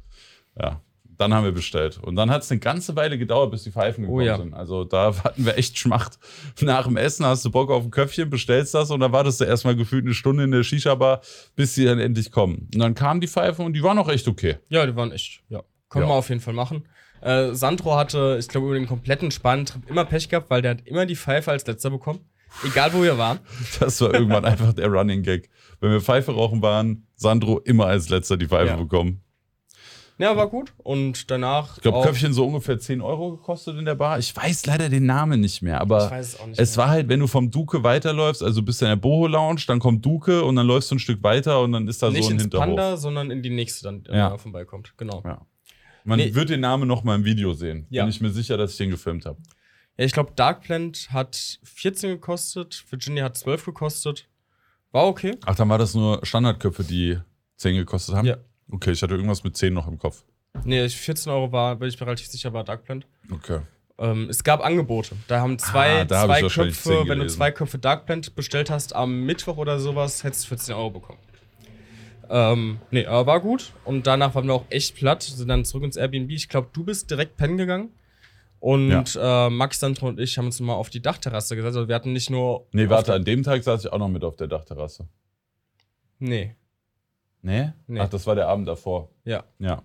Ja. 0.60 0.82
Dann 1.18 1.34
haben 1.34 1.44
wir 1.44 1.52
bestellt. 1.52 2.00
Und 2.02 2.16
dann 2.16 2.30
hat 2.32 2.44
es 2.44 2.52
eine 2.52 2.62
ganze 2.62 2.96
Weile 2.96 3.18
gedauert, 3.18 3.52
bis 3.52 3.64
die 3.64 3.72
Pfeifen 3.72 4.04
gekommen 4.04 4.22
Oh 4.22 4.26
ja. 4.26 4.38
sind. 4.38 4.54
Also 4.54 4.86
da 4.86 5.14
hatten 5.24 5.46
wir 5.46 5.58
echt 5.58 5.78
Schmacht. 5.78 6.18
Nach 6.62 6.86
dem 6.88 6.96
Essen 6.96 7.26
hast 7.26 7.44
du 7.44 7.52
Bock 7.52 7.70
auf 7.72 7.84
ein 7.84 7.92
Köpfchen, 7.92 8.30
bestellst 8.30 8.74
das 8.74 8.90
und 8.90 9.02
dann 9.02 9.12
wartest 9.12 9.42
du 9.42 9.46
erstmal 9.46 9.76
gefühlt 9.76 10.06
eine 10.06 10.14
Stunde 10.14 10.44
in 10.46 10.52
der 10.52 10.64
Shisha-Bar, 10.64 11.22
bis 11.58 11.76
sie 11.76 11.84
dann 11.86 12.00
endlich 12.00 12.32
kommen. 12.32 12.70
Und 12.74 12.80
dann 12.80 12.96
kamen 12.96 13.20
die 13.20 13.28
Pfeifen 13.28 13.66
und 13.66 13.74
die 13.74 13.84
waren 13.84 13.98
auch 13.98 14.08
echt 14.10 14.28
okay. 14.30 14.58
Ja, 14.70 14.86
die 14.86 14.96
waren 14.96 15.12
echt, 15.12 15.42
ja. 15.50 15.62
Können 15.90 16.06
Ja. 16.06 16.12
wir 16.12 16.16
auf 16.16 16.30
jeden 16.30 16.40
Fall 16.42 16.54
machen. 16.54 16.84
Äh, 17.22 17.54
Sandro 17.54 17.96
hatte, 17.96 18.38
ich 18.40 18.48
glaube, 18.48 18.68
über 18.68 18.76
den 18.76 18.88
kompletten 18.88 19.32
Spanien-Trip 19.32 19.90
immer 19.90 20.06
Pech 20.06 20.30
gehabt, 20.30 20.50
weil 20.50 20.62
der 20.62 20.72
hat 20.72 20.82
immer 20.86 21.06
die 21.06 21.16
Pfeife 21.16 21.52
als 21.52 21.66
letzter 21.68 21.90
bekommen. 21.90 22.20
Egal, 22.66 22.94
wo 22.94 23.02
wir 23.04 23.18
waren. 23.18 23.40
Das 23.80 24.00
war 24.02 24.14
irgendwann 24.14 24.46
einfach 24.46 24.74
der 24.74 24.88
Running 24.88 25.22
Gag. 25.24 25.50
Wenn 25.80 25.92
wir 25.92 26.02
Pfeife 26.02 26.32
rauchen 26.34 26.62
waren, 26.62 27.08
Sandro 27.16 27.60
immer 27.60 27.86
als 27.86 28.10
letzter 28.10 28.38
die 28.38 28.48
Pfeife 28.48 28.68
Ja. 28.72 28.76
bekommen. 28.78 29.22
Ja, 30.18 30.36
war 30.36 30.50
gut. 30.50 30.74
Und 30.80 31.32
danach. 31.32 31.78
Ich 31.78 31.82
glaube, 31.84 32.02
Köpfchen 32.06 32.34
so 32.34 32.46
ungefähr 32.46 32.78
10 32.78 33.00
Euro 33.00 33.32
gekostet 33.38 33.78
in 33.78 33.86
der 33.86 33.96
Bar. 33.96 34.20
Ich 34.20 34.36
weiß 34.36 34.66
leider 34.66 34.90
den 34.90 35.06
Namen 35.06 35.40
nicht 35.40 35.62
mehr, 35.62 35.80
aber 35.80 36.12
es 36.12 36.38
nicht 36.46 36.60
es 36.60 36.76
mehr. 36.76 36.86
war 36.86 36.92
halt, 36.92 37.08
wenn 37.08 37.22
du 37.22 37.28
vom 37.28 37.52
Duke 37.52 37.84
weiterläufst, 37.84 38.44
also 38.44 38.62
bist 38.62 38.82
du 38.82 38.86
in 38.86 38.90
der 38.90 38.96
Boho 38.98 39.28
Lounge, 39.28 39.62
dann 39.68 39.80
kommt 39.80 40.06
Duke 40.06 40.44
und 40.44 40.58
dann 40.58 40.68
läufst 40.68 40.92
du 40.92 40.96
ein 40.96 41.00
Stück 41.00 41.24
weiter 41.24 41.62
und 41.62 41.72
dann 41.72 41.88
ist 41.88 42.04
da 42.04 42.10
nicht 42.10 42.24
so 42.24 42.30
ein 42.32 42.34
ins 42.34 42.42
Hinterhof. 42.44 42.66
Panda, 42.66 42.98
sondern 42.98 43.32
in 43.32 43.42
die 43.42 43.50
nächste 43.50 43.84
dann 43.84 44.04
Ja. 44.12 44.38
vorbeikommt. 44.38 44.94
Genau. 44.98 45.22
Ja. 45.24 45.40
Man 46.04 46.20
Nee. 46.20 46.34
wird 46.34 46.50
den 46.50 46.62
Namen 46.62 46.88
noch 46.88 47.04
mal 47.04 47.16
im 47.16 47.26
Video 47.26 47.54
sehen. 47.54 47.86
Ja. 47.90 48.04
Bin 48.04 48.10
ich 48.10 48.22
mir 48.22 48.30
sicher, 48.30 48.58
dass 48.58 48.72
ich 48.72 48.78
den 48.78 48.90
gefilmt 48.90 49.26
habe. 49.26 49.38
Ja, 49.98 50.06
ich 50.06 50.14
glaube, 50.14 50.32
Dark 50.36 50.62
Plant 50.62 51.10
hat 51.12 51.60
14 51.64 52.10
gekostet, 52.10 52.84
Virginia 52.90 53.26
hat 53.26 53.38
12 53.38 53.66
gekostet. 53.66 54.28
War 54.92 55.06
okay. 55.06 55.38
Ach, 55.46 55.56
dann 55.56 55.70
war 55.70 55.78
das 55.78 55.94
nur 55.94 56.26
Standardköpfe, 56.26 56.84
die 56.84 57.20
10 57.58 57.76
gekostet 57.76 58.16
haben? 58.16 58.26
Ja. 58.26 58.38
Okay, 58.72 58.92
ich 58.92 59.02
hatte 59.04 59.14
irgendwas 59.16 59.44
mit 59.44 59.58
10 59.58 59.74
noch 59.74 59.88
im 59.88 59.98
Kopf. 60.00 60.24
Nee, 60.64 60.84
ich- 60.86 60.96
14 60.96 61.32
Euro 61.32 61.52
war, 61.52 61.76
bin 61.76 61.90
ich 61.90 62.00
mir 62.00 62.06
relativ 62.08 62.28
sicher, 62.28 62.54
war 62.54 62.64
Dark 62.64 62.86
Plant. 62.86 63.06
Okay. 63.32 63.60
Ähm, 64.00 64.30
es 64.30 64.44
gab 64.44 64.64
Angebote. 64.64 65.16
Da 65.28 65.42
haben 65.42 65.60
zwei, 65.60 66.02
Ah, 66.02 66.06
da 66.06 66.22
hab 66.22 66.28
zwei 66.28 66.42
wahrscheinlich 66.44 66.76
Köpfe, 66.82 67.00
10 67.02 67.10
wenn 67.10 67.20
du 67.20 67.28
zwei 67.28 67.52
Köpfe 67.52 67.78
Dark 67.78 68.06
Plant 68.06 68.34
bestellt 68.36 68.70
hast, 68.70 68.96
am 68.96 69.26
Mittwoch 69.26 69.58
oder 69.58 69.80
sowas, 69.80 70.24
hättest 70.24 70.46
du 70.46 70.48
14 70.50 70.74
Euro 70.76 70.90
bekommen. 70.92 71.20
Ähm, 72.30 72.80
nee, 72.92 73.06
aber 73.06 73.26
war 73.26 73.40
gut. 73.40 73.74
Und 73.86 74.08
danach 74.08 74.36
waren 74.36 74.46
wir 74.48 74.54
auch 74.54 74.66
echt 74.70 74.96
platt, 74.96 75.24
sind 75.24 75.48
dann 75.48 75.66
zurück 75.66 75.84
ins 75.84 75.96
Airbnb. 75.96 76.32
Ich 76.32 76.50
glaube, 76.50 76.70
du 76.74 76.84
bist 76.84 77.10
direkt 77.10 77.38
pennen 77.38 77.58
gegangen. 77.58 77.90
Und 78.60 79.18
äh, 79.20 79.50
Max, 79.50 79.80
Sandro 79.80 80.08
und 80.08 80.20
ich 80.20 80.38
haben 80.38 80.46
uns 80.46 80.60
mal 80.60 80.74
auf 80.74 80.90
die 80.90 81.02
Dachterrasse 81.02 81.56
gesetzt. 81.56 81.78
Also 81.78 81.88
wir 81.88 81.96
hatten 81.96 82.12
nicht 82.14 82.30
nur. 82.30 82.68
Nee, 82.74 82.90
warte, 82.90 83.14
an 83.14 83.24
dem 83.24 83.44
Tag 83.44 83.64
saß 83.64 83.86
ich 83.86 83.92
auch 83.92 84.00
noch 84.00 84.10
mit 84.10 84.24
auf 84.24 84.36
der 84.36 84.48
Dachterrasse. 84.48 85.08
Nee, 86.20 86.56
Nee? 87.42 87.72
Nee. 87.88 88.00
Ach, 88.02 88.10
das 88.10 88.28
war 88.28 88.36
der 88.36 88.48
Abend 88.48 88.68
davor. 88.68 89.10
ja. 89.26 89.44
Ja. 89.60 89.82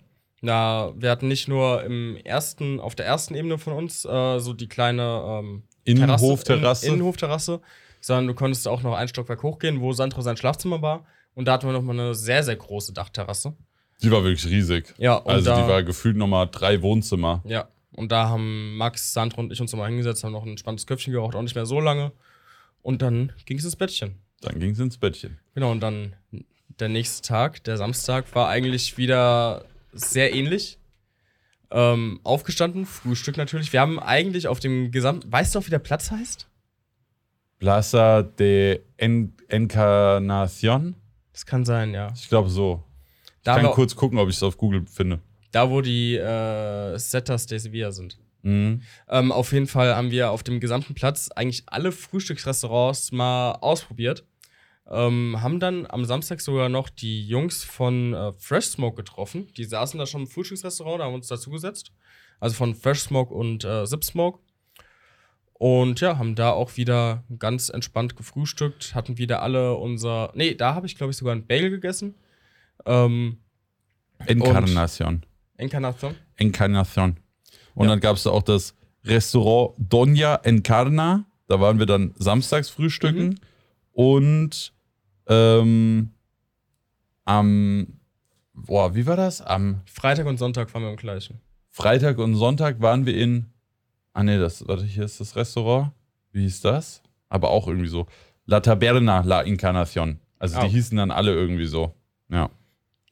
Na, 0.47 0.93
wir 1.01 1.11
hatten 1.11 1.27
nicht 1.27 1.49
nur 1.49 1.83
im 1.85 2.19
ersten, 2.19 2.79
auf 2.79 2.95
der 2.95 3.07
ersten 3.07 3.35
Ebene 3.35 3.57
von 3.57 3.73
uns 3.73 4.05
äh, 4.05 4.39
so 4.41 4.53
die 4.53 4.69
kleine 4.69 5.23
ähm, 5.27 5.63
Innenhofterrasse. 5.85 6.87
In, 6.87 6.93
Innenhofterrasse, 6.93 7.63
sondern 8.03 8.27
du 8.27 8.35
konntest 8.35 8.69
auch 8.69 8.83
noch 8.83 8.95
ein 8.95 9.09
Stockwerk 9.09 9.43
hochgehen, 9.43 9.81
wo 9.81 9.95
Sandro 9.95 10.21
sein 10.21 10.37
Schlafzimmer 10.37 10.83
war. 10.83 11.07
Und 11.35 11.47
da 11.47 11.53
hatten 11.55 11.67
wir 11.67 11.73
noch 11.73 11.83
mal 11.83 11.93
eine 11.93 12.15
sehr, 12.15 12.43
sehr 12.43 12.57
große 12.57 12.93
Dachterrasse. 12.93 13.55
Die 14.03 14.11
war 14.11 14.23
wirklich 14.25 14.47
riesig. 14.47 14.95
Ja, 14.99 15.17
und 15.17 15.31
also 15.31 15.51
da, 15.51 15.63
die 15.63 15.69
war 15.69 15.83
gefühlt 15.83 16.17
nochmal 16.17 16.49
drei 16.51 16.83
Wohnzimmer. 16.83 17.43
ja, 17.47 17.69
und 17.93 18.11
da 18.11 18.29
haben 18.29 18.77
Max, 18.77 19.13
Sandro 19.13 19.41
und 19.41 19.53
ich 19.53 19.61
uns 19.61 19.73
nochmal 19.73 19.89
hingesetzt, 19.89 20.25
haben 20.25 20.33
noch 20.33 20.45
ein 20.45 20.59
spannendes 20.59 20.87
Köpfchen 20.87 21.13
geraucht, 21.13 21.37
auch 21.37 21.43
nicht 21.43 21.55
mehr 21.55 21.67
so 21.67 21.81
lange. 21.81 22.13
Und 22.83 23.03
dann 23.03 23.33
ging 23.47 23.59
es 23.59 23.65
ins 23.65 23.77
Bettchen. 23.77 24.17
Dann 24.41 24.59
ging 24.59 24.73
es 24.73 24.79
ins 24.79 24.99
Bettchen. 24.99 25.39
Genau, 25.55 25.71
und 25.71 25.81
dann 25.81 26.15
der 26.81 26.89
nächste 26.89 27.27
Tag, 27.27 27.63
der 27.65 27.77
Samstag, 27.77 28.35
war 28.35 28.49
eigentlich 28.49 28.99
wieder 28.99 29.65
sehr 29.93 30.35
ähnlich. 30.35 30.79
Ähm, 31.71 32.21
aufgestanden, 32.25 32.85
Frühstück 32.85 33.37
natürlich. 33.37 33.73
Wir 33.73 33.81
haben 33.81 33.99
eigentlich 33.99 34.49
auf 34.49 34.61
dem 34.61 34.91
gesamten. 34.91 35.33
Weißt 35.33 35.55
du 35.55 35.61
auch, 35.61 35.67
wie 35.67 35.71
der 35.71 35.79
Platz 35.79 36.11
heißt? 36.11 36.49
Plaza 37.59 38.23
de 38.23 38.81
en 38.97 39.35
Encarnación? 39.49 40.95
Das 41.35 41.45
kann 41.45 41.65
sein, 41.67 41.93
ja. 41.93 42.11
Ich 42.15 42.29
glaube 42.31 42.49
so. 42.49 42.83
Da, 43.43 43.57
Ich 43.57 43.63
kann 43.63 43.73
kurz 43.73 43.95
gucken, 43.95 44.19
ob 44.19 44.31
ich 44.31 44.37
es 44.37 44.43
auf 44.43 44.57
Google 44.57 44.87
finde. 44.87 45.21
da 45.53 45.69
wo 45.69 45.83
die 45.83 46.17
äh, 46.17 46.97
Setas 46.97 47.47
de 47.47 47.59
Sevilla 47.59 47.93
sind. 47.93 48.19
Mhm. 48.43 48.83
Ähm, 49.09 49.33
auf 49.33 49.53
jeden 49.53 49.67
Fall 49.67 49.95
haben 49.95 50.11
wir 50.11 50.31
auf 50.31 50.43
dem 50.43 50.61
gesamten 50.61 50.95
Platz 50.95 51.29
eigentlich 51.35 51.65
alle 51.67 51.93
Frühstücksrestaurants 51.93 53.13
mal 53.13 53.53
ausprobiert. 53.61 54.25
Ähm, 54.91 55.39
haben 55.41 55.61
dann 55.61 55.87
am 55.87 56.05
Samstag 56.05 56.41
sogar 56.41 56.69
noch 56.69 56.89
die 56.89 57.27
Jungs 57.27 57.65
von 57.65 58.15
äh, 58.15 58.33
Fresh 58.39 58.67
Smoke 58.67 58.97
getroffen. 58.97 59.49
Die 59.57 59.65
saßen 59.65 59.99
da 59.99 60.07
schon 60.07 60.23
im 60.23 60.27
Frühstücksrestaurant, 60.27 61.01
da 61.01 61.05
haben 61.05 61.13
wir 61.13 61.17
uns 61.17 61.29
dazugesetzt. 61.29 61.93
Also 62.39 62.55
von 62.55 62.75
Fresh 62.75 63.01
Smoke 63.01 63.33
und 63.35 63.65
äh, 63.65 63.85
Zip 63.87 64.05
Smoke. 64.05 64.41
Und 65.65 66.03
ja, 66.03 66.19
haben 66.19 66.35
da 66.35 66.51
auch 66.51 66.77
wieder 66.77 67.25
ganz 67.39 67.71
entspannt 67.71 68.17
gefrühstückt, 68.17 68.95
hatten 68.95 69.17
wieder 69.17 69.41
alle 69.41 69.77
unser. 69.77 70.31
Nee, 70.35 70.55
da 70.55 70.75
habe 70.75 70.87
ich, 70.87 70.95
glaube 70.95 71.13
ich, 71.13 71.17
sogar 71.17 71.33
einen 71.33 71.47
Bagel 71.47 71.71
gegessen. 71.71 72.17
Ähm, 72.85 73.39
Encarnación. 74.27 75.23
Encarnacion. 75.57 76.17
Encarnación. 76.37 77.17
Und 77.75 77.87
Ja. 77.87 77.93
dann 77.93 78.01
gab 78.01 78.15
es 78.17 78.25
da 78.25 78.31
auch 78.31 78.43
das 78.43 78.75
Restaurant 79.05 79.75
Doña 79.79 80.45
Encarna. 80.45 81.25
Da 81.49 81.59
waren 81.59 81.79
wir 81.79 81.87
dann 81.87 82.13
samstags 82.19 82.69
frühstücken. 82.69 83.29
Mhm. 83.29 83.39
Und 83.93 84.75
ähm, 85.29 86.11
am, 87.25 88.01
boah, 88.53 88.95
wie 88.95 89.07
war 89.07 89.17
das? 89.17 89.41
Am 89.41 89.81
Freitag 89.87 90.27
und 90.27 90.37
Sonntag 90.37 90.75
waren 90.75 90.83
wir 90.83 90.91
im 90.91 90.97
gleichen. 90.97 91.41
Freitag 91.71 92.19
und 92.19 92.35
Sonntag 92.35 92.83
waren 92.83 93.07
wir 93.07 93.17
in, 93.17 93.47
ah 94.15 94.23
nee, 94.23 94.39
das, 94.39 94.67
warte, 94.67 94.85
hier 94.85 95.05
ist 95.05 95.21
das 95.21 95.37
Restaurant. 95.37 95.91
Wie 96.33 96.43
hieß 96.43 96.63
das? 96.63 97.03
Aber 97.29 97.51
auch 97.51 97.69
irgendwie 97.69 97.89
so. 97.89 98.07
La 98.47 98.61
Taberna 98.61 99.21
La 99.21 99.43
Encarnación. 99.43 100.19
Also 100.39 100.61
die 100.61 100.69
hießen 100.69 100.97
dann 100.97 101.11
alle 101.11 101.33
irgendwie 101.33 101.67
so. 101.67 101.95
Ja. 102.31 102.51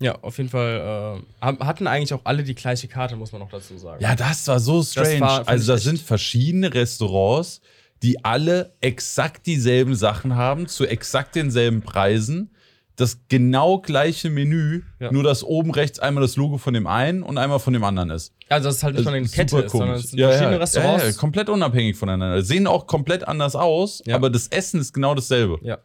Ja, 0.00 0.16
auf 0.20 0.36
jeden 0.38 0.50
Fall 0.50 1.22
äh, 1.40 1.46
hatten 1.46 1.86
eigentlich 1.86 2.12
auch 2.12 2.22
alle 2.24 2.42
die 2.42 2.56
gleiche 2.56 2.88
Karte, 2.88 3.14
muss 3.14 3.30
man 3.30 3.40
noch 3.40 3.50
dazu 3.50 3.78
sagen. 3.78 4.02
Ja, 4.02 4.16
das 4.16 4.48
war 4.48 4.58
so 4.58 4.82
strange. 4.82 5.20
war, 5.20 5.36
fand 5.36 5.48
also 5.48 5.72
da 5.72 5.78
sind 5.78 6.00
verschiedene 6.00 6.74
Restaurants, 6.74 7.60
die 8.02 8.24
alle 8.24 8.74
exakt 8.80 9.46
dieselben 9.46 9.94
Sachen 9.94 10.34
haben, 10.34 10.66
zu 10.66 10.86
exakt 10.86 11.36
denselben 11.36 11.82
Preisen. 11.82 12.50
Das 12.96 13.20
genau 13.28 13.78
gleiche 13.78 14.28
Menü, 14.28 14.82
Ja. 15.00 15.10
nur 15.10 15.22
dass 15.22 15.42
oben 15.42 15.70
rechts 15.70 15.98
einmal 15.98 16.20
das 16.22 16.36
Logo 16.36 16.58
von 16.58 16.74
dem 16.74 16.86
einen 16.86 17.22
und 17.22 17.38
einmal 17.38 17.58
von 17.58 17.72
dem 17.72 17.84
anderen 17.84 18.10
ist. 18.10 18.34
Also, 18.50 18.68
dass 18.68 18.76
es 18.76 18.82
halt 18.84 18.96
nicht 18.96 19.06
eine 19.08 19.20
ist 19.20 19.34
Kette 19.34 19.58
ist, 19.60 19.72
sondern 19.72 19.96
es 19.96 20.10
sind 20.10 20.18
Ja, 20.18 20.28
verschiedene 20.28 20.56
ja, 20.56 20.60
Restaurants. 20.60 21.04
Ja, 21.04 21.12
komplett 21.12 21.48
unabhängig 21.48 21.96
voneinander. 21.96 22.42
Sehen 22.42 22.66
auch 22.66 22.86
komplett 22.86 23.26
anders 23.26 23.56
aus, 23.56 24.02
aber 24.10 24.28
das 24.28 24.48
Essen 24.48 24.78
ist 24.80 24.92
genau 24.92 25.14
dasselbe. 25.14 25.58
Ja. 25.62 25.78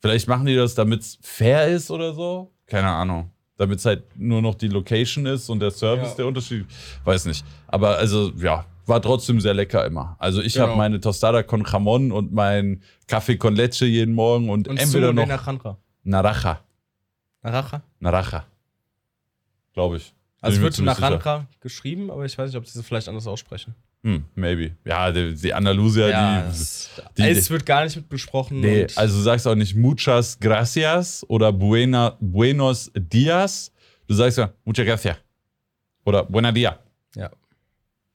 Vielleicht 0.00 0.28
machen 0.28 0.44
die 0.46 0.54
das, 0.54 0.74
damit 0.74 1.00
es 1.00 1.18
fair 1.22 1.68
ist 1.68 1.90
oder 1.90 2.12
so. 2.12 2.52
Keine 2.66 2.88
Ahnung. 2.88 3.30
Damit 3.56 3.78
es 3.78 3.86
halt 3.86 4.04
nur 4.18 4.42
noch 4.42 4.54
die 4.54 4.68
Location 4.68 5.24
ist 5.24 5.48
und 5.48 5.60
der 5.60 5.70
Service 5.70 6.14
der 6.16 6.26
Unterschied. 6.26 6.66
Weiß 7.04 7.24
nicht. 7.24 7.44
Aber 7.66 7.96
also, 7.96 8.30
ja, 8.36 8.66
war 8.84 9.00
trotzdem 9.00 9.40
sehr 9.40 9.54
lecker 9.54 9.86
immer. 9.86 10.16
Also 10.18 10.42
ich 10.42 10.52
Genau. 10.52 10.66
habe 10.66 10.76
meine 10.76 11.00
Tostada 11.00 11.42
con 11.42 11.64
Jamon 11.66 12.12
und 12.12 12.32
mein 12.34 12.82
Kaffee 13.08 13.36
con 13.38 13.56
Leche 13.56 13.86
jeden 13.86 14.14
Morgen 14.14 14.50
und, 14.50 14.68
Und 14.68 14.78
entweder 14.78 15.14
noch 15.14 15.26
Naraja. 16.06 16.60
Naraja? 17.42 17.82
Naraja. 18.00 18.46
Glaube 19.74 19.96
ich. 19.98 20.14
Also, 20.40 20.60
wird. 20.62 20.78
Naranja 20.78 21.46
geschrieben, 21.60 22.10
aber 22.10 22.24
ich 22.24 22.36
weiß 22.38 22.50
nicht, 22.50 22.56
ob 22.56 22.66
sie 22.66 22.78
es 22.78 22.86
vielleicht 22.86 23.08
anders 23.08 23.26
aussprechen. 23.26 23.74
Hm, 24.04 24.24
maybe. 24.36 24.76
Ja, 24.84 25.10
die, 25.10 25.34
die 25.34 25.52
Andalusier, 25.52 26.08
die. 26.08 26.50
es, 26.50 26.90
die- 27.16 27.22
es 27.22 27.50
wird 27.50 27.66
gar 27.66 27.82
nicht 27.84 27.96
mit 27.96 28.08
besprochen. 28.08 28.60
Nee, 28.60 28.86
also 28.94 29.16
du 29.16 29.22
sagst 29.22 29.46
auch 29.48 29.56
nicht 29.56 29.74
muchas 29.74 30.38
gracias 30.38 31.24
oder 31.28 31.52
buena, 31.52 32.16
buenos 32.20 32.90
dias. 32.94 33.72
Du 34.06 34.14
sagst 34.14 34.38
ja 34.38 34.52
muchas 34.64 34.86
gracias. 34.86 35.16
Oder 36.04 36.22
buena 36.24 36.52
dia. 36.52 36.78
Ja. 37.16 37.30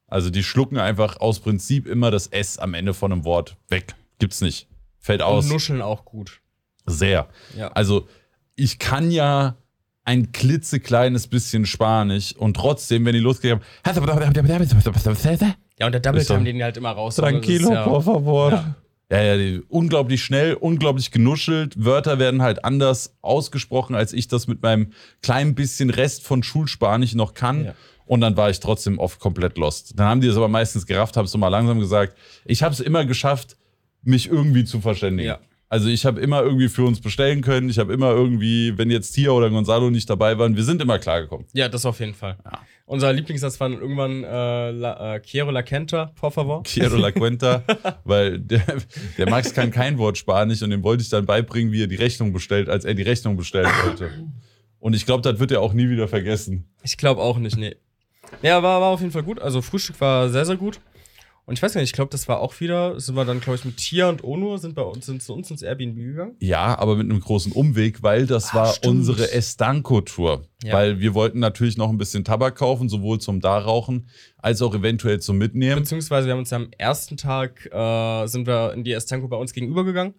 Also 0.07 0.29
die 0.29 0.43
schlucken 0.43 0.77
einfach 0.77 1.17
aus 1.19 1.39
Prinzip 1.41 1.87
immer 1.87 2.09
das 2.11 2.27
S 2.27 2.57
am 2.57 2.73
Ende 2.73 2.93
von 2.93 3.11
einem 3.11 3.25
Wort 3.25 3.57
weg. 3.67 3.93
Gibt's 4.19 4.39
nicht. 4.39 4.67
Fällt 4.99 5.21
aus. 5.21 5.45
und 5.45 5.51
nuscheln 5.51 5.81
auch 5.81 6.05
gut. 6.05 6.40
Sehr. 6.85 7.27
Ja. 7.57 7.69
Also 7.69 8.07
ich 8.55 8.79
kann 8.79 9.11
ja 9.11 9.55
ein 10.03 10.31
klitzekleines 10.31 11.27
bisschen 11.27 11.65
Spanisch 11.65 12.35
und 12.35 12.55
trotzdem, 12.55 13.05
wenn 13.05 13.13
die 13.13 13.19
losgehen 13.19 13.55
haben, 13.59 13.65
Ja, 15.79 15.85
und 15.85 15.91
der 15.93 16.01
Double 16.01 16.21
so- 16.21 16.33
Time, 16.33 16.45
den 16.45 16.57
die 16.57 16.63
halt 16.63 16.77
immer 16.77 16.91
raus. 16.91 17.15
Tranquilo, 17.15 17.69
Das 17.69 17.79
ist 17.79 17.85
por 17.85 18.01
favor. 18.03 18.51
Ja. 18.51 18.75
Ja, 19.11 19.21
ja, 19.21 19.37
die, 19.37 19.61
unglaublich 19.67 20.23
schnell, 20.23 20.53
unglaublich 20.53 21.11
genuschelt. 21.11 21.83
Wörter 21.83 22.17
werden 22.17 22.41
halt 22.41 22.63
anders 22.63 23.17
ausgesprochen, 23.21 23.93
als 23.93 24.13
ich 24.13 24.29
das 24.29 24.47
mit 24.47 24.61
meinem 24.61 24.93
kleinen 25.21 25.53
bisschen 25.53 25.89
Rest 25.89 26.23
von 26.23 26.43
Schulspanisch 26.43 27.13
noch 27.13 27.33
kann. 27.33 27.65
Ja. 27.65 27.73
Und 28.05 28.21
dann 28.21 28.37
war 28.37 28.49
ich 28.49 28.61
trotzdem 28.61 28.99
oft 28.99 29.19
komplett 29.19 29.57
lost. 29.57 29.99
Dann 29.99 30.07
haben 30.07 30.21
die 30.21 30.27
es 30.27 30.37
aber 30.37 30.47
meistens 30.47 30.85
gerafft, 30.85 31.17
haben 31.17 31.25
es 31.25 31.33
nochmal 31.33 31.51
langsam 31.51 31.79
gesagt. 31.79 32.15
Ich 32.45 32.63
habe 32.63 32.73
es 32.73 32.79
immer 32.79 33.03
geschafft, 33.05 33.57
mich 34.01 34.29
irgendwie 34.29 34.63
zu 34.63 34.79
verständigen. 34.79 35.27
Ja. 35.27 35.39
Also 35.71 35.87
ich 35.87 36.05
habe 36.05 36.19
immer 36.19 36.41
irgendwie 36.41 36.67
für 36.67 36.83
uns 36.83 36.99
bestellen 36.99 37.39
können. 37.39 37.69
Ich 37.69 37.79
habe 37.79 37.93
immer 37.93 38.11
irgendwie, 38.11 38.77
wenn 38.77 38.91
jetzt 38.91 39.13
Tia 39.13 39.31
oder 39.31 39.49
Gonzalo 39.49 39.89
nicht 39.89 40.09
dabei 40.09 40.37
waren, 40.37 40.57
wir 40.57 40.65
sind 40.65 40.81
immer 40.81 40.99
klargekommen. 40.99 41.45
Ja, 41.53 41.69
das 41.69 41.85
auf 41.85 42.01
jeden 42.01 42.13
Fall. 42.13 42.35
Ja. 42.43 42.59
Unser 42.85 43.13
Lieblingssatz 43.13 43.57
war 43.61 43.69
irgendwann 43.69 44.21
äh, 44.25 44.71
la, 44.71 45.15
äh, 45.15 45.19
Quiero 45.21 45.49
la 45.49 45.63
Quenta, 45.63 46.11
por 46.19 46.33
favor. 46.33 46.63
Quiero 46.65 46.97
la 46.97 47.13
cuenta, 47.13 47.63
weil 48.03 48.39
der, 48.39 48.65
der 49.17 49.29
Max 49.29 49.53
kann 49.53 49.71
kein 49.71 49.97
Wort 49.97 50.17
Spanisch 50.17 50.61
und 50.61 50.71
dem 50.71 50.83
wollte 50.83 51.03
ich 51.03 51.09
dann 51.09 51.25
beibringen, 51.25 51.71
wie 51.71 51.83
er 51.83 51.87
die 51.87 51.95
Rechnung 51.95 52.33
bestellt, 52.33 52.67
als 52.67 52.83
er 52.83 52.93
die 52.93 53.03
Rechnung 53.03 53.37
bestellen 53.37 53.71
wollte. 53.85 54.09
Und 54.79 54.93
ich 54.93 55.05
glaube, 55.05 55.21
das 55.21 55.39
wird 55.39 55.51
er 55.51 55.61
auch 55.61 55.71
nie 55.71 55.89
wieder 55.89 56.09
vergessen. 56.09 56.65
Ich 56.83 56.97
glaube 56.97 57.21
auch 57.21 57.37
nicht, 57.37 57.55
nee. 57.55 57.77
Ja, 58.41 58.61
war, 58.61 58.81
war 58.81 58.89
auf 58.89 58.99
jeden 58.99 59.13
Fall 59.13 59.23
gut. 59.23 59.39
Also 59.39 59.61
Frühstück 59.61 60.01
war 60.01 60.27
sehr, 60.27 60.45
sehr 60.45 60.57
gut. 60.57 60.81
Und 61.45 61.55
ich 61.57 61.63
weiß 61.63 61.73
gar 61.73 61.81
nicht, 61.81 61.89
ich 61.89 61.93
glaube, 61.95 62.11
das 62.11 62.27
war 62.27 62.39
auch 62.39 62.59
wieder, 62.59 62.99
sind 62.99 63.15
wir 63.15 63.25
dann, 63.25 63.41
glaube 63.41 63.57
ich, 63.57 63.65
mit 63.65 63.77
Tia 63.77 64.07
und 64.09 64.23
Onur 64.23 64.59
sind 64.59 64.75
bei 64.75 64.83
uns, 64.83 65.05
sind 65.07 65.21
zu 65.23 65.33
uns 65.33 65.49
ins 65.51 65.63
Airbnb 65.63 65.95
gegangen. 65.97 66.35
Ja, 66.39 66.77
aber 66.77 66.95
mit 66.95 67.09
einem 67.09 67.19
großen 67.19 67.51
Umweg, 67.51 68.03
weil 68.03 68.25
das 68.27 68.51
Ah, 68.51 68.55
war 68.57 68.67
stimmt. 68.73 68.97
unsere 68.99 69.31
Estanco-Tour. 69.31 70.43
Ja. 70.63 70.73
Weil 70.73 70.99
wir 70.99 71.13
wollten 71.13 71.39
natürlich 71.39 71.77
noch 71.77 71.89
ein 71.89 71.97
bisschen 71.97 72.23
Tabak 72.23 72.55
kaufen, 72.55 72.89
sowohl 72.89 73.19
zum 73.19 73.41
Darauchen 73.41 74.07
als 74.37 74.61
auch 74.61 74.73
eventuell 74.75 75.19
zum 75.19 75.37
Mitnehmen. 75.37 75.81
Beziehungsweise 75.81 76.27
wir 76.27 76.33
haben 76.33 76.39
uns 76.39 76.51
ja 76.51 76.57
am 76.57 76.69
ersten 76.77 77.17
Tag, 77.17 77.65
äh, 77.71 78.27
sind 78.27 78.45
wir 78.47 78.73
in 78.73 78.83
die 78.83 78.93
Estanco 78.93 79.27
bei 79.27 79.37
uns 79.37 79.53
gegenüber 79.53 79.83
gegangen 79.83 80.13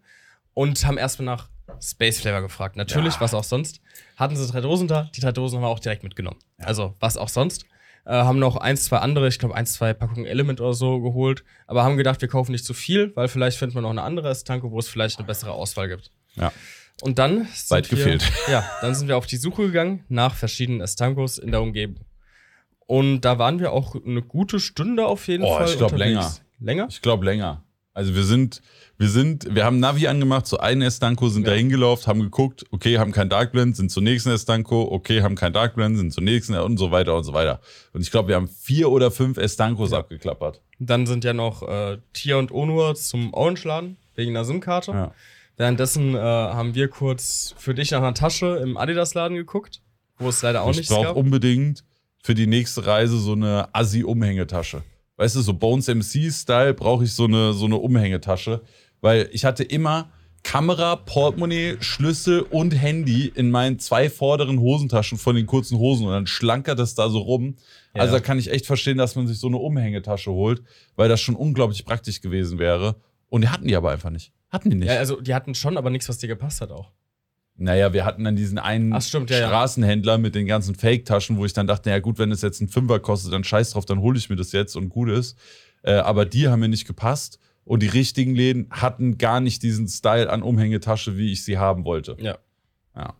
und 0.54 0.84
haben 0.86 0.98
erstmal 0.98 1.26
nach 1.26 1.48
Space 1.80 2.20
Flavor 2.20 2.42
gefragt. 2.42 2.76
Natürlich, 2.76 3.14
Ja. 3.14 3.20
was 3.20 3.32
auch 3.34 3.44
sonst. 3.44 3.80
Hatten 4.16 4.36
sie 4.36 4.46
drei 4.50 4.60
Dosen 4.60 4.88
da, 4.88 5.08
die 5.14 5.20
drei 5.20 5.32
Dosen 5.32 5.56
haben 5.56 5.62
wir 5.64 5.68
auch 5.68 5.78
direkt 5.78 6.02
mitgenommen. 6.02 6.38
Also, 6.58 6.94
was 7.00 7.16
auch 7.16 7.28
sonst. 7.28 7.64
Äh, 8.04 8.12
haben 8.14 8.38
noch 8.38 8.56
eins, 8.56 8.84
zwei 8.84 8.98
andere, 8.98 9.28
ich 9.28 9.38
glaube, 9.38 9.54
eins, 9.54 9.74
zwei 9.74 9.94
Packungen 9.94 10.26
Element 10.26 10.60
oder 10.60 10.74
so 10.74 11.00
geholt. 11.00 11.44
Aber 11.66 11.84
haben 11.84 11.96
gedacht, 11.96 12.20
wir 12.20 12.28
kaufen 12.28 12.52
nicht 12.52 12.64
zu 12.64 12.74
viel, 12.74 13.12
weil 13.14 13.28
vielleicht 13.28 13.58
finden 13.58 13.74
wir 13.76 13.82
noch 13.82 13.90
eine 13.90 14.02
andere 14.02 14.30
Estanco, 14.30 14.70
wo 14.72 14.78
es 14.78 14.88
vielleicht 14.88 15.18
eine 15.18 15.26
bessere 15.26 15.52
Auswahl 15.52 15.88
gibt. 15.88 16.10
Ja. 16.34 16.52
Und 17.00 17.18
dann 17.18 17.46
sind 17.52 17.70
Weit 17.70 17.90
wir, 17.90 17.98
gefehlt. 17.98 18.30
Ja, 18.50 18.64
dann 18.80 18.94
sind 18.94 19.08
wir 19.08 19.16
auf 19.16 19.26
die 19.26 19.36
Suche 19.36 19.62
gegangen 19.66 20.04
nach 20.08 20.34
verschiedenen 20.34 20.80
Estancos 20.80 21.38
in 21.38 21.50
der 21.52 21.62
Umgebung. 21.62 22.04
Und 22.86 23.20
da 23.22 23.38
waren 23.38 23.58
wir 23.60 23.72
auch 23.72 23.94
eine 23.94 24.22
gute 24.22 24.60
Stunde 24.60 25.06
auf 25.06 25.28
jeden 25.28 25.44
Oh, 25.44 25.56
Fall. 25.56 25.68
ich 25.68 25.76
glaub, 25.76 25.92
unterwegs. 25.92 26.42
Länger? 26.58 26.86
Ich 26.90 27.02
glaube 27.02 27.24
länger. 27.24 27.64
Also 27.94 28.14
wir 28.14 28.24
sind, 28.24 28.62
wir 28.96 29.08
sind, 29.08 29.54
wir 29.54 29.64
haben 29.66 29.78
Navi 29.78 30.06
angemacht, 30.06 30.46
zu 30.46 30.58
einem 30.60 30.80
Estanco, 30.82 31.28
sind 31.28 31.42
Ja. 31.46 31.50
da 31.50 31.56
hingelaufen, 31.56 32.06
haben 32.06 32.20
geguckt, 32.20 32.64
okay, 32.70 32.98
haben 32.98 33.12
kein 33.12 33.28
Dark 33.28 33.52
Blend, 33.52 33.76
sind 33.76 33.90
zur 33.90 34.02
nächsten 34.02 34.30
Estanco, 34.30 34.88
okay, 34.90 35.22
haben 35.22 35.34
kein 35.34 35.52
Dark 35.52 35.74
Blend, 35.74 35.98
sind 35.98 36.10
zur 36.12 36.22
nächsten 36.22 36.54
und 36.54 36.78
so 36.78 36.90
weiter 36.90 37.14
und 37.16 37.24
so 37.24 37.34
weiter. 37.34 37.60
Und 37.92 38.00
ich 38.00 38.10
glaube, 38.10 38.28
wir 38.28 38.36
haben 38.36 38.48
vier 38.48 38.90
oder 38.90 39.10
fünf 39.10 39.36
Estancos 39.36 39.90
Ja. 39.90 39.98
abgeklappert. 39.98 40.62
Dann 40.78 41.06
sind 41.06 41.22
ja 41.24 41.34
noch 41.34 41.62
äh, 41.68 41.98
Tia 42.14 42.36
und 42.36 42.50
Onur 42.50 42.94
zum 42.94 43.34
Orange-Laden 43.34 43.98
wegen 44.14 44.30
einer 44.30 44.44
SIM-Karte. 44.46 44.92
Ja. 44.92 45.14
Währenddessen 45.58 46.14
äh, 46.14 46.18
haben 46.18 46.74
wir 46.74 46.88
kurz 46.88 47.54
für 47.58 47.74
dich 47.74 47.90
nach 47.90 47.98
einer 47.98 48.14
Tasche 48.14 48.58
im 48.62 48.78
Adidas-Laden 48.78 49.36
geguckt, 49.36 49.82
wo 50.18 50.30
es 50.30 50.40
leider 50.40 50.62
auch 50.62 50.70
ich 50.70 50.78
nichts 50.78 50.92
brauche 50.92 51.08
gab. 51.08 51.16
unbedingt 51.16 51.84
für 52.22 52.34
die 52.34 52.46
nächste 52.46 52.86
Reise 52.86 53.18
so 53.18 53.32
eine 53.32 53.68
Assi-Umhängetasche. 53.74 54.82
Weißt 55.16 55.36
du, 55.36 55.40
so 55.40 55.52
Bones 55.52 55.88
MC-Style 55.88 56.74
brauche 56.74 57.04
ich 57.04 57.12
so 57.12 57.24
eine, 57.24 57.52
so 57.52 57.66
eine 57.66 57.76
Umhängetasche, 57.76 58.62
weil 59.00 59.28
ich 59.32 59.44
hatte 59.44 59.62
immer 59.62 60.10
Kamera, 60.42 60.96
Portemonnaie, 60.96 61.76
Schlüssel 61.80 62.40
und 62.40 62.72
Handy 62.72 63.32
in 63.34 63.50
meinen 63.50 63.78
zwei 63.78 64.10
vorderen 64.10 64.58
Hosentaschen 64.60 65.18
von 65.18 65.36
den 65.36 65.46
kurzen 65.46 65.78
Hosen 65.78 66.06
und 66.06 66.12
dann 66.12 66.26
schlankert 66.26 66.78
das 66.78 66.94
da 66.94 67.08
so 67.08 67.18
rum. 67.18 67.56
Ja. 67.94 68.02
Also 68.02 68.14
da 68.14 68.20
kann 68.20 68.38
ich 68.38 68.50
echt 68.50 68.66
verstehen, 68.66 68.98
dass 68.98 69.14
man 69.14 69.26
sich 69.26 69.38
so 69.38 69.46
eine 69.46 69.58
Umhängetasche 69.58 70.32
holt, 70.32 70.62
weil 70.96 71.08
das 71.08 71.20
schon 71.20 71.36
unglaublich 71.36 71.84
praktisch 71.84 72.20
gewesen 72.20 72.58
wäre. 72.58 72.96
Und 73.28 73.42
die 73.42 73.48
hatten 73.48 73.68
die 73.68 73.76
aber 73.76 73.90
einfach 73.90 74.10
nicht. 74.10 74.32
Hatten 74.50 74.70
die 74.70 74.76
nicht. 74.76 74.88
Ja, 74.88 74.98
also 74.98 75.20
die 75.20 75.34
hatten 75.34 75.54
schon, 75.54 75.76
aber 75.78 75.90
nichts, 75.90 76.08
was 76.08 76.18
dir 76.18 76.28
gepasst 76.28 76.60
hat 76.60 76.72
auch. 76.72 76.90
Naja, 77.62 77.92
wir 77.92 78.04
hatten 78.04 78.24
dann 78.24 78.36
diesen 78.36 78.58
einen 78.58 78.92
Ach, 78.92 79.02
stimmt, 79.02 79.30
ja, 79.30 79.38
ja. 79.38 79.46
Straßenhändler 79.48 80.18
mit 80.18 80.34
den 80.34 80.46
ganzen 80.46 80.74
Fake-Taschen, 80.74 81.36
wo 81.38 81.44
ich 81.44 81.52
dann 81.52 81.66
dachte, 81.66 81.88
naja 81.88 82.00
gut, 82.00 82.18
wenn 82.18 82.30
es 82.32 82.42
jetzt 82.42 82.60
ein 82.60 82.68
Fünfer 82.68 83.00
kostet, 83.00 83.32
dann 83.32 83.44
scheiß 83.44 83.70
drauf, 83.70 83.84
dann 83.84 84.00
hole 84.00 84.18
ich 84.18 84.28
mir 84.30 84.36
das 84.36 84.52
jetzt 84.52 84.76
und 84.76 84.88
gut 84.88 85.08
ist. 85.10 85.38
Äh, 85.82 85.92
aber 85.94 86.24
die 86.24 86.48
haben 86.48 86.60
mir 86.60 86.68
nicht 86.68 86.86
gepasst. 86.86 87.38
Und 87.64 87.80
die 87.82 87.88
richtigen 87.88 88.34
Läden 88.34 88.66
hatten 88.70 89.18
gar 89.18 89.40
nicht 89.40 89.62
diesen 89.62 89.86
Style 89.86 90.28
an 90.30 90.42
Umhängetasche, 90.42 91.16
wie 91.16 91.30
ich 91.30 91.44
sie 91.44 91.58
haben 91.58 91.84
wollte. 91.84 92.16
Ja. 92.18 92.36
Ja, 92.96 93.14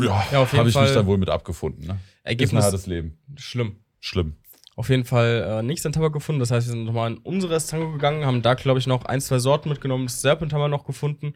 ja, 0.00 0.24
Ja, 0.32 0.40
auf 0.40 0.52
jeden 0.52 0.58
habe 0.60 0.68
ich 0.70 0.74
mich 0.74 0.74
Fall- 0.74 0.94
dann 0.94 1.06
wohl 1.06 1.18
mit 1.18 1.28
abgefunden. 1.30 1.86
Ne? 1.86 1.92
Ist 1.92 1.98
ein 2.24 2.28
Ergebnis 2.30 2.64
hartes 2.64 2.86
Leben. 2.86 3.18
schlimm. 3.36 3.76
Schlimm. 4.00 4.36
Auf 4.76 4.90
jeden 4.90 5.04
Fall 5.04 5.58
äh, 5.58 5.62
nichts 5.62 5.84
an 5.84 5.92
Tabak 5.92 6.12
gefunden. 6.12 6.38
Das 6.38 6.50
heißt, 6.52 6.68
wir 6.68 6.72
sind 6.72 6.84
nochmal 6.84 7.10
in 7.10 7.18
unsere 7.18 7.54
Estanco 7.56 7.90
gegangen, 7.92 8.24
haben 8.24 8.42
da, 8.42 8.54
glaube 8.54 8.78
ich, 8.78 8.86
noch 8.86 9.04
ein, 9.06 9.20
zwei 9.20 9.40
Sorten 9.40 9.68
mitgenommen. 9.68 10.06
Das 10.06 10.22
Serpent 10.22 10.52
haben 10.52 10.60
wir 10.60 10.68
noch 10.68 10.84
gefunden. 10.86 11.34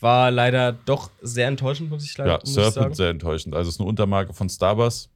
War 0.00 0.30
leider 0.30 0.72
doch 0.72 1.10
sehr 1.20 1.48
enttäuschend, 1.48 1.90
muss 1.90 2.04
ich 2.04 2.16
leider 2.16 2.32
Ja, 2.32 2.38
muss 2.38 2.48
ich 2.50 2.54
sagen. 2.54 2.72
Serpent 2.72 2.96
sehr 2.96 3.10
enttäuschend. 3.10 3.54
Also 3.54 3.68
es 3.68 3.74
ist 3.74 3.80
eine 3.80 3.88
Untermarke 3.88 4.32
von 4.32 4.48
Starbucks, 4.48 5.10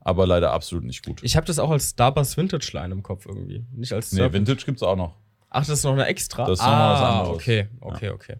aber 0.00 0.26
leider 0.26 0.52
absolut 0.52 0.84
nicht 0.84 1.04
gut. 1.04 1.20
Ich 1.22 1.36
habe 1.36 1.46
das 1.46 1.58
auch 1.58 1.70
als 1.70 1.90
Starbucks 1.90 2.36
Vintage 2.36 2.70
Line 2.74 2.92
im 2.92 3.02
Kopf 3.02 3.26
irgendwie. 3.26 3.64
Nicht 3.72 3.92
als 3.92 4.12
nee, 4.12 4.18
Serpent. 4.18 4.46
Vintage 4.46 4.66
gibt's 4.66 4.82
auch 4.82 4.96
noch. 4.96 5.14
Ach, 5.50 5.60
das 5.60 5.78
ist 5.78 5.84
noch 5.84 5.92
eine 5.92 6.06
extra? 6.06 6.44
Das 6.46 6.58
ist 6.58 6.64
noch 6.64 6.72
ah, 6.72 6.92
was 6.92 7.00
anderes. 7.00 7.36
okay, 7.36 7.68
okay, 7.80 8.10
okay. 8.10 8.36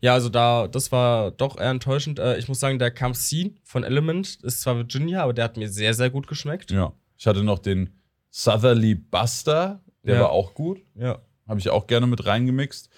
Ja, 0.00 0.12
also 0.12 0.28
da, 0.28 0.68
das 0.68 0.92
war 0.92 1.30
doch 1.32 1.58
eher 1.58 1.70
enttäuschend. 1.70 2.18
Äh, 2.18 2.38
ich 2.38 2.48
muss 2.48 2.60
sagen, 2.60 2.78
der 2.78 2.90
Camp 2.90 3.16
C 3.16 3.54
von 3.64 3.82
Element 3.82 4.38
ist 4.42 4.60
zwar 4.60 4.76
Virginia, 4.76 5.22
aber 5.22 5.32
der 5.32 5.44
hat 5.44 5.56
mir 5.56 5.68
sehr, 5.68 5.94
sehr 5.94 6.10
gut 6.10 6.28
geschmeckt. 6.28 6.70
Ja. 6.70 6.92
Ich 7.16 7.26
hatte 7.26 7.42
noch 7.42 7.58
den 7.58 7.98
Southerly 8.30 8.94
Buster, 8.94 9.80
der 10.04 10.16
Ja. 10.16 10.20
war 10.22 10.30
auch 10.30 10.54
gut. 10.54 10.80
Ja. 10.94 11.18
Habe 11.48 11.58
ich 11.58 11.70
auch 11.70 11.86
gerne 11.86 12.06
mit 12.06 12.26
reingemixt. 12.26 12.90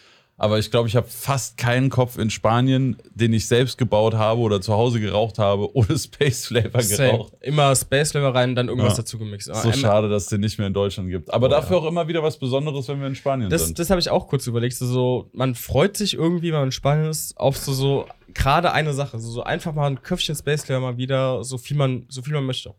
Aber 0.42 0.58
ich 0.58 0.70
glaube, 0.70 0.88
ich 0.88 0.96
habe 0.96 1.06
fast 1.06 1.58
keinen 1.58 1.90
Kopf 1.90 2.16
in 2.16 2.30
Spanien, 2.30 2.96
den 3.14 3.34
ich 3.34 3.46
selbst 3.46 3.76
gebaut 3.76 4.14
habe 4.14 4.40
oder 4.40 4.62
zu 4.62 4.72
Hause 4.72 4.98
geraucht 4.98 5.38
habe, 5.38 5.68
ohne 5.76 5.98
Space 5.98 6.46
Flavor 6.46 6.80
Same. 6.80 7.10
geraucht. 7.12 7.32
Immer 7.42 7.76
Space 7.76 8.12
Flavor 8.12 8.34
rein, 8.34 8.54
dann 8.54 8.68
irgendwas 8.68 8.92
Ja. 8.96 9.02
dazu 9.02 9.18
gemixt. 9.18 9.48
So 9.48 9.52
Aber 9.52 9.72
schade, 9.74 10.08
dass 10.08 10.22
es 10.22 10.28
den 10.30 10.40
nicht 10.40 10.56
mehr 10.56 10.66
in 10.68 10.72
Deutschland 10.72 11.10
gibt. 11.10 11.30
Aber 11.32 11.48
Oh, 11.48 11.50
dafür 11.50 11.76
ja. 11.76 11.82
auch 11.82 11.86
immer 11.86 12.08
wieder 12.08 12.22
was 12.22 12.38
Besonderes, 12.38 12.88
wenn 12.88 13.00
wir 13.00 13.06
in 13.08 13.14
Spanien 13.14 13.50
Das, 13.50 13.66
sind. 13.66 13.78
das 13.78 13.90
habe 13.90 14.00
ich 14.00 14.08
auch 14.08 14.28
kurz 14.28 14.46
überlegt. 14.46 14.74
So, 14.76 14.86
so, 14.86 15.28
man 15.34 15.54
freut 15.54 15.98
sich 15.98 16.14
irgendwie, 16.14 16.46
wenn 16.52 16.60
man 16.60 16.68
in 16.68 16.72
Spanien 16.72 17.10
ist, 17.10 17.36
auf 17.36 17.58
so, 17.58 17.74
so 17.74 18.06
gerade 18.32 18.72
eine 18.72 18.94
Sache. 18.94 19.18
So, 19.18 19.30
so 19.30 19.42
einfach 19.42 19.74
mal 19.74 19.88
ein 19.88 20.00
Köpfchen 20.00 20.34
Space 20.36 20.64
Flavor 20.64 20.92
mal 20.92 20.96
wieder, 20.96 21.44
so 21.44 21.58
viel 21.58 21.76
man, 21.76 22.06
so 22.08 22.22
viel 22.22 22.32
man 22.32 22.44
möchte. 22.46 22.72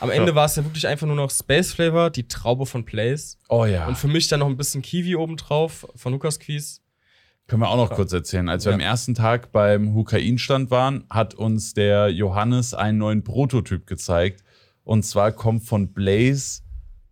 Am 0.00 0.10
Ende 0.10 0.30
Ja. 0.30 0.34
war 0.34 0.44
es 0.46 0.56
ja 0.56 0.64
wirklich 0.64 0.86
einfach 0.86 1.06
nur 1.06 1.16
noch 1.16 1.30
Space 1.30 1.72
Flavor, 1.72 2.10
die 2.10 2.28
Traube 2.28 2.66
von 2.66 2.84
Place. 2.84 3.38
oh 3.48 3.64
ja. 3.64 3.86
Und 3.86 3.96
für 3.96 4.08
mich 4.08 4.28
dann 4.28 4.40
noch 4.40 4.46
ein 4.48 4.56
bisschen 4.56 4.82
Kiwi 4.82 5.16
obendrauf 5.16 5.86
von 5.96 6.12
Lukas 6.12 6.38
Quiz. 6.38 6.82
Können 7.46 7.62
wir 7.62 7.68
auch 7.68 7.76
noch 7.76 7.90
kurz 7.94 8.12
erzählen. 8.12 8.48
Als 8.48 8.64
wir 8.64 8.70
Ja. 8.72 8.74
am 8.74 8.80
ersten 8.80 9.14
Tag 9.14 9.52
beim 9.52 9.94
Hukain-Stand 9.94 10.70
waren, 10.70 11.04
hat 11.10 11.34
uns 11.34 11.74
der 11.74 12.08
Johannes 12.10 12.74
einen 12.74 12.98
neuen 12.98 13.22
Prototyp 13.22 13.86
gezeigt. 13.86 14.42
Und 14.82 15.04
zwar 15.04 15.30
kommt 15.32 15.62
von 15.64 15.92
Blaze 15.92 16.62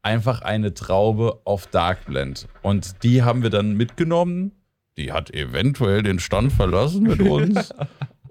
einfach 0.02 0.42
eine 0.42 0.74
Traube 0.74 1.40
auf 1.44 1.66
Dark 1.68 2.06
Blend. 2.06 2.48
Und 2.62 3.02
die 3.04 3.22
haben 3.22 3.42
wir 3.42 3.50
dann 3.50 3.76
mitgenommen. 3.76 4.52
Die 4.96 5.12
hat 5.12 5.30
eventuell 5.32 6.02
den 6.02 6.18
Stand 6.18 6.52
verlassen 6.52 7.04
mit 7.04 7.20
uns. 7.22 7.72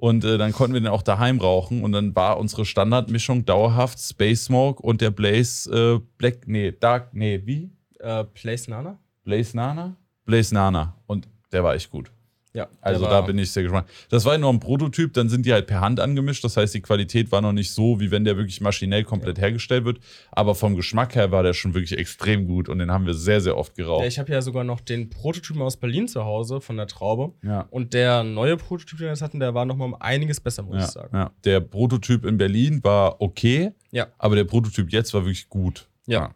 Und 0.03 0.25
äh, 0.25 0.37
dann 0.37 0.51
konnten 0.51 0.73
wir 0.73 0.81
den 0.81 0.89
auch 0.89 1.01
daheim 1.01 1.39
rauchen. 1.39 1.81
Und 1.81 1.93
dann 1.93 2.13
war 2.13 2.37
unsere 2.37 2.65
Standardmischung 2.65 3.45
dauerhaft 3.45 3.97
Space 3.97 4.43
Smoke 4.43 4.83
und 4.83 4.99
der 4.99 5.11
Blaze 5.11 5.71
äh, 5.71 6.05
Black, 6.17 6.45
nee, 6.45 6.73
Dark, 6.77 7.13
nee, 7.13 7.41
wie? 7.45 7.71
Äh, 7.99 8.25
Place 8.25 8.67
Nana? 8.67 8.99
Blaze 9.23 9.55
Nana? 9.55 9.95
Blaze 10.25 10.53
Nana. 10.53 11.01
Und 11.07 11.29
der 11.53 11.63
war 11.63 11.75
echt 11.75 11.89
gut. 11.89 12.11
Ja. 12.55 12.67
Also 12.81 13.05
da 13.05 13.21
bin 13.21 13.37
ich 13.39 13.49
sehr 13.51 13.63
gespannt. 13.63 13.87
Das 14.09 14.25
war 14.25 14.33
ja 14.33 14.37
noch 14.37 14.51
ein 14.51 14.59
Prototyp, 14.59 15.11
dann 15.13 15.27
sind 15.27 15.45
die 15.45 15.53
halt 15.53 15.65
per 15.65 15.81
Hand 15.81 15.99
angemischt. 15.99 16.43
Das 16.43 16.55
heißt, 16.55 16.73
die 16.75 16.81
Qualität 16.81 17.31
war 17.31 17.41
noch 17.41 17.51
nicht 17.51 17.71
so, 17.71 17.99
wie 17.99 18.11
wenn 18.11 18.25
der 18.25 18.37
wirklich 18.37 18.61
maschinell 18.61 19.03
komplett 19.03 19.39
hergestellt 19.39 19.85
wird. 19.85 19.97
Aber 20.31 20.53
vom 20.53 20.75
Geschmack 20.75 21.15
her 21.15 21.31
war 21.31 21.41
der 21.41 21.53
schon 21.53 21.73
wirklich 21.73 21.97
extrem 21.97 22.45
gut 22.45 22.69
und 22.69 22.77
den 22.77 22.91
haben 22.91 23.07
wir 23.07 23.15
sehr, 23.15 23.41
sehr 23.41 23.57
oft 23.57 23.75
Ja, 23.77 23.85
geraucht. 23.85 24.05
ich 24.05 24.19
habe 24.19 24.31
ja 24.31 24.41
sogar 24.43 24.63
noch 24.63 24.81
den 24.81 25.09
Prototypen 25.09 25.63
aus 25.63 25.77
Berlin 25.77 26.07
zu 26.07 26.23
Hause 26.25 26.61
von 26.61 26.77
der 26.77 26.85
Traube. 26.85 27.33
Ja. 27.43 27.61
Und 27.71 27.93
der 27.95 28.23
neue 28.23 28.55
Prototyp, 28.55 28.99
den 28.99 29.05
wir 29.05 29.09
jetzt 29.09 29.23
hatten, 29.23 29.39
der 29.39 29.55
war 29.55 29.65
noch 29.65 29.75
mal 29.75 29.85
um 29.85 29.95
einiges 29.95 30.39
besser, 30.39 30.61
muss 30.61 30.75
Ja, 30.77 30.83
ich 30.85 30.91
sagen. 30.91 31.17
ja. 31.17 31.31
Der 31.45 31.59
Prototyp 31.59 32.23
in 32.23 32.37
Berlin 32.37 32.83
war 32.83 33.19
okay, 33.19 33.71
Ja. 33.91 34.07
aber 34.19 34.35
der 34.35 34.43
Prototyp 34.43 34.91
jetzt 34.93 35.11
war 35.15 35.21
wirklich 35.21 35.49
gut. 35.49 35.87
Ja. 36.05 36.31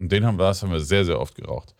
Und 0.00 0.10
den 0.10 0.24
haben 0.26 0.36
wir, 0.38 0.46
das 0.46 0.62
haben 0.64 0.72
wir 0.72 0.80
sehr, 0.80 1.04
sehr 1.04 1.20
oft 1.20 1.34
geraucht. 1.36 1.74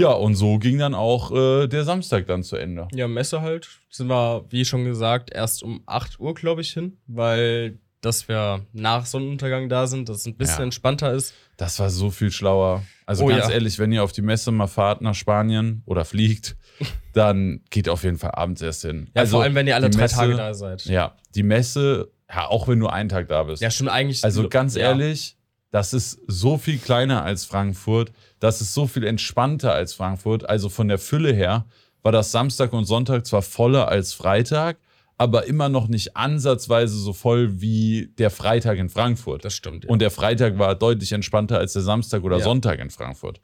Ja, 0.00 0.10
und 0.12 0.34
so 0.34 0.58
ging 0.58 0.78
dann 0.78 0.94
auch 0.94 1.30
äh, 1.32 1.66
der 1.68 1.84
Samstag 1.84 2.26
dann 2.26 2.42
zu 2.42 2.56
Ende. 2.56 2.88
Ja, 2.94 3.06
Messe 3.08 3.40
halt. 3.42 3.68
Sind 3.90 4.08
wir, 4.08 4.44
wie 4.50 4.64
schon 4.64 4.84
gesagt, 4.84 5.30
erst 5.32 5.62
um 5.62 5.82
8 5.86 6.18
Uhr, 6.20 6.34
glaube 6.34 6.60
ich, 6.62 6.70
hin, 6.72 6.96
weil 7.06 7.78
dass 8.02 8.28
wir 8.28 8.64
nach 8.72 9.04
Sonnenuntergang 9.04 9.68
da 9.68 9.86
sind, 9.86 10.08
dass 10.08 10.18
es 10.18 10.26
ein 10.26 10.34
bisschen 10.34 10.60
Ja. 10.60 10.64
entspannter 10.64 11.12
ist. 11.12 11.34
Das 11.58 11.78
war 11.80 11.90
so 11.90 12.08
viel 12.10 12.30
schlauer. 12.32 12.82
Also 13.04 13.24
Oh 13.24 13.28
ganz 13.28 13.48
ja. 13.48 13.50
ehrlich, 13.52 13.78
wenn 13.78 13.92
ihr 13.92 14.02
auf 14.02 14.12
die 14.12 14.22
Messe 14.22 14.50
mal 14.52 14.68
fahrt 14.68 15.02
nach 15.02 15.14
Spanien 15.14 15.82
oder 15.84 16.06
fliegt, 16.06 16.56
dann 17.12 17.60
geht 17.68 17.90
auf 17.90 18.02
jeden 18.04 18.16
Fall 18.16 18.30
abends 18.32 18.62
erst 18.62 18.82
hin. 18.82 19.10
Ja, 19.14 19.26
vor 19.26 19.42
allem, 19.42 19.54
wenn 19.54 19.66
ihr 19.66 19.74
alle 19.74 19.86
Also 19.88 19.98
drei 19.98 20.04
Messe- 20.04 20.14
Tage 20.16 20.34
da 20.34 20.54
seid. 20.54 20.84
Ja, 20.86 21.14
die 21.34 21.42
Messe, 21.42 22.10
ja, 22.32 22.46
auch 22.46 22.68
wenn 22.68 22.80
du 22.80 22.86
einen 22.86 23.10
Tag 23.10 23.28
da 23.28 23.42
bist. 23.42 23.60
Ja, 23.60 23.70
stimmt 23.70 23.90
eigentlich. 23.90 24.24
also 24.24 24.48
ganz 24.48 24.76
ehrlich, 24.76 25.36
das 25.70 25.92
ist 25.94 26.20
so 26.26 26.58
viel 26.58 26.78
kleiner 26.78 27.22
als 27.22 27.44
Frankfurt, 27.44 28.12
das 28.40 28.60
ist 28.60 28.74
so 28.74 28.86
viel 28.86 29.04
entspannter 29.04 29.72
als 29.72 29.94
Frankfurt. 29.94 30.48
Also 30.48 30.68
von 30.68 30.88
der 30.88 30.98
Fülle 30.98 31.32
her 31.32 31.66
war 32.02 32.12
das 32.12 32.32
Samstag 32.32 32.72
und 32.72 32.84
Sonntag 32.86 33.26
zwar 33.26 33.42
voller 33.42 33.88
als 33.88 34.12
Freitag, 34.12 34.78
aber 35.18 35.46
immer 35.46 35.68
noch 35.68 35.86
nicht 35.88 36.16
ansatzweise 36.16 36.96
so 36.96 37.12
voll 37.12 37.60
wie 37.60 38.10
der 38.18 38.30
Freitag 38.30 38.78
in 38.78 38.88
Frankfurt. 38.88 39.44
Das 39.44 39.52
stimmt. 39.54 39.84
Ja. 39.84 39.90
Und 39.90 40.00
der 40.00 40.10
Freitag 40.10 40.58
war 40.58 40.74
deutlich 40.74 41.12
entspannter 41.12 41.58
als 41.58 41.74
der 41.74 41.82
Samstag 41.82 42.22
oder 42.24 42.38
Ja. 42.38 42.44
Sonntag 42.44 42.78
in 42.80 42.88
Frankfurt. 42.90 43.38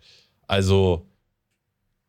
Also, 0.47 1.07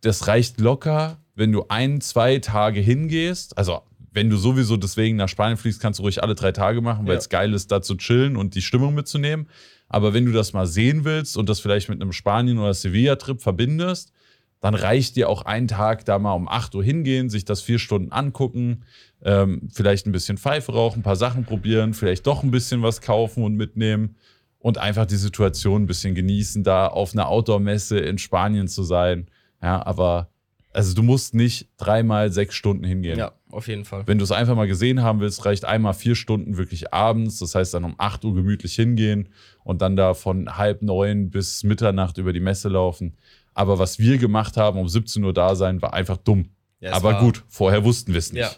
das 0.02 0.28
reicht 0.28 0.60
locker, 0.62 1.20
wenn 1.36 1.52
du 1.52 1.66
ein, 1.68 2.02
zwei 2.02 2.40
Tage 2.40 2.80
hingehst. 2.80 3.58
Also, 3.58 3.82
wenn 4.14 4.30
du 4.30 4.38
sowieso 4.38 4.78
deswegen 4.78 5.18
nach 5.18 5.28
Spanien 5.30 5.58
fliegst, 5.58 5.82
kannst 5.82 6.00
du 6.00 6.04
ruhig 6.04 6.24
alle 6.24 6.34
drei 6.34 6.52
Tage 6.54 6.82
machen, 6.82 7.06
weil 7.06 7.14
Ja. 7.14 7.20
es 7.20 7.30
geil 7.30 7.54
ist, 7.54 7.72
da 7.72 7.82
zu 7.82 7.96
chillen 7.96 8.38
und 8.38 8.56
die 8.56 8.62
Stimmung 8.62 8.96
mitzunehmen. 8.96 9.50
Aber 9.90 10.14
wenn 10.14 10.26
du 10.26 10.32
das 10.32 10.54
mal 10.54 10.68
sehen 10.68 11.06
willst 11.06 11.38
und 11.38 11.50
das 11.50 11.60
vielleicht 11.60 11.90
mit 11.90 12.02
einem 12.02 12.12
Spanien- 12.12 12.60
oder 12.60 12.74
Sevilla-Trip 12.74 13.42
verbindest, 13.42 14.12
dann 14.60 14.74
reicht 14.74 15.16
dir 15.16 15.30
auch 15.30 15.44
ein 15.44 15.68
Tag 15.68 16.06
da 16.06 16.18
mal 16.20 16.34
um 16.34 16.48
8 16.48 16.74
Uhr 16.76 16.84
hingehen, 16.84 17.30
sich 17.30 17.46
das 17.46 17.62
vier 17.62 17.80
Stunden 17.80 18.12
angucken, 18.12 18.84
ähm, 19.24 19.70
vielleicht 19.72 20.08
ein 20.08 20.12
bisschen 20.12 20.38
Pfeife 20.38 20.74
rauchen, 20.74 21.00
ein 21.00 21.04
paar 21.04 21.16
Sachen 21.16 21.46
probieren, 21.46 21.94
vielleicht 21.94 22.26
doch 22.26 22.44
ein 22.44 22.52
bisschen 22.52 22.82
was 22.82 23.02
kaufen 23.02 23.44
und 23.44 23.56
mitnehmen 23.56 24.16
und 24.60 24.80
einfach 24.80 25.06
die 25.06 25.16
Situation 25.16 25.84
ein 25.84 25.88
bisschen 25.88 26.16
genießen, 26.16 26.64
da 26.64 26.88
auf 26.88 27.14
einer 27.14 27.30
Outdoor-Messe 27.30 28.00
in 28.00 28.18
Spanien 28.18 28.68
zu 28.68 28.84
sein. 28.84 29.28
Ja, 29.62 29.86
aber 29.86 30.30
also 30.78 30.94
du 30.94 31.02
musst 31.02 31.34
nicht 31.34 31.70
dreimal 31.78 32.32
sechs 32.32 32.54
Stunden 32.54 32.84
hingehen. 32.84 33.18
Ja, 33.18 33.32
auf 33.50 33.68
jeden 33.68 33.84
Fall. 33.84 34.04
Wenn 34.06 34.20
du 34.20 34.24
es 34.24 34.32
einfach 34.32 34.56
mal 34.56 34.68
gesehen 34.68 35.02
haben 35.02 35.20
willst, 35.20 35.44
reicht 35.44 35.66
einmal 35.66 35.96
vier 35.96 36.14
Stunden 36.14 36.56
wirklich 36.58 36.94
abends. 36.94 37.40
Das 37.40 37.56
heißt 37.56 37.74
dann 37.74 37.84
um 37.84 37.96
8 37.98 38.24
Uhr 38.26 38.36
gemütlich 38.36 38.76
hingehen 38.76 39.30
und 39.64 39.82
dann 39.82 39.96
da 39.96 40.14
von 40.14 40.56
halb 40.56 40.84
neun 40.84 41.32
bis 41.32 41.64
Mitternacht 41.64 42.20
über 42.20 42.32
die 42.32 42.40
Messe 42.40 42.70
laufen. 42.70 43.18
Aber 43.56 43.80
was 43.80 43.98
wir 43.98 44.20
gemacht 44.20 44.56
haben, 44.56 44.80
um 44.80 44.88
17 44.88 45.24
Uhr 45.24 45.34
da 45.34 45.56
sein, 45.56 45.82
war 45.82 45.96
einfach 45.96 46.18
dumm. 46.18 46.52
Ja, 46.80 46.94
Aber 46.94 47.22
gut, 47.22 47.44
vorher 47.48 47.84
wussten 47.84 48.14
wir 48.14 48.20
es 48.20 48.32
nicht. 48.32 48.44
Ja. 48.44 48.52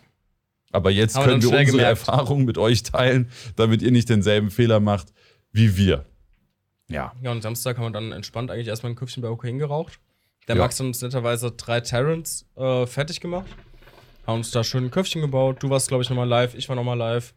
Aber 0.74 0.91
jetzt 0.91 1.15
Haben 1.15 1.24
können 1.24 1.41
wir 1.41 1.49
unsere 1.51 1.65
gemerkt. 1.67 1.89
Erfahrungen 1.89 2.43
mit 2.43 2.57
euch 2.57 2.84
teilen, 2.84 3.30
damit 3.55 3.82
ihr 3.82 3.91
nicht 3.91 4.09
denselben 4.09 4.51
Fehler 4.51 4.82
macht 4.82 5.13
wie 5.53 5.78
wir. 5.78 6.03
Ja. 6.89 7.13
Ja, 7.22 7.32
und 7.32 7.41
Samstag 7.43 7.78
haben 7.78 7.86
wir 7.86 7.91
dann 7.91 8.11
entspannt 8.11 8.51
eigentlich 8.51 8.67
erstmal 8.67 8.91
ein 8.91 8.95
Köpfchen 8.95 9.22
bei 9.22 9.30
Kokain 9.30 9.57
geraucht. 9.57 10.01
Der 10.50 10.56
Ja. 10.56 10.64
Max 10.64 10.80
hat 10.80 10.88
uns 10.88 11.02
netterweise 11.02 11.52
drei 11.52 11.80
Terrans 11.80 12.45
äh, 12.58 12.86
fertig 12.88 13.22
gemacht. 13.22 13.45
Haben 14.26 14.39
uns 14.39 14.52
da 14.52 14.64
schön 14.64 14.86
ein 14.86 14.91
Köpfchen 14.91 15.22
gebaut. 15.22 15.58
Du 15.62 15.70
warst, 15.70 15.88
glaube 15.88 16.04
ich, 16.04 16.10
nochmal 16.10 16.28
live. 16.28 16.56
Ich 16.56 16.68
war 16.68 16.76
nochmal 16.76 16.97
live. 16.97 17.34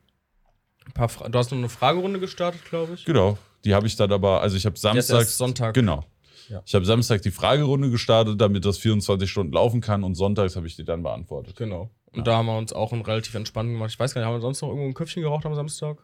Du 0.95 1.01
hast 1.39 1.51
noch 1.53 1.59
eine 1.59 1.69
Fragerunde 1.69 2.19
gestartet, 2.19 2.65
glaube 2.65 2.95
ich. 2.95 3.05
Genau. 3.05 3.39
Die 3.65 3.75
habe 3.75 3.87
ich 3.87 3.97
dann 3.97 4.11
aber, 4.11 4.41
also 4.41 4.57
ich 4.57 4.65
habe 4.65 4.75
Jetzt 4.75 4.81
Samstag. 4.83 5.19
erst 5.21 5.37
Sonntag. 5.39 5.75
Genau. 5.75 6.05
Ja. 6.49 6.63
Ich 6.67 6.75
habe 6.75 6.85
Samstag 6.85 7.23
die 7.23 7.31
Fragerunde 7.31 7.91
gestartet, 7.91 8.41
damit 8.41 8.65
das 8.65 8.79
24 8.79 9.31
Stunden 9.31 9.53
laufen 9.53 9.81
kann 9.81 10.03
und 10.05 10.15
sonntags 10.17 10.57
habe 10.57 10.67
ich 10.67 10.75
die 10.75 10.85
dann 10.85 11.03
beantwortet. 11.03 11.55
Genau. 11.57 11.91
Und 12.13 12.19
Ja. 12.19 12.23
da 12.25 12.37
haben 12.39 12.47
wir 12.47 12.57
uns 12.59 12.73
auch 12.73 12.93
ein 12.93 13.03
relativ 13.03 13.35
entspannt 13.35 13.71
gemacht. 13.71 13.91
Ich 13.93 13.99
weiß 14.01 14.13
gar 14.15 14.21
nicht, 14.23 14.27
haben 14.27 14.35
wir 14.35 14.41
sonst 14.41 14.61
noch 14.63 14.69
irgendwo 14.69 14.89
ein 14.89 14.95
Köpfchen 14.95 15.23
geraucht 15.23 15.47
am 15.47 15.55
Samstag? 15.55 15.99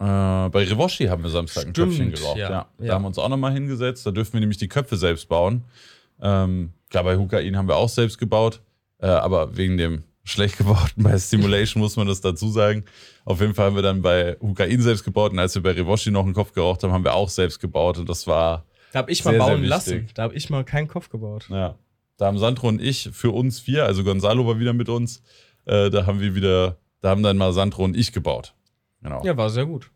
Äh, 0.00 0.04
bei 0.50 0.64
Revoshi 0.64 1.06
haben 1.06 1.22
wir 1.22 1.30
Samstag 1.30 1.66
ein 1.66 1.70
Stimmt, 1.74 1.88
Köpfchen 1.96 2.12
geraucht. 2.12 2.36
Ja. 2.38 2.50
ja. 2.50 2.66
Da 2.78 2.84
Ja. 2.84 2.94
haben 2.94 3.02
wir 3.02 3.08
uns 3.08 3.18
auch 3.18 3.28
nochmal 3.28 3.52
hingesetzt. 3.52 4.06
Da 4.06 4.10
dürfen 4.10 4.34
wir 4.34 4.40
nämlich 4.40 4.58
die 4.58 4.68
Köpfe 4.68 4.96
selbst 4.96 5.28
bauen. 5.28 5.64
Ähm, 6.20 6.72
klar, 6.90 7.04
bei 7.04 7.16
Hukain 7.16 7.56
haben 7.56 7.68
wir 7.68 7.76
auch 7.76 7.88
selbst 7.88 8.18
gebaut. 8.18 8.60
Äh, 9.00 9.06
aber 9.06 9.56
wegen 9.56 9.76
dem 9.76 10.02
schlecht 10.24 10.58
gebauten 10.58 11.02
bei 11.02 11.18
Stimulation 11.18 11.82
muss 11.82 11.96
man 11.96 12.06
das 12.06 12.20
dazu 12.20 12.48
sagen. 12.50 12.84
Auf 13.24 13.40
jeden 13.40 13.54
Fall 13.54 13.66
haben 13.66 13.76
wir 13.76 13.82
dann 13.82 14.02
bei 14.02 14.36
Hukain 14.40 14.80
selbst 14.82 15.04
gebaut. 15.04 15.32
Und 15.32 15.38
als 15.38 15.54
wir 15.54 15.62
bei 15.62 15.72
Revoshi 15.72 16.10
noch 16.10 16.24
einen 16.24 16.34
Kopf 16.34 16.52
geraucht 16.52 16.82
haben, 16.82 16.92
haben 16.92 17.04
wir 17.04 17.14
auch 17.14 17.28
selbst 17.28 17.60
gebaut. 17.60 17.98
Und 17.98 18.08
das 18.08 18.26
war, 18.26 18.64
Da 18.92 19.00
habe 19.00 19.10
ich 19.10 19.24
mal 19.24 19.32
Sehr, 19.32 19.40
sehr 19.44 19.48
bauen 19.54 19.64
lassen. 19.64 20.08
Da 20.14 20.22
habe 20.24 20.34
ich 20.34 20.48
mal 20.50 20.64
keinen 20.64 20.88
Kopf 20.88 21.08
gebaut. 21.08 21.46
ja. 21.50 21.74
Da 22.18 22.26
haben 22.26 22.36
Sandro 22.38 22.66
und 22.66 22.82
ich 22.82 23.10
für 23.12 23.30
uns 23.30 23.60
vier, 23.60 23.84
also 23.84 24.02
Gonzalo 24.02 24.44
war 24.44 24.58
wieder 24.58 24.72
mit 24.72 24.88
uns, 24.88 25.22
äh, 25.66 25.88
da 25.88 26.04
haben 26.04 26.18
wir 26.20 26.34
wieder, 26.34 26.76
da 27.00 27.10
haben 27.10 27.22
dann 27.22 27.36
mal 27.36 27.52
Sandro 27.52 27.84
und 27.84 27.96
ich 27.96 28.10
gebaut. 28.12 28.54
Genau. 29.02 29.22
Ja, 29.24 29.36
war 29.36 29.50
sehr 29.50 29.66
gut. 29.66 29.90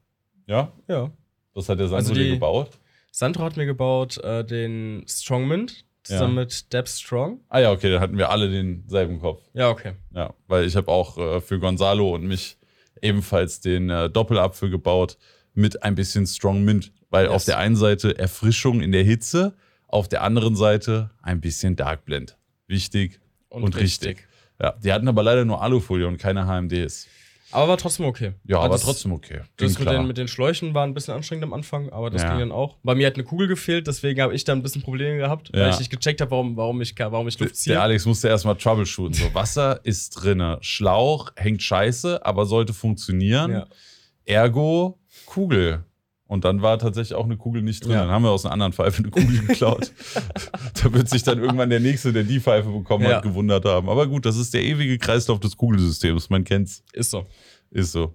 Ja? 0.47 0.73
Ja. 0.89 1.11
Was 1.55 1.69
hat 1.69 1.79
der 1.79 1.87
Sandro 1.89 1.97
Also 1.97 2.15
dir 2.15 2.25
die- 2.25 2.31
gebaut? 2.31 2.71
Sandro 3.11 3.45
hat 3.45 3.57
mir 3.57 3.67
gebaut 3.67 4.17
äh, 4.19 4.45
den 4.45 5.05
Strong 5.07 5.47
Mint 5.49 5.85
zusammen 6.03 6.37
Ja. 6.37 6.41
mit 6.43 6.73
Deb 6.73 6.89
Strong. 6.89 7.41
Ah 7.49 7.59
ja, 7.61 7.71
okay, 7.71 7.91
dann 7.91 8.01
hatten 8.01 8.17
wir 8.17 8.31
alle 8.31 8.51
denselben 8.51 9.21
Kopf. 9.21 9.43
Ja, 9.53 9.69
okay. 9.71 9.93
Ja, 10.15 10.33
weil 10.49 10.65
ich 10.65 10.77
habe 10.77 10.89
auch 10.91 11.19
äh, 11.19 11.41
für 11.41 11.59
Gonzalo 11.61 12.15
und 12.15 12.27
mich 12.27 12.57
ebenfalls 13.03 13.61
den 13.61 13.91
äh, 13.91 14.09
Doppelapfel 14.09 14.71
gebaut 14.71 15.19
mit 15.55 15.83
ein 15.83 15.95
bisschen 15.95 16.27
Strong 16.27 16.65
Mint. 16.65 16.93
Weil 17.11 17.27
Yes. 17.27 17.35
auf 17.35 17.45
der 17.45 17.59
einen 17.59 17.77
Seite 17.77 18.19
Erfrischung 18.19 18.81
in 18.81 18.93
der 18.93 19.03
Hitze, 19.05 19.55
auf 19.89 20.09
der 20.09 20.23
anderen 20.23 20.57
Seite 20.57 21.11
ein 21.21 21.41
bisschen 21.43 21.77
Dark 21.77 22.07
Blend. 22.07 22.39
Wichtig 22.67 23.21
Und, 23.51 23.65
und, 23.65 23.77
richtig. 23.77 24.27
Ja, 24.59 24.73
die 24.83 24.91
hatten 24.93 25.07
aber 25.09 25.23
leider 25.23 25.45
nur 25.45 25.61
Alufolie 25.61 26.07
und 26.09 26.17
keine 26.17 26.47
HMDs. 26.47 27.07
Aber 27.53 27.69
war 27.69 27.77
trotzdem 27.77 28.07
okay. 28.07 28.33
Ja, 28.45 28.59
Weil 28.59 28.65
aber 28.67 28.79
trotzdem 28.79 29.13
okay. 29.13 29.41
Das 29.57 29.79
mit 29.79 29.89
den, 29.89 30.07
mit 30.07 30.19
den 30.19 30.27
Schläuchen 30.29 30.75
war 30.75 30.85
ein 30.85 30.95
bisschen 30.95 31.15
anstrengend 31.15 31.45
am 31.45 31.53
Anfang, 31.53 31.91
aber 31.91 32.11
das 32.11 32.23
Ja. 32.23 32.31
ging 32.31 32.41
dann 32.41 32.53
auch. 32.53 32.77
Bei 32.83 32.95
mir 32.95 33.07
hat 33.07 33.15
eine 33.15 33.25
Kugel 33.25 33.47
gefehlt, 33.47 33.87
deswegen 33.87 34.21
habe 34.21 34.35
ich 34.35 34.45
da 34.45 34.53
ein 34.53 34.63
bisschen 34.63 34.83
Probleme 34.83 35.19
gehabt, 35.19 35.51
Ja. 35.55 35.61
weil 35.63 35.71
ich 35.71 35.79
nicht 35.79 35.91
gecheckt 35.91 36.21
habe, 36.21 36.31
warum, 36.31 36.57
warum, 36.57 36.81
ich, 36.81 36.95
warum 36.99 37.29
ich 37.29 37.39
Luft 37.39 37.57
ziehe. 37.57 37.75
der 37.75 37.83
Alex 37.83 38.07
musste 38.07 38.29
erstmal 38.29 38.57
troubleshooten. 38.57 39.15
So, 39.15 39.35
Wasser 39.35 39.81
ist 39.85 40.11
drinne, 40.11 40.59
Schlauch 40.63 41.31
hängt 41.37 41.63
scheiße, 41.63 42.25
aber 42.25 42.47
sollte 42.47 42.73
funktionieren. 42.73 43.53
Ja. 43.53 43.67
Ergo 44.25 44.99
Kugel. 45.27 45.85
Und 46.33 46.47
dann 46.47 46.63
war 46.63 46.79
tatsächlich 46.79 47.15
auch 47.15 47.27
eine 47.27 47.37
Kugel 47.37 47.61
nicht 47.61 47.85
drin. 47.85 47.93
Ja. 47.93 48.05
Dann 48.05 48.11
haben 48.11 48.23
wir 48.23 48.31
aus 48.31 48.47
einer 48.47 48.55
anderen 48.55 48.73
Pfeife 48.73 49.03
eine 49.03 49.11
Kugel 49.11 49.41
geklaut. 49.47 49.93
da 50.83 50.91
wird 50.95 51.11
sich 51.11 51.23
dann 51.23 51.39
irgendwann 51.39 51.69
der 51.69 51.79
Nächste, 51.79 52.11
der 52.11 52.23
die 52.23 52.41
Pfeife 52.41 52.71
bekommen 52.71 53.05
Ja. 53.05 53.17
hat, 53.17 53.23
gewundert 53.23 53.67
haben. 53.67 53.91
Aber 53.91 54.07
gut, 54.07 54.25
das 54.25 54.39
ist 54.39 54.55
der 54.55 54.63
ewige 54.63 54.97
Kreislauf 54.97 55.41
des 55.41 55.59
Kugelsystems. 55.59 56.31
Man 56.31 56.45
kennt's. 56.45 56.85
Ist 56.95 57.11
so. 57.11 57.27
Ist 57.71 57.93
so. 57.93 58.15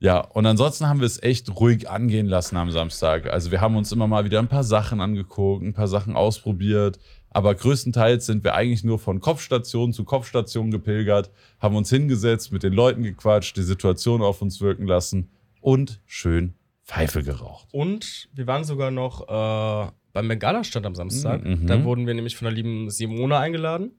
Ja, 0.00 0.18
und 0.18 0.46
ansonsten 0.46 0.88
haben 0.88 0.98
wir 0.98 1.06
es 1.06 1.22
echt 1.22 1.48
ruhig 1.54 1.88
angehen 1.88 2.26
lassen 2.26 2.56
am 2.56 2.72
Samstag. 2.72 3.30
Also 3.30 3.52
wir 3.52 3.60
haben 3.60 3.76
uns 3.76 3.92
immer 3.92 4.08
mal 4.08 4.24
wieder 4.24 4.40
ein 4.40 4.48
paar 4.48 4.64
Sachen 4.64 5.00
angeguckt, 5.00 5.62
ein 5.62 5.74
paar 5.74 5.86
Sachen 5.86 6.16
ausprobiert. 6.16 6.98
Aber 7.30 7.54
größtenteils 7.54 8.26
sind 8.26 8.42
wir 8.42 8.56
eigentlich 8.56 8.82
nur 8.82 8.98
von 8.98 9.20
Kopfstation 9.20 9.92
zu 9.92 10.02
Kopfstation 10.02 10.72
gepilgert, 10.72 11.30
haben 11.60 11.76
uns 11.76 11.88
hingesetzt, 11.88 12.50
mit 12.50 12.64
den 12.64 12.72
Leuten 12.72 13.04
gequatscht, 13.04 13.56
die 13.56 13.62
Situation 13.62 14.22
auf 14.22 14.42
uns 14.42 14.60
wirken 14.60 14.88
lassen 14.88 15.30
und 15.60 16.00
schön 16.04 16.54
Pfeife 16.84 17.22
geraucht. 17.22 17.68
Und 17.72 18.28
wir 18.34 18.46
waren 18.46 18.64
sogar 18.64 18.90
noch 18.90 19.22
äh, 19.22 19.90
beim 20.12 20.28
Bengala-Stand 20.28 20.84
am 20.86 20.94
Samstag. 20.94 21.42
Mhm. 21.44 21.66
Da 21.66 21.82
wurden 21.84 22.06
wir 22.06 22.14
nämlich 22.14 22.36
von 22.36 22.44
der 22.46 22.52
lieben 22.52 22.90
Simone 22.90 23.38
eingeladen. 23.38 23.92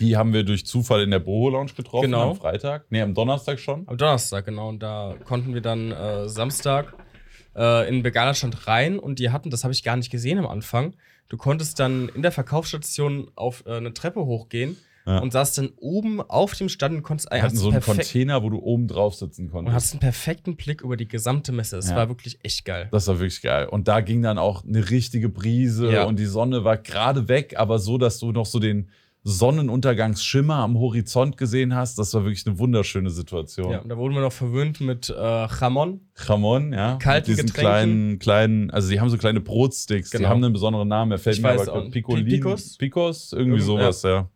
Die 0.00 0.16
haben 0.16 0.32
wir 0.32 0.42
durch 0.42 0.66
Zufall 0.66 1.02
in 1.02 1.10
der 1.12 1.20
Boho 1.20 1.50
Lounge 1.50 1.70
getroffen 1.76 2.06
Genau. 2.06 2.30
am 2.30 2.36
Freitag. 2.36 2.86
Nee, 2.90 3.00
am 3.00 3.14
Donnerstag 3.14 3.60
schon. 3.60 3.86
Am 3.86 3.96
Donnerstag, 3.96 4.44
genau. 4.44 4.68
Und 4.68 4.82
da 4.82 5.14
konnten 5.24 5.54
wir 5.54 5.60
dann 5.60 5.92
äh, 5.92 6.28
Samstag 6.28 6.94
äh, 7.54 7.88
in 7.88 7.94
den 7.94 8.02
Bengala-Stand 8.02 8.66
rein 8.66 8.98
und 8.98 9.20
die 9.20 9.30
hatten, 9.30 9.50
das 9.50 9.62
habe 9.62 9.72
ich 9.72 9.84
gar 9.84 9.96
nicht 9.96 10.10
gesehen 10.10 10.38
am 10.38 10.46
Anfang. 10.48 10.94
Du 11.28 11.36
konntest 11.36 11.78
dann 11.78 12.08
in 12.08 12.22
der 12.22 12.32
Verkaufsstation 12.32 13.30
auf 13.36 13.64
äh, 13.66 13.76
eine 13.76 13.94
Treppe 13.94 14.24
hochgehen 14.26 14.76
Ja. 15.06 15.18
und 15.18 15.32
saßt 15.32 15.58
dann 15.58 15.70
oben 15.76 16.20
auf 16.22 16.54
dem 16.54 16.68
Stand 16.70 16.96
und 16.96 17.02
konntest 17.02 17.30
Wir 17.30 17.42
hatten 17.42 17.56
so 17.56 17.68
einen 17.70 17.80
Container, 17.82 18.42
wo 18.42 18.48
du 18.50 18.58
oben 18.58 18.88
drauf 18.88 19.14
sitzen 19.14 19.46
und 19.46 19.50
konntest. 19.50 19.74
hast 19.74 19.92
einen 19.92 20.00
perfekten 20.00 20.56
Blick 20.56 20.80
über 20.80 20.96
die 20.96 21.06
gesamte 21.08 21.52
Messe. 21.52 21.76
Das 21.76 21.90
Ja. 21.90 21.96
war 21.96 22.08
wirklich 22.08 22.38
echt 22.42 22.64
geil. 22.64 22.88
Das 22.90 23.06
war 23.08 23.18
wirklich 23.18 23.42
geil. 23.42 23.66
Und 23.68 23.86
da 23.88 24.00
ging 24.00 24.22
dann 24.22 24.38
auch 24.38 24.64
eine 24.64 24.88
richtige 24.90 25.28
Brise 25.28 25.92
Ja. 25.92 26.04
und 26.04 26.18
die 26.18 26.24
Sonne 26.24 26.64
war 26.64 26.78
gerade 26.78 27.28
weg, 27.28 27.54
aber 27.58 27.78
so, 27.78 27.98
dass 27.98 28.18
du 28.18 28.32
noch 28.32 28.46
so 28.46 28.58
den 28.58 28.88
Sonnenuntergangsschimmer 29.26 30.56
am 30.56 30.78
Horizont 30.78 31.36
gesehen 31.36 31.74
hast. 31.74 31.98
Das 31.98 32.12
war 32.14 32.24
wirklich 32.24 32.46
eine 32.46 32.58
wunderschöne 32.58 33.10
Situation. 33.10 33.70
Ja, 33.70 33.78
und 33.80 33.88
da 33.88 33.96
wurden 33.96 34.14
wir 34.14 34.20
noch 34.20 34.32
verwöhnt 34.32 34.80
mit 34.80 35.08
äh, 35.10 35.46
Jamon. 35.60 36.00
Ramon, 36.16 36.72
ja. 36.72 36.96
Kalten 36.96 37.30
mit 37.30 37.38
diesen 37.38 37.46
Getränken. 37.46 37.62
kleinen, 37.62 38.18
kleinen, 38.18 38.70
also 38.70 38.90
die 38.90 39.00
haben 39.00 39.08
so 39.10 39.16
kleine 39.16 39.40
Brotsticks, 39.40 40.10
die 40.10 40.18
Genau. 40.18 40.28
haben 40.30 40.44
einen 40.44 40.52
besonderen 40.52 40.88
Namen, 40.88 41.12
er 41.12 41.18
fällt 41.18 41.36
Ich 41.36 41.42
mir 41.42 41.48
weiß 41.56 41.68
aber 41.68 41.88
Picos? 41.90 42.76
Picos, 42.76 43.32
irgendwie 43.32 43.58
Irgend- 43.60 43.62
sowas, 43.66 44.02
ja. 44.02 44.10
Ja, 44.10 44.28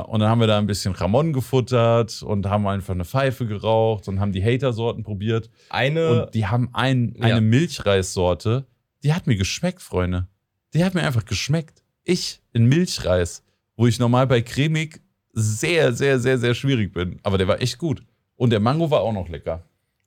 und 0.00 0.18
dann 0.18 0.28
haben 0.28 0.40
wir 0.40 0.48
da 0.48 0.58
ein 0.58 0.66
bisschen 0.66 0.94
Ramon 0.94 1.32
gefuttert 1.32 2.20
und 2.22 2.46
haben 2.46 2.66
einfach 2.66 2.92
eine 2.92 3.04
Pfeife 3.04 3.46
geraucht 3.46 4.08
und 4.08 4.18
haben 4.18 4.32
die 4.32 4.42
Hater-Sorten 4.42 5.04
probiert. 5.04 5.48
Eine. 5.70 6.24
Und 6.24 6.34
die 6.34 6.46
haben 6.46 6.70
ein, 6.72 7.14
ja. 7.16 7.26
eine 7.26 7.40
Milchreissorte, 7.40 8.66
die 9.04 9.14
hat 9.14 9.28
mir 9.28 9.36
geschmeckt, 9.36 9.80
Freunde. 9.80 10.26
Die 10.74 10.84
hat 10.84 10.94
mir 10.94 11.02
einfach 11.02 11.24
geschmeckt. 11.24 11.84
Ich 12.02 12.40
in 12.52 12.66
Milchreis, 12.66 13.44
wo 13.76 13.86
ich 13.86 14.00
normal 14.00 14.26
bei 14.26 14.42
cremig 14.42 15.00
sehr, 15.32 15.92
sehr, 15.92 16.18
sehr, 16.18 16.38
sehr 16.38 16.54
schwierig 16.54 16.92
bin. 16.92 17.20
Aber 17.22 17.38
der 17.38 17.46
war 17.46 17.60
echt 17.60 17.78
gut. 17.78 18.02
Und 18.34 18.50
der 18.50 18.60
Mango 18.60 18.90
war 18.90 19.02
auch 19.02 19.12
noch 19.12 19.28
lecker. 19.28 19.62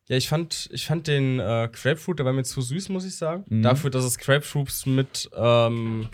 Ja, 0.10 0.18
ich 0.18 0.28
fand, 0.28 0.70
ich 0.74 0.88
fand 0.88 1.08
den 1.08 1.40
äh, 1.40 1.70
Grapefruit, 1.72 2.20
der 2.20 2.26
war 2.26 2.34
mir 2.34 2.44
zu 2.44 2.62
süß, 2.62 2.90
muss 2.90 3.06
ich 3.06 3.16
sagen. 3.16 3.45
Mhm. 3.48 3.62
Dafür, 3.62 3.91
dass 3.91 4.03
es 4.03 4.18
Grapefruits 4.18 4.88
mit, 4.88 5.30
ähm, 5.38 6.10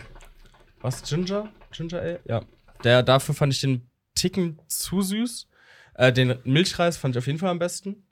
was, 0.82 1.02
Ginger? 1.02 1.48
Ginger 1.72 2.00
Ale? 2.00 2.20
Ja. 2.26 2.42
Der, 2.84 3.02
dafür 3.02 3.34
fand 3.34 3.52
ich 3.52 3.60
den 3.60 3.88
Ticken 4.14 4.58
zu 4.68 5.02
süß. 5.02 5.48
Äh, 5.94 6.12
den 6.12 6.36
Milchreis 6.44 6.96
fand 6.96 7.14
ich 7.14 7.18
auf 7.18 7.26
jeden 7.26 7.38
Fall 7.38 7.50
am 7.50 7.58
besten. 7.58 8.02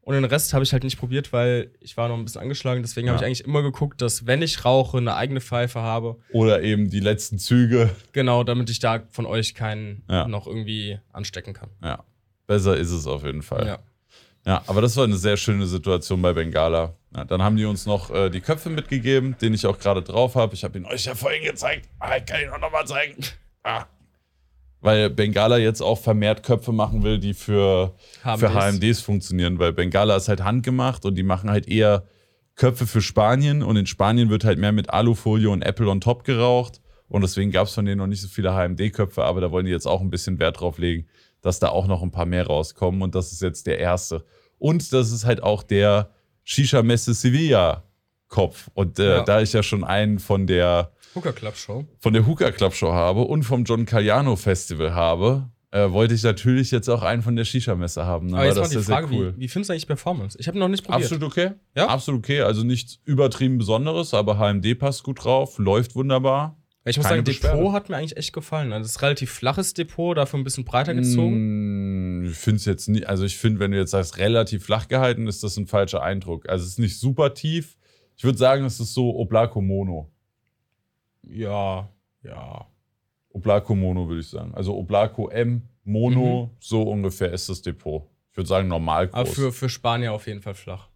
Und 0.00 0.14
den 0.14 0.24
Rest 0.24 0.54
habe 0.54 0.64
ich 0.64 0.72
halt 0.72 0.84
nicht 0.84 0.98
probiert, 0.98 1.34
weil 1.34 1.70
ich 1.80 1.96
war 1.98 2.08
noch 2.08 2.16
ein 2.16 2.24
bisschen 2.24 2.40
angeschlagen. 2.40 2.80
Deswegen 2.82 3.08
Ja. 3.08 3.12
habe 3.12 3.22
ich 3.22 3.26
eigentlich 3.26 3.44
immer 3.46 3.60
geguckt, 3.62 4.00
dass 4.00 4.26
wenn 4.26 4.40
ich 4.40 4.64
rauche, 4.64 4.96
eine 4.96 5.14
eigene 5.14 5.40
Pfeife 5.42 5.80
habe. 5.82 6.16
Oder 6.32 6.62
eben 6.62 6.88
die 6.88 7.00
letzten 7.00 7.38
Züge. 7.38 7.90
Genau, 8.12 8.42
damit 8.42 8.70
ich 8.70 8.78
da 8.78 9.02
von 9.10 9.26
euch 9.26 9.54
keinen 9.54 10.04
Ja. 10.08 10.26
noch 10.26 10.46
irgendwie 10.46 10.98
anstecken 11.12 11.52
kann. 11.52 11.68
Ja, 11.82 12.04
besser 12.46 12.76
ist 12.76 12.90
es 12.90 13.06
auf 13.06 13.22
jeden 13.24 13.42
Fall. 13.42 13.66
Ja. 13.66 13.78
Ja, 14.46 14.62
aber 14.66 14.80
das 14.80 14.96
war 14.96 15.04
eine 15.04 15.16
sehr 15.18 15.36
schöne 15.36 15.66
Situation 15.66 16.22
bei 16.22 16.32
Bengala. 16.32 16.94
Ja, 17.14 17.24
dann 17.26 17.42
haben 17.42 17.56
die 17.56 17.66
uns 17.66 17.84
noch 17.84 18.10
äh, 18.10 18.30
die 18.30 18.40
Köpfe 18.40 18.70
mitgegeben, 18.70 19.36
den 19.42 19.52
ich 19.52 19.66
auch 19.66 19.78
gerade 19.78 20.00
drauf 20.00 20.36
habe. 20.36 20.54
Ich 20.54 20.64
habe 20.64 20.78
ihn 20.78 20.86
euch 20.86 21.04
ja 21.04 21.14
vorhin 21.14 21.44
gezeigt. 21.44 21.86
Ah, 21.98 22.16
ich 22.16 22.24
kann 22.24 22.40
ihn 22.40 22.48
auch 22.48 22.58
nochmal 22.60 22.86
zeigen. 22.86 23.16
Ah. 23.62 23.84
Weil 24.80 25.10
Bengala 25.10 25.58
jetzt 25.58 25.80
auch 25.80 25.98
vermehrt 25.98 26.42
Köpfe 26.42 26.72
machen 26.72 27.02
will, 27.02 27.18
die 27.18 27.34
für, 27.34 27.94
HMDs. 28.24 28.40
für 28.40 28.50
HMDs 28.54 29.00
funktionieren, 29.00 29.58
weil 29.58 29.72
Bengala 29.72 30.16
ist 30.16 30.28
halt 30.28 30.44
handgemacht 30.44 31.04
und 31.04 31.14
die 31.16 31.22
machen 31.22 31.50
halt 31.50 31.66
eher 31.68 32.04
Köpfe 32.54 32.86
für 32.86 33.00
Spanien 33.00 33.62
und 33.62 33.76
in 33.76 33.86
Spanien 33.86 34.30
wird 34.30 34.44
halt 34.44 34.58
mehr 34.58 34.72
mit 34.72 34.90
Alufolie 34.90 35.48
und 35.50 35.62
Apple 35.62 35.88
on 35.88 36.00
top 36.00 36.24
geraucht 36.24 36.80
und 37.08 37.22
deswegen 37.22 37.50
gab 37.52 37.66
es 37.68 37.74
von 37.74 37.84
denen 37.86 37.98
noch 37.98 38.06
nicht 38.06 38.20
so 38.20 38.28
viele 38.28 38.52
HMD-Köpfe, 38.52 39.24
aber 39.24 39.40
da 39.40 39.50
wollen 39.50 39.64
die 39.66 39.72
jetzt 39.72 39.86
auch 39.86 40.00
ein 40.00 40.10
bisschen 40.10 40.38
Wert 40.38 40.60
drauf 40.60 40.78
legen, 40.78 41.06
dass 41.40 41.58
da 41.60 41.68
auch 41.68 41.86
noch 41.86 42.02
ein 42.02 42.10
paar 42.10 42.26
mehr 42.26 42.46
rauskommen 42.46 43.02
und 43.02 43.14
das 43.14 43.32
ist 43.32 43.42
jetzt 43.42 43.66
der 43.66 43.78
erste. 43.78 44.24
Und 44.58 44.92
das 44.92 45.12
ist 45.12 45.24
halt 45.24 45.42
auch 45.42 45.62
der 45.62 46.10
Shisha-Messe 46.44 47.14
Sevilla-Kopf 47.14 48.70
und 48.74 48.98
äh, 48.98 49.16
Ja. 49.18 49.22
da 49.22 49.40
ich 49.40 49.52
ja 49.52 49.62
schon 49.62 49.84
einen 49.84 50.18
von 50.18 50.46
der 50.46 50.90
Hooker 51.14 51.32
Club 51.32 51.56
Show. 51.56 51.84
von 52.00 52.12
der 52.12 52.26
Hookah 52.26 52.50
Club 52.52 52.74
Show 52.74 52.92
habe 52.92 53.22
und 53.22 53.42
vom 53.44 53.64
John 53.64 53.84
Galliano 53.86 54.36
Festival 54.36 54.94
habe, 54.94 55.50
äh, 55.70 55.90
wollte 55.90 56.14
ich 56.14 56.22
natürlich 56.22 56.70
jetzt 56.70 56.88
auch 56.88 57.02
einen 57.02 57.22
von 57.22 57.36
der 57.36 57.44
Shisha-Messe 57.44 58.06
haben. 58.06 58.28
Ne? 58.28 58.36
Aber 58.36 58.46
jetzt 58.46 58.56
das 58.56 58.70
die 58.70 58.76
ist 58.78 58.86
sehr, 58.86 58.96
Frage, 58.96 59.08
cool. 59.14 59.34
wie, 59.36 59.40
wie 59.40 59.48
findest 59.48 59.68
du 59.68 59.72
eigentlich 59.72 59.86
Performance? 59.86 60.38
Ich 60.40 60.48
habe 60.48 60.58
noch 60.58 60.68
nicht 60.68 60.84
probiert. 60.84 61.02
Absolut 61.04 61.24
okay. 61.24 61.50
Ja? 61.76 61.88
Absolut 61.88 62.20
okay. 62.24 62.40
Also 62.42 62.62
nichts 62.62 63.00
übertrieben 63.04 63.58
Besonderes, 63.58 64.14
aber 64.14 64.38
HMD 64.38 64.78
passt 64.78 65.02
gut 65.02 65.24
drauf, 65.24 65.58
läuft 65.58 65.94
wunderbar. 65.94 66.56
Ich 66.84 66.96
muss 66.96 67.04
keine 67.04 67.16
sagen, 67.18 67.24
Beschwerde. 67.24 67.58
Depot 67.58 67.72
hat 67.74 67.88
mir 67.90 67.96
eigentlich 67.96 68.16
echt 68.16 68.32
gefallen. 68.32 68.72
Also, 68.72 68.86
es 68.86 68.92
ist 68.92 68.96
ein 68.98 69.04
relativ 69.04 69.30
flaches 69.30 69.74
Depot, 69.74 70.16
dafür 70.16 70.38
ein 70.40 70.44
bisschen 70.44 70.64
breiter 70.64 70.94
gezogen. 70.94 72.22
Mm, 72.22 72.24
Ich 72.30 72.36
finde 72.38 72.56
es 72.56 72.64
jetzt 72.64 72.88
nicht, 72.88 73.06
also 73.06 73.24
ich 73.24 73.36
finde, 73.36 73.60
wenn 73.60 73.72
du 73.72 73.76
jetzt 73.76 73.90
sagst, 73.90 74.16
relativ 74.16 74.64
flach 74.64 74.88
gehalten, 74.88 75.26
ist 75.26 75.42
das 75.44 75.58
ein 75.58 75.66
falscher 75.66 76.02
Eindruck. 76.02 76.48
Also 76.48 76.64
es 76.64 76.70
ist 76.72 76.78
nicht 76.78 76.98
super 76.98 77.34
tief. 77.34 77.76
Ich 78.16 78.24
würde 78.24 78.38
sagen, 78.38 78.64
es 78.64 78.80
ist 78.80 78.94
so 78.94 79.14
Oblako 79.16 79.60
Mono. 79.60 80.10
Ja, 81.28 81.88
ja. 82.22 82.66
Oblako 83.30 83.74
Mono 83.74 84.08
würde 84.08 84.20
ich 84.20 84.28
sagen. 84.28 84.54
Also 84.54 84.74
Oblako 84.76 85.28
M 85.28 85.62
Mono, 85.84 86.50
so 86.60 86.82
ungefähr 86.82 87.32
ist 87.32 87.48
das 87.48 87.62
Depot. 87.62 88.02
Ich 88.32 88.36
würde 88.36 88.48
sagen 88.48 88.68
normal 88.68 89.08
groß. 89.08 89.14
Aber 89.20 89.26
für, 89.30 89.52
für 89.52 89.68
Spanier 89.68 90.12
auf 90.12 90.26
jeden 90.26 90.42
Fall 90.42 90.54
flach. 90.54 90.88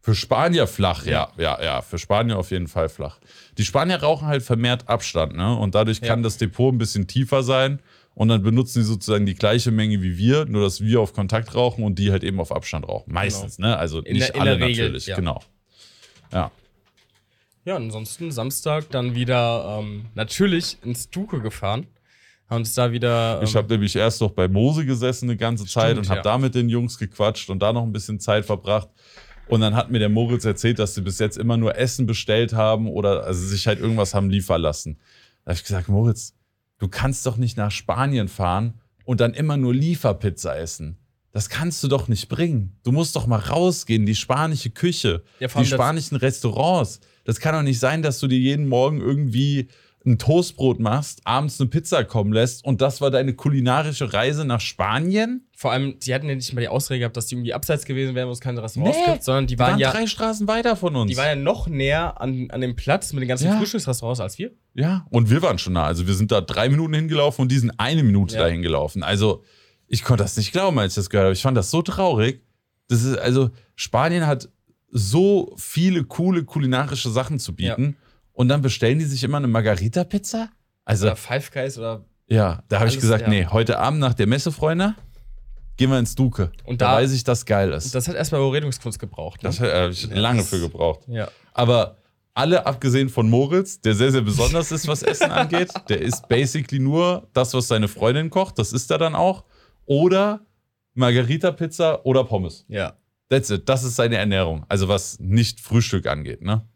Für 0.00 0.14
Spanier 0.14 0.66
flach, 0.66 1.06
ja, 1.06 1.30
ja, 1.38 1.62
ja. 1.62 1.80
Für 1.80 1.98
Spanier 1.98 2.38
auf 2.38 2.50
jeden 2.50 2.68
Fall 2.68 2.88
flach. 2.90 3.18
Die 3.56 3.64
Spanier 3.64 3.96
rauchen 4.02 4.26
halt 4.26 4.42
vermehrt 4.42 4.86
Abstand, 4.88 5.34
ne? 5.34 5.56
Und 5.56 5.74
dadurch 5.74 6.00
kann 6.02 6.18
Ja. 6.20 6.24
das 6.24 6.36
Depot 6.36 6.72
ein 6.74 6.78
bisschen 6.78 7.06
tiefer 7.06 7.42
sein. 7.42 7.80
Und 8.14 8.28
dann 8.28 8.42
benutzen 8.42 8.80
die 8.80 8.84
sozusagen 8.84 9.26
die 9.26 9.34
gleiche 9.34 9.70
Menge 9.72 10.00
wie 10.02 10.16
wir, 10.18 10.44
nur 10.44 10.62
dass 10.62 10.80
wir 10.82 11.00
auf 11.00 11.14
Kontakt 11.14 11.54
rauchen 11.54 11.82
und 11.84 11.98
die 11.98 12.12
halt 12.12 12.22
eben 12.22 12.38
auf 12.38 12.52
Abstand 12.52 12.86
rauchen. 12.86 13.12
Meistens, 13.12 13.58
ne? 13.58 13.76
Also 13.76 14.00
In 14.02 14.14
nicht 14.18 14.34
der- 14.34 14.40
alle 14.40 14.58
natürlich, 14.58 15.06
ja. 15.06 15.16
genau. 15.16 15.40
Ja. 16.32 16.50
Ja, 17.64 17.76
ansonsten 17.76 18.30
Samstag 18.30 18.90
dann 18.90 19.14
wieder 19.14 19.78
ähm, 19.80 20.06
natürlich 20.14 20.76
ins 20.82 21.08
Duke 21.08 21.40
gefahren. 21.40 21.86
Haben 22.48 22.58
uns 22.58 22.74
da 22.74 22.92
wieder. 22.92 23.38
Ähm, 23.38 23.44
Ich 23.44 23.56
habe 23.56 23.72
nämlich 23.72 23.96
erst 23.96 24.20
noch 24.20 24.32
bei 24.32 24.48
Mose 24.48 24.84
gesessen 24.84 25.30
eine 25.30 25.36
ganze 25.38 25.64
Zeit 25.64 25.92
Stimmt, 25.92 26.06
und 26.06 26.08
habe 26.10 26.18
ja. 26.18 26.22
da 26.22 26.38
mit 26.38 26.54
den 26.54 26.68
Jungs 26.68 26.98
gequatscht 26.98 27.48
und 27.48 27.60
da 27.60 27.72
noch 27.72 27.82
ein 27.82 27.92
bisschen 27.92 28.20
Zeit 28.20 28.44
verbracht. 28.44 28.88
Und 29.48 29.60
dann 29.60 29.74
hat 29.74 29.90
mir 29.90 29.98
der 29.98 30.08
Moritz 30.08 30.44
erzählt, 30.44 30.78
dass 30.78 30.94
sie 30.94 31.02
bis 31.02 31.18
jetzt 31.18 31.36
immer 31.36 31.56
nur 31.56 31.76
Essen 31.76 32.06
bestellt 32.06 32.52
haben 32.52 32.88
oder 32.88 33.24
also 33.24 33.46
sich 33.46 33.66
halt 33.66 33.78
irgendwas 33.78 34.14
haben 34.14 34.30
liefern 34.30 34.60
lassen. 34.60 34.98
Da 35.44 35.50
habe 35.50 35.56
ich 35.56 35.62
gesagt, 35.62 35.88
Moritz, 35.88 36.34
du 36.78 36.88
kannst 36.88 37.26
doch 37.26 37.36
nicht 37.36 37.56
nach 37.56 37.70
Spanien 37.70 38.28
fahren 38.28 38.80
und 39.04 39.20
dann 39.20 39.34
immer 39.34 39.56
nur 39.56 39.74
Lieferpizza 39.74 40.56
essen. 40.56 40.98
Das 41.32 41.48
kannst 41.48 41.82
du 41.82 41.88
doch 41.88 42.08
nicht 42.08 42.28
bringen. 42.28 42.78
Du 42.84 42.92
musst 42.92 43.16
doch 43.16 43.26
mal 43.26 43.38
rausgehen, 43.40 44.06
die 44.06 44.14
spanische 44.14 44.70
Küche, 44.70 45.24
Ja, 45.40 45.48
die 45.48 45.66
spanischen 45.66 46.16
Restaurants. 46.16 47.00
Das 47.24 47.40
kann 47.40 47.54
doch 47.54 47.62
nicht 47.62 47.80
sein, 47.80 48.02
dass 48.02 48.18
du 48.20 48.26
dir 48.26 48.38
jeden 48.38 48.68
Morgen 48.68 49.00
irgendwie 49.00 49.68
ein 50.06 50.18
Toastbrot 50.18 50.80
machst, 50.80 51.22
abends 51.24 51.58
eine 51.58 51.70
Pizza 51.70 52.04
kommen 52.04 52.30
lässt 52.34 52.62
und 52.66 52.82
das 52.82 53.00
war 53.00 53.10
deine 53.10 53.32
kulinarische 53.32 54.12
Reise 54.12 54.44
nach 54.44 54.60
Spanien? 54.60 55.46
vor 55.56 55.72
allem, 55.72 55.98
die 56.00 56.12
hatten 56.14 56.28
ja 56.28 56.34
nicht 56.34 56.52
mal 56.52 56.60
die 56.60 56.68
Ausrede 56.68 56.98
gehabt, 56.98 57.16
dass 57.16 57.24
die 57.26 57.36
irgendwie 57.36 57.54
abseits 57.54 57.86
gewesen 57.86 58.14
wären, 58.14 58.28
wo 58.28 58.32
es 58.32 58.40
keine 58.40 58.62
Restaurants 58.62 58.98
Nee, 58.98 59.12
gibt, 59.12 59.24
sondern 59.24 59.46
die 59.46 59.54
Die 59.54 59.58
waren 59.60 59.70
waren 59.72 59.78
ja. 59.80 59.90
drei 59.92 60.06
Straßen 60.06 60.46
weiter 60.46 60.76
von 60.76 60.94
uns. 60.94 61.10
Die 61.10 61.16
waren 61.16 61.26
ja 61.28 61.36
noch 61.36 61.68
näher 61.68 62.20
an, 62.20 62.48
an 62.50 62.60
dem 62.60 62.76
Platz 62.76 63.14
mit 63.14 63.22
den 63.22 63.28
ganzen 63.28 63.46
Ja. 63.46 63.56
Frühstücksrestaurants 63.56 64.20
als 64.20 64.36
wir. 64.36 64.50
ja, 64.74 65.06
und 65.10 65.30
wir 65.30 65.40
waren 65.40 65.56
schon 65.58 65.72
nah. 65.72 65.84
Also 65.84 66.06
wir 66.06 66.12
sind 66.14 66.30
da 66.32 66.42
drei 66.42 66.68
Minuten 66.68 66.92
hingelaufen 66.92 67.40
und 67.42 67.50
die 67.52 67.58
sind 67.58 67.72
eine 67.78 68.02
Minute 68.02 68.34
Ja. 68.34 68.42
dahin 68.42 68.60
gelaufen. 68.60 69.02
Also 69.02 69.42
ich 69.86 70.02
konnte 70.04 70.22
das 70.24 70.36
nicht 70.36 70.52
glauben, 70.52 70.78
als 70.78 70.92
ich 70.92 70.96
das 70.96 71.08
gehört 71.08 71.26
habe. 71.26 71.34
Ich 71.34 71.40
fand 71.42 71.56
das 71.56 71.70
so 71.70 71.80
traurig. 71.80 72.42
Das 72.88 73.02
ist, 73.04 73.16
also 73.16 73.50
Spanien 73.74 74.26
hat 74.26 74.50
so 74.96 75.52
viele 75.58 76.04
coole 76.04 76.44
kulinarische 76.44 77.10
Sachen 77.10 77.38
zu 77.40 77.54
bieten 77.54 77.96
und 78.32 78.48
dann 78.48 78.62
bestellen 78.62 79.00
die 79.00 79.04
sich 79.04 79.24
immer 79.24 79.38
eine 79.38 79.48
Margarita-Pizza? 79.48 80.50
Also 80.84 81.06
Oder 81.06 81.16
Five 81.16 81.50
Guys 81.50 81.76
oder. 81.78 82.04
Ja, 82.28 82.62
da 82.68 82.78
habe 82.78 82.88
ich 82.88 82.98
gesagt, 83.00 83.22
ja. 83.24 83.28
nee, 83.28 83.46
heute 83.46 83.78
Abend 83.80 83.98
nach 84.00 84.14
der 84.14 84.26
Messe, 84.28 84.52
Freunde, 84.52 84.94
gehen 85.76 85.90
wir 85.90 85.98
ins 85.98 86.14
Duke. 86.14 86.52
Und 86.64 86.80
da, 86.80 86.92
da- 86.92 86.96
weiß 86.98 87.12
ich, 87.12 87.24
dass 87.24 87.44
geil 87.44 87.72
ist. 87.72 87.94
Das 87.94 88.06
hat 88.08 88.14
erstmal 88.14 88.40
Überredungskunst 88.40 88.98
gebraucht. 89.00 89.42
Ne? 89.42 89.48
Das 89.48 89.58
habe 89.60 89.90
ich 89.90 90.04
Ja, 90.06 90.16
lange 90.16 90.42
für 90.44 90.60
gebraucht. 90.60 91.00
ja. 91.08 91.28
Aber 91.52 91.96
alle, 92.32 92.64
abgesehen 92.66 93.08
von 93.08 93.28
Moritz, 93.28 93.80
der 93.80 93.94
sehr, 93.94 94.10
sehr 94.12 94.20
besonders 94.22 94.70
ist, 94.72 94.86
was 94.88 95.02
Essen 95.02 95.30
angeht, 95.32 95.70
der 95.88 96.00
isst 96.02 96.28
basically 96.28 96.80
nur 96.80 97.28
das, 97.32 97.52
was 97.52 97.66
seine 97.68 97.88
Freundin 97.88 98.30
kocht, 98.30 98.58
das 98.58 98.72
isst 98.72 98.90
er 98.90 98.98
dann 98.98 99.14
auch. 99.14 99.44
Oder 99.86 100.40
Margarita-Pizza 100.94 102.04
oder 102.06 102.24
Pommes. 102.24 102.64
Ja. 102.68 102.94
That's 103.28 103.50
it. 103.50 103.68
Das 103.68 103.84
ist 103.84 103.96
seine 103.96 104.16
Ernährung. 104.16 104.64
Also 104.68 104.88
was 104.88 105.18
nicht 105.18 105.60
Frühstück 105.60 106.06
angeht, 106.06 106.42
ne? 106.42 106.66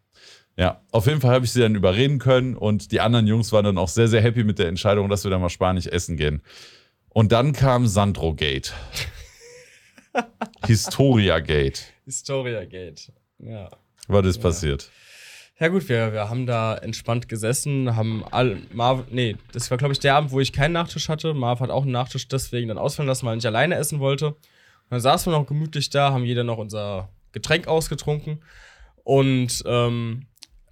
Ja, 0.56 0.82
auf 0.90 1.06
jeden 1.06 1.20
Fall 1.20 1.32
habe 1.32 1.44
ich 1.44 1.52
sie 1.52 1.60
dann 1.60 1.76
überreden 1.76 2.18
können 2.18 2.56
und 2.56 2.90
die 2.90 3.00
anderen 3.00 3.28
Jungs 3.28 3.52
waren 3.52 3.64
dann 3.64 3.78
auch 3.78 3.86
sehr, 3.86 4.08
sehr 4.08 4.20
happy 4.20 4.42
mit 4.42 4.58
der 4.58 4.66
Entscheidung, 4.66 5.08
dass 5.08 5.22
wir 5.22 5.30
dann 5.30 5.40
mal 5.40 5.50
spanisch 5.50 5.86
essen 5.86 6.16
gehen. 6.16 6.42
Und 7.10 7.30
dann 7.30 7.52
kam 7.52 7.86
Sandro 7.86 8.34
Gate. 8.36 8.72
Historia 10.66 11.38
Gate. 11.38 11.92
Historia 12.04 12.64
Gate. 12.64 13.12
Ja. 13.38 13.70
Was 14.08 14.26
ist 14.26 14.38
passiert? 14.38 14.90
Ja 15.60 15.68
gut, 15.68 15.88
wir, 15.88 16.12
wir 16.12 16.28
haben 16.28 16.46
da 16.46 16.76
entspannt 16.76 17.28
gesessen, 17.28 17.94
haben 17.96 18.24
all 18.30 18.58
Marv, 18.72 19.04
nee, 19.10 19.36
das 19.52 19.70
war 19.70 19.78
glaube 19.78 19.92
ich 19.92 20.00
der 20.00 20.14
Abend, 20.14 20.30
wo 20.30 20.40
ich 20.40 20.52
keinen 20.52 20.72
Nachtisch 20.72 21.08
hatte. 21.08 21.34
Marv 21.34 21.60
hat 21.60 21.70
auch 21.70 21.82
einen 21.82 21.92
Nachtisch 21.92 22.26
deswegen 22.28 22.68
dann 22.68 22.78
ausfallen 22.78 23.08
lassen, 23.08 23.26
weil 23.26 23.36
nicht 23.36 23.46
alleine 23.46 23.74
essen 23.76 23.98
wollte. 24.00 24.36
Dann 24.90 25.00
saßen 25.00 25.32
wir 25.32 25.38
noch 25.38 25.46
gemütlich 25.46 25.90
da, 25.90 26.12
haben 26.12 26.24
jeder 26.24 26.44
noch 26.44 26.58
unser 26.58 27.10
Getränk 27.32 27.68
ausgetrunken. 27.68 28.42
Und 29.04 29.62
ähm, 29.66 30.26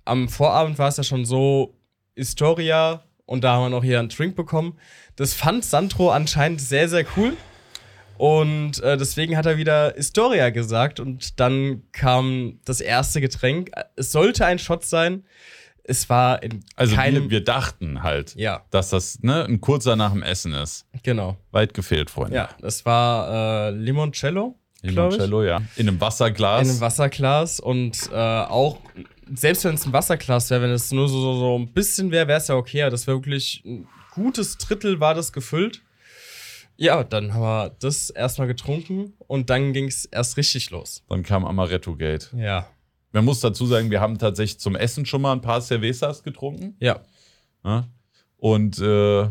am 0.04 0.28
Vorabend 0.28 0.78
war 0.78 0.88
es 0.88 0.96
ja 0.96 1.02
schon 1.02 1.24
so 1.24 1.74
Historia 2.14 3.02
und 3.26 3.44
da 3.44 3.54
haben 3.54 3.64
wir 3.64 3.70
noch 3.70 3.84
hier 3.84 3.98
einen 3.98 4.08
Drink 4.08 4.36
bekommen. 4.36 4.78
Das 5.16 5.34
fand 5.34 5.64
Sandro 5.64 6.10
anscheinend 6.10 6.60
sehr, 6.60 6.88
sehr 6.88 7.04
cool. 7.16 7.36
Und 8.18 8.82
äh, 8.82 8.96
deswegen 8.96 9.36
hat 9.36 9.44
er 9.44 9.58
wieder 9.58 9.92
Historia 9.94 10.50
gesagt 10.50 11.00
und 11.00 11.38
dann 11.38 11.82
kam 11.92 12.60
das 12.64 12.80
erste 12.80 13.20
Getränk. 13.20 13.70
Es 13.96 14.12
sollte 14.12 14.46
ein 14.46 14.58
Shot 14.58 14.84
sein. 14.84 15.24
Es 15.88 16.08
war 16.08 16.42
in 16.42 16.64
Also 16.74 16.94
keinem. 16.96 17.24
wir, 17.24 17.30
wir 17.30 17.44
dachten 17.44 18.02
halt, 18.02 18.34
ja, 18.34 18.64
dass 18.70 18.90
das 18.90 19.20
ne, 19.22 19.44
ein 19.44 19.60
kurzer 19.60 19.94
nach 19.96 20.12
dem 20.12 20.22
Essen 20.22 20.52
ist. 20.52 20.86
genau. 21.02 21.36
Weit 21.52 21.74
gefehlt, 21.74 22.10
Freunde. 22.10 22.36
Ja, 22.36 22.48
das 22.60 22.84
war 22.84 23.68
äh, 23.68 23.70
Limoncello. 23.70 24.58
Limoncello, 24.82 25.42
ja. 25.44 25.62
In 25.76 25.88
einem 25.88 26.00
Wasserglas. 26.00 26.62
In 26.64 26.70
einem 26.70 26.80
Wasserglas 26.80 27.60
und 27.60 28.10
äh, 28.12 28.14
auch, 28.16 28.78
selbst 29.34 29.64
wenn 29.64 29.74
es 29.74 29.86
ein 29.86 29.92
Wasserglas 29.92 30.50
wäre, 30.50 30.62
wenn 30.62 30.70
es 30.70 30.90
nur 30.92 31.08
so, 31.08 31.20
so, 31.20 31.38
so 31.38 31.58
ein 31.58 31.72
bisschen 31.72 32.10
wäre, 32.10 32.28
wäre 32.28 32.38
es 32.38 32.48
ja 32.48 32.54
okay. 32.56 32.82
Aber 32.82 32.90
Das 32.90 33.06
wäre 33.06 33.16
wirklich 33.18 33.62
ein 33.64 33.86
gutes 34.12 34.58
Drittel 34.58 35.00
war 35.00 35.14
das 35.14 35.32
gefüllt. 35.32 35.82
Ja, 36.76 37.04
dann 37.04 37.32
haben 37.32 37.40
wir 37.42 37.76
das 37.80 38.10
erstmal 38.10 38.48
getrunken 38.48 39.14
und 39.26 39.48
dann 39.50 39.72
ging 39.72 39.86
es 39.86 40.04
erst 40.04 40.36
richtig 40.36 40.70
los. 40.70 41.02
Dann 41.08 41.22
kam 41.22 41.44
Amaretto 41.46 41.96
Gate. 41.96 42.30
Ja. 42.36 42.68
Man 43.16 43.24
muss 43.24 43.40
dazu 43.40 43.64
sagen, 43.64 43.90
wir 43.90 44.02
haben 44.02 44.18
tatsächlich 44.18 44.60
zum 44.60 44.76
Essen 44.76 45.06
schon 45.06 45.22
mal 45.22 45.32
ein 45.32 45.40
paar 45.40 45.62
Cervezas 45.62 46.22
getrunken. 46.22 46.76
Ja. 46.80 47.00
Und 48.36 48.78
äh, 48.78 49.20
ja, 49.22 49.30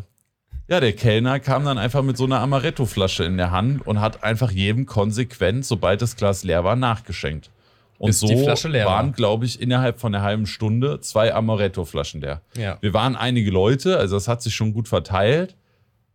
der 0.67 0.93
Kellner 0.93 1.39
kam 1.39 1.65
dann 1.65 1.77
einfach 1.77 2.01
mit 2.01 2.17
so 2.17 2.23
einer 2.23 2.39
Amaretto-Flasche 2.39 3.25
in 3.25 3.37
der 3.37 3.51
Hand 3.51 3.85
und 3.85 4.01
hat 4.01 4.23
einfach 4.23 4.49
jedem 4.49 4.87
konsequent, 4.87 5.67
sobald 5.67 6.01
das 6.01 6.15
Glas 6.15 6.43
leer 6.43 6.63
war, 6.63 6.75
nachgeschenkt. 6.75 7.51
Und 7.99 8.07
Bis 8.07 8.21
so 8.21 8.27
die 8.27 8.37
Flasche 8.37 8.69
leer 8.69 8.87
waren, 8.87 9.09
war. 9.09 9.13
glaube 9.13 9.45
ich, 9.45 9.61
innerhalb 9.61 9.99
von 9.99 10.15
einer 10.15 10.23
halben 10.23 10.47
Stunde 10.47 10.99
zwei 11.01 11.31
Amaretto-Flaschen 11.35 12.21
leer. 12.21 12.41
Ja. 12.57 12.79
Wir 12.81 12.95
waren 12.95 13.15
einige 13.15 13.51
Leute, 13.51 13.99
also 13.99 14.15
das 14.15 14.27
hat 14.27 14.41
sich 14.41 14.55
schon 14.55 14.73
gut 14.73 14.87
verteilt. 14.87 15.55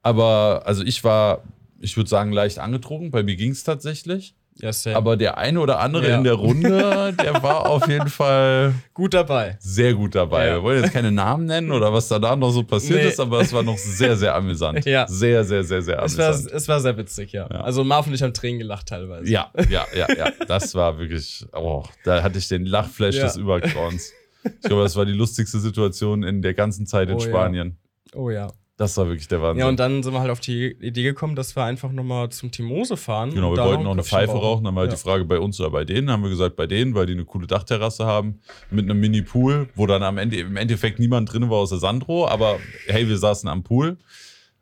Aber 0.02 0.62
also 0.64 0.82
ich 0.82 1.04
war, 1.04 1.44
ich 1.78 1.96
würde 1.96 2.10
sagen, 2.10 2.32
leicht 2.32 2.58
angetrunken. 2.58 3.12
Bei 3.12 3.22
mir 3.22 3.36
ging 3.36 3.52
es 3.52 3.62
tatsächlich. 3.62 4.34
Ja, 4.56 4.72
same. 4.72 4.94
Aber 4.96 5.16
der 5.16 5.38
eine 5.38 5.58
oder 5.58 5.80
andere 5.80 6.08
Ja. 6.10 6.16
in 6.18 6.24
der 6.24 6.34
Runde, 6.34 7.14
der 7.22 7.42
war 7.42 7.66
auf 7.66 7.88
jeden 7.88 8.08
Fall 8.08 8.74
gut 8.92 9.14
dabei. 9.14 9.56
sehr 9.60 9.94
gut 9.94 10.14
dabei. 10.14 10.48
Ja. 10.48 10.54
Wir 10.56 10.62
wollen 10.62 10.82
jetzt 10.82 10.92
keine 10.92 11.10
Namen 11.10 11.46
nennen 11.46 11.70
oder 11.72 11.92
was 11.92 12.08
danach 12.08 12.36
noch 12.36 12.50
so 12.50 12.62
passiert 12.62 13.00
Nee. 13.02 13.08
ist, 13.08 13.20
aber 13.20 13.40
es 13.40 13.52
war 13.54 13.62
noch 13.62 13.78
sehr, 13.78 14.16
sehr 14.16 14.34
amüsant. 14.34 14.84
Ja. 14.84 15.06
Sehr, 15.08 15.44
sehr, 15.44 15.64
sehr, 15.64 15.80
sehr 15.80 16.02
Es 16.02 16.18
war, 16.18 16.26
amüsant. 16.34 16.52
es 16.52 16.68
war 16.68 16.80
sehr 16.80 16.96
witzig, 16.98 17.32
ja. 17.32 17.48
Ja. 17.50 17.60
Also 17.62 17.84
Marv 17.84 18.06
und 18.06 18.12
ich 18.14 18.22
haben 18.22 18.34
Tränen 18.34 18.58
gelacht 18.58 18.88
teilweise. 18.88 19.30
Ja, 19.30 19.50
ja, 19.70 19.86
ja, 19.96 20.06
ja. 20.14 20.30
Das 20.46 20.74
war 20.74 20.98
wirklich, 20.98 21.46
oh, 21.54 21.84
da 22.04 22.22
hatte 22.22 22.38
ich 22.38 22.48
den 22.48 22.66
Lachflash 22.66 23.16
des 23.18 23.36
Übergrauens. 23.36 24.12
Ich 24.44 24.60
glaube, 24.68 24.82
das 24.82 24.96
war 24.96 25.04
die 25.06 25.12
lustigste 25.12 25.58
Situation 25.58 26.22
in 26.22 26.42
der 26.42 26.54
ganzen 26.54 26.86
Zeit 26.86 27.08
in 27.08 27.16
Oh. 27.16 27.20
Spanien. 27.20 27.78
Oh 28.14 28.30
ja. 28.30 28.48
Das 28.80 28.96
war 28.96 29.08
wirklich 29.08 29.28
der 29.28 29.42
Wahnsinn. 29.42 29.60
Ja, 29.60 29.68
und 29.68 29.78
dann 29.78 30.02
sind 30.02 30.14
wir 30.14 30.20
halt 30.20 30.30
auf 30.30 30.40
die 30.40 30.68
Idee 30.80 31.02
gekommen, 31.02 31.36
dass 31.36 31.54
wir 31.54 31.64
einfach 31.64 31.92
nochmal 31.92 32.30
zum 32.30 32.50
Timose 32.50 32.96
fahren. 32.96 33.34
Genau, 33.34 33.54
wir 33.54 33.62
wollten 33.62 33.82
noch 33.82 33.90
eine 33.90 34.02
Pfeife 34.02 34.32
bauen. 34.32 34.40
rauchen, 34.40 34.64
dann 34.64 34.74
war 34.74 34.80
halt 34.84 34.92
ja. 34.92 34.96
die 34.96 35.02
Frage 35.02 35.26
bei 35.26 35.38
uns 35.38 35.60
oder 35.60 35.68
bei 35.68 35.84
denen. 35.84 36.10
Haben 36.10 36.22
wir 36.22 36.30
gesagt, 36.30 36.56
bei 36.56 36.66
denen, 36.66 36.94
weil 36.94 37.04
die 37.04 37.12
eine 37.12 37.26
coole 37.26 37.46
Dachterrasse 37.46 38.06
haben, 38.06 38.40
mit 38.70 38.86
einem 38.86 38.98
Mini-Pool, 38.98 39.68
wo 39.74 39.86
dann 39.86 40.02
am 40.02 40.16
Ende 40.16 40.38
im 40.38 40.56
Endeffekt 40.56 40.98
niemand 40.98 41.30
drin 41.30 41.50
war 41.50 41.58
außer 41.58 41.76
Sandro, 41.76 42.26
aber 42.26 42.58
hey, 42.86 43.06
wir 43.06 43.18
saßen 43.18 43.50
am 43.50 43.62
Pool 43.64 43.98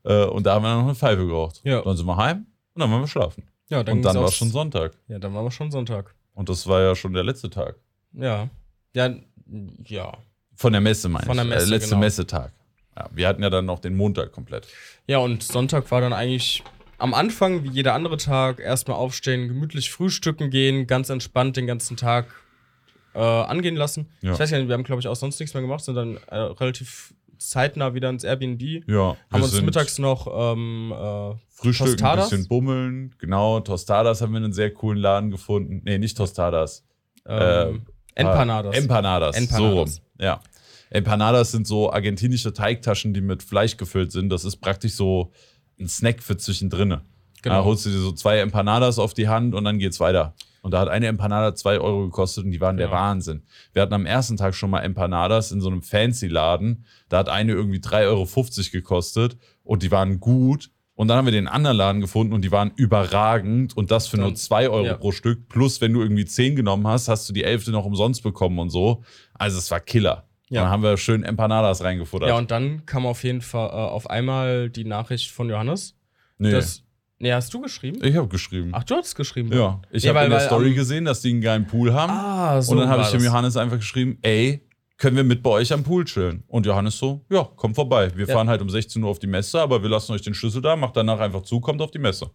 äh, 0.02 0.24
und 0.24 0.46
da 0.46 0.54
haben 0.54 0.64
wir 0.64 0.68
dann 0.70 0.78
noch 0.78 0.86
eine 0.86 0.94
Pfeife 0.96 1.24
geraucht. 1.24 1.60
Ja. 1.62 1.82
Dann 1.82 1.96
sind 1.96 2.06
wir 2.06 2.16
heim 2.16 2.46
und 2.74 2.80
dann 2.80 2.90
waren 2.90 3.02
wir 3.02 3.06
schlafen. 3.06 3.44
Ja, 3.68 3.78
und 3.78 3.86
dann 3.86 4.02
war 4.02 4.24
aufs- 4.24 4.34
schon 4.34 4.50
Sonntag. 4.50 4.96
Ja, 5.06 5.20
dann 5.20 5.32
war 5.32 5.44
wir 5.44 5.52
schon 5.52 5.70
Sonntag. 5.70 6.12
Und 6.34 6.48
das 6.48 6.66
war 6.66 6.80
ja 6.80 6.96
schon 6.96 7.12
der 7.12 7.22
letzte 7.22 7.50
Tag. 7.50 7.76
Ja. 8.14 8.48
Ja, 8.96 9.14
ja. 9.84 10.12
Von 10.56 10.72
der 10.72 10.80
Messe, 10.80 11.08
meine 11.08 11.24
Von 11.24 11.36
der. 11.36 11.44
Messe, 11.46 11.66
äh, 11.66 11.70
letzte 11.70 11.90
genau. 11.90 12.00
Messetag. 12.00 12.52
Ja, 12.98 13.08
wir 13.12 13.28
hatten 13.28 13.42
ja 13.42 13.50
dann 13.50 13.64
noch 13.64 13.78
den 13.78 13.96
Montag 13.96 14.32
komplett. 14.32 14.66
Ja, 15.06 15.18
und 15.18 15.42
Sonntag 15.44 15.90
war 15.92 16.00
dann 16.00 16.12
eigentlich 16.12 16.64
am 16.98 17.14
Anfang, 17.14 17.62
wie 17.62 17.68
jeder 17.68 17.94
andere 17.94 18.16
Tag, 18.16 18.58
erstmal 18.58 18.96
aufstehen, 18.96 19.46
gemütlich 19.46 19.90
frühstücken 19.92 20.50
gehen, 20.50 20.88
ganz 20.88 21.08
entspannt 21.08 21.56
den 21.56 21.68
ganzen 21.68 21.96
Tag 21.96 22.26
äh, 23.14 23.20
angehen 23.20 23.76
lassen. 23.76 24.08
Ja. 24.20 24.32
Ich 24.32 24.40
weiß 24.40 24.50
gar 24.50 24.58
nicht, 24.58 24.66
wir 24.66 24.74
haben, 24.74 24.82
glaube 24.82 25.00
ich, 25.00 25.06
auch 25.06 25.14
sonst 25.14 25.38
nichts 25.38 25.54
mehr 25.54 25.62
gemacht, 25.62 25.84
sind 25.84 25.94
dann 25.94 26.16
äh, 26.26 26.36
relativ 26.36 27.14
zeitnah 27.38 27.94
wieder 27.94 28.10
ins 28.10 28.24
Airbnb. 28.24 28.82
Ja, 28.88 29.16
haben 29.30 29.42
uns 29.42 29.62
mittags 29.62 29.98
noch 29.98 30.26
ähm, 30.26 30.92
äh, 30.92 31.34
Frühstück, 31.50 31.86
Tostadas? 31.86 32.24
ein 32.26 32.30
bisschen 32.30 32.48
bummeln. 32.48 33.14
Genau, 33.18 33.60
Tostadas 33.60 34.20
haben 34.20 34.32
wir 34.32 34.38
in 34.38 34.44
einem 34.44 34.52
sehr 34.52 34.74
coolen 34.74 34.98
Laden 34.98 35.30
gefunden. 35.30 35.82
Nee, 35.84 35.98
nicht 35.98 36.16
Tostadas. 36.16 36.84
ähm, 37.28 37.82
Empanadas. 38.16 38.74
Ah, 38.74 38.78
Empanadas. 38.78 39.36
Empanadas. 39.36 39.56
So 39.56 39.68
rum. 39.68 39.88
Ja. 40.18 40.40
Empanadas 40.90 41.52
sind 41.52 41.66
so 41.66 41.92
argentinische 41.92 42.52
Teigtaschen, 42.52 43.12
die 43.14 43.20
mit 43.20 43.42
Fleisch 43.42 43.76
gefüllt 43.76 44.12
sind. 44.12 44.30
Das 44.30 44.44
ist 44.44 44.56
praktisch 44.56 44.92
so 44.94 45.32
ein 45.78 45.88
Snack 45.88 46.22
für 46.22 46.36
zwischendrin. 46.36 46.98
Genau. 47.42 47.54
Da 47.56 47.64
holst 47.64 47.86
du 47.86 47.90
dir 47.90 47.98
so 47.98 48.12
zwei 48.12 48.38
Empanadas 48.40 48.98
auf 48.98 49.14
die 49.14 49.28
Hand 49.28 49.54
und 49.54 49.64
dann 49.64 49.78
geht's 49.78 50.00
weiter. 50.00 50.34
Und 50.62 50.72
da 50.72 50.80
hat 50.80 50.88
eine 50.88 51.06
Empanada 51.06 51.54
zwei 51.54 51.78
Euro 51.78 52.06
gekostet 52.06 52.44
und 52.44 52.50
die 52.50 52.60
waren 52.60 52.76
der 52.76 52.88
Genau. 52.88 52.98
Wahnsinn. 52.98 53.42
Wir 53.72 53.82
hatten 53.82 53.94
am 53.94 54.06
ersten 54.06 54.36
Tag 54.36 54.54
schon 54.56 54.70
mal 54.70 54.80
Empanadas 54.80 55.52
in 55.52 55.60
so 55.60 55.68
einem 55.68 55.82
Fancy-Laden. 55.82 56.84
Da 57.08 57.18
hat 57.18 57.28
eine 57.28 57.52
irgendwie 57.52 57.78
3,50 57.78 58.06
Euro 58.08 58.26
gekostet 58.72 59.36
und 59.62 59.82
die 59.84 59.90
waren 59.92 60.18
gut. 60.18 60.70
Und 60.96 61.06
dann 61.06 61.16
haben 61.16 61.26
wir 61.26 61.32
den 61.32 61.46
anderen 61.46 61.76
Laden 61.76 62.00
gefunden 62.00 62.32
und 62.32 62.42
die 62.42 62.50
waren 62.50 62.72
überragend 62.74 63.76
und 63.76 63.92
das 63.92 64.08
für 64.08 64.16
nur 64.16 64.26
Dann- 64.26 64.36
2 64.36 64.68
Euro 64.68 64.84
ja. 64.84 64.94
pro 64.96 65.12
Stück. 65.12 65.48
Plus, 65.48 65.80
wenn 65.80 65.92
du 65.92 66.02
irgendwie 66.02 66.24
10 66.24 66.56
genommen 66.56 66.88
hast, 66.88 67.06
hast 67.06 67.28
du 67.28 67.32
die 67.32 67.44
Elfte 67.44 67.70
noch 67.70 67.84
umsonst 67.84 68.24
bekommen 68.24 68.58
und 68.58 68.70
so. 68.70 69.04
Also 69.34 69.58
es 69.58 69.70
war 69.70 69.78
Killer. 69.78 70.24
Ja. 70.50 70.62
Dann 70.62 70.70
haben 70.70 70.82
wir 70.82 70.96
schön 70.96 71.24
Empanadas 71.24 71.82
reingefuttert. 71.84 72.28
Ja, 72.30 72.36
und 72.38 72.50
dann 72.50 72.86
kam 72.86 73.04
auf 73.06 73.22
jeden 73.24 73.40
Fall 73.42 73.68
äh, 73.68 73.72
auf 73.72 74.08
einmal 74.08 74.70
die 74.70 74.84
Nachricht 74.84 75.30
von 75.30 75.48
Johannes. 75.50 75.96
nee, 76.38 76.50
Das, 76.50 76.82
nee, 77.18 77.32
hast 77.32 77.52
du 77.52 77.60
geschrieben? 77.60 77.98
ich 78.02 78.16
habe 78.16 78.28
geschrieben. 78.28 78.70
Ach, 78.72 78.84
du 78.84 78.94
hast 78.94 79.14
geschrieben. 79.14 79.52
ja, 79.52 79.80
ich 79.90 80.04
Ja, 80.04 80.14
habe 80.14 80.24
in 80.24 80.30
der 80.30 80.40
Story 80.40 80.68
am- 80.70 80.74
gesehen, 80.74 81.04
dass 81.04 81.20
die 81.20 81.30
einen 81.30 81.40
geilen 81.42 81.66
Pool 81.66 81.92
haben. 81.92 82.12
Ah, 82.12 82.62
so. 82.62 82.72
und 82.72 82.78
dann 82.78 82.88
habe 82.88 83.02
ich 83.02 83.08
dem. 83.10 83.22
Johannes 83.22 83.56
einfach 83.56 83.76
geschrieben, 83.76 84.18
ey, 84.22 84.64
können 84.96 85.16
wir 85.16 85.22
mit 85.24 85.42
bei 85.44 85.50
euch 85.50 85.72
am 85.72 85.84
Pool 85.84 86.04
chillen? 86.06 86.42
Und 86.48 86.66
Johannes 86.66 86.96
so, 86.98 87.24
ja, 87.30 87.44
kommt 87.44 87.76
vorbei. 87.76 88.10
Wir 88.16 88.26
Ja. 88.26 88.34
fahren 88.34 88.48
halt 88.48 88.60
um 88.62 88.68
16 88.70 89.02
Uhr 89.02 89.10
auf 89.10 89.18
die 89.20 89.26
Messe, 89.28 89.60
aber 89.60 89.80
wir 89.82 89.88
lassen 89.90 90.12
euch 90.12 90.22
den 90.22 90.34
Schlüssel 90.34 90.60
da, 90.62 90.74
macht 90.76 90.96
danach 90.96 91.20
einfach 91.20 91.42
zu, 91.42 91.60
kommt 91.60 91.80
auf 91.82 91.90
die 91.92 91.98
Messe. 92.00 92.30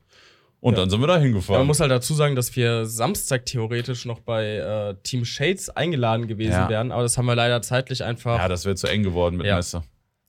Und 0.64 0.76
Ja. 0.76 0.80
dann 0.80 0.90
sind 0.90 1.02
wir 1.02 1.07
da 1.07 1.15
Ja, 1.15 1.22
hingefahren. 1.23 1.60
man 1.60 1.68
muss 1.68 1.81
halt 1.81 1.91
dazu 1.91 2.14
sagen, 2.14 2.35
dass 2.38 2.56
wir 2.56 2.85
Samstag 2.85 3.45
theoretisch 3.45 4.06
noch 4.06 4.22
bei 4.22 4.56
äh, 4.56 4.95
Team 5.03 5.26
Shades 5.26 5.69
eingeladen 5.69 6.26
gewesen 6.27 6.53
Ja. 6.53 6.69
wären, 6.69 6.94
aber 6.94 7.03
das 7.03 7.18
haben 7.18 7.26
wir 7.26 7.35
leider 7.35 7.61
zeitlich 7.61 8.02
einfach. 8.03 8.38
ja, 8.40 8.48
das 8.48 8.64
wäre 8.64 8.76
zu 8.76 8.88
eng 8.88 9.03
geworden 9.03 9.35
mit 9.35 9.45
Ja. 9.45 9.57
Messe. 9.57 9.84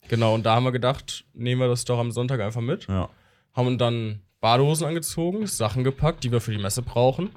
genau, 0.08 0.34
und 0.34 0.44
da 0.44 0.56
haben 0.56 0.64
wir 0.64 0.72
gedacht, 0.72 1.24
nehmen 1.34 1.60
wir 1.60 1.68
das 1.68 1.84
doch 1.84 2.00
am 2.00 2.10
Sonntag 2.10 2.40
einfach 2.40 2.60
mit. 2.62 2.88
Ja. 2.88 3.08
Haben 3.52 3.78
dann 3.78 4.22
Badehosen 4.40 4.88
angezogen, 4.88 5.46
Sachen 5.46 5.84
gepackt, 5.84 6.24
die 6.24 6.32
wir 6.32 6.40
für 6.40 6.50
die 6.50 6.58
Messe 6.58 6.82
brauchen. 6.82 7.30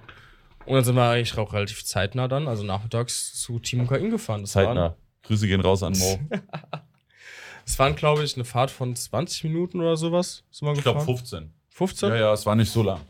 Und 0.66 0.74
dann 0.74 0.84
sind 0.84 0.96
wir 0.96 1.04
eigentlich 1.08 1.38
auch 1.38 1.54
relativ 1.54 1.86
zeitnah 1.86 2.28
dann, 2.28 2.48
also 2.48 2.64
nachmittags 2.64 3.40
zu 3.40 3.60
Team 3.60 3.82
UKIN 3.82 4.10
gefahren. 4.10 4.42
Das 4.42 4.56
Waren, 4.56 4.66
Zeitnah. 4.66 4.96
Grüße 5.22 5.48
gehen 5.48 5.62
raus 5.62 5.84
an 5.84 5.94
Mo. 5.98 6.20
das 7.66 7.78
waren, 7.78 7.96
glaube 7.96 8.24
ich, 8.24 8.36
eine 8.36 8.44
Fahrt 8.44 8.72
von 8.72 8.96
20 8.96 9.44
Minuten 9.44 9.80
oder 9.82 9.96
sowas. 9.98 10.44
Ich 10.52 10.60
glaube 10.60 10.78
gefahren. 10.78 11.06
15. 11.06 11.54
15? 11.78 12.10
Ja, 12.10 12.16
ja, 12.16 12.34
es 12.34 12.46
war 12.48 12.56
nicht 12.56 12.72
so 12.72 12.82
lang. 12.82 13.02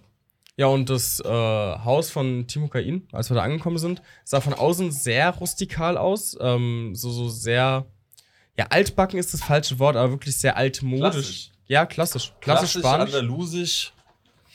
Ja, 0.57 0.65
und 0.67 0.89
das 0.89 1.19
äh, 1.21 1.27
Haus 1.29 2.09
von 2.09 2.47
Timo 2.47 2.67
Kain, 2.67 3.07
als 3.13 3.29
wir 3.29 3.35
da 3.35 3.43
angekommen 3.43 3.77
sind, 3.77 4.01
sah 4.25 4.41
von 4.41 4.53
außen 4.53 4.91
sehr 4.91 5.29
rustikal 5.35 5.97
aus. 5.97 6.35
Ähm, 6.41 6.91
so, 6.93 7.11
so 7.11 7.29
sehr. 7.29 7.85
Ja, 8.57 8.65
altbacken 8.69 9.19
ist 9.19 9.33
das 9.33 9.41
falsche 9.43 9.79
Wort, 9.79 9.95
aber 9.95 10.11
wirklich 10.11 10.35
sehr 10.37 10.57
altmodisch. 10.57 10.99
Klassisch. 11.01 11.51
Ja, 11.67 11.85
klassisch. 11.85 12.33
Klassisch, 12.41 12.79
Spanisch. 12.79 13.13
andalusisch 13.13 13.93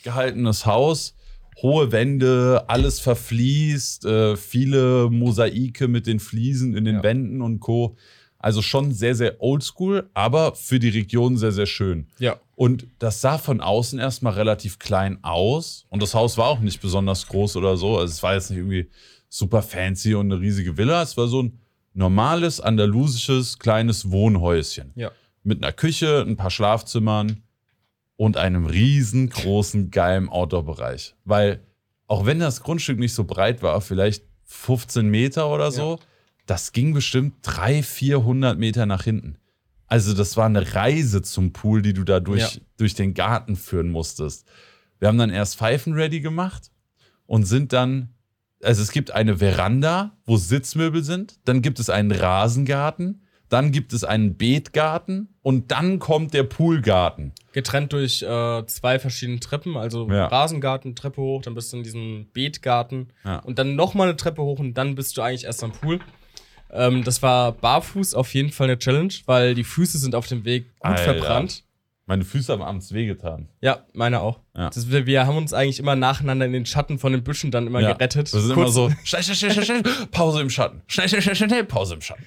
gehaltenes 0.03 0.65
Haus. 0.65 1.15
Hohe 1.61 1.91
Wände, 1.91 2.65
alles 2.67 2.99
verfließt, 2.99 4.05
äh, 4.05 4.35
viele 4.35 5.09
Mosaike 5.09 5.87
mit 5.87 6.05
den 6.05 6.19
Fliesen 6.19 6.75
in 6.75 6.83
den 6.85 6.97
Ja. 6.97 7.03
Wänden 7.03 7.41
und 7.41 7.61
Co. 7.61 7.95
Also 8.37 8.61
schon 8.61 8.91
sehr, 8.91 9.15
sehr 9.15 9.41
oldschool, 9.41 10.09
aber 10.13 10.53
für 10.55 10.79
die 10.79 10.89
Region 10.89 11.37
sehr, 11.37 11.53
sehr 11.53 11.65
schön. 11.67 12.07
Ja. 12.19 12.37
Und 12.55 12.87
das 12.99 13.21
sah 13.21 13.37
von 13.37 13.61
außen 13.61 13.99
erstmal 13.99 14.33
relativ 14.33 14.79
klein 14.79 15.23
aus. 15.23 15.85
Und 15.89 16.03
das 16.03 16.13
Haus 16.13 16.37
war 16.37 16.47
auch 16.47 16.59
nicht 16.59 16.81
besonders 16.81 17.27
groß 17.27 17.55
oder 17.55 17.77
so. 17.77 17.97
Also 17.97 18.11
es 18.11 18.21
war 18.21 18.35
jetzt 18.35 18.49
nicht 18.49 18.59
irgendwie 18.59 18.89
super 19.27 19.63
fancy 19.63 20.13
und 20.13 20.31
eine 20.31 20.39
riesige 20.39 20.77
Villa. 20.77 21.01
Es 21.01 21.17
war 21.17 21.27
so 21.27 21.41
ein 21.41 21.59
normales, 21.93 22.61
andalusisches, 22.61 23.57
kleines 23.57 24.11
Wohnhäuschen. 24.11 24.91
Ja. 24.95 25.11
Mit 25.43 25.63
einer 25.63 25.73
Küche, 25.73 26.23
ein 26.27 26.37
paar 26.37 26.51
Schlafzimmern 26.51 27.41
und 28.15 28.37
einem 28.37 28.67
riesengroßen, 28.67 29.89
geilen 29.91 30.29
Outdoor-Bereich. 30.29 31.15
Weil 31.25 31.61
auch 32.07 32.25
wenn 32.25 32.39
das 32.39 32.61
Grundstück 32.61 32.99
nicht 32.99 33.13
so 33.13 33.23
breit 33.23 33.63
war, 33.63 33.81
vielleicht 33.81 34.23
15 34.45 35.07
Meter 35.07 35.49
oder 35.49 35.71
so, 35.71 35.99
das 36.45 36.71
ging 36.71 36.93
bestimmt 36.93 37.35
300, 37.41 37.85
400 37.85 38.59
Meter 38.59 38.85
nach 38.85 39.03
hinten. 39.03 39.37
Also 39.87 40.13
das 40.13 40.37
war 40.37 40.45
eine 40.45 40.73
Reise 40.75 41.21
zum 41.21 41.53
Pool, 41.53 41.81
die 41.81 41.93
du 41.93 42.03
da 42.03 42.19
durch, 42.19 42.55
Ja. 42.55 42.61
durch 42.77 42.93
den 42.95 43.13
Garten 43.13 43.55
führen 43.55 43.89
musstest. 43.89 44.47
Wir 44.99 45.07
haben 45.07 45.17
dann 45.17 45.29
erst 45.29 45.57
Pfeifen 45.57 45.93
ready 45.93 46.21
gemacht 46.21 46.71
und 47.25 47.43
sind 47.45 47.73
dann, 47.73 48.09
also 48.63 48.81
es 48.81 48.91
gibt 48.91 49.11
eine 49.11 49.37
Veranda, 49.37 50.17
wo 50.25 50.37
Sitzmöbel 50.37 51.03
sind, 51.03 51.39
dann 51.45 51.61
gibt 51.61 51.79
es 51.79 51.89
einen 51.89 52.11
Rasengarten, 52.11 53.21
dann 53.49 53.71
gibt 53.71 53.93
es 53.93 54.03
einen 54.03 54.35
Beetgarten 54.35 55.27
und 55.43 55.71
dann 55.71 55.99
kommt 55.99 56.33
der 56.33 56.43
Poolgarten. 56.43 57.33
Getrennt 57.51 57.93
durch 57.93 58.23
äh, 58.23 58.65
zwei 58.65 58.97
verschiedene 58.97 59.39
Treppen, 59.39 59.77
also 59.77 60.09
Ja. 60.09 60.25
Rasengarten, 60.27 60.95
Treppe 60.95 61.21
hoch, 61.21 61.41
dann 61.43 61.53
bist 61.53 61.71
du 61.71 61.77
in 61.77 61.83
diesem 61.83 62.27
Beetgarten 62.33 63.09
Ja. 63.23 63.39
und 63.39 63.59
dann 63.59 63.75
nochmal 63.75 64.07
eine 64.07 64.17
Treppe 64.17 64.41
hoch 64.41 64.57
und 64.59 64.73
dann 64.75 64.95
bist 64.95 65.17
du 65.17 65.21
eigentlich 65.21 65.43
erst 65.43 65.63
am 65.63 65.71
Pool. 65.71 65.99
Ähm, 66.73 67.03
das 67.03 67.21
war 67.21 67.51
barfuß 67.53 68.13
auf 68.15 68.33
jeden 68.33 68.51
Fall 68.51 68.67
eine 68.67 68.79
Challenge, 68.79 69.13
weil 69.25 69.53
die 69.55 69.63
Füße 69.63 69.97
sind 69.97 70.15
auf 70.15 70.27
dem 70.27 70.43
Weg 70.45 70.65
gut 70.79 70.91
Alter. 70.91 71.03
verbrannt. 71.03 71.63
Meine 72.05 72.25
Füße 72.25 72.51
haben 72.51 72.61
abends 72.61 72.91
wehgetan. 72.93 73.47
Ja, 73.61 73.85
meine 73.93 74.19
auch. 74.19 74.39
Ja. 74.57 74.69
Das, 74.69 74.91
wir, 74.91 75.05
wir 75.05 75.25
haben 75.25 75.37
uns 75.37 75.53
eigentlich 75.53 75.79
immer 75.79 75.95
nacheinander 75.95 76.45
in 76.45 76.51
den 76.51 76.65
Schatten 76.65 76.99
von 76.99 77.13
den 77.13 77.23
Büschen 77.23 77.49
dann 77.51 77.65
immer 77.67 77.79
Ja. 77.79 77.93
gerettet. 77.93 78.33
Das 78.33 78.43
ist 78.43 78.45
immer 78.51 78.55
Kurz- 78.63 78.73
so, 78.73 78.91
schnell, 79.05 79.23
schnell, 79.23 79.51
schnell, 79.51 79.63
schnell, 79.65 79.83
Pause 80.11 80.41
im 80.41 80.49
Schatten. 80.49 80.81
Schnell, 80.87 81.07
schnell, 81.07 81.21
schnell, 81.21 81.35
schnell, 81.35 81.63
Pause 81.63 81.93
im 81.93 82.01
Schatten. 82.01 82.25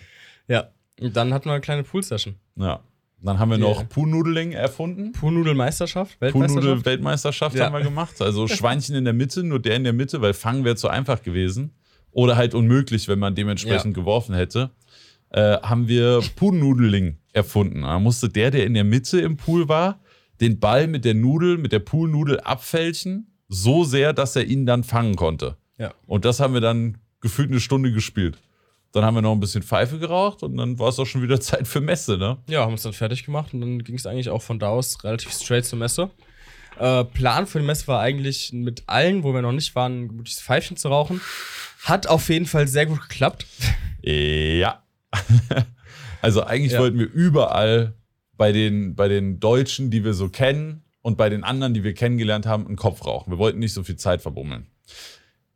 Ja. 0.48 0.68
Und 0.98 1.14
dann 1.14 1.34
hatten 1.34 1.44
wir 1.46 1.52
eine 1.52 1.60
kleine 1.60 1.82
Pool-Session. 1.82 2.36
Ja. 2.56 2.80
Dann 3.20 3.38
haben 3.38 3.50
wir 3.50 3.58
noch 3.58 3.78
Yeah. 3.80 3.86
Poolnudeling 3.88 4.52
erfunden. 4.52 5.12
Poolnudelmeisterschaft, 5.12 6.20
Weltmeisterschaft. 6.20 6.62
Poolnudel-Weltmeisterschaft 6.62 7.56
Ja. 7.56 7.66
haben 7.66 7.72
wir 7.74 7.82
gemacht. 7.82 8.20
Also 8.22 8.46
Schweinchen 8.48 8.94
in 8.94 9.04
der 9.04 9.12
Mitte, 9.14 9.42
nur 9.42 9.58
der 9.60 9.76
in 9.76 9.84
der 9.84 9.92
Mitte, 9.92 10.20
weil 10.22 10.32
fangen 10.32 10.64
wäre 10.64 10.76
zu 10.76 10.88
einfach 10.88 11.22
gewesen. 11.22 11.72
Oder 12.16 12.36
halt 12.36 12.54
unmöglich, 12.54 13.08
wenn 13.08 13.18
man 13.18 13.34
dementsprechend 13.34 13.92
geworfen 13.94 14.34
hätte. 14.34 14.70
Äh, 15.28 15.58
haben 15.60 15.86
wir 15.86 16.22
Poolnudeling 16.34 17.18
erfunden. 17.34 17.82
Da 17.82 17.98
musste 17.98 18.30
der, 18.30 18.50
der 18.50 18.64
in 18.64 18.72
der 18.72 18.84
Mitte 18.84 19.20
im 19.20 19.36
Pool 19.36 19.68
war, 19.68 20.00
den 20.40 20.58
Ball 20.58 20.86
mit 20.86 21.04
der 21.04 21.12
Nudel, 21.12 21.58
mit 21.58 21.72
der 21.72 21.80
Poolnudel 21.80 22.40
abfälschen, 22.40 23.26
so 23.48 23.84
sehr, 23.84 24.14
dass 24.14 24.34
er 24.34 24.46
ihn 24.46 24.64
dann 24.64 24.82
fangen 24.82 25.14
konnte. 25.14 25.58
Ja. 25.76 25.92
Und 26.06 26.24
das 26.24 26.40
haben 26.40 26.54
wir 26.54 26.62
dann 26.62 26.96
gefühlt 27.20 27.50
eine 27.50 27.60
Stunde 27.60 27.92
gespielt. 27.92 28.38
Dann 28.92 29.04
haben 29.04 29.14
wir 29.14 29.20
noch 29.20 29.32
ein 29.32 29.40
bisschen 29.40 29.62
Pfeife 29.62 29.98
geraucht 29.98 30.42
und 30.42 30.56
dann 30.56 30.78
war 30.78 30.88
es 30.88 30.98
auch 30.98 31.04
schon 31.04 31.20
wieder 31.20 31.38
Zeit 31.42 31.68
für 31.68 31.82
Messe, 31.82 32.16
ne? 32.16 32.38
Ja, 32.48 32.62
haben 32.62 32.72
uns 32.72 32.82
dann 32.82 32.94
fertig 32.94 33.26
gemacht 33.26 33.52
und 33.52 33.60
dann 33.60 33.84
ging 33.84 33.96
es 33.96 34.06
eigentlich 34.06 34.30
auch 34.30 34.40
von 34.40 34.58
da 34.58 34.68
aus 34.68 35.04
relativ 35.04 35.32
straight 35.32 35.66
zur 35.66 35.78
Messe. 35.78 36.08
Äh, 36.78 37.04
Plan 37.04 37.46
für 37.46 37.60
die 37.60 37.64
Messe 37.66 37.86
war 37.86 38.00
eigentlich 38.00 38.52
mit 38.52 38.84
allen, 38.86 39.22
wo 39.22 39.32
wir 39.32 39.42
noch 39.42 39.52
nicht 39.52 39.74
waren, 39.74 40.04
ein 40.04 40.08
gemütliches 40.08 40.42
Pfeifchen 40.42 40.76
zu 40.76 40.88
rauchen. 40.88 41.20
Hat 41.84 42.06
auf 42.06 42.28
jeden 42.28 42.46
Fall 42.46 42.68
sehr 42.68 42.86
gut 42.86 43.00
geklappt. 43.02 43.46
Ja. 44.02 44.82
also 46.22 46.42
eigentlich 46.42 46.72
Ja. 46.72 46.80
wollten 46.80 46.98
wir 46.98 47.10
überall 47.10 47.94
bei 48.36 48.52
den, 48.52 48.94
bei 48.94 49.08
den 49.08 49.40
Deutschen, 49.40 49.90
die 49.90 50.04
wir 50.04 50.14
so 50.14 50.28
kennen, 50.28 50.82
und 51.06 51.16
bei 51.16 51.28
den 51.28 51.44
anderen, 51.44 51.72
die 51.72 51.84
wir 51.84 51.94
kennengelernt 51.94 52.46
haben, 52.46 52.66
einen 52.66 52.74
Kopf 52.74 53.06
rauchen. 53.06 53.30
Wir 53.30 53.38
wollten 53.38 53.60
nicht 53.60 53.72
so 53.72 53.84
viel 53.84 53.94
Zeit 53.94 54.22
verbummeln. 54.22 54.66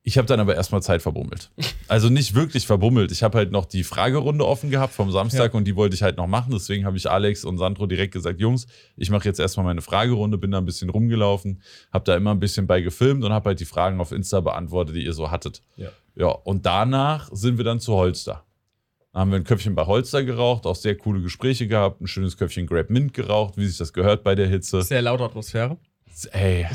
Ich 0.03 0.17
habe 0.17 0.27
dann 0.27 0.41
aber 0.41 0.55
erstmal 0.55 0.83
Zeit 0.83 1.03
verbummelt. 1.03 1.51
Also 1.87 2.09
nicht 2.09 2.35
wirklich 2.35 2.67
verbummelt. 2.67 3.13
Ich 3.13 3.23
habe 3.23 3.37
halt 3.37 3.53
noch 3.53 3.67
die 3.67 3.85
Fragerunde 3.85 4.47
offen 4.47 4.71
gehabt 4.71 4.95
vom 4.95 5.11
Samstag 5.11 5.53
Ja. 5.53 5.59
und 5.59 5.65
die 5.67 5.77
wollte 5.77 5.95
ich 5.95 6.03
halt 6.03 6.17
noch 6.17 6.27
machen. 6.27 6.53
Deswegen 6.53 6.87
habe 6.87 6.97
ich 6.97 7.11
Alex 7.11 7.45
und 7.45 7.59
Sandro 7.59 7.87
direkt 7.87 8.15
gesagt, 8.15 8.41
Jungs, 8.41 8.67
ich 8.97 9.11
mache 9.11 9.27
jetzt 9.27 9.39
erstmal 9.39 9.67
meine 9.67 9.83
Fragerunde, 9.83 10.39
bin 10.39 10.53
da 10.53 10.59
ein 10.59 10.65
bisschen 10.65 10.89
rumgelaufen, 10.89 11.61
habe 11.93 12.05
da 12.05 12.17
immer 12.17 12.31
ein 12.31 12.41
bisschen 12.41 12.67
bei 12.67 12.81
gefilmt 12.81 13.25
und 13.25 13.33
habe 13.33 13.51
halt 13.51 13.61
die 13.61 13.67
Fragen 13.67 14.01
auf 14.01 14.11
Insta 14.13 14.41
beantwortet, 14.41 14.97
die 14.97 15.05
ihr 15.05 15.13
so 15.13 15.31
hattet. 15.31 15.61
Ja. 15.77 15.91
Ja, 16.17 16.29
und 16.29 16.65
danach 16.65 17.29
sind 17.33 17.59
wir 17.59 17.65
dann 17.65 17.79
zu 17.79 17.93
Holster. 17.93 18.45
Da 19.13 19.21
haben 19.21 19.31
wir 19.33 19.37
ein 19.37 19.45
Köpfchen 19.45 19.75
bei 19.75 19.85
Holster 19.87 20.25
geraucht, 20.25 20.65
auch 20.67 20.77
sehr 20.77 20.97
coole 20.97 21.21
Gespräche 21.21 21.67
gehabt, 21.67 22.01
ein 22.01 22.07
schönes 22.07 22.37
Köpfchen 22.39 22.67
Grab 22.67 22.89
Mint 22.91 23.13
geraucht, 23.13 23.57
wie 23.59 23.67
sich 23.67 23.77
das 23.77 23.93
gehört 23.93 24.23
bei 24.25 24.35
der 24.35 24.47
Hitze. 24.49 24.83
Sehr 24.83 25.03
laute 25.03 25.25
Atmosphäre. 25.25 25.77
Ey, 26.33 26.67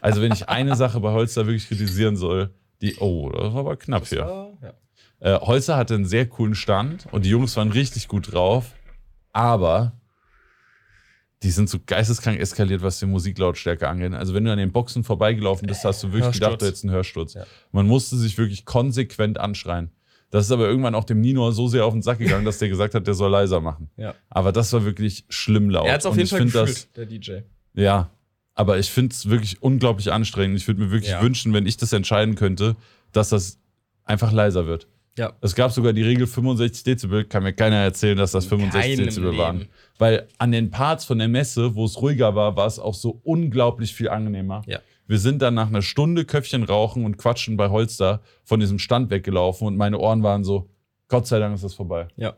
also 0.00 0.20
wenn 0.22 0.32
ich 0.32 0.48
eine 0.48 0.76
Sache 0.76 1.00
bei 1.00 1.10
Holster 1.10 1.46
wirklich 1.46 1.66
kritisieren 1.68 2.16
soll, 2.16 2.50
die, 2.80 2.96
oh, 2.96 3.30
das 3.30 3.52
war 3.52 3.60
aber 3.60 3.76
knapp 3.76 4.06
hier. 4.06 4.18
Ja, 4.18 4.48
ja. 4.62 5.36
Äh, 5.36 5.40
Holzer 5.40 5.76
hatte 5.76 5.94
einen 5.94 6.06
sehr 6.06 6.26
coolen 6.26 6.54
Stand 6.54 7.06
und 7.12 7.24
die 7.24 7.30
Jungs 7.30 7.56
waren 7.56 7.72
richtig 7.72 8.08
gut 8.08 8.32
drauf, 8.32 8.74
aber 9.32 9.92
die 11.42 11.50
sind 11.50 11.70
so 11.70 11.78
geisteskrank 11.84 12.38
eskaliert, 12.38 12.82
was 12.82 12.98
die 12.98 13.06
Musiklautstärke 13.06 13.88
angeht. 13.88 14.12
Also 14.12 14.34
wenn 14.34 14.44
du 14.44 14.52
an 14.52 14.58
den 14.58 14.72
Boxen 14.72 15.04
vorbeigelaufen 15.04 15.66
bist, 15.66 15.84
hast 15.84 16.02
du 16.02 16.08
wirklich 16.08 16.24
Hörsturz. 16.24 16.40
gedacht, 16.40 16.62
du 16.62 16.66
hättest 16.66 16.84
einen 16.84 16.92
Hörsturz. 16.92 17.34
Ja. 17.34 17.44
Man 17.72 17.86
musste 17.86 18.16
sich 18.16 18.36
wirklich 18.36 18.64
konsequent 18.64 19.38
anschreien. 19.38 19.90
Das 20.30 20.44
ist 20.44 20.52
aber 20.52 20.68
irgendwann 20.68 20.94
auch 20.94 21.04
dem 21.04 21.20
Nino 21.20 21.50
so 21.50 21.66
sehr 21.66 21.84
auf 21.84 21.92
den 21.92 22.02
Sack 22.02 22.18
gegangen, 22.18 22.44
dass 22.44 22.58
der 22.58 22.68
gesagt 22.68 22.94
hat, 22.94 23.06
der 23.06 23.14
soll 23.14 23.30
leiser 23.30 23.60
machen. 23.60 23.90
Ja. 23.96 24.14
Aber 24.28 24.52
das 24.52 24.72
war 24.72 24.84
wirklich 24.84 25.24
schlimm 25.28 25.70
laut. 25.70 25.86
Er 25.86 25.94
hat 25.94 26.06
auf 26.06 26.16
jeden 26.16 26.28
Fall 26.28 26.44
gefühlt, 26.44 26.96
der 26.96 27.06
DJ. 27.06 27.38
ja, 27.74 28.10
aber 28.60 28.78
ich 28.78 28.90
finde 28.90 29.14
es 29.14 29.30
wirklich 29.30 29.62
unglaublich 29.62 30.12
anstrengend. 30.12 30.58
Ich 30.58 30.66
würde 30.68 30.80
mir 30.82 30.90
wirklich 30.90 31.12
Ja. 31.12 31.22
wünschen, 31.22 31.54
wenn 31.54 31.64
ich 31.66 31.78
das 31.78 31.94
entscheiden 31.94 32.34
könnte, 32.34 32.76
dass 33.12 33.30
das 33.30 33.58
einfach 34.04 34.32
leiser 34.32 34.66
wird. 34.66 34.86
Ja. 35.16 35.32
Es 35.40 35.54
gab 35.54 35.72
sogar 35.72 35.94
die 35.94 36.02
Regel 36.02 36.26
65 36.26 36.84
Dezibel, 36.84 37.24
kann 37.24 37.42
mir 37.42 37.54
keiner 37.54 37.76
erzählen, 37.76 38.18
dass 38.18 38.32
das 38.32 38.44
65 38.46 38.96
keinem 38.96 39.04
Dezibel 39.06 39.30
Leben. 39.30 39.38
waren. 39.38 39.68
Weil 39.98 40.28
an 40.38 40.52
den 40.52 40.70
Parts 40.70 41.06
von 41.06 41.18
der 41.18 41.28
Messe, 41.28 41.74
wo 41.74 41.86
es 41.86 42.00
ruhiger 42.02 42.34
war, 42.34 42.54
war 42.56 42.66
es 42.66 42.78
auch 42.78 42.94
so 42.94 43.20
unglaublich 43.24 43.94
viel 43.94 44.10
angenehmer. 44.10 44.62
Ja. 44.66 44.80
Wir 45.06 45.18
sind 45.18 45.40
dann 45.42 45.54
nach 45.54 45.68
einer 45.68 45.82
Stunde 45.82 46.24
Köpfchen 46.26 46.62
rauchen 46.62 47.04
und 47.06 47.16
quatschen 47.16 47.56
bei 47.56 47.70
Holster 47.70 48.20
von 48.44 48.60
diesem 48.60 48.78
Stand 48.78 49.10
weggelaufen 49.10 49.66
und 49.66 49.76
meine 49.76 49.98
Ohren 49.98 50.22
waren 50.22 50.44
so, 50.44 50.68
Gott 51.08 51.26
sei 51.26 51.38
Dank 51.38 51.54
ist 51.54 51.64
das 51.64 51.74
vorbei. 51.74 52.08
Ja. 52.16 52.36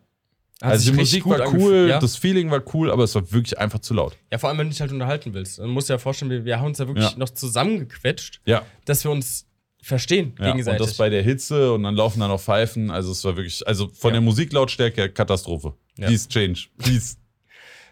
Hat 0.61 0.73
also 0.73 0.91
die 0.93 0.97
Musik 0.97 1.27
war 1.27 1.53
cool, 1.55 1.89
ja? 1.89 1.99
das 1.99 2.17
Feeling 2.17 2.51
war 2.51 2.63
cool, 2.75 2.91
aber 2.91 3.03
es 3.05 3.15
war 3.17 3.31
wirklich 3.33 3.59
einfach 3.59 3.81
zu 3.81 3.95
laut. 3.95 4.17
ja, 4.31 4.39
vor 4.39 4.49
allem, 4.49 4.59
wenn 4.59 4.67
du 4.67 4.71
dich 4.71 4.81
halt 4.81 4.93
unterhalten 4.93 5.35
willst. 5.35 5.59
Dann 5.59 5.71
musst 5.71 5.89
du 5.89 5.93
dir 5.93 5.95
ja 5.97 5.99
vorstellen, 5.99 6.31
wir, 6.31 6.45
wir 6.45 6.59
haben 6.61 6.67
uns 6.67 6.79
ja 6.79 6.87
wirklich 6.87 7.11
Ja. 7.11 7.17
noch 7.19 7.31
zusammengequetscht, 7.31 8.41
Ja. 8.45 8.63
dass 8.85 9.03
wir 9.05 9.11
uns 9.11 9.47
verstehen 9.83 10.35
Ja, 10.39 10.53
gegenseitig. 10.53 10.81
und 10.81 10.89
das 10.89 10.97
bei 10.97 11.09
der 11.11 11.23
Hitze 11.25 11.73
und 11.73 11.83
dann 11.83 11.97
laufen 11.97 12.21
da 12.21 12.29
noch 12.29 12.41
Pfeifen. 12.41 12.91
Also 12.93 13.11
es 13.11 13.25
war 13.25 13.37
wirklich, 13.37 13.67
also 13.67 13.89
von 13.89 14.13
der 14.13 14.21
Musiklautstärke 14.21 15.01
her 15.01 15.09
Katastrophe. 15.09 15.75
Please 15.97 16.29
change. 16.29 16.67
Please. 16.79 17.17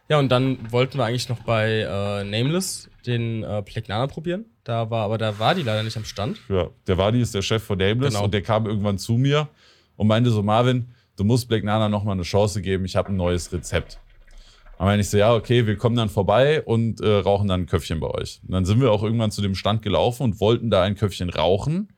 Ja, 0.09 0.19
und 0.20 0.28
dann 0.28 0.70
wollten 0.73 0.99
wir 0.99 1.05
eigentlich 1.05 1.28
noch 1.28 1.41
bei 1.41 1.81
äh, 1.81 2.24
Nameless 2.24 2.89
den 3.07 3.43
äh, 3.43 3.62
Plegnana 3.62 4.07
probieren. 4.07 4.45
Da 4.62 4.89
war, 4.91 5.05
aber 5.05 5.19
da 5.19 5.39
war 5.41 5.55
die 5.57 5.62
leider 5.62 5.82
nicht 5.82 5.97
am 5.97 6.05
Stand. 6.05 6.39
Ja, 6.49 6.69
der 6.87 6.99
Wadi 6.99 7.20
ist 7.20 7.35
der 7.35 7.43
Chef 7.43 7.62
von 7.65 7.78
Nameless 7.78 8.15
Genau. 8.15 8.24
und 8.27 8.35
der 8.35 8.43
kam 8.43 8.66
irgendwann 8.66 8.99
zu 8.99 9.15
mir 9.15 9.49
und 9.97 10.07
meinte 10.07 10.31
so, 10.31 10.43
Marvin, 10.43 10.89
du 11.21 11.25
musst 11.25 11.49
Black 11.49 11.63
Nana 11.63 11.91
noch 11.91 12.03
mal 12.03 12.13
eine 12.13 12.23
Chance 12.23 12.63
geben, 12.63 12.87
ich 12.87 12.97
habe 12.97 13.11
ein 13.11 13.17
neues 13.17 13.53
Rezept. 13.53 14.01
Und 14.79 14.87
dann 14.87 14.99
ich 14.99 15.11
so, 15.11 15.19
ja, 15.19 15.35
okay, 15.35 15.67
wir 15.67 15.77
kommen 15.77 15.95
dann 15.95 16.09
vorbei 16.09 16.63
und 16.63 17.03
äh, 17.03 17.17
rauchen 17.17 17.47
dann 17.47 17.63
ein 17.63 17.67
Köpfchen 17.67 18.01
bei 18.01 18.09
euch. 18.09 18.41
Und 18.43 18.53
dann 18.53 18.65
sind 18.65 18.81
wir 18.81 18.91
auch 18.91 19.03
irgendwann 19.03 19.31
zu 19.31 19.43
dem 19.43 19.55
Stand 19.55 19.83
gelaufen 19.83 20.23
und 20.23 20.41
wollten 20.41 20.71
da 20.71 20.83
ein 20.83 20.95
Köpfchen 20.95 21.29
rauchen. 21.29 21.93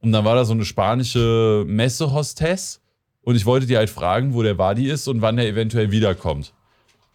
Und 0.00 0.12
dann 0.12 0.24
war 0.24 0.34
da 0.34 0.46
so 0.46 0.54
eine 0.54 0.64
spanische 0.64 1.64
Messehostess 1.66 2.80
und 3.20 3.36
ich 3.36 3.44
wollte 3.44 3.66
die 3.66 3.76
halt 3.76 3.90
fragen, 3.90 4.32
wo 4.32 4.42
der 4.42 4.56
Wadi 4.56 4.88
ist 4.88 5.06
und 5.06 5.20
wann 5.20 5.36
er 5.36 5.46
eventuell 5.46 5.90
wiederkommt. 5.90 6.54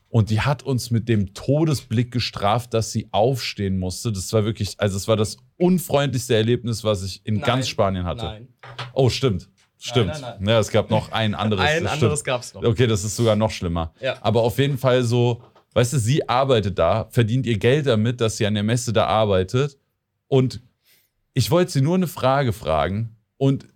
Und 0.09 0.29
die 0.29 0.41
hat 0.41 0.61
uns 0.61 0.91
mit 0.91 1.09
dem 1.09 1.33
Todesblick 1.33 2.11
gestraft, 2.11 2.75
dass 2.75 2.91
sie 2.91 3.07
aufstehen 3.11 3.79
musste. 3.79 4.11
Das 4.11 4.31
war 4.31 4.45
wirklich, 4.45 4.79
also 4.79 4.95
es 4.95 5.07
war 5.07 5.17
das 5.17 5.37
unfreundlichste 5.57 6.35
Erlebnis, 6.35 6.83
was 6.83 7.01
ich 7.01 7.25
in 7.25 7.35
Nein. 7.35 7.43
ganz 7.43 7.67
Spanien 7.67 8.05
hatte. 8.05 8.25
Nein. 8.25 8.47
Oh, 8.93 9.09
stimmt. 9.09 9.49
Stimmt. 9.85 10.07
nein, 10.07 10.21
nein. 10.39 10.47
Ja, 10.49 10.59
es 10.59 10.69
gab 10.71 10.89
noch 10.89 11.11
ein 11.11 11.35
anderes. 11.43 11.65
Ein 11.65 11.87
anderes 11.87 12.19
stimmt. 12.19 12.23
gab's 12.25 12.53
noch. 12.53 12.63
Okay, 12.63 12.87
das 12.87 13.03
ist 13.03 13.15
sogar 13.15 13.35
noch 13.35 13.51
schlimmer. 13.51 13.93
Ja. 13.99 14.17
Aber 14.21 14.41
auf 14.43 14.57
jeden 14.57 14.77
Fall 14.77 15.03
so, 15.03 15.43
weißt 15.73 15.93
du, 15.93 15.99
sie 15.99 16.27
arbeitet 16.29 16.79
da, 16.79 17.07
verdient 17.09 17.45
ihr 17.45 17.57
Geld 17.57 17.85
damit, 17.87 18.21
dass 18.21 18.37
sie 18.37 18.45
an 18.45 18.53
der 18.53 18.63
Messe 18.63 18.93
da 18.93 19.07
arbeitet. 19.07 19.77
Und 20.27 20.61
ich 21.33 21.51
wollte 21.51 21.71
sie 21.71 21.81
nur 21.81 21.95
eine 21.95 22.07
Frage 22.07 22.53
fragen. 22.53 23.15
Und 23.37 23.67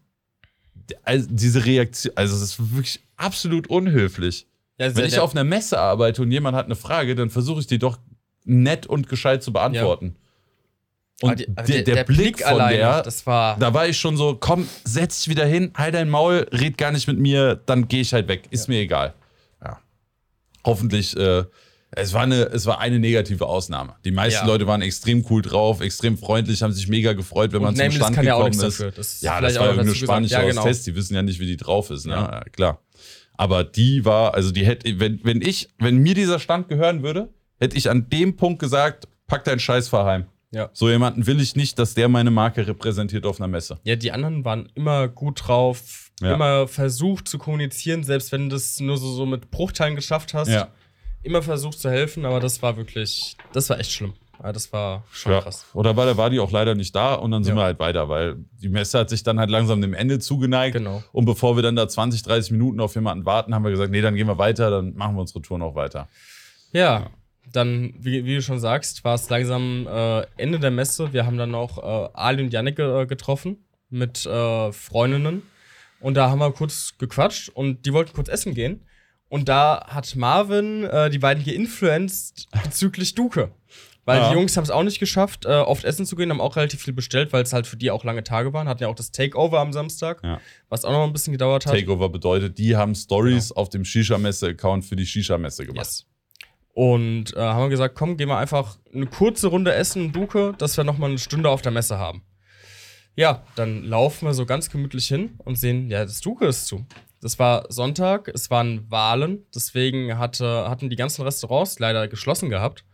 also 1.04 1.28
diese 1.30 1.66
Reaktion, 1.66 2.14
also 2.16 2.36
es 2.36 2.42
ist 2.42 2.72
wirklich 2.74 3.02
absolut 3.18 3.68
unhöflich. 3.68 4.48
Ja, 4.80 4.96
Wenn 4.96 5.06
ich 5.06 5.20
auf 5.20 5.32
einer 5.32 5.44
Messe 5.44 5.80
arbeite 5.80 6.22
und 6.22 6.32
jemand 6.32 6.56
hat 6.56 6.66
eine 6.68 6.76
Frage, 6.76 7.16
dann 7.16 7.30
versuche 7.30 7.60
ich 7.60 7.68
die 7.68 7.80
doch 7.80 7.98
nett 8.46 8.86
und 8.88 9.10
gescheit 9.10 9.44
zu 9.44 9.52
beantworten. 9.52 10.16
aber 10.16 10.27
Und 11.22 11.32
aber 11.56 11.64
der, 11.68 11.82
der, 11.82 12.04
Blick, 12.04 12.42
von 12.42 12.48
alleine, 12.48 12.78
der, 12.78 13.02
das 13.02 13.26
war. 13.26 13.58
da 13.58 13.74
war 13.74 13.88
ich 13.88 13.98
schon 13.98 14.18
so, 14.18 14.38
komm, 14.40 14.68
setz 14.84 15.24
dich 15.24 15.30
wieder 15.30 15.46
hin, 15.46 15.72
halt 15.76 15.96
dein 15.96 16.10
Maul, 16.10 16.48
red 16.52 16.78
gar 16.78 16.92
nicht 16.92 17.08
mit 17.08 17.18
mir, 17.18 17.60
dann 17.66 17.88
gehe 17.88 18.02
ich 18.02 18.14
halt 18.14 18.28
weg. 18.28 18.44
Ist 18.52 18.68
mir 18.70 18.80
egal. 18.82 19.16
Ja. 19.64 19.80
Hoffentlich, 20.64 21.18
äh, 21.18 21.44
es 21.90 22.14
war, 22.14 22.22
eine, 22.22 22.44
es 22.44 22.68
war 22.68 22.80
eine 22.80 23.00
negative 23.00 23.48
Ausnahme. 23.48 23.96
Die 24.06 24.12
meisten 24.12 24.46
Ja. 24.46 24.52
Leute 24.52 24.68
waren 24.68 24.82
extrem 24.84 25.26
cool 25.32 25.42
drauf, 25.42 25.82
extrem 25.82 26.20
freundlich, 26.20 26.62
haben 26.62 26.74
sich 26.74 26.88
mega 26.88 27.14
gefreut, 27.14 27.52
wenn 27.52 27.62
man 27.62 27.70
Und 27.70 27.78
zum 27.78 27.86
Nameless 27.86 27.98
Stand 28.04 28.16
kann 28.16 28.26
ja 28.26 28.36
auch 28.36 28.46
gekommen 28.46 28.68
ist. 28.68 28.80
dafür. 28.80 28.92
Das 28.92 29.14
ist 29.14 29.24
ja, 29.24 29.42
das 29.42 29.56
war 29.58 29.68
irgendeine 29.70 29.96
spanische 29.96 30.34
Ja, 30.36 30.42
genau. 30.44 30.62
Hostess, 30.62 30.84
die 30.84 30.96
wissen 30.96 31.16
ja 31.16 31.24
nicht, 31.24 31.40
wie 31.40 31.48
die 31.48 31.58
drauf 31.58 31.90
ist. 31.90 32.06
Ne? 32.06 32.14
Ja. 32.14 32.32
Ja, 32.32 32.44
klar. 32.52 32.82
Aber 33.34 33.64
die 33.64 34.06
war, 34.06 34.36
also 34.36 34.52
die 34.52 34.66
hätte, 34.66 35.00
wenn, 35.00 35.20
wenn 35.24 35.42
ich, 35.42 35.70
wenn 35.80 35.98
mir 35.98 36.14
dieser 36.14 36.38
Stand 36.40 36.68
gehören 36.70 37.02
würde, 37.02 37.30
hätte 37.60 37.76
ich 37.76 37.90
an 37.90 38.08
dem 38.10 38.36
Punkt 38.36 38.60
gesagt, 38.60 39.08
pack 39.26 39.46
deinen 39.46 39.60
Scheiß 39.60 39.88
fahr 39.88 40.06
heim. 40.06 40.26
Ja. 40.52 40.70
So 40.74 40.90
jemanden 40.90 41.28
will 41.28 41.42
ich 41.42 41.56
nicht, 41.56 41.78
dass 41.78 41.94
der 41.94 42.08
meine 42.08 42.32
Marke 42.32 42.66
repräsentiert 42.68 43.26
auf 43.26 43.40
einer 43.40 43.48
Messe. 43.50 43.80
Ja, 43.84 43.96
die 43.98 44.12
anderen 44.12 44.46
waren 44.46 44.70
immer 44.76 45.08
gut 45.10 45.48
drauf, 45.48 46.12
Ja. 46.22 46.34
immer 46.36 46.68
versucht 46.68 47.28
zu 47.28 47.38
kommunizieren, 47.38 48.04
selbst 48.04 48.32
wenn 48.32 48.50
du 48.50 48.56
das 48.56 48.80
nur 48.80 48.98
so, 48.98 49.12
so 49.14 49.26
mit 49.26 49.52
Bruchteilen 49.52 49.96
geschafft 49.96 50.34
hast. 50.34 50.48
Ja. 50.50 50.70
Immer 51.24 51.42
versucht 51.42 51.80
zu 51.80 51.90
helfen, 51.90 52.26
aber 52.26 52.40
das 52.40 52.62
war 52.62 52.78
wirklich, 52.78 53.36
das 53.52 53.70
war 53.70 53.80
echt 53.80 53.92
schlimm. 53.92 54.14
Ja, 54.42 54.54
das 54.54 54.72
war 54.72 55.04
schon 55.12 55.32
Ja. 55.34 55.42
krass. 55.42 55.66
Oder 55.74 55.98
war 55.98 56.06
der 56.06 56.16
Wadi 56.16 56.40
auch 56.40 56.52
leider 56.52 56.76
nicht 56.76 56.96
da 56.96 57.16
und 57.16 57.32
dann 57.32 57.44
sind 57.44 57.56
Ja. 57.56 57.62
wir 57.62 57.66
halt 57.66 57.80
weiter, 57.80 58.08
weil 58.08 58.38
die 58.62 58.70
Messe 58.70 59.00
hat 59.00 59.10
sich 59.10 59.24
dann 59.24 59.40
halt 59.40 59.50
langsam 59.50 59.82
dem 59.82 59.94
Ende 59.96 60.20
zugeneigt. 60.20 60.76
Genau. 60.78 61.04
Und 61.12 61.26
bevor 61.26 61.56
wir 61.56 61.64
dann 61.64 61.76
da 61.76 61.88
20, 61.90 62.22
30 62.24 62.52
Minuten 62.52 62.80
auf 62.80 62.94
jemanden 62.96 63.26
warten, 63.26 63.54
haben 63.56 63.64
wir 63.64 63.72
gesagt, 63.72 63.92
nee, 63.92 64.00
dann 64.02 64.16
gehen 64.16 64.28
wir 64.28 64.38
weiter, 64.38 64.70
dann 64.70 64.96
machen 64.96 65.16
wir 65.16 65.22
unsere 65.22 65.42
Tour 65.42 65.58
noch 65.58 65.74
weiter. 65.76 66.08
Ja, 66.72 67.10
dann, 67.52 67.94
wie, 67.98 68.26
wie 68.26 68.36
du 68.36 68.42
schon 68.42 68.60
sagst, 68.60 69.04
war 69.04 69.16
es 69.16 69.30
langsam 69.30 69.88
äh, 69.88 70.22
Ende 70.38 70.60
der 70.60 70.72
Messe. 70.72 71.14
Wir 71.14 71.26
haben 71.26 71.38
dann 71.38 71.56
auch 71.56 71.78
äh, 71.78 72.10
Ali 72.14 72.44
und 72.44 72.54
Yannick 72.54 72.80
äh, 72.80 73.06
getroffen 73.06 73.66
mit 73.90 74.26
äh, 74.26 74.72
Freundinnen. 74.72 75.44
Und 76.00 76.16
da 76.16 76.30
haben 76.30 76.40
wir 76.40 76.52
kurz 76.52 76.94
gequatscht 76.98 77.50
und 77.50 77.86
die 77.86 77.94
wollten 77.94 78.14
kurz 78.14 78.30
essen 78.30 78.54
gehen. 78.54 78.86
Und 79.30 79.50
da 79.50 79.86
hat 79.88 80.16
Marvin 80.16 80.84
äh, 80.86 81.10
die 81.10 81.20
beiden 81.20 81.44
geinfluenced 81.44 82.48
bezüglich 82.64 83.16
Duke. 83.16 83.52
Weil 84.06 84.20
Ja. 84.22 84.30
die 84.30 84.36
Jungs 84.36 84.56
haben 84.56 84.64
es 84.64 84.70
auch 84.70 84.84
nicht 84.84 85.00
geschafft, 85.00 85.46
äh, 85.46 85.50
oft 85.50 85.84
essen 85.84 86.06
zu 86.06 86.16
gehen, 86.16 86.30
haben 86.30 86.40
auch 86.40 86.56
relativ 86.56 86.82
viel 86.82 86.94
bestellt, 86.94 87.34
weil 87.34 87.44
es 87.44 87.52
halt 87.52 87.68
für 87.68 87.76
die 87.76 87.92
auch 87.92 88.06
lange 88.06 88.24
Tage 88.24 88.54
waren. 88.54 88.70
Hatten 88.70 88.84
ja 88.84 88.88
auch 88.88 88.96
das 88.96 89.12
Takeover 89.12 89.60
am 89.60 89.74
Samstag, 89.74 90.22
Ja. 90.24 90.40
was 90.70 90.86
auch 90.86 90.94
noch 90.94 91.04
ein 91.04 91.12
bisschen 91.12 91.34
gedauert 91.34 91.66
hat. 91.66 91.74
Takeover 91.74 92.08
bedeutet, 92.08 92.58
die 92.58 92.78
haben 92.78 92.96
Stories 92.96 93.52
auf 93.52 93.68
dem 93.68 93.84
Shisha-Messe-Account 93.84 94.86
für 94.86 94.96
die 94.96 95.06
Shisha-Messe 95.06 95.66
gemacht. 95.66 95.86
Yes. 95.86 96.06
Und 96.78 97.36
äh, 97.36 97.40
haben 97.40 97.72
gesagt, 97.72 97.96
komm, 97.96 98.18
gehen 98.18 98.30
wir 98.30 98.38
einfach 98.38 98.78
eine 98.94 99.08
kurze 99.08 99.48
Runde 99.48 99.74
essen 99.74 100.06
in 100.06 100.12
Duke, 100.12 100.54
dass 100.60 100.78
wir 100.78 100.84
noch 100.84 101.00
mal 101.00 101.08
eine 101.10 101.18
Stunde 101.18 101.50
auf 101.50 101.64
der 101.64 101.72
Messe 101.72 101.98
haben. 101.98 102.22
Ja, 103.16 103.42
dann 103.56 103.82
laufen 103.84 104.28
wir 104.28 104.36
so 104.36 104.46
ganz 104.46 104.70
gemütlich 104.70 105.08
hin 105.08 105.40
und 105.40 105.56
sehen, 105.56 105.90
ja, 105.90 106.06
das 106.06 106.22
Duke 106.22 106.46
ist 106.46 106.68
zu. 106.68 106.86
Das 107.20 107.40
war 107.40 107.66
Sonntag, 107.70 108.28
es 108.28 108.52
waren 108.52 108.92
Wahlen, 108.92 109.48
deswegen 109.56 110.20
hatte, 110.20 110.70
hatten 110.70 110.92
die 110.92 110.96
ganzen 110.96 111.24
Restaurants 111.24 111.80
leider 111.80 112.08
geschlossen 112.08 112.52
gehabt. 112.52 112.86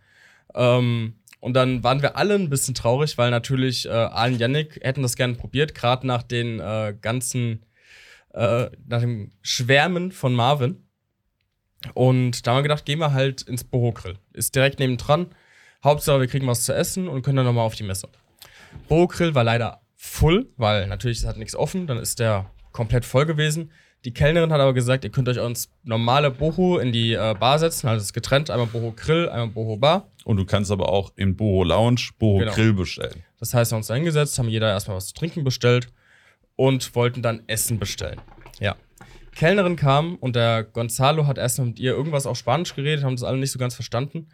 Ähm, 0.55 1.15
und 1.41 1.53
dann 1.53 1.83
waren 1.83 2.01
wir 2.01 2.15
alle 2.15 2.35
ein 2.35 2.49
bisschen 2.49 2.75
traurig, 2.75 3.17
weil 3.17 3.31
natürlich 3.31 3.85
äh, 3.85 3.89
Alan 3.89 4.39
Yannick 4.39 4.79
hätten 4.81 5.01
das 5.01 5.17
gerne 5.17 5.33
probiert, 5.33 5.75
gerade 5.75 6.07
nach 6.07 6.23
den 6.23 6.61
äh, 6.61 6.95
ganzen, 7.01 7.65
äh, 8.33 8.69
nach 8.87 9.01
dem 9.01 9.33
Schwärmen 9.41 10.13
von 10.13 10.33
Marvin. 10.33 10.87
Und 11.93 12.45
da 12.47 12.51
haben 12.51 12.59
wir 12.59 12.63
gedacht, 12.63 12.85
gehen 12.85 12.99
wir 12.99 13.13
halt 13.13 13.41
ins 13.41 13.63
Boho 13.63 13.91
Grill. 13.91 14.17
Ist 14.33 14.55
direkt 14.55 14.79
nebendran. 14.79 15.27
Hauptsache, 15.83 16.21
wir 16.21 16.27
kriegen 16.27 16.47
was 16.47 16.63
zu 16.63 16.73
essen 16.73 17.07
und 17.07 17.21
können 17.23 17.37
dann 17.37 17.45
nochmal 17.45 17.65
auf 17.65 17.75
die 17.75 17.83
Messe. 17.83 18.07
Boho 18.87 19.07
Grill 19.07 19.35
war 19.35 19.43
leider 19.43 19.81
full, 19.95 20.47
weil 20.57 20.87
natürlich 20.87 21.19
es 21.19 21.25
hat 21.25 21.37
nichts 21.37 21.55
offen, 21.55 21.87
dann 21.87 21.97
ist 21.97 22.19
der 22.19 22.49
komplett 22.71 23.05
voll 23.05 23.25
gewesen. 23.25 23.71
Die 24.05 24.13
Kellnerin 24.13 24.51
hat 24.51 24.59
aber 24.59 24.73
gesagt, 24.73 25.05
ihr 25.05 25.11
könnt 25.11 25.29
euch 25.29 25.39
uns 25.39 25.69
normale 25.83 26.29
Boho 26.29 26.77
in 26.77 26.91
die 26.91 27.13
äh, 27.13 27.35
Bar 27.39 27.59
setzen, 27.59 27.87
also 27.87 27.99
es 28.01 28.07
ist 28.07 28.13
getrennt, 28.13 28.49
einmal 28.49 28.67
Boho 28.67 28.93
Grill, 28.95 29.29
einmal 29.29 29.47
Boho 29.47 29.77
Bar. 29.77 30.09
Und 30.25 30.37
du 30.37 30.45
kannst 30.45 30.71
aber 30.71 30.89
auch 30.89 31.11
im 31.15 31.37
Boho 31.37 31.63
Lounge 31.63 32.09
Boho 32.19 32.39
Genau. 32.39 32.51
Grill 32.53 32.73
bestellen. 32.73 33.23
Das 33.39 33.53
heißt, 33.53 33.71
wir 33.71 33.75
haben 33.75 33.79
uns 33.79 33.87
da 33.87 33.95
hingesetzt, 33.95 34.37
haben 34.39 34.49
jeder 34.49 34.69
erstmal 34.69 34.97
was 34.97 35.07
zu 35.07 35.13
trinken 35.13 35.43
bestellt 35.45 35.87
und 36.55 36.95
wollten 36.95 37.21
dann 37.21 37.43
Essen 37.47 37.79
bestellen. 37.79 38.19
Ja. 38.59 38.75
Kellnerin 39.35 39.75
kam 39.75 40.15
und 40.15 40.35
der 40.35 40.63
Gonzalo 40.63 41.27
hat 41.27 41.37
erstmal 41.37 41.67
mit 41.67 41.79
ihr 41.79 41.91
irgendwas 41.93 42.25
auf 42.25 42.37
Spanisch 42.37 42.75
geredet, 42.75 43.03
haben 43.03 43.15
das 43.15 43.23
alle 43.23 43.37
nicht 43.37 43.51
so 43.51 43.59
ganz 43.59 43.75
verstanden, 43.75 44.29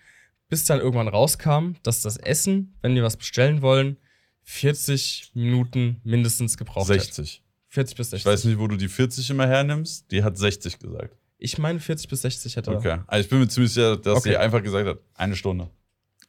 bis 0.50 0.66
dann 0.66 0.80
irgendwann 0.80 1.08
rauskam, 1.08 1.74
dass 1.84 2.02
das 2.02 2.18
Essen, 2.18 2.76
wenn 2.82 2.96
wir 2.96 3.04
was 3.04 3.18
bestellen 3.18 3.62
wollen, 3.62 3.98
40 4.44 5.32
Minuten 5.36 6.02
mindestens 6.04 6.58
gebraucht 6.58 6.90
hat. 6.90 7.00
60. 7.02 7.44
40 7.68 7.98
bis 7.98 8.10
60. 8.10 8.26
Ich 8.26 8.26
weiß 8.32 8.46
nicht, 8.46 8.58
wo 8.58 8.68
du 8.68 8.78
die 8.78 8.88
40 8.88 9.30
immer 9.30 9.48
hernimmst. 9.48 10.12
Die 10.12 10.24
hat 10.24 10.38
60 10.38 10.80
gesagt. 10.80 11.16
Ich 11.38 11.58
meine 11.60 11.80
40 11.80 12.10
bis 12.10 12.24
60 12.24 12.56
hätte. 12.56 12.72
Okay. 12.76 12.98
Also 13.06 13.24
ich 13.24 13.30
bin 13.30 13.40
mir 13.40 13.48
ziemlich 13.48 13.72
sicher, 13.74 13.96
dass 13.96 14.18
Okay. 14.18 14.30
sie 14.30 14.38
einfach 14.38 14.64
gesagt 14.64 14.88
hat, 14.88 14.98
eine 15.14 15.36
Stunde. 15.36 15.70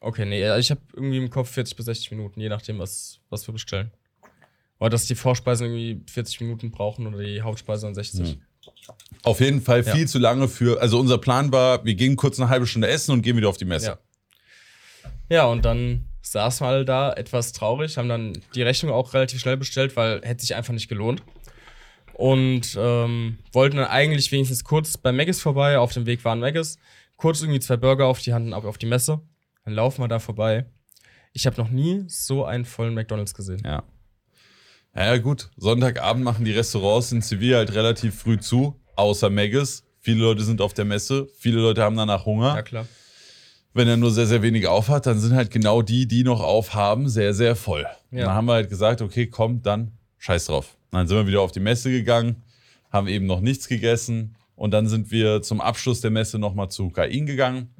Okay, 0.01 0.25
nee, 0.27 0.45
also 0.47 0.61
ich 0.61 0.71
habe 0.71 0.81
irgendwie 0.95 1.17
im 1.19 1.31
Kopf 1.31 1.51
40 1.51 1.77
bis 1.77 1.87
60 1.87 2.11
Minuten, 2.13 2.41
je 2.41 2.49
nachdem, 2.49 2.79
was, 2.79 3.21
was 3.31 3.47
wir 3.49 3.53
bestellen. 3.53 3.91
Oder 4.79 4.91
dass 4.91 5.07
die 5.07 5.15
Vorspeisen 5.15 5.67
irgendwie 5.67 6.03
40 6.11 6.41
Minuten 6.43 6.71
brauchen 6.71 7.07
oder 7.07 7.23
die 7.23 7.43
Hauptspeise 7.43 7.87
dann 7.87 7.95
60. 7.95 8.29
Hm. 8.33 8.43
Auf 9.23 9.41
jeden 9.41 9.61
Fall 9.61 9.85
Ja. 9.85 9.95
viel 9.95 10.09
zu 10.09 10.19
lange 10.19 10.49
für. 10.49 10.81
Also 10.81 10.99
unser 10.99 11.19
Plan 11.19 11.53
war, 11.53 11.85
wir 11.85 11.95
gehen 11.95 12.17
kurz 12.17 12.41
eine 12.41 12.49
halbe 12.49 12.67
Stunde 12.67 12.89
essen 12.89 13.13
und 13.13 13.23
gehen 13.23 13.37
wieder 13.37 13.49
auf 13.49 13.57
die 13.57 13.65
Messe. 13.65 13.87
Ja. 13.87 13.99
Ja, 15.29 15.45
und 15.47 15.65
dann 15.65 16.07
saßen 16.23 16.67
wir 16.67 16.71
alle 16.71 16.85
da, 16.85 17.13
etwas 17.13 17.53
traurig, 17.53 17.97
haben 17.97 18.09
dann 18.09 18.33
die 18.55 18.63
Rechnung 18.63 18.93
auch 18.93 19.15
relativ 19.15 19.41
schnell 19.41 19.57
bestellt, 19.57 19.97
weil 19.97 20.21
hätte 20.23 20.41
sich 20.43 20.55
einfach 20.55 20.73
nicht 20.73 20.89
gelohnt. 20.89 21.23
Und 22.15 22.77
ähm, 22.79 23.39
wollten 23.53 23.77
dann 23.79 23.87
eigentlich 23.87 24.31
wenigstens 24.33 24.65
kurz 24.65 24.97
bei 24.99 25.13
Maggis 25.13 25.41
vorbei, 25.41 25.79
auf 25.79 25.93
dem 25.93 26.05
Weg 26.07 26.25
waren 26.25 26.41
Maggis, 26.41 26.79
kurz 27.17 27.41
irgendwie 27.41 27.61
zwei 27.61 27.77
Burger 27.77 28.07
auf 28.07 28.21
die 28.21 28.35
Hand 28.35 28.53
ab 28.53 28.65
auf 28.65 28.77
die 28.77 28.87
Messe. 28.87 29.21
Dann 29.65 29.75
laufen 29.75 30.03
wir 30.03 30.09
da 30.09 30.19
vorbei. 30.19 30.67
Ich 31.33 31.47
habe 31.47 31.57
noch 31.57 31.71
nie 31.71 32.05
so 32.09 32.45
einen 32.45 32.65
vollen 32.65 32.95
McDonalds 32.95 33.35
gesehen. 33.35 33.63
Ja. 33.65 33.85
Ja, 34.95 35.07
ja, 35.07 35.19
gut. 35.19 35.51
Sonntagabend 35.57 36.25
machen 36.25 36.45
die 36.45 36.53
Restaurants 36.53 37.13
in 37.13 37.23
Sevilla 37.23 37.59
halt 37.59 37.75
relativ 37.75 38.15
früh 38.15 38.39
zu, 38.39 38.81
außer 38.97 39.31
Maggis. 39.31 39.85
Viele 40.01 40.21
Leute 40.23 40.43
sind 40.43 40.61
auf 40.61 40.75
der 40.75 40.85
Messe, 40.85 41.29
viele 41.39 41.61
Leute 41.61 41.83
haben 41.83 41.97
danach 41.97 42.25
Hunger. 42.25 42.57
Ja, 42.57 42.63
klar. 42.63 42.87
Wenn 43.73 43.87
er 43.87 43.97
nur 43.97 44.11
sehr, 44.11 44.27
sehr 44.27 44.43
wenig 44.43 44.67
aufhat, 44.67 45.07
dann 45.07 45.21
sind 45.21 45.35
halt 45.35 45.51
genau 45.51 45.83
die, 45.83 46.09
die 46.09 46.25
noch 46.25 46.41
aufhaben, 46.41 47.09
sehr, 47.09 47.35
sehr 47.35 47.55
voll. 47.55 47.87
Ja. 48.11 48.25
Dann 48.25 48.35
haben 48.35 48.47
wir 48.47 48.55
halt 48.55 48.69
gesagt, 48.69 49.01
okay, 49.01 49.29
komm, 49.29 49.63
dann 49.63 49.93
scheiß 50.19 50.47
drauf. 50.47 50.77
Dann 50.91 51.07
sind 51.07 51.17
wir 51.19 51.27
wieder 51.27 51.41
auf 51.41 51.53
die 51.53 51.61
Messe 51.61 51.91
gegangen, 51.91 52.43
haben 52.91 53.07
eben 53.07 53.27
noch 53.27 53.41
nichts 53.41 53.69
gegessen 53.69 54.37
und 54.57 54.73
dann 54.73 54.89
sind 54.89 55.13
wir 55.13 55.43
zum 55.43 55.61
Abschluss 55.61 56.01
der 56.01 56.11
Messe 56.11 56.39
nochmal 56.39 56.69
zu 56.69 56.91
Kain 56.91 57.27
gegangen. 57.27 57.73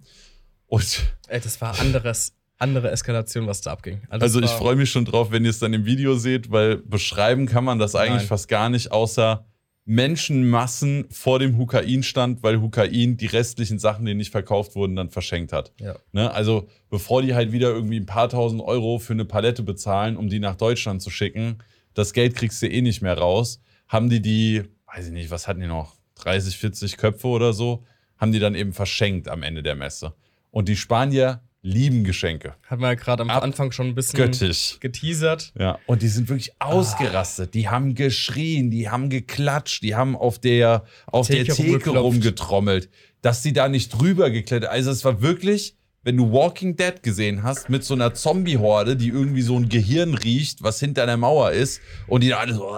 Und 0.67 1.13
Ey, 1.27 1.41
das 1.41 1.61
war 1.61 1.79
anderes, 1.81 2.35
andere 2.61 2.91
Eskalation, 2.91 3.47
was 3.47 3.61
da 3.63 3.73
abging. 3.73 4.01
das 4.11 4.21
also 4.23 4.41
ich 4.41 4.51
war- 4.51 4.59
freue 4.59 4.77
mich 4.77 4.91
schon 4.91 5.05
drauf, 5.05 5.31
wenn 5.33 5.45
ihr 5.45 5.51
es 5.51 5.59
dann 5.59 5.73
im 5.75 5.85
Video 5.85 6.17
seht, 6.17 6.51
weil 6.51 6.77
beschreiben 6.79 7.47
kann 7.47 7.65
man 7.65 7.79
das 7.79 7.95
eigentlich 7.95 8.19
Nein. 8.23 8.27
fast 8.29 8.49
gar 8.49 8.69
nicht, 8.71 8.93
außer 8.93 9.45
Menschenmassen 9.87 11.07
vor 11.11 11.39
dem 11.39 11.57
Hukain 11.57 12.03
stand, 12.03 12.43
weil 12.43 12.61
Hukain 12.61 13.17
die 13.17 13.27
restlichen 13.27 13.79
Sachen, 13.79 14.05
die 14.07 14.15
nicht 14.15 14.31
verkauft 14.31 14.75
wurden, 14.75 14.97
dann 14.97 15.11
verschenkt 15.11 15.53
hat. 15.53 15.73
Ja. 15.81 15.95
Ne? 16.13 16.33
Also 16.33 16.69
bevor 16.89 17.23
die 17.23 17.35
halt 17.35 17.53
wieder 17.53 17.71
irgendwie 17.71 17.99
ein 17.99 18.07
paar 18.07 18.29
tausend 18.29 18.61
Euro 18.63 18.99
für 18.99 19.13
eine 19.13 19.25
Palette 19.25 19.63
bezahlen, 19.63 20.17
um 20.17 20.29
die 20.29 20.39
nach 20.41 20.57
Deutschland 20.57 21.03
zu 21.03 21.11
schicken, 21.11 21.59
das 21.95 22.13
Geld 22.13 22.35
kriegst 22.35 22.61
du 22.63 22.67
eh 22.69 22.83
nicht 22.83 23.03
mehr 23.03 23.17
raus, 23.17 23.61
haben 23.89 24.09
die 24.11 24.21
die, 24.21 24.63
weiß 24.95 25.07
ich 25.07 25.13
nicht, 25.13 25.31
was 25.31 25.47
hatten 25.49 25.61
die 25.61 25.67
noch, 25.67 25.95
30, 26.17 26.57
40 26.59 26.97
Köpfe 26.97 27.29
oder 27.29 27.53
so, 27.53 27.85
haben 28.19 28.33
die 28.33 28.39
dann 28.39 28.55
eben 28.55 28.73
verschenkt 28.73 29.29
am 29.29 29.43
Ende 29.43 29.63
der 29.63 29.77
Messe. 29.77 30.15
Und 30.51 30.69
die 30.69 30.77
Spanier 30.77 31.41
lieben 31.63 32.05
Geschenke. 32.05 32.55
Hat 32.67 32.79
man 32.81 32.91
ja 32.91 32.95
gerade 32.95 33.23
am 33.23 33.31
Ab- 33.31 33.43
Anfang 33.43 33.71
schon 33.73 33.89
ein 33.89 33.95
bisschen 33.95 34.17
Göttisch. 34.19 34.79
geteasert. 34.81 35.53
Ja, 35.59 35.79
und 35.87 36.03
die 36.03 36.09
sind 36.09 36.29
wirklich 36.29 36.53
ausgerastet. 36.59 37.55
Die 37.55 37.69
haben 37.69 37.95
geschrien, 37.95 38.71
die 38.71 38.89
haben 38.89 39.11
geklatscht, 39.11 39.83
die 39.83 39.95
haben 39.95 40.17
auf 40.17 40.39
der, 40.39 40.85
auf 41.07 41.27
Theke 41.27 41.45
der 41.45 41.55
Theke 41.55 41.91
rumgetrommelt, 41.91 42.89
dass 43.23 43.43
sie 43.43 43.53
da 43.53 43.69
nicht 43.69 43.91
drüber 43.91 44.31
geklettert. 44.31 44.71
Also 44.71 44.91
es 44.91 45.05
war 45.05 45.21
wirklich, 45.21 45.77
wenn 46.03 46.17
du 46.17 46.33
Walking 46.33 46.77
Dead 46.77 47.03
gesehen 47.03 47.43
hast, 47.43 47.69
mit 47.69 47.85
so 47.85 47.93
einer 47.95 48.15
Zombie-Horde, 48.15 48.97
die 48.97 49.09
irgendwie 49.09 49.43
so 49.43 49.57
ein 49.57 49.69
Gehirn 49.69 50.15
riecht, 50.15 50.63
was 50.63 50.81
hinter 50.81 51.03
einer 51.03 51.19
Mauer 51.19 51.51
ist, 51.51 51.81
und 52.07 52.23
die 52.23 52.31
da 52.31 52.39
alle 52.39 52.55
so, 52.55 52.71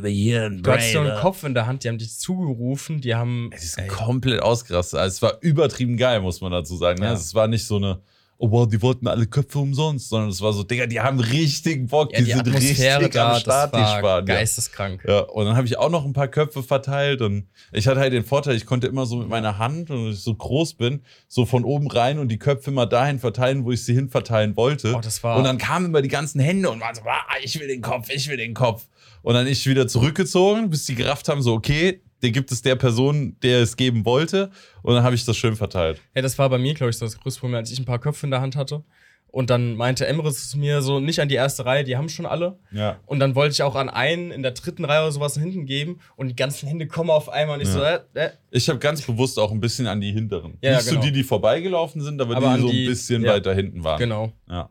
Gehirn, 0.00 0.62
Du 0.62 0.70
hattest 0.70 0.92
so 0.92 1.00
einen. 1.00 1.18
Kopf 1.20 1.42
in 1.42 1.54
der 1.54 1.66
Hand, 1.66 1.82
die 1.82 1.88
haben 1.88 1.98
dich 1.98 2.16
zugerufen, 2.18 3.00
die 3.00 3.14
haben. 3.14 3.50
Die 3.52 3.66
sind 3.66 3.88
komplett 3.88 4.42
ausgerastet. 4.42 5.00
Also 5.00 5.14
es 5.14 5.22
war 5.22 5.38
übertrieben 5.40 5.96
geil, 5.96 6.20
muss 6.20 6.40
man 6.40 6.52
dazu 6.52 6.76
sagen. 6.76 7.00
Ne? 7.00 7.06
Ja. 7.06 7.10
Also 7.12 7.22
es 7.22 7.34
war 7.34 7.48
nicht 7.48 7.66
so 7.66 7.76
eine, 7.76 8.00
oh 8.38 8.50
wow, 8.50 8.68
die 8.68 8.80
wollten 8.82 9.06
alle 9.08 9.26
Köpfe 9.26 9.58
umsonst, 9.58 10.08
sondern 10.10 10.28
es 10.30 10.40
war 10.42 10.52
so, 10.52 10.62
Digga, 10.62 10.86
die 10.86 11.00
haben 11.00 11.18
richtig 11.20 11.88
Bock, 11.88 12.12
Ja, 12.12 12.18
die, 12.18 12.24
die 12.26 12.30
sind 12.32 12.40
Atmosphäre 12.40 12.98
richtig 13.00 13.12
da, 13.14 13.32
am 13.34 13.40
Start, 13.40 13.74
das 13.74 13.80
die 13.80 13.84
war 13.84 13.98
Spanier. 13.98 14.22
geisteskrank. 14.24 15.04
Ja, 15.08 15.20
und 15.20 15.46
dann 15.46 15.56
habe 15.56 15.66
ich 15.66 15.78
auch 15.78 15.88
noch 15.90 16.04
ein 16.04 16.12
paar 16.12 16.28
Köpfe 16.28 16.62
verteilt 16.62 17.22
und 17.22 17.46
ich 17.72 17.86
hatte 17.88 18.00
halt 18.00 18.12
den 18.12 18.24
Vorteil, 18.24 18.54
ich 18.56 18.66
konnte 18.66 18.86
immer 18.86 19.06
so 19.06 19.16
mit 19.16 19.28
meiner 19.28 19.58
Hand, 19.58 19.90
und 19.90 20.10
ich 20.10 20.20
so 20.20 20.34
groß 20.34 20.74
bin, 20.74 21.00
so 21.28 21.46
von 21.46 21.64
oben 21.64 21.88
rein 21.90 22.18
und 22.18 22.28
die 22.28 22.38
Köpfe 22.38 22.70
immer 22.70 22.86
dahin 22.86 23.18
verteilen, 23.18 23.64
wo 23.64 23.72
ich 23.72 23.84
sie 23.84 23.94
hin 23.94 24.08
verteilen 24.10 24.56
wollte. 24.56 24.94
Oh, 24.94 25.00
das 25.00 25.22
war- 25.22 25.36
und 25.38 25.44
dann 25.44 25.58
kamen 25.58 25.86
immer 25.86 26.02
die 26.02 26.08
ganzen 26.08 26.40
Hände 26.40 26.68
und 26.70 26.80
waren 26.80 26.94
so, 26.94 27.02
ah, 27.06 27.24
ich 27.42 27.58
will 27.58 27.68
den 27.68 27.80
Kopf, 27.82 28.08
ich 28.10 28.28
will 28.28 28.36
den 28.36 28.54
Kopf. 28.54 28.86
Und 29.22 29.34
dann 29.34 29.46
ich 29.46 29.66
wieder 29.66 29.88
zurückgezogen, 29.88 30.70
bis 30.70 30.84
die 30.86 30.94
gerafft 30.94 31.28
haben, 31.28 31.42
so, 31.42 31.54
okay, 31.54 32.00
den 32.22 32.32
gibt 32.32 32.50
es 32.52 32.62
der 32.62 32.76
Person, 32.76 33.36
der 33.42 33.60
es 33.62 33.76
geben 33.76 34.04
wollte. 34.04 34.50
Und 34.82 34.94
dann 34.94 35.02
habe 35.04 35.14
ich 35.14 35.24
das 35.24 35.36
schön 35.36 35.56
verteilt. 35.56 36.00
Ja, 36.14 36.22
das 36.22 36.38
war 36.38 36.48
bei 36.50 36.58
mir, 36.58 36.74
glaube 36.74 36.90
ich, 36.90 36.96
so 36.98 37.04
das 37.04 37.18
größte 37.18 37.40
Problem, 37.40 37.56
als 37.56 37.70
ich 37.70 37.78
ein 37.78 37.84
paar 37.84 37.98
Köpfe 37.98 38.26
in 38.26 38.30
der 38.30 38.40
Hand 38.40 38.56
hatte. 38.56 38.82
Und 39.28 39.50
dann 39.50 39.74
meinte 39.76 40.06
Emrys 40.06 40.48
zu 40.48 40.56
mir 40.56 40.80
so, 40.80 40.98
nicht 40.98 41.20
an 41.20 41.28
die 41.28 41.34
erste 41.34 41.66
Reihe, 41.66 41.84
die 41.84 41.96
haben 41.98 42.08
schon 42.08 42.24
alle. 42.24 42.58
Ja. 42.72 43.00
Und 43.04 43.18
dann 43.20 43.34
wollte 43.34 43.52
ich 43.52 43.62
auch 43.62 43.74
an 43.74 43.90
einen 43.90 44.30
in 44.30 44.42
der 44.42 44.52
dritten 44.52 44.84
Reihe 44.86 45.02
oder 45.02 45.12
sowas 45.12 45.34
hinten 45.36 45.66
geben 45.66 46.00
und 46.16 46.28
die 46.28 46.36
ganzen 46.36 46.66
Hände 46.68 46.86
kommen 46.86 47.10
auf 47.10 47.28
einmal 47.28 47.56
und 47.56 47.62
ich 47.62 47.68
so, 47.68 47.82
äh, 47.82 47.98
äh. 48.14 48.30
Ich 48.50 48.66
habe 48.70 48.78
ganz 48.78 49.02
bewusst 49.02 49.38
auch 49.38 49.50
ein 49.50 49.60
bisschen 49.60 49.88
an 49.88 50.00
die 50.00 50.10
hinteren. 50.12 50.56
Ja, 50.62 50.70
ja, 50.70 50.76
Nicht 50.78 50.88
genau. 50.88 51.00
so 51.02 51.06
die, 51.06 51.12
die 51.12 51.22
vorbeigelaufen 51.22 52.00
sind, 52.00 52.18
aber, 52.22 52.34
Aber 52.36 52.46
die 52.46 52.52
an 52.54 52.60
so 52.62 52.66
ein 52.68 52.72
die- 52.72 52.86
bisschen 52.86 53.24
ja. 53.24 53.32
weiter 53.34 53.52
hinten 53.52 53.84
waren. 53.84 53.98
Genau. 53.98 54.32
Ja. 54.48 54.70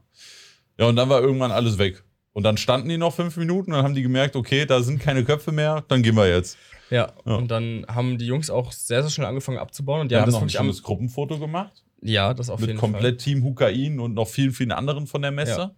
Ja, 0.79 0.85
und 0.87 0.95
dann 0.95 1.09
war 1.09 1.21
irgendwann 1.21 1.51
alles 1.51 1.77
weg. 1.77 2.03
Und 2.33 2.43
dann 2.43 2.57
standen 2.57 2.89
die 2.89 2.97
noch 2.97 3.13
fünf 3.13 3.37
Minuten 3.37 3.71
und 3.71 3.77
dann 3.77 3.85
haben 3.85 3.93
die 3.95 4.01
gemerkt, 4.01 4.35
okay, 4.35 4.65
da 4.65 4.81
sind 4.81 4.99
keine 4.99 5.23
Köpfe 5.23 5.51
mehr, 5.51 5.83
dann 5.87 6.01
gehen 6.01 6.15
wir 6.15 6.27
jetzt. 6.27 6.57
Ja. 6.89 7.13
Ja. 7.25 7.35
Und 7.35 7.49
dann 7.49 7.85
haben 7.87 8.17
die 8.17 8.25
Jungs 8.25 8.49
auch 8.49 8.71
sehr, 8.71 9.01
sehr 9.01 9.11
schnell 9.11 9.27
angefangen 9.27 9.57
abzubauen 9.57 10.01
und 10.01 10.07
die 10.09 10.11
Wir 10.15 10.17
haben 10.17 10.23
haben 10.23 10.27
das 10.27 10.33
noch 10.35 10.41
ein 10.41 10.43
wirklich 10.47 10.59
am. 10.59 10.65
schönes 10.67 10.83
Gruppenfoto 10.83 11.39
gemacht 11.39 11.83
Ja, 12.01 12.33
das 12.33 12.49
auf 12.49 12.59
mit 12.59 12.69
jeden 12.69 12.79
komplett 12.79 13.19
Team 13.19 13.43
Hukain 13.43 13.99
und 13.99 14.13
noch 14.13 14.27
vielen, 14.27 14.51
vielen 14.51 14.71
anderen 14.71 15.07
von 15.07 15.21
der 15.21 15.31
Messe. 15.31 15.59
Ja. 15.59 15.71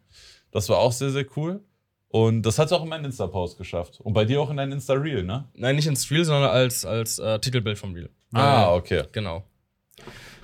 Das 0.52 0.68
war 0.70 0.78
auch 0.78 0.92
sehr, 0.92 1.12
sehr 1.12 1.26
cool. 1.36 1.62
Und 2.10 2.44
das 2.44 2.58
hat 2.58 2.68
es 2.68 2.72
auch 2.72 2.84
in 2.84 2.90
meinen 2.90 3.06
Insta-Post 3.06 3.58
geschafft. 3.58 4.00
Und 4.02 4.14
bei 4.14 4.24
dir 4.24 4.40
auch 4.42 4.50
in 4.50 4.58
dein 4.58 4.72
Insta-Reel, 4.72 5.24
ne? 5.24 5.34
Fall. 5.34 5.46
Nein, 5.56 5.76
nicht 5.76 5.88
ins 5.88 6.10
Reel, 6.10 6.24
sondern 6.24 6.50
als, 6.50 6.86
als 6.86 7.20
äh, 7.20 7.38
Titelbild 7.40 7.78
vom 7.78 7.94
Reel. 7.94 8.10
Ah, 8.34 8.74
okay. 8.74 9.04
Genau. 9.12 9.44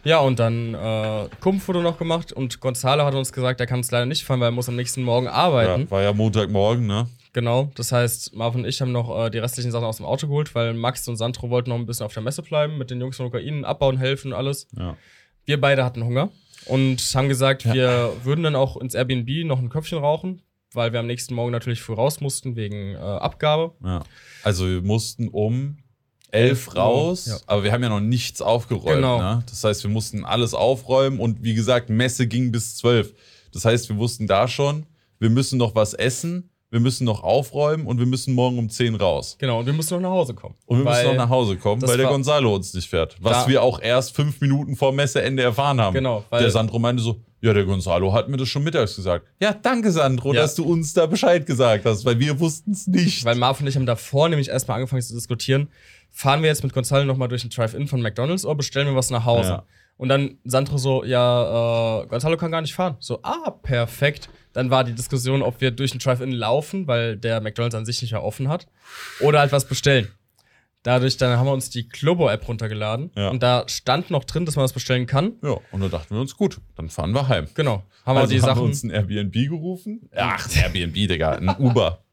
Ja, 0.03 0.19
und 0.19 0.39
dann 0.39 0.73
äh, 0.73 1.29
Gruppenfoto 1.39 1.81
noch 1.81 1.97
gemacht 1.97 2.33
und 2.33 2.59
Gonzalo 2.59 3.05
hat 3.05 3.15
uns 3.15 3.31
gesagt, 3.31 3.61
er 3.61 3.67
kann 3.67 3.79
es 3.79 3.91
leider 3.91 4.05
nicht 4.05 4.25
fahren, 4.25 4.41
weil 4.41 4.49
er 4.49 4.51
muss 4.51 4.67
am 4.67 4.75
nächsten 4.75 5.03
Morgen 5.03 5.27
arbeiten. 5.29 5.83
Ja, 5.83 5.91
war 5.91 6.01
ja 6.01 6.11
Montagmorgen, 6.11 6.85
ne? 6.85 7.07
Genau, 7.33 7.71
das 7.75 7.91
heißt, 7.91 8.35
Marvin 8.35 8.61
und 8.61 8.67
ich 8.67 8.79
haben 8.79 8.91
noch 8.91 9.25
äh, 9.25 9.31
die 9.31 9.39
restlichen 9.39 9.71
Sachen 9.71 9.85
aus 9.85 9.97
dem 9.97 10.05
Auto 10.05 10.27
geholt, 10.27 10.53
weil 10.53 10.73
Max 10.75 11.07
und 11.07 11.17
Sandro 11.17 11.49
wollten 11.49 11.71
noch 11.71 11.77
ein 11.77 11.87
bisschen 11.87 12.05
auf 12.05 12.13
der 12.13 12.21
Messe 12.21 12.43
bleiben, 12.43 12.77
mit 12.77 12.91
den 12.91 13.01
Jungs 13.01 13.17
von 13.17 13.25
Ukraine 13.25 13.67
abbauen, 13.67 13.97
helfen 13.97 14.31
und 14.31 14.37
alles. 14.37 14.67
Ja. 14.77 14.95
Wir 15.45 15.59
beide 15.59 15.83
hatten 15.83 16.03
Hunger 16.03 16.29
und 16.67 17.01
haben 17.15 17.29
gesagt, 17.29 17.65
wir 17.65 18.13
würden 18.23 18.43
dann 18.43 18.55
auch 18.55 18.77
ins 18.77 18.93
Airbnb 18.93 19.45
noch 19.45 19.59
ein 19.59 19.69
Köpfchen 19.69 19.97
rauchen, 19.97 20.43
weil 20.73 20.93
wir 20.93 20.99
am 20.99 21.07
nächsten 21.07 21.33
Morgen 21.33 21.51
natürlich 21.51 21.81
früh 21.81 21.93
raus 21.93 22.21
mussten 22.21 22.55
wegen 22.55 22.93
äh, 22.93 22.97
Abgabe. 22.97 23.73
ja. 23.83 24.03
Also 24.43 24.67
wir 24.67 24.81
mussten 24.81 25.29
um 25.29 25.77
elf 26.29 26.75
raus, 26.75 27.27
ja. 27.27 27.37
aber 27.47 27.63
wir 27.63 27.71
haben 27.71 27.83
ja 27.83 27.89
noch 27.89 27.99
nichts 27.99 28.41
aufgeräumt. 28.41 28.97
Genau. 28.97 29.19
Ne? 29.19 29.43
Das 29.49 29.63
heißt, 29.63 29.83
wir 29.83 29.89
mussten 29.89 30.25
alles 30.25 30.53
aufräumen 30.53 31.19
und 31.19 31.43
wie 31.43 31.53
gesagt, 31.53 31.89
Messe 31.89 32.27
ging 32.27 32.51
bis 32.51 32.75
zwölf. 32.75 33.13
Das 33.51 33.65
heißt, 33.65 33.89
wir 33.89 33.97
wussten 33.97 34.27
da 34.27 34.47
schon, 34.47 34.85
wir 35.19 35.29
müssen 35.29 35.57
noch 35.57 35.75
was 35.75 35.93
essen, 35.93 36.49
wir 36.73 36.79
müssen 36.79 37.05
noch 37.05 37.21
aufräumen 37.21 37.85
und 37.85 37.99
wir 37.99 38.07
müssen 38.07 38.33
morgen 38.33 38.57
um 38.57 38.67
10 38.67 38.95
raus. 38.95 39.35
Genau, 39.39 39.59
und 39.59 39.67
wir 39.67 39.73
mussten 39.73 39.93
noch 39.93 40.01
nach 40.01 40.09
Hause 40.09 40.33
kommen. 40.33 40.55
Und 40.65 40.79
wir 40.79 40.85
müssen 40.89 41.05
noch 41.05 41.13
nach 41.15 41.29
Hause 41.29 41.55
kommen, 41.57 41.81
weil 41.83 41.97
der 41.97 42.07
Gonzalo 42.07 42.55
uns 42.55 42.73
nicht 42.73 42.89
fährt. 42.89 43.15
Was 43.21 43.47
wir 43.47 43.61
auch 43.61 43.79
erst 43.79 44.15
fünf 44.15 44.41
Minuten 44.41 44.75
vor 44.75 44.91
Messeende 44.91 45.43
erfahren 45.43 45.79
haben. 45.79 45.93
Genau, 45.93 46.23
weil- 46.31 46.41
der 46.41 46.49
Sandro 46.49 46.79
meinte 46.79 47.03
so, 47.03 47.21
ja, 47.41 47.53
der 47.53 47.65
Gonzalo 47.65 48.11
hat 48.11 48.27
mir 48.27 48.37
das 48.37 48.49
schon 48.49 48.63
mittags 48.63 48.95
gesagt. 48.95 49.27
Ja, 49.39 49.53
danke 49.53 49.91
Sandro, 49.91 50.33
Ja. 50.33 50.41
dass 50.41 50.55
du 50.55 50.63
uns 50.63 50.93
da 50.93 51.05
Bescheid 51.05 51.45
gesagt 51.45 51.85
hast, 51.85 52.05
weil 52.05 52.17
wir 52.17 52.39
wussten 52.39 52.71
es 52.71 52.87
nicht. 52.87 53.23
Weil 53.23 53.35
Marv 53.35 53.61
und 53.61 53.67
ich 53.67 53.75
haben 53.75 53.85
davor 53.85 54.29
nämlich 54.29 54.49
erstmal 54.49 54.77
angefangen 54.77 55.01
zu 55.03 55.13
diskutieren, 55.13 55.67
fahren 56.09 56.41
wir 56.41 56.49
jetzt 56.49 56.63
mit 56.63 56.73
Gonzalo 56.73 57.05
nochmal 57.05 57.27
durch 57.27 57.41
den 57.41 57.51
Drive-In 57.51 57.87
von 57.87 58.01
McDonalds 58.01 58.45
oder 58.45 58.55
bestellen 58.55 58.87
wir 58.87 58.95
was 58.95 59.11
nach 59.11 59.25
Hause? 59.25 59.49
Ja. 59.49 59.63
Und 60.03 60.09
dann 60.09 60.37
Sandro 60.43 60.77
so, 60.77 61.05
ja, 61.05 62.01
äh, 62.01 62.07
Gonzalo 62.07 62.35
kann 62.35 62.51
gar 62.51 62.59
nicht 62.59 62.73
fahren. 62.75 62.97
So, 62.99 63.19
ah, 63.23 63.51
perfekt. 63.51 64.27
Dann 64.51 64.69
war 64.69 64.83
die 64.83 64.91
Diskussion, 64.91 65.41
ob 65.41 65.61
wir 65.61 65.71
durch 65.71 65.91
den 65.91 66.01
Drive-In 66.01 66.33
laufen, 66.33 66.87
weil 66.87 67.15
der 67.15 67.39
McDonalds 67.39 67.73
an 67.73 67.85
sich 67.85 68.01
nicht 68.01 68.11
mehr 68.11 68.21
offen 68.21 68.49
hat, 68.49 68.67
oder 69.21 69.39
halt 69.39 69.53
was 69.53 69.65
bestellen. 69.65 70.09
Dadurch 70.83 71.15
dann 71.15 71.39
haben 71.39 71.45
wir 71.45 71.53
uns 71.53 71.69
die 71.69 71.87
Globo-App 71.87 72.45
runtergeladen. 72.49 73.11
Ja. 73.15 73.29
Und 73.29 73.43
da 73.43 73.63
stand 73.69 74.09
noch 74.09 74.25
drin, 74.25 74.45
dass 74.45 74.57
man 74.57 74.65
das 74.65 74.73
bestellen 74.73 75.05
kann. 75.05 75.37
Ja, 75.41 75.55
und 75.71 75.79
dann 75.79 75.89
dachten 75.89 76.13
wir 76.13 76.19
uns, 76.19 76.35
gut, 76.35 76.59
dann 76.75 76.89
fahren 76.89 77.13
wir 77.13 77.29
heim. 77.29 77.47
Genau. 77.53 77.83
Haben 78.05 78.17
also 78.17 78.29
wir 78.29 78.35
die 78.35 78.41
haben 78.41 78.49
Sachen. 78.49 78.61
wir 78.61 78.65
uns 78.65 78.83
ein 78.83 78.89
Airbnb 78.89 79.31
gerufen. 79.31 80.09
Ach, 80.13 80.49
ein 80.49 80.63
Airbnb, 80.75 80.95
Digga, 80.95 81.31
ein 81.31 81.47
Uber. 81.59 82.03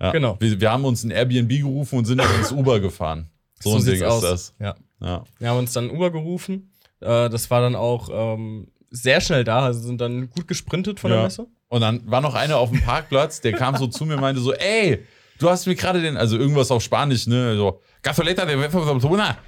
Ja. 0.00 0.10
Genau. 0.10 0.36
Wir, 0.40 0.60
wir 0.60 0.72
haben 0.72 0.84
uns 0.84 1.04
ein 1.04 1.12
Airbnb 1.12 1.50
gerufen 1.50 1.98
und 1.98 2.04
sind 2.06 2.18
dann 2.18 2.34
ins 2.34 2.50
Uber 2.50 2.80
gefahren. 2.80 3.28
So, 3.62 3.76
ein 3.76 3.80
sieht's 3.80 4.00
Ding 4.00 4.08
ist 4.08 4.22
das. 4.22 4.54
Ja. 4.58 4.74
Ja. 5.00 5.22
Wir 5.38 5.50
haben 5.50 5.58
uns 5.58 5.72
dann 5.72 5.88
Uber 5.88 6.10
gerufen. 6.10 6.71
Äh, 7.02 7.28
das 7.30 7.50
war 7.50 7.60
dann 7.60 7.74
auch 7.74 8.08
ähm, 8.12 8.68
sehr 8.90 9.20
schnell 9.20 9.44
da. 9.44 9.66
Also 9.66 9.80
sind 9.80 10.00
dann 10.00 10.30
gut 10.30 10.48
gesprintet 10.48 11.00
von 11.00 11.10
Ja. 11.10 11.16
der 11.18 11.24
Messe. 11.24 11.46
Und 11.68 11.80
dann 11.80 12.02
war 12.10 12.20
noch 12.20 12.34
einer 12.34 12.58
auf 12.58 12.70
dem 12.70 12.82
Parkplatz, 12.82 13.40
der 13.40 13.52
kam 13.54 13.76
so 13.76 13.86
zu 13.86 14.04
mir 14.04 14.14
und 14.14 14.20
meinte 14.20 14.40
so, 14.42 14.52
ey, 14.52 15.04
du 15.38 15.48
hast 15.48 15.66
mir 15.66 15.74
gerade 15.74 16.02
den, 16.02 16.16
also 16.18 16.36
irgendwas 16.36 16.70
auf 16.70 16.82
Spanisch, 16.82 17.26
ne, 17.26 17.56
so, 17.56 17.80
Gasoleta 18.02 18.44
de 18.44 18.68
Tuna. 19.00 19.38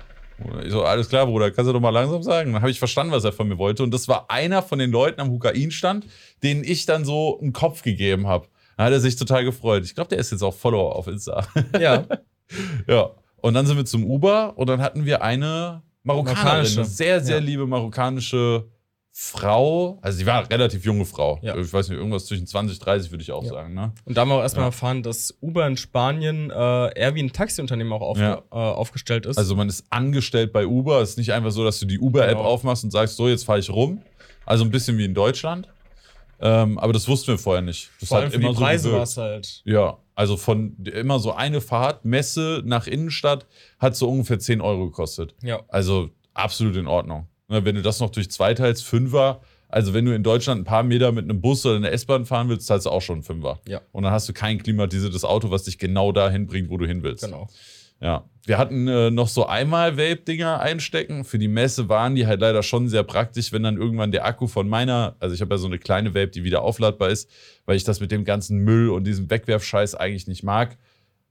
Ich 0.64 0.72
so, 0.72 0.82
alles 0.82 1.08
klar, 1.08 1.26
Bruder, 1.26 1.50
kannst 1.50 1.68
du 1.68 1.72
doch 1.72 1.80
mal 1.80 1.90
langsam 1.90 2.22
sagen. 2.22 2.52
Dann 2.54 2.62
habe 2.62 2.70
ich 2.70 2.78
verstanden, 2.78 3.12
was 3.12 3.24
er 3.24 3.32
von 3.32 3.46
mir 3.46 3.58
wollte. 3.58 3.82
Und 3.82 3.92
das 3.92 4.08
war 4.08 4.30
einer 4.30 4.62
von 4.62 4.78
den 4.78 4.90
Leuten 4.90 5.20
am 5.20 5.30
Hukain-Stand, 5.30 6.06
denen 6.42 6.64
ich 6.64 6.86
dann 6.86 7.04
so 7.04 7.38
einen 7.40 7.52
Kopf 7.52 7.82
gegeben 7.82 8.26
habe. 8.26 8.48
Da 8.76 8.84
hat 8.84 8.92
er 8.92 9.00
sich 9.00 9.14
total 9.16 9.44
gefreut. 9.44 9.84
Ich 9.84 9.94
glaube, 9.94 10.08
der 10.08 10.18
ist 10.18 10.32
jetzt 10.32 10.42
auch 10.42 10.54
Follower 10.54 10.96
auf 10.96 11.06
Insta. 11.06 11.46
Ja. 11.78 12.04
ja. 12.88 13.10
Und 13.36 13.54
dann 13.54 13.66
sind 13.66 13.76
wir 13.76 13.84
zum 13.84 14.04
Uber 14.04 14.54
und 14.56 14.68
dann 14.68 14.80
hatten 14.80 15.04
wir 15.04 15.22
eine 15.22 15.82
Marokkanerin, 16.04 16.44
Marokkanische. 16.44 16.80
eine 16.80 16.88
sehr, 16.88 17.20
sehr 17.20 17.36
Ja. 17.38 17.42
liebe 17.42 17.66
marokkanische 17.66 18.66
Frau. 19.16 19.98
Also 20.02 20.18
sie 20.18 20.26
war 20.26 20.40
eine 20.40 20.50
relativ 20.50 20.84
junge 20.84 21.04
Frau. 21.04 21.38
Ja. 21.40 21.56
Ich 21.56 21.72
weiß 21.72 21.88
nicht, 21.88 21.98
irgendwas 21.98 22.26
zwischen 22.26 22.46
20, 22.48 22.78
30 22.80 23.10
würde 23.12 23.22
ich 23.22 23.30
auch 23.30 23.44
Ja. 23.44 23.50
sagen. 23.50 23.72
Ne? 23.74 23.92
Und 24.04 24.16
da 24.16 24.22
haben 24.22 24.28
wir 24.28 24.34
auch 24.34 24.42
erstmal 24.42 24.64
erfahren, 24.66 25.02
dass 25.04 25.32
Uber 25.40 25.66
in 25.68 25.76
Spanien 25.76 26.50
äh, 26.50 26.98
eher 26.98 27.14
wie 27.14 27.22
ein 27.22 27.32
Taxiunternehmen 27.32 27.92
auch 27.92 28.18
Ja. 28.18 28.38
äh, 28.38 28.54
aufgestellt 28.54 29.24
ist. 29.26 29.38
Also 29.38 29.54
man 29.54 29.68
ist 29.68 29.84
angestellt 29.90 30.52
bei 30.52 30.66
Uber. 30.66 31.00
Es 31.00 31.10
ist 31.10 31.18
nicht 31.18 31.32
einfach 31.32 31.52
so, 31.52 31.62
dass 31.64 31.78
du 31.78 31.86
die 31.86 32.00
Uber-App 32.00 32.30
Genau. 32.38 32.42
aufmachst 32.42 32.82
und 32.84 32.90
sagst, 32.90 33.16
so, 33.16 33.28
jetzt 33.28 33.44
fahre 33.44 33.60
ich 33.60 33.70
rum. 33.70 34.02
Also 34.46 34.64
ein 34.64 34.70
bisschen 34.70 34.98
wie 34.98 35.04
in 35.04 35.14
Deutschland. 35.14 35.68
Ähm, 36.40 36.78
aber 36.78 36.92
das 36.92 37.08
wussten 37.08 37.28
wir 37.28 37.38
vorher 37.38 37.62
nicht. 37.62 37.90
Das 38.00 38.08
Vor 38.08 38.18
hat 38.18 38.24
allem 38.24 38.32
für 38.32 38.38
immer 38.38 38.48
die 38.50 38.54
so 38.54 38.60
Preise 38.60 38.88
gewirkt. 38.88 38.98
war 38.98 39.02
es 39.04 39.16
halt. 39.16 39.62
Ja, 39.64 39.98
also 40.14 40.36
von 40.36 40.76
immer 40.84 41.18
so 41.18 41.32
eine 41.32 41.60
Fahrt, 41.60 42.04
Messe 42.04 42.62
nach 42.64 42.86
Innenstadt, 42.86 43.46
hat 43.78 43.96
so 43.96 44.08
ungefähr 44.08 44.38
10 44.38 44.60
Euro 44.60 44.86
gekostet. 44.86 45.34
Ja. 45.42 45.60
Also 45.68 46.10
absolut 46.34 46.76
in 46.76 46.86
Ordnung. 46.86 47.26
Ne, 47.48 47.64
Wenn 47.64 47.74
du 47.74 47.82
das 47.82 48.00
noch 48.00 48.10
durch 48.10 48.30
zwei 48.30 48.54
teilst, 48.54 48.84
Fünfer. 48.84 49.40
Also 49.68 49.92
wenn 49.92 50.04
du 50.04 50.14
in 50.14 50.22
Deutschland 50.22 50.60
ein 50.60 50.64
paar 50.64 50.84
Meter 50.84 51.10
mit 51.10 51.24
einem 51.24 51.40
Bus 51.40 51.66
oder 51.66 51.76
einer 51.76 51.90
S-Bahn 51.90 52.26
fahren 52.26 52.48
willst, 52.48 52.66
zahlst 52.68 52.86
du 52.86 52.90
auch 52.90 53.02
schon 53.02 53.16
einen 53.16 53.22
Fünfer. 53.24 53.58
Ja. 53.66 53.80
Und 53.90 54.04
dann 54.04 54.12
hast 54.12 54.28
du 54.28 54.32
kein 54.32 54.62
klimatisiertes 54.62 55.24
Auto, 55.24 55.50
was 55.50 55.64
dich 55.64 55.78
genau 55.78 56.12
dahin 56.12 56.46
bringt, 56.46 56.70
wo 56.70 56.76
du 56.78 56.86
hin 56.86 57.02
willst. 57.02 57.24
Genau. 57.24 57.48
Ja. 58.04 58.24
Wir 58.46 58.58
hatten 58.58 58.86
äh, 58.86 59.10
noch 59.10 59.28
so 59.28 59.46
einmal 59.46 59.96
Vape-Dinger 59.96 60.60
einstecken. 60.60 61.24
Für 61.24 61.38
die 61.38 61.48
Messe 61.48 61.88
waren 61.88 62.14
die 62.14 62.26
halt 62.26 62.40
leider 62.40 62.62
schon 62.62 62.88
sehr 62.88 63.02
praktisch, 63.02 63.52
wenn 63.52 63.62
dann 63.62 63.78
irgendwann 63.78 64.12
der 64.12 64.26
Akku 64.26 64.46
von 64.46 64.68
meiner, 64.68 65.16
also 65.18 65.34
ich 65.34 65.40
habe 65.40 65.54
ja 65.54 65.58
so 65.58 65.66
eine 65.66 65.78
kleine 65.78 66.10
Vape, 66.10 66.28
die 66.28 66.44
wieder 66.44 66.60
aufladbar 66.60 67.08
ist, 67.08 67.30
weil 67.64 67.76
ich 67.76 67.84
das 67.84 68.00
mit 68.00 68.10
dem 68.12 68.24
ganzen 68.24 68.58
Müll 68.58 68.90
und 68.90 69.04
diesem 69.04 69.30
Wegwerfscheiß 69.30 69.94
eigentlich 69.94 70.26
nicht 70.26 70.42
mag. 70.42 70.76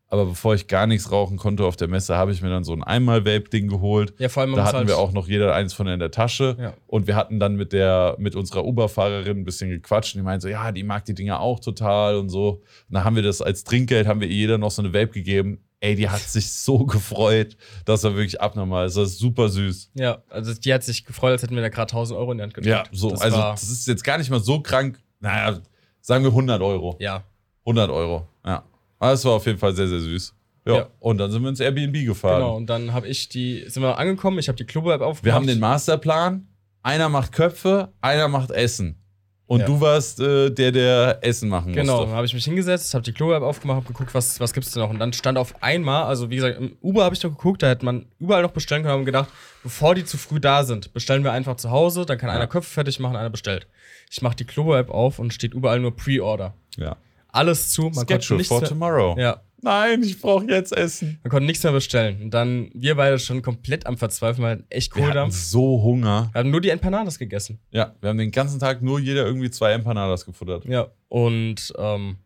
Aber 0.08 0.26
bevor 0.26 0.54
ich 0.54 0.68
gar 0.68 0.86
nichts 0.86 1.12
rauchen 1.12 1.38
konnte 1.38 1.66
auf 1.66 1.76
der 1.76 1.88
Messe, 1.88 2.16
habe 2.16 2.32
ich 2.32 2.42
mir 2.42 2.50
dann 2.50 2.64
so 2.64 2.74
ein 2.74 2.84
Einmal-Vape-Ding 2.84 3.68
geholt. 3.68 4.14
Ja, 4.20 4.30
vor 4.30 4.42
allem 4.42 4.56
Da 4.56 4.66
hatten 4.66 4.78
halt, 4.78 4.88
wir 4.88 4.98
auch 4.98 5.12
noch 5.12 5.28
jeder 5.28 5.56
eins 5.56 5.74
von 5.74 5.88
in 5.88 6.00
der 6.00 6.12
Tasche. 6.12 6.56
Ja. 6.60 6.74
Und 6.88 7.08
wir 7.08 7.16
hatten 7.16 7.40
dann 7.40 7.56
mit 7.56 7.74
der, 7.74 8.16
mit 8.20 8.36
unserer 8.36 8.64
Uber-Fahrerin 8.64 9.40
ein 9.40 9.44
bisschen 9.44 9.72
gequatscht. 9.72 10.14
Und 10.14 10.20
die 10.20 10.24
meinte 10.24 10.44
so, 10.44 10.50
ja, 10.50 10.72
die 10.72 10.84
mag 10.84 11.06
die 11.06 11.16
Dinger 11.16 11.40
auch 11.40 11.60
total 11.60 12.18
und 12.18 12.30
so. 12.30 12.62
Und 12.90 12.94
dann 12.94 13.04
haben 13.04 13.16
wir 13.16 13.24
das 13.24 13.42
als 13.42 13.64
Trinkgeld, 13.64 14.06
haben 14.06 14.22
wir 14.22 14.28
jeder 14.28 14.60
noch 14.60 14.70
so 14.70 14.84
eine 14.84 14.94
Vape 14.94 15.14
gegeben. 15.14 15.64
Ey, 15.84 15.96
die 15.96 16.08
hat 16.08 16.22
sich 16.22 16.50
so 16.50 16.86
gefreut. 16.86 17.58
Das 17.84 18.06
war 18.06 18.16
wirklich 18.16 18.40
abnormal. 18.40 18.86
Das 18.86 18.96
war 18.96 19.06
super 19.06 19.50
süß. 19.50 19.92
Ja, 19.96 20.24
also 20.30 20.54
die 20.54 20.74
hat 20.74 20.82
sich 20.82 21.04
gefreut, 21.04 21.34
als 21.34 21.44
hätten 21.44 21.56
wir 21.56 21.62
da 21.62 21.68
gerade 21.68 21.92
1000 21.92 22.18
Euro 22.18 22.32
in 22.32 22.38
die 22.38 22.44
Hand 22.44 22.54
gedrückt. 22.54 22.70
Ja, 22.70 22.84
so. 22.94 23.10
Das 23.10 23.20
also, 23.20 23.38
das 23.38 23.64
ist 23.64 23.86
jetzt 23.88 24.02
gar 24.02 24.18
nicht 24.18 24.30
mal 24.30 24.40
so 24.40 24.62
krank. 24.62 24.98
Naja, 25.20 25.60
sagen 26.00 26.24
wir 26.24 26.32
100 26.32 26.62
Euro. 26.62 26.96
ja. 27.00 27.24
100 27.66 27.90
Euro. 27.92 28.28
Ja. 28.46 28.64
Aber 29.00 29.12
das 29.12 29.24
war 29.26 29.34
auf 29.34 29.46
jeden 29.46 29.58
Fall 29.60 29.74
sehr, 29.74 29.88
sehr 29.88 30.00
süß. 30.00 30.34
Ja. 30.66 30.76
Ja. 30.76 30.88
Und 31.00 31.18
dann 31.18 31.32
sind 31.32 31.42
wir 31.42 31.50
ins 31.50 31.60
Airbnb 31.60 32.06
gefahren. 32.06 32.40
Genau, 32.40 32.56
und 32.56 32.68
dann 32.68 32.94
habe 32.94 33.08
ich 33.10 33.28
die, 33.28 33.66
sind 33.68 33.84
wir 33.84 33.98
angekommen, 33.98 34.40
ich 34.40 34.48
habe 34.48 34.58
die 34.58 34.66
Club-App 34.66 35.02
aufgemacht. 35.02 35.26
Wir 35.26 35.34
haben 35.34 35.48
den 35.48 35.60
Masterplan. 35.60 36.48
Einer 36.82 37.10
macht 37.10 37.32
Köpfe, 37.34 37.94
einer 38.02 38.28
macht 38.30 38.52
Essen. 38.52 39.03
Und 39.46 39.60
Ja. 39.60 39.66
du 39.66 39.82
warst 39.82 40.20
äh, 40.22 40.50
der, 40.50 40.72
der 40.72 41.20
Essen 41.22 41.50
machen 41.50 41.74
Genau, 41.74 41.94
musste. 41.98 42.08
dann 42.08 42.16
habe 42.16 42.26
ich 42.26 42.34
mich 42.34 42.46
hingesetzt, 42.46 42.94
habe 42.94 43.04
die 43.04 43.12
Club-App 43.12 43.44
aufgemacht, 43.44 43.76
habe 43.78 43.88
geguckt, 43.88 44.14
was, 44.14 44.40
was 44.40 44.54
gibt's 44.54 44.72
denn 44.72 44.82
noch. 44.82 44.90
Und 44.90 45.00
dann 45.00 45.12
stand 45.14 45.38
auf 45.38 45.62
einmal, 45.62 46.04
also 46.06 46.30
wie 46.30 46.38
gesagt, 46.38 46.58
im 46.60 46.78
Uber 46.82 47.04
habe 47.04 47.14
ich 47.14 47.22
noch 47.22 47.32
geguckt, 47.32 47.62
da 47.62 47.68
hätte 47.68 47.84
man 47.86 48.06
überall 48.20 48.42
noch 48.42 48.52
bestellen 48.52 48.84
können 48.84 49.00
und 49.00 49.06
gedacht, 49.06 49.28
bevor 49.62 49.96
die 49.96 50.06
zu 50.06 50.18
früh 50.18 50.40
da 50.40 50.64
sind, 50.64 50.94
bestellen 50.94 51.24
wir 51.26 51.34
einfach 51.34 51.58
zu 51.58 51.72
Hause, 51.72 52.06
dann 52.06 52.18
kann 52.18 52.30
einer 52.30 52.48
Köpfe 52.48 52.70
fertig 52.70 53.00
machen, 53.00 53.16
einer 53.18 53.30
bestellt. 53.30 53.68
Ich 54.10 54.22
mache 54.22 54.36
die 54.38 54.46
Club-App 54.46 54.90
auf 54.90 55.20
und 55.20 55.34
steht 55.34 55.54
überall 55.54 55.80
nur 55.80 55.96
Pre-Order. 55.96 56.54
Ja. 56.78 56.96
Alles 57.28 57.70
zu, 57.72 57.84
man 57.94 58.06
konnte 58.06 58.22
Schedule 58.22 58.38
nichts 58.38 58.48
for 58.50 58.64
tomorrow. 58.64 59.16
ja, 59.20 59.42
Nein, 59.64 60.04
ich 60.04 60.20
brauche 60.20 60.46
jetzt 60.46 60.76
Essen. 60.76 61.20
man 61.24 61.32
konnte 61.32 61.46
nichts 61.46 61.64
mehr 61.64 61.72
bestellen. 61.72 62.22
Und 62.24 62.32
dann, 62.32 62.70
wir 62.74 62.96
beide 62.96 63.18
schon 63.18 63.42
komplett 63.42 63.86
am 63.86 63.98
Verzweifeln, 63.98 64.44
weil 64.46 64.64
echt 64.70 64.96
Wir 64.96 65.04
cool 65.04 65.12
da. 65.14 65.22
hatten 65.22 65.32
so 65.32 65.82
Hunger. 65.82 66.30
Wir 66.34 66.40
haben 66.40 66.52
nur 66.52 66.62
die 66.62 66.70
Empanadas 66.70 67.18
gegessen. 67.18 67.60
Ja, 67.72 67.96
wir 68.02 68.10
haben 68.10 68.18
den 68.18 68.32
ganzen 68.32 68.60
Tag 68.60 68.82
nur 68.82 69.00
jeder 69.00 69.26
irgendwie 69.26 69.50
zwei 69.50 69.72
Empanadas 69.72 70.26
gefuttert. 70.26 70.66
Ja. 70.66 70.88
Und 71.08 71.74
ähm, 71.78 72.18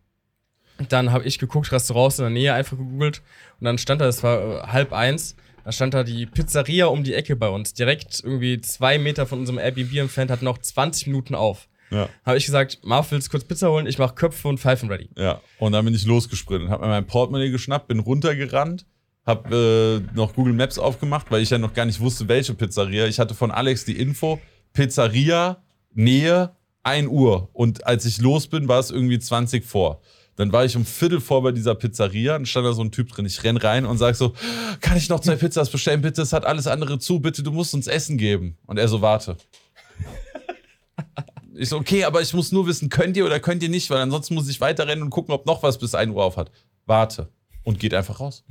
dann 0.88 1.12
habe 1.12 1.24
ich 1.24 1.38
geguckt, 1.38 1.70
Restaurants 1.72 2.18
in 2.18 2.24
der 2.24 2.30
Nähe 2.30 2.54
einfach 2.54 2.76
gegoogelt. 2.76 3.22
Und 3.60 3.64
dann 3.64 3.78
stand 3.78 4.00
da, 4.00 4.06
es 4.06 4.22
war 4.22 4.64
äh, 4.64 4.66
halb 4.68 4.92
eins, 4.92 5.36
da 5.64 5.72
stand 5.72 5.94
da 5.94 6.02
die 6.02 6.26
Pizzeria 6.26 6.86
um 6.86 7.04
die 7.04 7.14
Ecke 7.14 7.36
bei 7.36 7.48
uns. 7.48 7.74
Direkt 7.74 8.20
irgendwie 8.24 8.60
zwei 8.60 8.98
Meter 8.98 9.26
von 9.26 9.40
unserem 9.40 9.58
Airbnb 9.58 9.94
entfernt, 9.96 10.30
hat 10.30 10.42
noch 10.42 10.58
20 10.58 11.08
Minuten 11.08 11.34
auf. 11.34 11.67
Ja. 11.90 12.08
Habe 12.24 12.38
ich 12.38 12.46
gesagt, 12.46 12.80
Marv, 12.84 13.10
willst 13.10 13.28
du 13.28 13.30
kurz 13.30 13.44
Pizza 13.44 13.70
holen? 13.70 13.86
Ich 13.86 13.98
mache 13.98 14.14
Köpfe 14.14 14.48
und 14.48 14.58
Pfeifen 14.58 14.90
ready. 14.90 15.08
Ja. 15.16 15.40
Und 15.58 15.72
dann 15.72 15.84
bin 15.84 15.94
ich 15.94 16.04
losgesprintet, 16.04 16.70
hab 16.70 16.80
mir 16.80 16.88
mein 16.88 17.06
Portemonnaie 17.06 17.50
geschnappt, 17.50 17.88
bin 17.88 18.00
runtergerannt, 18.00 18.86
hab 19.24 19.52
äh, 19.52 20.00
noch 20.14 20.34
Google 20.34 20.54
Maps 20.54 20.78
aufgemacht, 20.78 21.30
weil 21.30 21.42
ich 21.42 21.50
ja 21.50 21.58
noch 21.58 21.74
gar 21.74 21.84
nicht 21.84 22.00
wusste, 22.00 22.28
welche 22.28 22.54
Pizzeria. 22.54 23.06
Ich 23.06 23.18
hatte 23.18 23.34
von 23.34 23.50
Alex 23.50 23.84
die 23.84 23.98
Info, 23.98 24.40
Pizzeria, 24.72 25.62
Nähe, 25.94 26.54
1 26.82 27.08
Uhr. 27.08 27.48
Und 27.52 27.86
als 27.86 28.04
ich 28.04 28.20
los 28.20 28.46
bin, 28.46 28.68
war 28.68 28.78
es 28.78 28.90
irgendwie 28.90 29.18
20 29.18 29.64
vor. 29.64 30.00
Dann 30.36 30.52
war 30.52 30.64
ich 30.64 30.76
um 30.76 30.86
Viertel 30.86 31.20
vor 31.20 31.42
bei 31.42 31.50
dieser 31.50 31.74
Pizzeria 31.74 32.36
und 32.36 32.46
stand 32.46 32.64
da 32.64 32.72
so 32.72 32.82
ein 32.82 32.92
Typ 32.92 33.10
drin. 33.10 33.26
Ich 33.26 33.42
renn 33.42 33.56
rein 33.56 33.84
und 33.84 33.98
sag 33.98 34.14
so, 34.14 34.34
kann 34.80 34.96
ich 34.96 35.08
noch 35.08 35.18
zwei 35.18 35.34
Pizzas 35.34 35.68
bestellen, 35.68 36.00
bitte? 36.00 36.22
Es 36.22 36.32
hat 36.32 36.46
alles 36.46 36.68
andere 36.68 37.00
zu, 37.00 37.18
bitte, 37.18 37.42
du 37.42 37.50
musst 37.50 37.74
uns 37.74 37.88
Essen 37.88 38.18
geben. 38.18 38.56
Und 38.66 38.78
er 38.78 38.86
so, 38.86 39.02
warte. 39.02 39.36
Ich 41.58 41.70
so, 41.70 41.76
okay, 41.76 42.04
aber 42.04 42.22
ich 42.22 42.32
muss 42.34 42.52
nur 42.52 42.68
wissen, 42.68 42.88
könnt 42.88 43.16
ihr 43.16 43.26
oder 43.26 43.40
könnt 43.40 43.64
ihr 43.64 43.68
nicht, 43.68 43.90
weil 43.90 43.98
ansonsten 43.98 44.34
muss 44.34 44.48
ich 44.48 44.60
weiterrennen 44.60 45.02
und 45.02 45.10
gucken, 45.10 45.34
ob 45.34 45.44
noch 45.44 45.64
was 45.64 45.76
bis 45.76 45.92
1 45.92 46.12
Uhr 46.12 46.22
auf 46.22 46.36
hat. 46.36 46.52
Warte. 46.86 47.30
Und 47.64 47.80
geht 47.80 47.94
einfach 47.94 48.20
raus. 48.20 48.44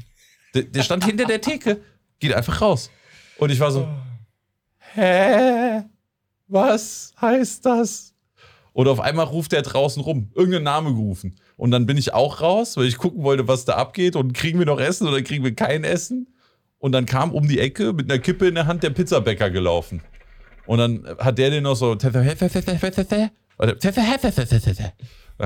Der, 0.54 0.64
der 0.64 0.84
stand 0.84 1.06
hinter 1.06 1.24
der 1.24 1.40
Theke, 1.40 1.80
geht 2.20 2.34
einfach 2.34 2.62
raus. 2.62 2.92
Und 3.38 3.50
ich 3.50 3.62
war 3.62 3.72
so, 3.72 3.88
hä? 4.94 5.84
Was 6.50 7.14
heißt 7.22 7.66
das? 7.66 8.14
Und 8.74 8.90
auf 8.90 9.00
einmal 9.00 9.26
ruft 9.26 9.54
er 9.54 9.62
draußen 9.62 10.02
rum, 10.02 10.30
irgendeinen 10.36 10.66
Namen 10.66 10.96
gerufen. 10.96 11.40
Und 11.56 11.72
dann 11.72 11.86
bin 11.86 11.98
ich 11.98 12.14
auch 12.14 12.42
raus, 12.42 12.76
weil 12.76 12.88
ich 12.88 12.98
gucken 12.98 13.24
wollte, 13.24 13.48
was 13.48 13.64
da 13.64 13.76
abgeht. 13.76 14.18
Und 14.18 14.34
kriegen 14.34 14.60
wir 14.60 14.66
noch 14.66 14.82
Essen 14.82 15.08
oder 15.08 15.22
kriegen 15.22 15.46
wir 15.46 15.56
kein 15.56 15.86
Essen? 15.86 16.28
Und 16.78 16.92
dann 16.92 17.06
kam 17.06 17.32
um 17.32 17.48
die 17.48 17.60
Ecke 17.60 17.94
mit 17.94 18.12
einer 18.12 18.20
Kippe 18.20 18.48
in 18.48 18.56
der 18.56 18.68
Hand 18.68 18.84
der 18.84 18.90
Pizzabäcker 18.90 19.50
gelaufen. 19.50 20.02
Und 20.68 20.77
dann 20.80 21.07
hat 21.18 21.38
der 21.38 21.49
den 21.49 21.64
noch 21.64 21.76
so. 21.76 21.95
Da 21.95 22.11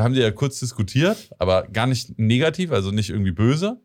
haben 0.03 0.13
die 0.13 0.21
ja 0.21 0.31
kurz 0.31 0.59
diskutiert, 0.59 1.17
aber 1.37 1.63
gar 1.67 1.87
nicht 1.87 2.17
negativ, 2.17 2.71
also 2.71 2.91
nicht 2.91 3.09
irgendwie 3.09 3.31
böse. 3.31 3.77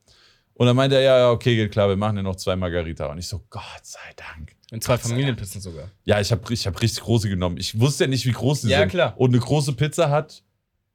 Und 0.54 0.66
dann 0.66 0.76
meinte 0.76 0.96
er, 0.96 1.02
ja, 1.02 1.18
ja, 1.18 1.30
okay, 1.30 1.54
geht 1.56 1.72
klar, 1.72 1.88
wir 1.88 1.96
machen 1.96 2.16
ja 2.16 2.22
noch 2.22 2.36
zwei 2.36 2.56
Margarita. 2.56 3.06
Und 3.06 3.18
ich 3.18 3.28
so, 3.28 3.42
Gott 3.50 3.62
sei 3.82 3.98
Dank. 4.16 4.52
In 4.70 4.80
zwei 4.80 4.96
Familienpizzen 4.98 5.60
sogar. 5.60 5.90
Ja, 6.04 6.20
ich 6.20 6.32
habe 6.32 6.52
ich 6.52 6.66
hab 6.66 6.80
richtig 6.80 7.04
große 7.04 7.28
genommen. 7.28 7.58
Ich 7.58 7.78
wusste 7.78 8.04
ja 8.04 8.08
nicht, 8.08 8.24
wie 8.26 8.32
groß 8.32 8.62
die 8.62 8.68
Ja, 8.68 8.80
sind. 8.80 8.88
klar. 8.88 9.14
Und 9.18 9.30
eine 9.30 9.38
große 9.40 9.74
Pizza 9.74 10.10
hat, 10.10 10.42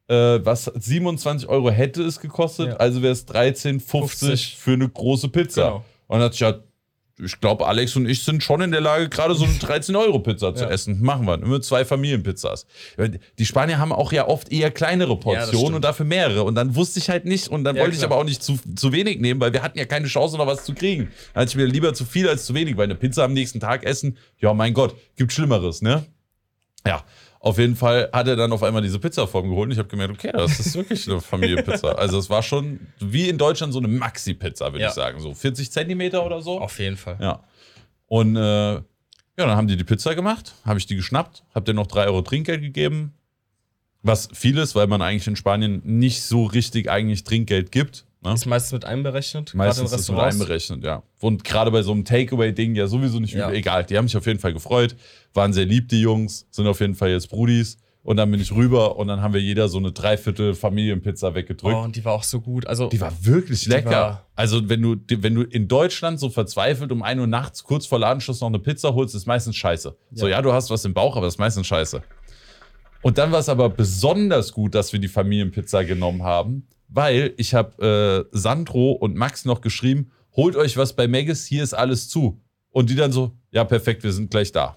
äh, 0.08 0.40
was 0.44 0.64
27 0.64 1.48
Euro 1.48 1.70
hätte 1.70 2.02
es 2.02 2.20
gekostet, 2.20 2.68
Ja. 2.70 2.76
also 2.76 3.02
wäre 3.02 3.12
es 3.12 3.26
13,50 3.28 3.80
50. 3.80 4.56
für 4.58 4.72
eine 4.72 4.88
große 4.88 5.28
Pizza. 5.28 5.62
Genau. 5.64 5.76
Und 6.08 6.18
dann 6.18 6.20
dachte 6.20 6.34
ich, 6.34 6.40
ja, 6.40 6.54
ich 7.18 7.40
glaube, 7.40 7.66
Alex 7.66 7.94
und 7.96 8.08
ich 8.08 8.24
sind 8.24 8.42
schon 8.42 8.60
in 8.62 8.70
der 8.70 8.80
Lage, 8.80 9.08
gerade 9.08 9.34
so 9.34 9.44
eine 9.44 9.52
13-Euro-Pizza 9.60 10.54
zu 10.54 10.64
Ja. 10.64 10.70
essen. 10.70 11.02
Machen 11.02 11.26
wir. 11.26 11.34
Immer 11.34 11.60
zwei 11.60 11.84
Familienpizzas. 11.84 12.66
Die 13.38 13.46
Spanier 13.46 13.78
haben 13.78 13.92
auch 13.92 14.12
ja 14.12 14.26
oft 14.28 14.50
eher 14.52 14.70
kleinere 14.70 15.16
Portionen 15.16 15.48
stimmt. 15.58 15.74
und 15.76 15.84
dafür 15.84 16.06
mehrere. 16.06 16.42
Und 16.44 16.54
dann 16.54 16.74
wusste 16.74 16.98
ich 16.98 17.08
halt 17.10 17.24
nicht, 17.24 17.48
und 17.48 17.64
dann 17.64 17.76
Ja, 17.76 17.82
wollte 17.82 17.94
ich 17.94 17.98
klar. 18.00 18.12
aber 18.12 18.20
auch 18.20 18.24
nicht 18.24 18.42
zu, 18.42 18.58
zu 18.74 18.92
wenig 18.92 19.20
nehmen, 19.20 19.40
weil 19.40 19.52
wir 19.52 19.62
hatten 19.62 19.78
ja 19.78 19.84
keine 19.84 20.06
Chance, 20.06 20.36
noch 20.36 20.46
was 20.46 20.64
zu 20.64 20.74
kriegen. 20.74 21.10
Dann 21.34 21.42
hatte 21.42 21.50
ich 21.50 21.56
mir 21.56 21.66
lieber 21.66 21.92
zu 21.94 22.04
viel 22.04 22.28
als 22.28 22.46
zu 22.46 22.54
wenig, 22.54 22.76
weil 22.76 22.84
eine 22.84 22.94
Pizza 22.94 23.24
am 23.24 23.32
nächsten 23.34 23.60
Tag 23.60 23.84
essen, 23.84 24.16
ja, 24.40 24.54
mein 24.54 24.72
Gott, 24.74 24.94
gibt 25.16 25.32
Schlimmeres, 25.32 25.82
ne? 25.82 26.06
Ja. 26.86 27.04
Auf 27.44 27.58
jeden 27.58 27.74
Fall 27.74 28.08
hat 28.12 28.28
er 28.28 28.36
dann 28.36 28.52
auf 28.52 28.62
einmal 28.62 28.82
diese 28.82 29.00
Pizzaform 29.00 29.48
geholt 29.48 29.66
und 29.66 29.72
ich 29.72 29.78
habe 29.78 29.88
gemerkt, 29.88 30.14
okay, 30.14 30.30
das 30.32 30.60
ist 30.60 30.76
wirklich 30.76 31.08
eine 31.10 31.20
Familienpizza. 31.20 31.92
Also 31.98 32.16
es 32.16 32.30
war 32.30 32.40
schon 32.40 32.78
wie 33.00 33.28
in 33.28 33.36
Deutschland 33.36 33.72
so 33.72 33.80
eine 33.80 33.88
Maxi-Pizza, 33.88 34.66
würde 34.72 34.82
Ja. 34.84 34.88
ich 34.90 34.94
sagen. 34.94 35.18
So 35.18 35.34
40 35.34 35.72
Zentimeter 35.72 36.24
oder 36.24 36.40
so. 36.40 36.60
Auf 36.60 36.78
jeden 36.78 36.96
Fall. 36.96 37.18
Ja. 37.20 37.42
Und 38.06 38.36
äh, 38.36 38.74
ja, 38.74 38.82
dann 39.36 39.56
haben 39.56 39.66
die 39.66 39.76
die 39.76 39.82
Pizza 39.82 40.14
gemacht, 40.14 40.54
habe 40.64 40.78
ich 40.78 40.86
die 40.86 40.94
geschnappt, 40.94 41.42
habe 41.52 41.64
denen 41.64 41.76
noch 41.76 41.88
3 41.88 42.04
Euro 42.06 42.22
Trinkgeld 42.22 42.60
gegeben. 42.62 43.12
Was 44.02 44.28
viel 44.32 44.56
ist, 44.58 44.76
weil 44.76 44.86
man 44.86 45.02
eigentlich 45.02 45.26
in 45.26 45.34
Spanien 45.34 45.82
nicht 45.84 46.22
so 46.22 46.44
richtig 46.44 46.88
eigentlich 46.90 47.24
Trinkgeld 47.24 47.72
gibt. 47.72 48.04
Ne? 48.24 48.34
Ist 48.34 48.46
meistens 48.46 48.72
mit 48.72 48.84
einberechnet. 48.84 49.52
Meistens 49.54 49.90
gerade 49.90 49.94
in 49.94 50.00
ist 50.00 50.10
mit 50.10 50.18
einberechnet, 50.20 50.84
ja. 50.84 51.02
Und 51.20 51.42
gerade 51.42 51.70
bei 51.72 51.82
so 51.82 51.90
einem 51.92 52.04
Takeaway-Ding 52.04 52.74
ja 52.76 52.86
sowieso 52.86 53.18
nicht 53.18 53.34
Ja. 53.34 53.46
übel. 53.48 53.58
Egal, 53.58 53.84
die 53.84 53.98
haben 53.98 54.06
sich 54.06 54.16
auf 54.16 54.26
jeden 54.26 54.38
Fall 54.38 54.52
gefreut, 54.52 54.94
waren 55.34 55.52
sehr 55.52 55.64
lieb, 55.64 55.88
die 55.88 56.00
Jungs, 56.00 56.46
sind 56.50 56.66
auf 56.68 56.80
jeden 56.80 56.94
Fall 56.94 57.10
jetzt 57.10 57.28
Brudis. 57.30 57.78
Und 58.04 58.16
dann 58.16 58.30
bin 58.32 58.40
ich 58.40 58.50
rüber 58.52 58.96
und 58.96 59.06
dann 59.06 59.22
haben 59.22 59.32
wir 59.32 59.40
jeder 59.40 59.68
so 59.68 59.78
eine 59.78 59.92
Dreiviertel 59.92 60.54
Familienpizza 60.54 61.34
weggedrückt. 61.36 61.74
Oh, 61.76 61.82
und 61.82 61.94
die 61.94 62.04
war 62.04 62.12
auch 62.14 62.24
so 62.24 62.40
gut. 62.40 62.66
Also, 62.66 62.88
Die 62.88 63.00
war 63.00 63.12
wirklich 63.24 63.66
lecker. 63.66 63.90
war- 63.90 64.26
also, 64.34 64.68
wenn 64.68 64.82
du, 64.82 64.96
wenn 65.08 65.34
du 65.36 65.42
in 65.42 65.68
Deutschland 65.68 66.18
so 66.18 66.28
verzweifelt 66.28 66.90
um 66.90 67.02
1 67.04 67.20
Uhr 67.20 67.28
nachts 67.28 67.62
kurz 67.62 67.86
vor 67.86 68.00
Ladenschluss 68.00 68.40
noch 68.40 68.48
eine 68.48 68.58
Pizza 68.58 68.94
holst, 68.94 69.14
ist 69.14 69.26
meistens 69.26 69.54
scheiße. 69.54 69.96
So, 70.12 70.26
Ja. 70.26 70.32
ja, 70.38 70.42
du 70.42 70.52
hast 70.52 70.68
was 70.70 70.84
im 70.84 70.94
Bauch, 70.94 71.14
aber 71.16 71.26
das 71.26 71.34
ist 71.34 71.38
meistens 71.38 71.66
scheiße. 71.68 72.02
Und 73.02 73.18
dann 73.18 73.30
war 73.32 73.38
es 73.40 73.48
aber 73.48 73.68
besonders 73.68 74.52
gut, 74.52 74.74
dass 74.74 74.92
wir 74.92 74.98
die 75.00 75.08
Familienpizza 75.08 75.82
genommen 75.84 76.22
haben, 76.24 76.66
weil 76.92 77.34
ich 77.36 77.54
habe 77.54 78.28
äh, 78.32 78.36
Sandro 78.36 78.92
und 78.92 79.16
Max 79.16 79.44
noch 79.44 79.60
geschrieben, 79.60 80.10
holt 80.36 80.56
euch 80.56 80.76
was 80.76 80.94
bei 80.94 81.08
Megis, 81.08 81.46
hier 81.46 81.62
ist 81.62 81.74
alles 81.74 82.08
zu. 82.08 82.40
Und 82.70 82.88
die 82.90 82.94
dann 82.94 83.12
so, 83.12 83.32
ja, 83.50 83.64
perfekt, 83.64 84.02
wir 84.02 84.12
sind 84.12 84.30
gleich 84.30 84.50
da. 84.52 84.76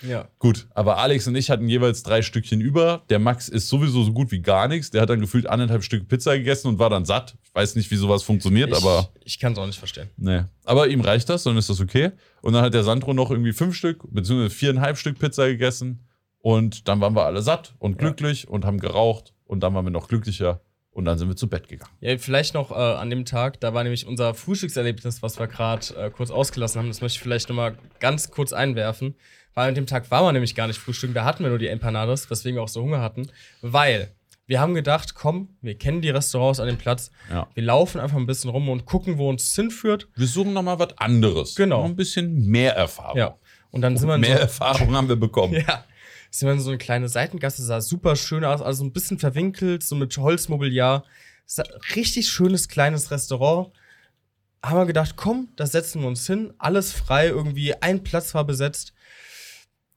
ja. 0.00 0.28
Gut, 0.38 0.66
aber 0.74 0.96
Alex 0.98 1.26
und 1.26 1.34
ich 1.36 1.50
hatten 1.50 1.68
jeweils 1.68 2.02
drei 2.02 2.22
Stückchen 2.22 2.60
über. 2.60 3.02
Der 3.10 3.18
Max 3.18 3.48
ist 3.48 3.68
sowieso 3.68 4.02
so 4.02 4.12
gut 4.12 4.30
wie 4.30 4.40
gar 4.40 4.66
nichts. 4.68 4.90
Der 4.90 5.02
hat 5.02 5.10
dann 5.10 5.20
gefühlt 5.20 5.46
anderthalb 5.46 5.82
Stück 5.84 6.08
Pizza 6.08 6.36
gegessen 6.38 6.68
und 6.68 6.78
war 6.78 6.88
dann 6.90 7.04
satt. 7.04 7.36
Ich 7.42 7.54
weiß 7.54 7.76
nicht, 7.76 7.90
wie 7.90 7.96
sowas 7.96 8.22
funktioniert, 8.22 8.70
Ich, 8.70 8.76
aber 8.76 9.10
ich 9.24 9.38
kann 9.38 9.52
es 9.52 9.58
auch 9.58 9.66
nicht 9.66 9.78
verstehen. 9.78 10.08
nee. 10.16 10.42
Aber 10.64 10.88
ihm 10.88 11.00
reicht 11.02 11.28
das, 11.28 11.42
dann 11.42 11.56
ist 11.58 11.68
das 11.68 11.80
okay. 11.80 12.12
Und 12.40 12.54
dann 12.54 12.62
hat 12.62 12.72
der 12.74 12.82
Sandro 12.84 13.12
noch 13.12 13.30
irgendwie 13.30 13.52
fünf 13.52 13.74
Stück, 13.76 14.02
beziehungsweise 14.10 14.50
viereinhalb 14.54 14.96
Stück 14.96 15.18
Pizza 15.18 15.46
gegessen. 15.48 16.00
Und 16.38 16.88
dann 16.88 17.00
waren 17.00 17.14
wir 17.14 17.24
alle 17.24 17.42
satt 17.42 17.74
und 17.78 17.98
glücklich 17.98 18.48
und 18.48 18.64
haben 18.64 18.78
geraucht. 18.80 19.32
Und 19.44 19.60
dann 19.60 19.74
waren 19.74 19.84
wir 19.86 19.90
noch 19.90 20.08
glücklicher. 20.08 20.60
Und 20.94 21.04
dann 21.06 21.18
sind 21.18 21.28
wir 21.28 21.34
zu 21.34 21.48
Bett 21.48 21.68
gegangen. 21.68 21.90
Ja, 22.00 22.16
vielleicht 22.18 22.54
noch 22.54 22.70
äh, 22.70 22.74
an 22.74 23.10
dem 23.10 23.24
Tag, 23.24 23.60
da 23.60 23.74
war 23.74 23.82
nämlich 23.82 24.06
unser 24.06 24.32
Frühstückserlebnis, 24.32 25.22
was 25.22 25.40
wir 25.40 25.48
gerade 25.48 25.86
äh, 25.96 26.10
kurz 26.10 26.30
ausgelassen 26.30 26.78
haben. 26.78 26.88
Das 26.88 27.00
möchte 27.00 27.16
ich 27.16 27.22
vielleicht 27.22 27.48
noch 27.48 27.56
mal 27.56 27.76
ganz 27.98 28.30
kurz 28.30 28.52
einwerfen. 28.52 29.16
Weil 29.54 29.68
an 29.68 29.74
dem 29.74 29.86
Tag 29.86 30.10
war 30.10 30.22
man 30.22 30.34
nämlich 30.34 30.54
gar 30.54 30.66
nicht 30.68 30.78
frühstücken, 30.78 31.14
da 31.14 31.24
hatten 31.24 31.42
wir 31.42 31.50
nur 31.50 31.58
die 31.58 31.68
Empanadas, 31.68 32.30
weswegen 32.30 32.56
wir 32.56 32.62
auch 32.62 32.68
so 32.68 32.82
Hunger 32.82 33.00
hatten. 33.00 33.28
Weil 33.60 34.14
wir 34.46 34.60
haben 34.60 34.74
gedacht, 34.74 35.14
komm, 35.14 35.56
wir 35.62 35.76
kennen 35.76 36.00
die 36.00 36.10
Restaurants 36.10 36.60
an 36.60 36.66
dem 36.66 36.76
Platz. 36.76 37.10
Ja. 37.30 37.48
Wir 37.54 37.62
laufen 37.62 38.00
einfach 38.00 38.16
ein 38.16 38.26
bisschen 38.26 38.50
rum 38.50 38.68
und 38.68 38.84
gucken, 38.84 39.18
wo 39.18 39.28
uns 39.28 39.44
es 39.44 39.54
hinführt. 39.54 40.08
Wir 40.16 40.26
suchen 40.26 40.52
nochmal 40.52 40.78
was 40.78 40.98
anderes. 40.98 41.54
Genau. 41.54 41.78
Noch 41.78 41.86
ein 41.86 41.96
bisschen 41.96 42.46
mehr 42.46 42.76
Erfahrung. 42.76 43.16
Ja. 43.18 43.36
Und 43.70 43.80
dann 43.80 43.96
sind 43.96 44.08
wir 44.08 44.18
Mehr 44.18 44.36
so, 44.36 44.42
Erfahrung 44.42 44.94
haben 44.94 45.08
wir 45.08 45.16
bekommen. 45.16 45.54
Ja. 45.66 45.84
Sind 46.34 46.48
wir 46.48 46.54
in 46.54 46.60
so 46.60 46.70
eine 46.70 46.78
kleine 46.78 47.08
Seitengasse, 47.08 47.62
sah 47.62 47.80
super 47.80 48.16
schön 48.16 48.44
aus, 48.44 48.60
also 48.60 48.82
ein 48.82 48.92
bisschen 48.92 49.20
verwinkelt, 49.20 49.84
so 49.84 49.94
mit 49.94 50.16
Holzmobiliar. 50.18 51.04
Richtig 51.94 52.28
schönes 52.28 52.66
kleines 52.66 53.12
Restaurant. 53.12 53.68
Haben 54.60 54.78
wir 54.78 54.86
gedacht, 54.86 55.14
komm, 55.14 55.50
da 55.54 55.64
setzen 55.64 56.00
wir 56.00 56.08
uns 56.08 56.26
hin, 56.26 56.52
alles 56.58 56.90
frei, 56.90 57.28
irgendwie 57.28 57.74
ein 57.80 58.02
Platz 58.02 58.34
war 58.34 58.42
besetzt. 58.44 58.94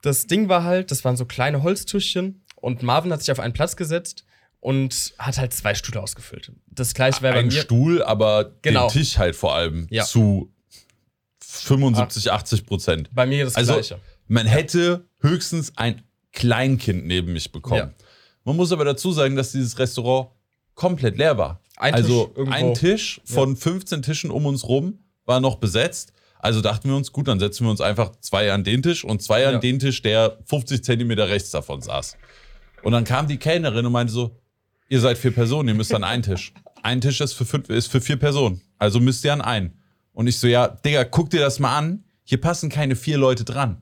Das 0.04 0.28
Ding 0.28 0.48
war 0.48 0.64
halt, 0.64 0.92
das 0.92 1.04
waren 1.04 1.18
so 1.18 1.26
kleine 1.26 1.64
Holztischchen 1.64 2.44
und 2.56 2.84
Marvin 2.84 3.12
hat 3.12 3.22
sich 3.22 3.32
auf 3.32 3.40
einen 3.40 3.54
Platz 3.54 3.76
gesetzt 3.76 4.24
und 4.60 5.16
hat 5.18 5.40
halt 5.40 5.54
zwei 5.54 5.74
Stühle 5.74 6.04
ausgefüllt. 6.04 6.52
Das 6.68 6.94
gleiche 6.94 7.24
wäre 7.24 7.34
bei 7.34 7.40
Ein 7.40 7.48
mir. 7.48 7.62
Stuhl, 7.62 8.04
aber 8.04 8.52
Genau. 8.62 8.90
den 8.90 8.94
Tisch 8.94 9.18
halt 9.18 9.36
vor 9.36 9.56
allem 9.56 9.88
Ja. 9.90 10.04
zu 10.06 10.54
75, 11.42 12.32
80 12.32 12.66
Prozent. 12.68 13.10
Bei 13.12 13.26
mir 13.26 13.44
das 13.46 13.56
Also 13.56 13.74
gleiche. 13.74 14.00
man 14.28 14.46
hätte 14.46 15.08
höchstens 15.20 15.74
ein 15.78 16.04
Kleinkind 16.38 17.08
neben 17.08 17.34
mich 17.34 17.52
bekommen. 17.52 17.94
Ja. 17.98 18.06
Man 18.44 18.56
muss 18.56 18.72
aber 18.72 18.86
dazu 18.86 19.12
sagen, 19.12 19.36
dass 19.36 19.52
dieses 19.54 19.80
Restaurant 19.80 20.30
komplett 20.76 21.18
leer 21.18 21.38
war. 21.40 21.62
Ein 21.78 21.96
also 21.96 22.28
Tisch 22.28 22.48
ein 22.52 22.74
Tisch 22.76 23.22
von 23.26 23.56
15 23.58 24.04
Tischen 24.04 24.30
um 24.30 24.46
uns 24.46 24.68
rum 24.68 25.00
war 25.26 25.40
noch 25.40 25.56
besetzt. 25.56 26.14
Also 26.40 26.62
dachten 26.62 26.90
wir 26.90 26.96
uns, 26.96 27.12
gut, 27.12 27.28
dann 27.28 27.40
setzen 27.40 27.66
wir 27.66 27.72
uns 27.72 27.82
einfach 27.82 28.12
zwei 28.22 28.52
an 28.54 28.64
den 28.64 28.84
Tisch 28.84 29.04
und 29.04 29.24
zwei 29.24 29.48
an 29.48 29.56
Ja. 29.56 29.60
den 29.60 29.80
Tisch, 29.80 30.04
der 30.04 30.38
50 30.46 30.84
Zentimeter 30.84 31.28
rechts 31.28 31.50
davon 31.50 31.82
saß. 31.82 32.16
Und 32.84 32.92
dann 32.92 33.04
kam 33.04 33.28
die 33.28 33.38
Kellnerin 33.38 33.84
und 33.88 33.92
meinte 33.92 34.14
so, 34.14 34.40
ihr 34.90 35.00
seid 35.00 35.18
vier 35.18 35.32
Personen, 35.32 35.70
ihr 35.70 35.76
müsst 35.76 35.94
an 35.94 36.04
einen 36.04 36.22
Tisch. 36.22 36.54
Ein 36.84 37.02
Tisch 37.02 37.20
ist 37.20 37.34
für, 37.34 37.46
fünf, 37.46 37.68
ist 37.70 37.88
für 37.88 38.00
vier 38.00 38.18
Personen, 38.18 38.62
also 38.78 39.00
müsst 39.00 39.26
ihr 39.26 39.34
an 39.34 39.42
einen. 39.42 39.82
Und 40.14 40.28
ich 40.28 40.38
so, 40.38 40.46
ja, 40.48 40.68
Digga, 40.68 41.04
guck 41.04 41.32
dir 41.32 41.42
das 41.42 41.58
mal 41.58 41.76
an, 41.76 42.04
hier 42.24 42.40
passen 42.40 42.70
keine 42.70 42.96
vier 42.96 43.18
Leute 43.18 43.44
dran. 43.44 43.82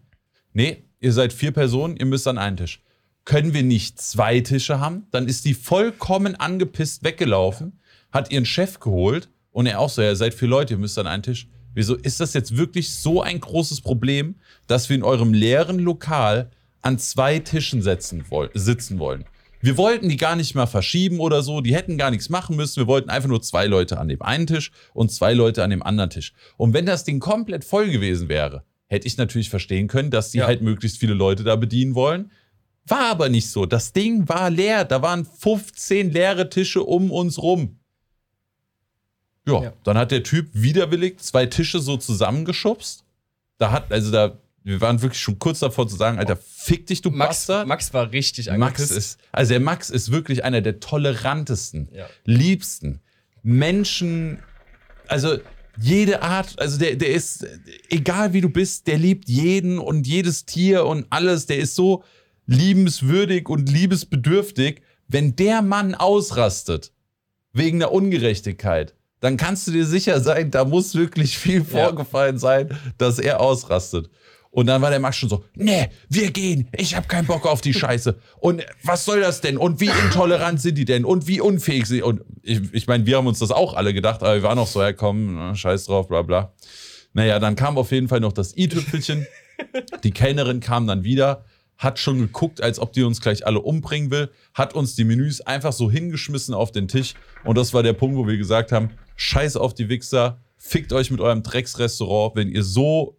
Nee, 0.53 0.85
ihr 1.05 1.13
seid 1.13 1.33
vier 1.33 1.51
Personen, 1.51 1.97
ihr 1.97 2.07
müsst 2.07 2.27
an 2.27 2.39
einen 2.39 2.57
Tisch. 2.57 2.81
Können 3.25 3.53
wir 3.53 3.61
nicht 3.61 4.01
zwei 4.01 4.39
Tische 4.39 4.79
haben? 4.79 5.05
Dann 5.11 5.27
ist 5.27 5.45
die 5.45 5.53
vollkommen 5.53 6.35
angepisst 6.35 7.03
weggelaufen, 7.03 7.79
hat 8.11 8.31
ihren 8.31 8.45
Chef 8.45 8.79
geholt 8.79 9.29
und 9.51 9.67
er 9.67 9.79
auch 9.79 9.89
so, 9.89 10.01
ihr 10.01 10.15
seid 10.15 10.33
vier 10.33 10.47
Leute, 10.47 10.73
ihr 10.73 10.79
müsst 10.79 10.97
an 10.97 11.05
einen 11.05 11.21
Tisch. 11.21 11.47
Wieso 11.75 11.93
ist 11.93 12.19
das 12.19 12.33
jetzt 12.33 12.57
wirklich 12.57 12.95
so 12.95 13.21
ein 13.21 13.39
großes 13.39 13.81
Problem, 13.81 14.35
dass 14.65 14.89
wir 14.89 14.95
in 14.95 15.03
eurem 15.03 15.31
leeren 15.31 15.77
Lokal 15.77 16.49
an 16.81 16.97
zwei 16.97 17.37
Tischen 17.37 17.83
setzen 17.83 18.25
woll 18.29 18.49
sitzen 18.55 18.97
wollen? 18.97 19.25
Wir 19.61 19.77
wollten 19.77 20.09
die 20.09 20.17
gar 20.17 20.35
nicht 20.35 20.55
mal 20.55 20.65
verschieben 20.65 21.19
oder 21.19 21.43
so, 21.43 21.61
die 21.61 21.75
hätten 21.75 21.99
gar 21.99 22.09
nichts 22.09 22.29
machen 22.29 22.55
müssen. 22.55 22.77
Wir 22.77 22.87
wollten 22.87 23.11
einfach 23.11 23.29
nur 23.29 23.43
zwei 23.43 23.67
Leute 23.67 23.99
an 23.99 24.07
dem 24.07 24.23
einen 24.23 24.47
Tisch 24.47 24.71
und 24.95 25.11
zwei 25.11 25.33
Leute 25.33 25.63
an 25.63 25.69
dem 25.69 25.83
anderen 25.83 26.09
Tisch. 26.09 26.33
Und 26.57 26.73
wenn 26.73 26.87
das 26.87 27.03
Ding 27.03 27.19
komplett 27.19 27.63
voll 27.63 27.91
gewesen 27.91 28.27
wäre, 28.27 28.63
hätte 28.87 29.07
ich 29.07 29.17
natürlich 29.17 29.49
verstehen 29.49 29.87
können, 29.87 30.11
dass 30.11 30.31
die 30.31 30.39
Ja. 30.39 30.47
halt 30.47 30.61
möglichst 30.61 30.97
viele 30.99 31.13
Leute 31.13 31.43
da 31.43 31.55
bedienen 31.55 31.95
wollen. 31.95 32.31
War 32.87 33.09
aber 33.09 33.29
nicht 33.29 33.49
so. 33.49 33.65
Das 33.65 33.93
Ding 33.93 34.29
war 34.29 34.49
leer. 34.51 34.85
Da 34.85 35.01
waren 35.01 35.25
15 35.25 36.11
leere 36.11 36.49
Tische 36.49 36.83
um 36.83 37.09
uns 37.11 37.41
rum. 37.41 37.79
Ja, 39.47 39.63
Ja. 39.63 39.73
dann 39.83 39.97
hat 39.97 40.11
der 40.11 40.23
Typ 40.23 40.49
widerwillig 40.53 41.19
zwei 41.19 41.45
Tische 41.45 41.79
so 41.79 41.97
zusammengeschubst. 41.97 43.03
Da 43.57 43.71
hat, 43.71 43.91
also 43.91 44.11
da, 44.11 44.37
wir 44.63 44.81
waren 44.81 45.01
wirklich 45.01 45.21
schon 45.21 45.37
kurz 45.39 45.59
davor 45.59 45.87
zu 45.87 45.95
sagen, 45.95 46.17
Alter, 46.19 46.35
fick 46.35 46.87
dich, 46.87 47.01
du 47.01 47.09
Max, 47.11 47.29
Bastard. 47.47 47.67
Max 47.67 47.93
war 47.93 48.11
richtig 48.11 48.47
Max 48.47 48.81
angepisst. 48.81 48.91
ist, 48.91 49.19
also 49.31 49.49
der 49.49 49.59
Max 49.59 49.89
ist 49.89 50.11
wirklich 50.11 50.43
einer 50.43 50.61
der 50.61 50.79
tolerantesten, 50.79 51.89
Ja. 51.91 52.07
liebsten 52.25 53.01
Menschen, 53.43 54.39
also 55.07 55.37
jede 55.79 56.21
Art, 56.21 56.59
also 56.59 56.77
der, 56.77 56.95
der 56.95 57.09
ist, 57.09 57.45
egal 57.89 58.33
wie 58.33 58.41
du 58.41 58.49
bist, 58.49 58.87
der 58.87 58.97
liebt 58.97 59.29
jeden 59.29 59.79
und 59.79 60.07
jedes 60.07 60.45
Tier 60.45 60.85
und 60.85 61.05
alles, 61.09 61.45
der 61.45 61.57
ist 61.57 61.75
so 61.75 62.03
liebenswürdig 62.45 63.49
und 63.49 63.69
liebesbedürftig. 63.69 64.81
Wenn 65.07 65.35
der 65.35 65.61
Mann 65.61 65.95
ausrastet, 65.95 66.91
wegen 67.53 67.79
der 67.79 67.91
Ungerechtigkeit, 67.91 68.95
dann 69.21 69.37
kannst 69.37 69.67
du 69.67 69.71
dir 69.71 69.85
sicher 69.85 70.19
sein, 70.19 70.51
da 70.51 70.65
muss 70.65 70.95
wirklich 70.95 71.37
viel 71.37 71.63
vorgefallen 71.63 72.37
sein, 72.37 72.77
dass 72.97 73.17
er 73.17 73.39
ausrastet. 73.39 74.09
Und 74.55 74.67
dann 74.67 74.81
war 74.81 74.89
der 74.89 75.01
Max 75.01 75.17
schon 75.17 75.27
so, 75.27 75.43
nee, 75.55 75.89
wir 76.07 76.31
gehen, 76.31 76.69
ich 76.77 76.95
habe 76.95 77.07
keinen 77.07 77.27
Bock 77.27 77.45
auf 77.45 77.59
die 77.59 77.73
Scheiße. 77.81 78.17
Und 78.39 78.65
was 78.83 79.03
soll 79.03 79.19
das 79.19 79.41
denn? 79.41 79.57
Und 79.57 79.81
wie 79.81 79.89
intolerant 80.05 80.61
sind 80.61 80.77
die 80.77 80.85
denn? 80.85 81.03
Und 81.03 81.27
wie 81.27 81.41
unfähig 81.41 81.87
sind 81.87 81.97
die? 81.97 82.03
Und 82.03 82.21
ich, 82.41 82.61
ich 82.71 82.87
meine, 82.87 83.05
wir 83.05 83.17
haben 83.17 83.27
uns 83.27 83.39
das 83.39 83.51
auch 83.51 83.73
alle 83.73 83.93
gedacht, 83.93 84.23
aber 84.23 84.35
wir 84.35 84.43
waren 84.43 84.57
auch 84.57 84.67
so, 84.67 84.81
ja 84.81 84.93
komm, 84.93 85.35
na, 85.35 85.55
scheiß 85.55 85.87
drauf, 85.87 86.07
bla 86.07 86.21
bla. 86.21 86.53
Naja, 87.11 87.39
dann 87.39 87.57
kam 87.57 87.77
auf 87.77 87.91
jeden 87.91 88.07
Fall 88.07 88.21
noch 88.21 88.31
das 88.31 88.55
i-Tüpfelchen. 88.55 89.27
Die 90.05 90.11
Kellnerin 90.11 90.61
kam 90.61 90.87
dann 90.87 91.03
wieder, 91.03 91.43
hat 91.77 91.99
schon 91.99 92.19
geguckt, 92.19 92.63
als 92.63 92.79
ob 92.79 92.93
die 92.93 93.03
uns 93.03 93.19
gleich 93.19 93.45
alle 93.45 93.59
umbringen 93.59 94.09
will, 94.09 94.31
hat 94.53 94.73
uns 94.73 94.95
die 94.95 95.03
Menüs 95.03 95.41
einfach 95.41 95.73
so 95.73 95.91
hingeschmissen 95.91 96.53
auf 96.53 96.71
den 96.71 96.87
Tisch. 96.87 97.13
Und 97.43 97.57
das 97.57 97.73
war 97.73 97.83
der 97.83 97.91
Punkt, 97.91 98.15
wo 98.15 98.25
wir 98.25 98.37
gesagt 98.37 98.71
haben, 98.71 98.91
scheiß 99.17 99.57
auf 99.57 99.73
die 99.73 99.89
Wichser, 99.89 100.39
fickt 100.55 100.93
euch 100.93 101.11
mit 101.11 101.19
eurem 101.19 101.43
Drecksrestaurant, 101.43 102.37
wenn 102.37 102.47
ihr 102.47 102.63
so 102.63 103.17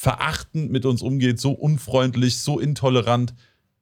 verachtend 0.00 0.70
mit 0.72 0.86
uns 0.86 1.02
umgeht, 1.02 1.38
so 1.38 1.52
unfreundlich, 1.52 2.38
so 2.38 2.58
intolerant, 2.58 3.34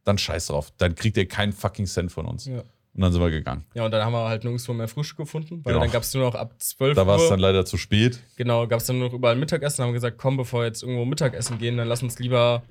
dann 0.05 0.19
scheiß 0.19 0.47
drauf. 0.49 0.73
Dann 0.79 0.97
kriegt 0.97 1.17
ihr 1.17 1.29
keinen 1.29 1.53
fucking 1.53 1.87
Cent 1.87 2.11
von 2.11 2.27
uns. 2.27 2.47
Ja. 2.47 2.61
Und 2.95 3.03
dann 3.03 3.13
sind 3.13 3.21
wir 3.23 3.31
gegangen. 3.31 3.65
Ja, 3.75 3.85
und 3.85 3.93
dann 3.93 4.05
haben 4.05 4.13
wir 4.13 4.27
halt 4.29 4.43
nirgendwo 4.43 4.73
mehr 4.73 4.89
Frühstück 4.89 5.19
gefunden, 5.19 5.61
weil 5.65 5.75
Genau. 5.75 5.85
dann 5.85 5.93
gab 5.93 6.03
es 6.03 6.13
nur 6.15 6.25
noch 6.25 6.35
ab 6.35 6.55
12 6.59 6.97
Da 6.97 7.07
war 7.07 7.17
es 7.17 7.23
Uhr. 7.23 7.31
dann 7.31 7.39
leider 7.39 7.65
zu 7.65 7.77
spät. 7.77 8.19
Genau, 8.37 8.67
gab 8.67 8.81
es 8.81 8.87
dann 8.87 8.99
nur 8.99 9.07
noch 9.09 9.15
überall 9.15 9.37
Mittagessen. 9.37 9.83
Haben 9.85 9.91
wir 9.91 9.95
gesagt, 9.95 10.19
komm, 10.19 10.37
bevor 10.37 10.63
wir 10.63 10.67
jetzt 10.67 10.83
irgendwo 10.83 11.05
Mittagessen 11.05 11.59
gehen, 11.59 11.77
dann 11.77 11.87
lass 11.87 12.03
uns 12.03 12.19
lieber 12.19 12.65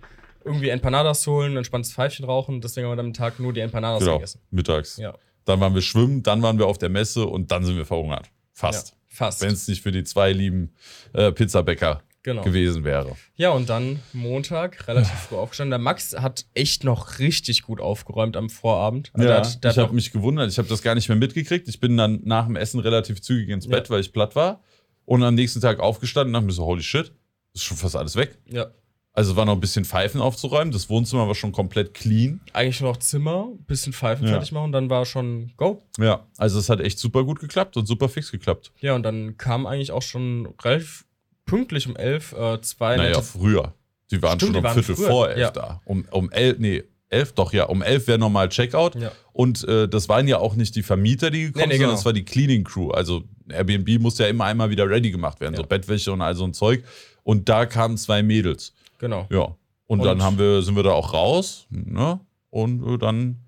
irgendwie 0.43 0.67
Empanadas 0.69 1.25
holen, 1.27 1.53
ein 1.53 1.57
entspanntes 1.57 1.93
Pfeifchen 1.93 2.25
rauchen. 2.25 2.59
Deswegen 2.59 2.85
haben 2.87 2.91
wir 2.93 2.97
dann 2.97 3.05
am 3.07 3.13
Tag 3.13 3.39
nur 3.39 3.53
die 3.53 3.61
Empanadas 3.61 4.01
Genau, 4.01 4.15
gegessen. 4.17 4.41
mittags. 4.51 4.97
Ja, 4.97 5.13
Dann 5.45 5.61
waren 5.61 5.73
wir 5.73 5.81
schwimmen, 5.81 6.23
dann 6.23 6.41
waren 6.41 6.57
wir 6.59 6.65
auf 6.67 6.77
der 6.77 6.89
Messe 6.89 7.25
und 7.25 7.49
dann 7.51 7.63
sind 7.63 7.77
wir 7.77 7.85
verhungert. 7.85 8.29
Fast. 8.51 8.89
ja 8.89 8.93
fast. 9.09 9.41
Wenn 9.41 9.53
es 9.53 9.67
nicht 9.69 9.81
für 9.81 9.91
die 9.91 10.03
zwei 10.03 10.33
lieben 10.33 10.73
äh, 11.13 11.31
Pizzabäcker 11.31 12.01
Genau. 12.27 12.41
gewesen 12.41 12.83
wäre. 12.83 13.15
Ja, 13.37 13.51
und 13.51 13.69
dann 13.69 13.99
Montag 14.11 14.85
relativ 14.89 15.13
früh 15.17 15.37
aufgestanden. 15.37 15.69
Der 15.71 15.79
Max 15.79 16.13
hat 16.13 16.45
echt 16.55 16.83
noch 16.83 17.19
richtig 17.19 17.61
gut 17.61 17.79
aufgeräumt 17.79 18.35
am 18.35 18.49
Vorabend. 18.49 19.11
Also 19.13 19.27
der 19.27 19.37
Ja, 19.37 19.45
hat, 19.45 19.63
der 19.63 19.71
ich 19.71 19.77
habe 19.77 19.93
mich 19.95 20.11
gewundert. 20.11 20.51
Ich 20.51 20.57
habe 20.57 20.67
das 20.67 20.81
gar 20.81 20.93
nicht 20.93 21.07
mehr 21.07 21.17
mitgekriegt. 21.17 21.69
Ich 21.69 21.79
bin 21.79 21.95
dann 21.95 22.19
nach 22.25 22.45
dem 22.47 22.57
Essen 22.57 22.81
relativ 22.81 23.21
zügig 23.21 23.47
ins 23.47 23.67
Bett, 23.69 23.87
Ja. 23.87 23.93
weil 23.93 24.01
ich 24.01 24.11
platt 24.11 24.35
war. 24.35 24.61
Und 25.05 25.23
am 25.23 25.35
nächsten 25.35 25.61
Tag 25.61 25.79
aufgestanden 25.79 26.31
und 26.31 26.41
dachte 26.41 26.45
mir 26.47 26.51
so, 26.51 26.65
holy 26.65 26.83
shit, 26.83 27.13
ist 27.53 27.63
schon 27.63 27.77
fast 27.77 27.95
alles 27.95 28.17
weg. 28.17 28.37
ja, 28.51 28.67
Also 29.13 29.35
war 29.37 29.45
noch 29.45 29.53
ein 29.53 29.61
bisschen 29.61 29.85
Pfeifen 29.85 30.19
aufzuräumen. 30.19 30.71
Das 30.73 30.89
Wohnzimmer 30.89 31.27
war 31.27 31.33
schon 31.33 31.53
komplett 31.53 31.93
clean. 31.93 32.41
eigentlich 32.51 32.81
nur 32.81 32.91
noch 32.91 32.97
Zimmer, 32.97 33.47
bisschen 33.67 33.93
Pfeifen 33.93 34.25
Ja. 34.27 34.33
fertig 34.33 34.51
machen, 34.51 34.73
dann 34.73 34.89
war 34.89 35.05
schon 35.05 35.53
go. 35.55 35.81
Ja, 35.97 36.27
also 36.37 36.59
es 36.59 36.69
hat 36.69 36.81
echt 36.81 36.99
super 36.99 37.23
gut 37.23 37.39
geklappt 37.39 37.77
und 37.77 37.85
super 37.87 38.09
fix 38.09 38.31
geklappt. 38.31 38.73
Ja, 38.81 38.93
und 38.95 39.03
dann 39.03 39.37
kam 39.37 39.65
eigentlich 39.65 39.91
auch 39.93 40.01
schon 40.03 40.45
relativ 40.61 41.05
pünktlich 41.47 41.87
um 41.87 41.95
elf 41.95 42.33
äh, 42.33 42.61
zwei 42.61 42.95
Naja, 42.97 43.09
nette- 43.17 43.23
früher. 43.23 43.73
Die 44.11 44.21
waren 44.21 44.39
Stimmt, 44.39 44.55
schon 44.55 44.65
um 44.65 44.71
Viertel 44.71 44.95
früher, 44.95 45.07
vor 45.07 45.29
elf 45.29 45.39
ja. 45.39 45.51
da. 45.51 45.81
Um, 45.85 46.05
um 46.11 46.31
elf, 46.31 46.59
nee, 46.59 46.83
elf 47.09 47.33
doch, 47.33 47.51
ja. 47.51 47.65
Um 47.65 47.81
elf 47.81 48.07
wäre 48.07 48.17
normal 48.19 48.47
Checkout. 48.49 48.95
Ja. 48.95 49.11
Und 49.33 49.67
äh, 49.67 49.89
das 49.89 50.07
waren 50.07 50.27
ja 50.27 50.37
auch 50.37 50.55
nicht 50.55 50.75
die 50.75 50.83
Vermieter, 50.83 51.29
die 51.31 51.47
gekommen 51.47 51.63
Nee, 51.63 51.67
nee, 51.67 51.71
sind, 51.73 51.79
sondern 51.81 51.89
genau. 51.89 51.99
es 51.99 52.05
war 52.05 52.13
die 52.13 52.23
Cleaning 52.23 52.63
Crew. 52.63 52.91
Also 52.91 53.23
Airbnb 53.49 53.99
musste 53.99 54.23
ja 54.23 54.29
immer 54.29 54.45
einmal 54.45 54.69
wieder 54.69 54.87
ready 54.89 55.11
gemacht 55.11 55.39
werden, 55.41 55.55
Ja. 55.55 55.61
so 55.61 55.67
Bettwäsche 55.67 56.13
und 56.13 56.21
all 56.21 56.35
so 56.35 56.43
ein 56.45 56.53
Zeug. 56.53 56.83
Und 57.23 57.49
da 57.49 57.65
kamen 57.65 57.97
zwei 57.97 58.23
Mädels. 58.23 58.73
Genau. 58.99 59.27
Ja. 59.31 59.55
Und, 59.87 59.99
Und- 59.99 60.03
dann 60.05 60.21
haben 60.23 60.37
wir, 60.37 60.61
sind 60.61 60.75
wir 60.75 60.83
da 60.83 60.91
auch 60.91 61.13
raus. 61.13 61.65
Ne? 61.69 62.19
Und 62.49 62.85
äh, 62.93 62.97
dann 62.97 63.39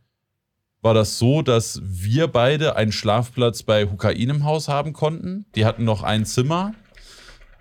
war 0.81 0.93
das 0.93 1.17
so, 1.19 1.41
dass 1.41 1.81
wir 1.83 2.27
beide 2.27 2.75
einen 2.75 2.91
Schlafplatz 2.93 3.63
bei 3.63 3.85
Hukain 3.85 4.29
im 4.29 4.43
Haus 4.45 4.67
haben 4.69 4.93
konnten. 4.93 5.45
Die 5.55 5.65
hatten 5.65 5.83
noch 5.83 6.03
ein 6.03 6.25
Zimmer. 6.25 6.73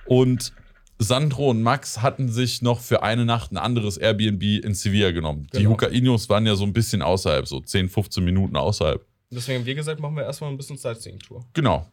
Und 0.09 0.53
Sandro 0.99 1.51
und 1.51 1.63
Max 1.63 2.03
hatten 2.03 2.29
sich 2.29 2.61
noch 2.61 2.81
für 2.81 3.03
eine 3.03 3.25
Nacht 3.25 3.53
ein 3.53 3.57
anderes 3.57 3.97
Airbnb 3.97 4.43
in 4.43 4.75
Sevilla 4.75 5.13
genommen. 5.13 5.47
Die 5.53 5.59
Genau. 5.59 5.71
Hukainos 5.71 6.29
waren 6.29 6.45
ja 6.45 6.57
so 6.57 6.65
ein 6.65 6.73
bisschen 6.73 7.03
außerhalb, 7.03 7.47
so 7.47 7.61
10, 7.61 7.89
15 7.89 8.25
Minuten 8.25 8.57
außerhalb. 8.57 9.05
Deswegen 9.31 9.61
haben 9.61 9.67
wir 9.67 9.75
gesagt, 9.75 10.01
machen 10.01 10.17
wir 10.17 10.25
erstmal 10.25 10.51
ein 10.51 10.57
bisschen 10.57 10.77
Sightseeing-Tour. 10.77 11.45
Genau. 11.53 11.87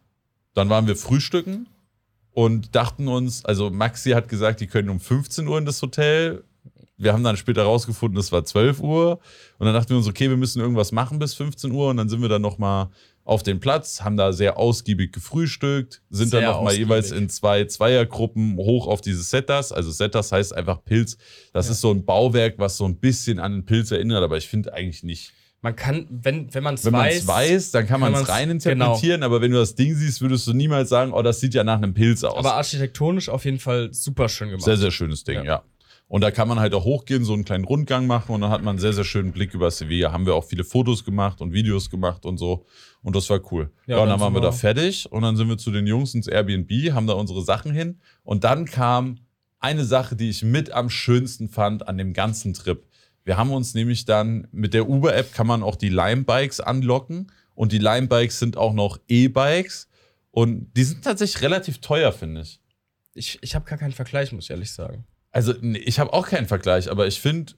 Dann 0.54 0.70
waren 0.70 0.88
wir 0.88 0.96
frühstücken 0.96 1.68
und 2.32 2.76
dachten 2.76 3.08
uns, 3.08 3.46
also 3.46 3.70
Maxi 3.70 4.12
hat 4.12 4.28
gesagt, 4.28 4.60
die 4.62 4.68
können 4.68 4.90
um 4.90 5.00
15 5.00 5.48
Uhr 5.48 5.58
in 5.58 5.66
das 5.66 5.82
Hotel. 5.82 6.44
Wir 6.98 7.12
haben 7.14 7.24
dann 7.24 7.36
später 7.38 7.64
rausgefunden, 7.64 8.18
es 8.18 8.32
war 8.32 8.46
12 8.46 8.80
Uhr. 8.80 9.20
Und 9.60 9.66
dann 9.66 9.74
dachten 9.74 9.90
wir 9.90 9.98
uns, 9.98 10.08
okay, 10.08 10.30
wir 10.30 10.38
müssen 10.38 10.62
irgendwas 10.62 10.92
machen 10.94 11.20
bis 11.20 11.34
15 11.34 11.72
Uhr. 11.72 11.90
Und 11.90 11.98
dann 11.98 12.10
sind 12.10 12.22
wir 12.22 12.30
dann 12.30 12.42
nochmal 12.42 12.90
auf 13.26 13.42
den 13.44 13.60
Platz, 13.60 14.02
haben 14.02 14.16
da 14.18 14.32
sehr 14.32 14.58
ausgiebig 14.58 15.12
gefrühstückt, 15.12 16.02
sind 16.12 16.30
Sehr 16.30 16.42
dann 16.42 16.52
nochmal 16.52 16.76
jeweils 16.76 17.12
in 17.12 17.28
zwei 17.28 17.66
Zweiergruppen 17.66 18.56
hoch 18.58 18.88
auf 18.88 19.02
diese 19.02 19.24
Setters. 19.24 19.72
Also 19.72 19.92
Setters 19.92 20.32
heißt 20.32 20.56
einfach 20.56 20.86
Pilz. 20.86 21.18
Das 21.52 21.66
Ja. 21.66 21.72
ist 21.74 21.82
so 21.82 21.92
ein 21.92 22.06
Bauwerk, 22.06 22.54
was 22.60 22.78
so 22.78 22.86
ein 22.86 22.98
bisschen 23.00 23.40
an 23.40 23.52
einen 23.54 23.66
Pilz 23.66 23.92
erinnert, 23.92 24.24
aber 24.24 24.38
ich 24.38 24.48
finde 24.48 24.74
eigentlich 24.74 25.04
nicht. 25.04 25.34
Man 25.62 25.76
kann, 25.76 26.06
wenn, 26.12 26.54
wenn 26.54 26.62
man 26.62 26.76
es 26.76 26.86
Wenn 26.86 26.92
man 26.92 27.02
weiß, 27.08 27.16
es 27.24 27.28
weiß, 27.28 27.72
dann 27.72 27.88
kann 27.88 28.00
man 28.00 28.14
es 28.14 28.20
man's- 28.20 28.28
genau. 28.28 28.38
reininterpretieren, 28.38 29.24
aber 29.24 29.42
wenn 29.42 29.50
du 29.50 29.58
das 29.58 29.74
Ding 29.74 29.96
siehst, 29.96 30.22
würdest 30.22 30.46
du 30.46 30.54
niemals 30.54 30.90
sagen, 30.90 31.12
oh, 31.12 31.24
das 31.24 31.40
sieht 31.40 31.56
ja 31.56 31.64
nach 31.64 31.78
einem 31.78 31.96
Pilz 31.96 32.24
aus. 32.24 32.38
aber 32.38 32.54
architektonisch 32.54 33.30
auf 33.30 33.44
jeden 33.46 33.58
Fall 33.58 33.92
super 33.92 34.30
schön 34.30 34.50
gemacht. 34.50 34.64
sehr, 34.66 34.78
sehr 34.78 34.92
schönes 34.92 35.24
Ding, 35.24 35.38
Ja. 35.38 35.44
ja. 35.44 35.64
Und 36.08 36.22
da 36.22 36.30
kann 36.30 36.48
man 36.48 36.60
halt 36.60 36.74
auch 36.76 36.84
hochgehen, 36.84 37.26
so 37.26 37.34
einen 37.34 37.46
kleinen 37.46 37.64
Rundgang 37.64 38.06
machen 38.06 38.34
und 38.34 38.42
dann 38.42 38.52
hat 38.52 38.62
man 38.62 38.74
einen 38.74 38.80
sehr, 38.80 38.94
sehr 38.94 39.04
schönen 39.04 39.32
Blick 39.32 39.54
über 39.56 39.72
Sevilla. 39.72 40.12
Haben 40.12 40.26
wir 40.28 40.36
auch 40.36 40.46
viele 40.46 40.64
Fotos 40.64 41.04
gemacht 41.04 41.42
und 41.42 41.52
Videos 41.52 41.90
gemacht 41.90 42.26
und 42.26 42.38
so. 42.38 42.66
Und 43.02 43.16
das 43.16 43.30
war 43.30 43.42
cool. 43.52 43.72
Ja, 43.88 43.98
Ja, 43.98 44.04
und 44.04 44.10
dann 44.10 44.20
dann 44.20 44.20
waren 44.20 44.34
wir 44.34 44.42
da 44.42 44.52
fertig 44.52 45.12
und 45.12 45.24
dann 45.24 45.36
sind 45.36 45.50
wir 45.50 45.58
zu 45.58 45.72
den 45.72 45.88
Jungs 45.88 46.14
ins 46.14 46.28
Airbnb, 46.28 46.72
haben 46.94 47.08
da 47.08 47.14
unsere 47.14 47.42
Sachen 47.42 47.72
hin. 47.72 48.00
Und 48.24 48.44
dann 48.44 48.66
kam 48.66 49.18
eine 49.60 49.84
Sache, 49.84 50.16
die 50.16 50.30
ich 50.30 50.44
mit 50.44 50.72
am 50.72 50.90
schönsten 50.92 51.50
fand 51.50 51.88
an 51.88 51.98
dem 51.98 52.14
ganzen 52.14 52.54
Trip. 52.54 52.86
Wir 53.24 53.38
haben 53.38 53.52
uns 53.52 53.74
nämlich 53.74 54.06
dann 54.06 54.48
mit 54.52 54.76
der 54.76 54.88
Uber-App 54.88 55.34
kann 55.34 55.48
man 55.48 55.64
auch 55.64 55.76
die 55.76 55.90
Lime-Bikes 55.90 56.60
anlocken. 56.62 57.32
Und 57.56 57.72
die 57.72 57.80
Lime-Bikes 57.80 58.38
sind 58.38 58.58
auch 58.58 58.74
noch 58.74 59.00
E-Bikes. 59.08 59.90
Und 60.30 60.72
die 60.76 60.84
sind 60.84 61.04
tatsächlich 61.04 61.42
relativ 61.42 61.80
teuer, 61.80 62.12
finde 62.12 62.42
ich. 62.42 62.60
Ich, 63.16 63.40
ich 63.42 63.56
habe 63.56 63.66
gar 63.66 63.80
keinen 63.80 63.94
Vergleich, 63.94 64.32
muss 64.32 64.44
ich 64.46 64.50
ehrlich 64.52 64.72
sagen. 64.72 65.06
Also, 65.36 65.54
ich 65.62 66.00
habe 66.00 66.14
auch 66.14 66.28
keinen 66.28 66.48
Vergleich, 66.48 66.90
aber 66.90 67.08
ich 67.08 67.20
finde, 67.20 67.54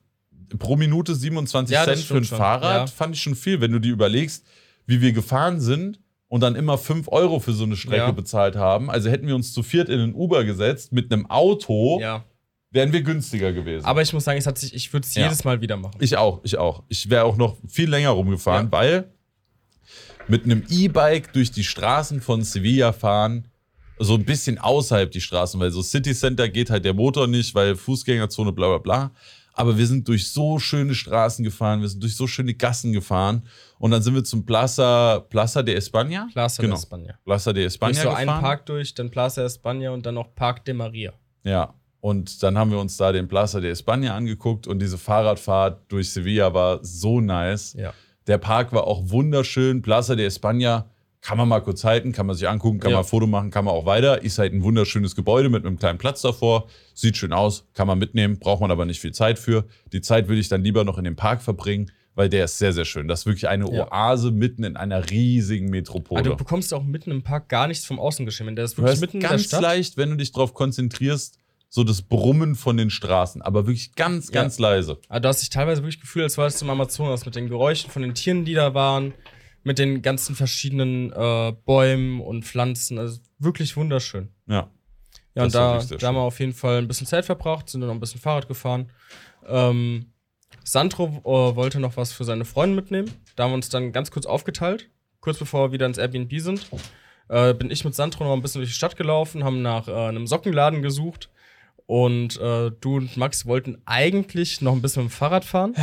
pro 0.58 0.76
Minute 0.78 1.14
27 1.14 1.74
Ja, 1.74 1.84
Cent 1.84 2.00
für 2.00 2.18
ein 2.18 2.24
schon, 2.24 2.38
Fahrrad 2.38 2.90
ja. 2.90 2.94
fand 2.96 3.16
ich 3.16 3.22
schon 3.22 3.36
viel, 3.36 3.62
wenn 3.62 3.72
du 3.72 3.80
dir 3.80 3.92
überlegst, 3.92 4.46
wie 4.88 5.00
wir 5.02 5.12
gefahren 5.12 5.60
sind 5.60 6.00
und 6.28 6.42
dann 6.42 6.56
immer 6.56 6.78
5 6.80 7.08
Euro 7.10 7.40
für 7.40 7.54
so 7.54 7.66
eine 7.66 7.76
Strecke 7.76 7.98
Ja. 7.98 8.12
bezahlt 8.12 8.56
haben. 8.56 8.90
Also 8.90 9.10
hätten 9.12 9.28
wir 9.28 9.36
uns 9.36 9.54
zu 9.54 9.62
viert 9.62 9.90
in 9.90 10.00
einen 10.00 10.16
Uber 10.16 10.44
gesetzt 10.44 10.92
mit 10.92 11.12
einem 11.14 11.28
Auto, 11.30 12.02
wären 12.72 12.94
wir 12.94 13.02
günstiger 13.04 13.54
gewesen. 13.54 13.86
Aber 13.86 14.02
ich 14.02 14.12
muss 14.12 14.24
sagen, 14.24 14.40
es 14.40 14.48
hat 14.48 14.58
sich, 14.58 14.74
ich 14.74 14.92
würde 14.92 15.06
es 15.06 15.14
jedes 15.14 15.44
Mal 15.44 15.62
wieder 15.62 15.78
machen. 15.78 15.98
ich 16.00 16.18
auch, 16.18 16.40
ich 16.44 16.58
auch. 16.58 16.82
Ich 16.88 17.10
wäre 17.12 17.26
auch 17.26 17.38
noch 17.38 17.58
viel 17.68 17.90
länger 17.90 18.10
rumgefahren, 18.10 18.72
weil 18.72 19.12
mit 20.28 20.46
einem 20.46 20.64
E-Bike 20.68 21.32
durch 21.34 21.52
die 21.52 21.64
Straßen 21.64 22.22
von 22.22 22.42
Sevilla 22.44 22.92
fahren, 22.92 23.48
so 24.00 24.16
ein 24.16 24.26
bisschen 24.26 24.58
außerhalb 24.58 25.12
die 25.12 25.22
Straßen, 25.22 25.60
weil 25.60 25.72
so 25.72 25.82
City 25.82 26.14
Center 26.14 26.50
geht 26.50 26.70
halt 26.70 26.86
der 26.86 26.94
Motor 26.94 27.28
nicht, 27.28 27.54
weil 27.56 27.76
Fußgängerzone, 27.76 28.52
bla 28.52 28.68
bla 28.68 28.78
bla. 28.78 29.12
Aber 29.54 29.76
wir 29.76 29.88
sind 29.88 30.08
durch 30.08 30.30
so 30.32 30.60
schöne 30.60 30.94
Straßen 30.94 31.44
gefahren, 31.44 31.82
wir 31.82 31.90
sind 31.90 32.04
durch 32.04 32.16
so 32.16 32.28
schöne 32.28 32.54
Gassen 32.54 32.94
gefahren 32.94 33.42
und 33.80 33.90
dann 33.90 34.04
sind 34.04 34.14
wir 34.14 34.24
zum 34.24 34.46
Plaza, 34.46 35.26
Plaza 35.30 35.64
de 35.64 35.76
España. 35.76 36.32
Plaza 36.32 36.62
genau. 36.62 36.76
de 36.76 36.84
España. 36.84 37.14
Plaza 37.26 37.54
de 37.54 37.66
España 37.66 37.88
Durch 37.88 37.98
so 37.98 38.10
gefahren. 38.10 38.30
einen 38.30 38.42
Park 38.42 38.66
durch, 38.68 38.94
dann 38.94 39.10
Plaza 39.10 39.44
España 39.44 39.90
und 39.90 40.06
dann 40.06 40.14
noch 40.14 40.36
Park 40.36 40.64
de 40.66 40.76
Maria. 40.76 41.14
Ja, 41.44 41.74
und 42.02 42.44
dann 42.44 42.56
haben 42.56 42.70
wir 42.70 42.80
uns 42.80 42.98
da 42.98 43.12
den 43.12 43.28
Plaza 43.28 43.60
de 43.60 43.72
España 43.72 44.12
angeguckt 44.12 44.68
und 44.68 44.80
diese 44.80 45.00
Fahrradfahrt 45.00 45.92
durch 45.92 46.12
Sevilla 46.12 46.54
war 46.54 46.80
so 46.84 47.20
nice. 47.20 47.74
Ja. 47.74 47.94
Der 48.28 48.38
Park 48.38 48.74
war 48.74 48.86
auch 48.86 49.10
wunderschön. 49.10 49.82
Plaza 49.82 50.16
de 50.16 50.28
España 50.28 50.86
kann 51.22 51.38
man 51.38 51.48
mal 51.48 51.60
kurz 51.62 51.84
halten, 51.84 52.12
kann 52.12 52.26
man 52.28 52.36
sich 52.36 52.48
angucken, 52.48 52.80
kann 52.80 52.92
Ja. 52.92 52.98
man 52.98 53.06
ein 53.06 53.10
Foto 53.10 53.28
machen, 53.28 53.50
kann 53.52 53.66
man 53.66 53.74
auch 53.74 53.86
weiter. 53.86 54.22
Ist 54.24 54.38
halt 54.38 54.54
ein 54.54 54.64
wunderschönes 54.64 55.16
Gebäude 55.16 55.50
mit 55.50 55.66
einem 55.66 55.78
kleinen 55.80 55.98
Platz 55.98 56.22
davor. 56.22 56.68
Sieht 56.94 57.18
schön 57.18 57.34
aus, 57.34 57.66
kann 57.74 57.88
man 57.88 57.98
mitnehmen, 58.00 58.40
braucht 58.40 58.62
man 58.62 58.72
aber 58.72 58.86
nicht 58.86 59.00
viel 59.02 59.12
Zeit 59.14 59.40
für. 59.40 59.66
Die 59.94 60.02
Zeit 60.02 60.28
würde 60.28 60.40
ich 60.40 60.48
dann 60.48 60.64
lieber 60.64 60.84
noch 60.84 60.98
in 60.98 61.04
dem 61.04 61.16
Park 61.16 61.42
verbringen, 61.42 61.92
weil 62.16 62.30
der 62.30 62.46
ist 62.46 62.58
sehr, 62.60 62.72
sehr 62.72 62.86
schön. 62.86 63.08
Das 63.08 63.22
ist 63.22 63.26
wirklich 63.26 63.48
eine 63.48 63.70
Ja. 63.72 63.92
Oase 63.92 64.32
mitten 64.32 64.64
in 64.64 64.78
einer 64.78 65.10
riesigen 65.10 65.66
Aber 65.68 65.72
Metropole. 65.72 66.24
du 66.24 66.36
bekommst 66.36 66.74
auch 66.74 66.84
mitten 66.84 67.12
im 67.12 67.24
Park 67.24 67.50
gar 67.50 67.68
nichts 67.68 67.86
vom 67.86 68.00
Außengeschehen. 68.00 68.56
Der 68.56 68.66
ist 68.66 68.74
Du 68.78 68.84
wirklich 68.84 68.90
hörst 68.92 69.02
mitten 69.02 69.18
in 69.18 69.22
der 69.22 69.30
ganz 69.32 69.44
Stadt. 69.46 69.62
leicht, 69.62 69.98
wenn 69.98 70.10
du 70.12 70.16
dich 70.18 70.32
darauf 70.32 70.54
konzentrierst, 70.54 71.40
so 71.70 71.84
das 71.84 72.02
Brummen 72.02 72.56
von 72.56 72.78
den 72.78 72.90
Straßen. 72.90 73.42
Aber 73.42 73.68
wirklich 73.68 73.94
ganz, 73.96 74.28
Ja. 74.28 74.42
ganz 74.42 74.58
leise. 74.60 75.00
Aber 75.10 75.20
du 75.20 75.28
hast 75.30 75.42
dich 75.42 75.50
teilweise 75.50 75.82
wirklich 75.82 76.00
gefühlt, 76.00 76.24
als 76.24 76.38
wärst 76.38 76.62
du 76.62 76.66
im 76.66 76.72
Amazonas 76.72 77.26
mit 77.26 77.36
den 77.36 77.50
Geräuschen 77.50 77.92
von 77.92 78.02
den 78.04 78.14
Tieren, 78.14 78.46
die 78.46 78.54
da 78.54 78.74
waren, 78.74 79.14
mit 79.64 79.80
den 79.80 80.02
ganzen 80.02 80.36
verschiedenen 80.36 81.12
äh, 81.12 81.54
Bäumen 81.66 82.22
und 82.22 82.46
Pflanzen. 82.46 82.98
Also 82.98 83.20
wirklich 83.40 83.76
wunderschön. 83.76 84.30
Ja. 84.48 84.70
Ja, 85.36 85.44
und 85.44 85.54
da, 85.54 85.80
da 85.84 86.08
haben 86.08 86.16
wir 86.16 86.22
auf 86.22 86.40
jeden 86.40 86.54
Fall 86.54 86.80
ein 86.80 86.88
bisschen 86.88 87.06
Zeit 87.06 87.24
verbracht, 87.24 87.70
sind 87.70 87.82
dann 87.82 87.90
noch 87.90 87.96
ein 87.96 88.00
bisschen 88.00 88.20
Fahrrad 88.20 88.48
gefahren. 88.48 88.92
Ähm, 89.46 90.08
Sandro 90.64 91.22
äh, 91.24 91.56
wollte 91.56 91.80
noch 91.80 91.96
was 91.96 92.12
für 92.12 92.24
seine 92.24 92.44
Freundin 92.44 92.76
mitnehmen. 92.76 93.12
Da 93.36 93.44
haben 93.44 93.52
wir 93.52 93.56
uns 93.56 93.70
dann 93.70 93.92
ganz 93.92 94.10
kurz 94.10 94.26
aufgeteilt. 94.26 94.90
Kurz 95.20 95.38
bevor 95.38 95.68
wir 95.68 95.72
wieder 95.74 95.86
ins 95.86 96.00
Airbnb 96.00 96.40
sind, 96.40 96.68
äh, 97.30 97.54
bin 97.54 97.70
ich 97.70 97.86
mit 97.86 97.94
Sandro 97.94 98.24
noch 98.24 98.34
ein 98.34 98.42
bisschen 98.42 98.62
durch 98.62 98.72
die 98.72 98.76
Stadt 98.76 98.98
gelaufen, 98.98 99.44
haben 99.44 99.62
nach 99.62 99.88
äh, 99.88 99.92
einem 99.92 100.26
Sockenladen 100.26 100.82
gesucht. 100.82 101.30
Und 101.86 102.38
äh, 102.42 102.72
du 102.72 102.98
und 102.98 103.16
Max 103.16 103.46
wollten 103.46 103.78
eigentlich 103.86 104.62
noch 104.62 104.74
ein 104.74 104.82
bisschen 104.82 105.04
mit 105.04 105.12
dem 105.12 105.16
Fahrrad 105.16 105.46
fahren. 105.46 105.76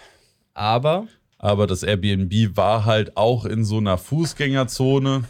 Aber 0.54 1.06
Aber 1.42 1.66
das 1.66 1.82
Airbnb 1.82 2.54
war 2.54 2.84
halt 2.84 3.16
auch 3.16 3.46
in 3.46 3.64
so 3.64 3.78
einer 3.78 3.96
Fußgängerzone. 3.96 5.24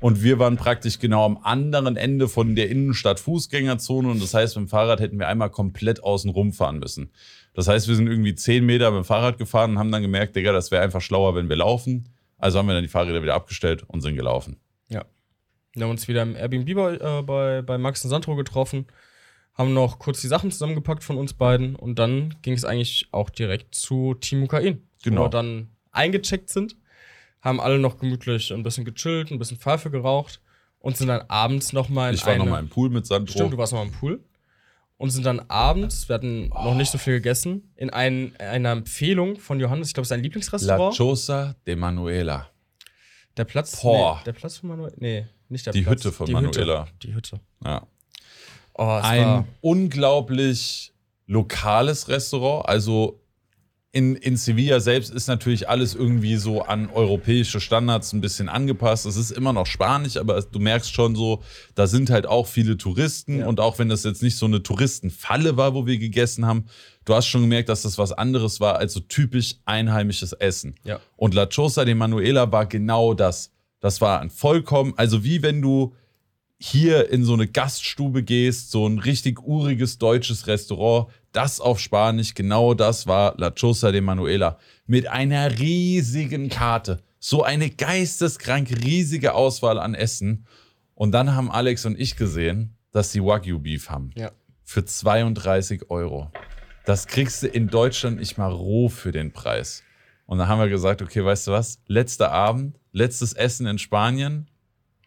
Und 0.00 0.22
wir 0.22 0.38
waren 0.38 0.56
praktisch 0.56 0.98
genau 0.98 1.26
am 1.26 1.38
anderen 1.42 1.96
Ende 1.96 2.28
von 2.28 2.56
der 2.56 2.70
Innenstadt 2.70 3.20
Fußgängerzone. 3.20 4.08
Und 4.08 4.22
das 4.22 4.32
heißt, 4.32 4.56
mit 4.56 4.66
dem 4.66 4.68
Fahrrad 4.68 5.00
hätten 5.00 5.18
wir 5.18 5.28
einmal 5.28 5.50
komplett 5.50 6.02
außen 6.02 6.30
rumfahren 6.30 6.78
müssen. 6.78 7.10
Das 7.52 7.68
heißt, 7.68 7.88
wir 7.88 7.94
sind 7.94 8.06
irgendwie 8.06 8.34
zehn 8.34 8.64
Meter 8.64 8.90
mit 8.90 9.02
dem 9.02 9.04
Fahrrad 9.04 9.36
gefahren 9.36 9.72
und 9.72 9.78
haben 9.78 9.92
dann 9.92 10.00
gemerkt, 10.00 10.34
Digga, 10.34 10.52
das 10.52 10.70
wäre 10.70 10.82
einfach 10.82 11.02
schlauer, 11.02 11.34
wenn 11.34 11.50
wir 11.50 11.56
laufen. 11.56 12.08
Also 12.38 12.58
haben 12.58 12.66
wir 12.66 12.74
dann 12.74 12.82
die 12.82 12.88
Fahrräder 12.88 13.22
wieder 13.22 13.34
abgestellt 13.34 13.84
und 13.86 14.00
sind 14.00 14.16
gelaufen. 14.16 14.56
Ja. 14.88 15.04
Wir 15.74 15.84
haben 15.84 15.90
uns 15.90 16.08
wieder 16.08 16.22
im 16.22 16.36
Airbnb 16.36 16.74
bei, 16.74 16.94
äh, 16.94 17.22
bei, 17.22 17.60
bei 17.60 17.76
Max 17.76 18.02
und 18.02 18.10
Sandro 18.10 18.34
getroffen, 18.34 18.86
haben 19.52 19.74
noch 19.74 19.98
kurz 19.98 20.22
die 20.22 20.28
Sachen 20.28 20.50
zusammengepackt 20.50 21.04
von 21.04 21.18
uns 21.18 21.34
beiden 21.34 21.76
und 21.76 21.98
dann 21.98 22.34
ging 22.40 22.54
es 22.54 22.64
eigentlich 22.64 23.08
auch 23.12 23.28
direkt 23.28 23.74
zu 23.74 24.14
Team 24.14 24.42
Ukraine. 24.42 24.78
Genau. 25.04 25.20
Wo 25.20 25.24
wir 25.26 25.30
dann 25.30 25.68
eingecheckt 25.92 26.50
sind, 26.50 26.76
haben 27.40 27.60
alle 27.60 27.78
noch 27.78 27.98
gemütlich 27.98 28.52
ein 28.52 28.62
bisschen 28.62 28.84
gechillt, 28.84 29.30
ein 29.30 29.38
bisschen 29.38 29.58
Pfeife 29.58 29.90
geraucht 29.90 30.40
und 30.80 30.96
sind 30.96 31.08
dann 31.08 31.22
abends 31.28 31.72
nochmal 31.72 32.10
in 32.10 32.14
Ich 32.16 32.24
war 32.26 32.32
eine, 32.32 32.44
noch 32.44 32.50
mal 32.50 32.58
im 32.58 32.68
Pool 32.68 32.90
mit 32.90 33.06
Sandro. 33.06 33.32
Stimmt, 33.32 33.52
du 33.52 33.58
warst 33.58 33.72
noch 33.72 33.80
mal 33.80 33.86
im 33.86 33.92
Pool. 33.92 34.20
Und 34.96 35.10
sind 35.10 35.26
dann 35.26 35.40
abends, 35.48 36.08
wir 36.08 36.14
hatten 36.14 36.48
noch 36.48 36.74
nicht 36.74 36.90
so 36.90 36.98
viel 36.98 37.14
gegessen, 37.14 37.72
in 37.76 37.90
ein, 37.90 38.34
einer 38.38 38.70
Empfehlung 38.70 39.38
von 39.38 39.58
Johannes, 39.60 39.88
ich 39.88 39.94
glaube, 39.94 40.06
sein 40.06 40.20
La 40.20 40.24
Lieblingsrestaurant. 40.24 40.96
Chosa 40.96 41.54
de 41.66 41.74
Manuela. 41.76 42.48
der 43.36 43.44
Platz, 43.44 43.82
Boah. 43.82 44.18
Nee, 44.18 44.24
der 44.24 44.32
Platz 44.32 44.58
von 44.58 44.68
Manuel, 44.70 44.94
nee, 44.98 45.26
nicht 45.48 45.66
der 45.66 45.72
Die 45.72 45.82
Platz. 45.82 45.98
Hütte 46.04 46.12
von 46.12 46.26
die 46.26 46.32
Manuela. 46.32 46.84
Hütte. 46.86 46.92
Die 47.02 47.14
Hütte. 47.14 47.40
Ja. 47.64 47.86
Oh, 48.74 49.00
ein 49.02 49.46
unglaublich 49.60 50.92
lokales 51.26 52.08
Restaurant. 52.08 52.68
Also 52.68 53.20
in, 53.94 54.16
in 54.16 54.36
Sevilla 54.36 54.80
selbst 54.80 55.14
ist 55.14 55.28
natürlich 55.28 55.68
alles 55.68 55.94
irgendwie 55.94 56.34
so 56.34 56.62
an 56.62 56.90
europäische 56.90 57.60
Standards 57.60 58.12
ein 58.12 58.20
bisschen 58.20 58.48
angepasst. 58.48 59.06
Es 59.06 59.14
ist 59.16 59.30
immer 59.30 59.52
noch 59.52 59.66
Spanisch, 59.66 60.16
aber 60.16 60.42
du 60.42 60.58
merkst 60.58 60.92
schon 60.92 61.14
so, 61.14 61.44
da 61.76 61.86
sind 61.86 62.10
halt 62.10 62.26
auch 62.26 62.48
viele 62.48 62.76
Touristen. 62.76 63.38
Ja. 63.38 63.46
Und 63.46 63.60
auch 63.60 63.78
wenn 63.78 63.88
das 63.88 64.02
jetzt 64.02 64.20
nicht 64.20 64.36
so 64.36 64.46
eine 64.46 64.64
Touristenfalle 64.64 65.56
war, 65.56 65.74
wo 65.74 65.86
wir 65.86 65.96
gegessen 65.98 66.44
haben, 66.44 66.64
du 67.04 67.14
hast 67.14 67.28
schon 67.28 67.42
gemerkt, 67.42 67.68
dass 67.68 67.82
das 67.82 67.96
was 67.96 68.10
anderes 68.10 68.58
war 68.58 68.78
als 68.78 68.94
so 68.94 69.00
typisch 69.00 69.58
einheimisches 69.64 70.32
Essen. 70.32 70.74
ja. 70.82 70.98
Und 71.16 71.32
La 71.32 71.46
Chosa 71.46 71.84
de 71.84 71.94
Manuela 71.94 72.50
war 72.50 72.66
genau 72.66 73.14
das. 73.14 73.52
Das 73.78 74.00
war 74.00 74.20
ein 74.20 74.30
vollkommen, 74.30 74.94
also 74.96 75.22
wie 75.22 75.40
wenn 75.42 75.62
du 75.62 75.94
hier 76.66 77.10
in 77.10 77.24
so 77.24 77.34
eine 77.34 77.46
Gaststube 77.46 78.22
gehst, 78.22 78.70
so 78.70 78.86
ein 78.86 78.98
richtig 78.98 79.42
uriges 79.42 79.98
deutsches 79.98 80.46
Restaurant, 80.46 81.12
das 81.32 81.60
auf 81.60 81.78
Spanisch, 81.78 82.32
genau 82.32 82.72
das 82.72 83.06
war 83.06 83.34
La 83.36 83.50
Chosa 83.50 83.92
de 83.92 84.00
Manuela. 84.00 84.58
Mit 84.86 85.06
einer 85.06 85.58
riesigen 85.58 86.48
Karte. 86.48 87.02
So 87.18 87.42
eine 87.42 87.68
geisteskrank 87.68 88.70
riesige 88.82 89.34
Auswahl 89.34 89.78
an 89.78 89.94
Essen. 89.94 90.46
Und 90.94 91.12
dann 91.12 91.34
haben 91.34 91.50
Alex 91.50 91.84
und 91.84 92.00
ich 92.00 92.16
gesehen, 92.16 92.74
dass 92.92 93.12
sie 93.12 93.22
Wagyu 93.22 93.58
Beef 93.58 93.90
haben. 93.90 94.10
Ja. 94.16 94.30
Für 94.62 94.86
32 94.86 95.90
Euro. 95.90 96.30
Das 96.86 97.06
kriegst 97.06 97.42
du 97.42 97.46
in 97.46 97.68
Deutschland 97.68 98.18
nicht 98.18 98.38
mal 98.38 98.52
roh 98.52 98.88
für 98.88 99.12
den 99.12 99.32
Preis. 99.32 99.82
Und 100.24 100.38
dann 100.38 100.48
haben 100.48 100.60
wir 100.60 100.70
gesagt, 100.70 101.02
okay, 101.02 101.22
weißt 101.22 101.48
du 101.48 101.52
was? 101.52 101.78
Letzter 101.88 102.32
Abend, 102.32 102.78
letztes 102.92 103.34
Essen 103.34 103.66
in 103.66 103.78
Spanien. 103.78 104.48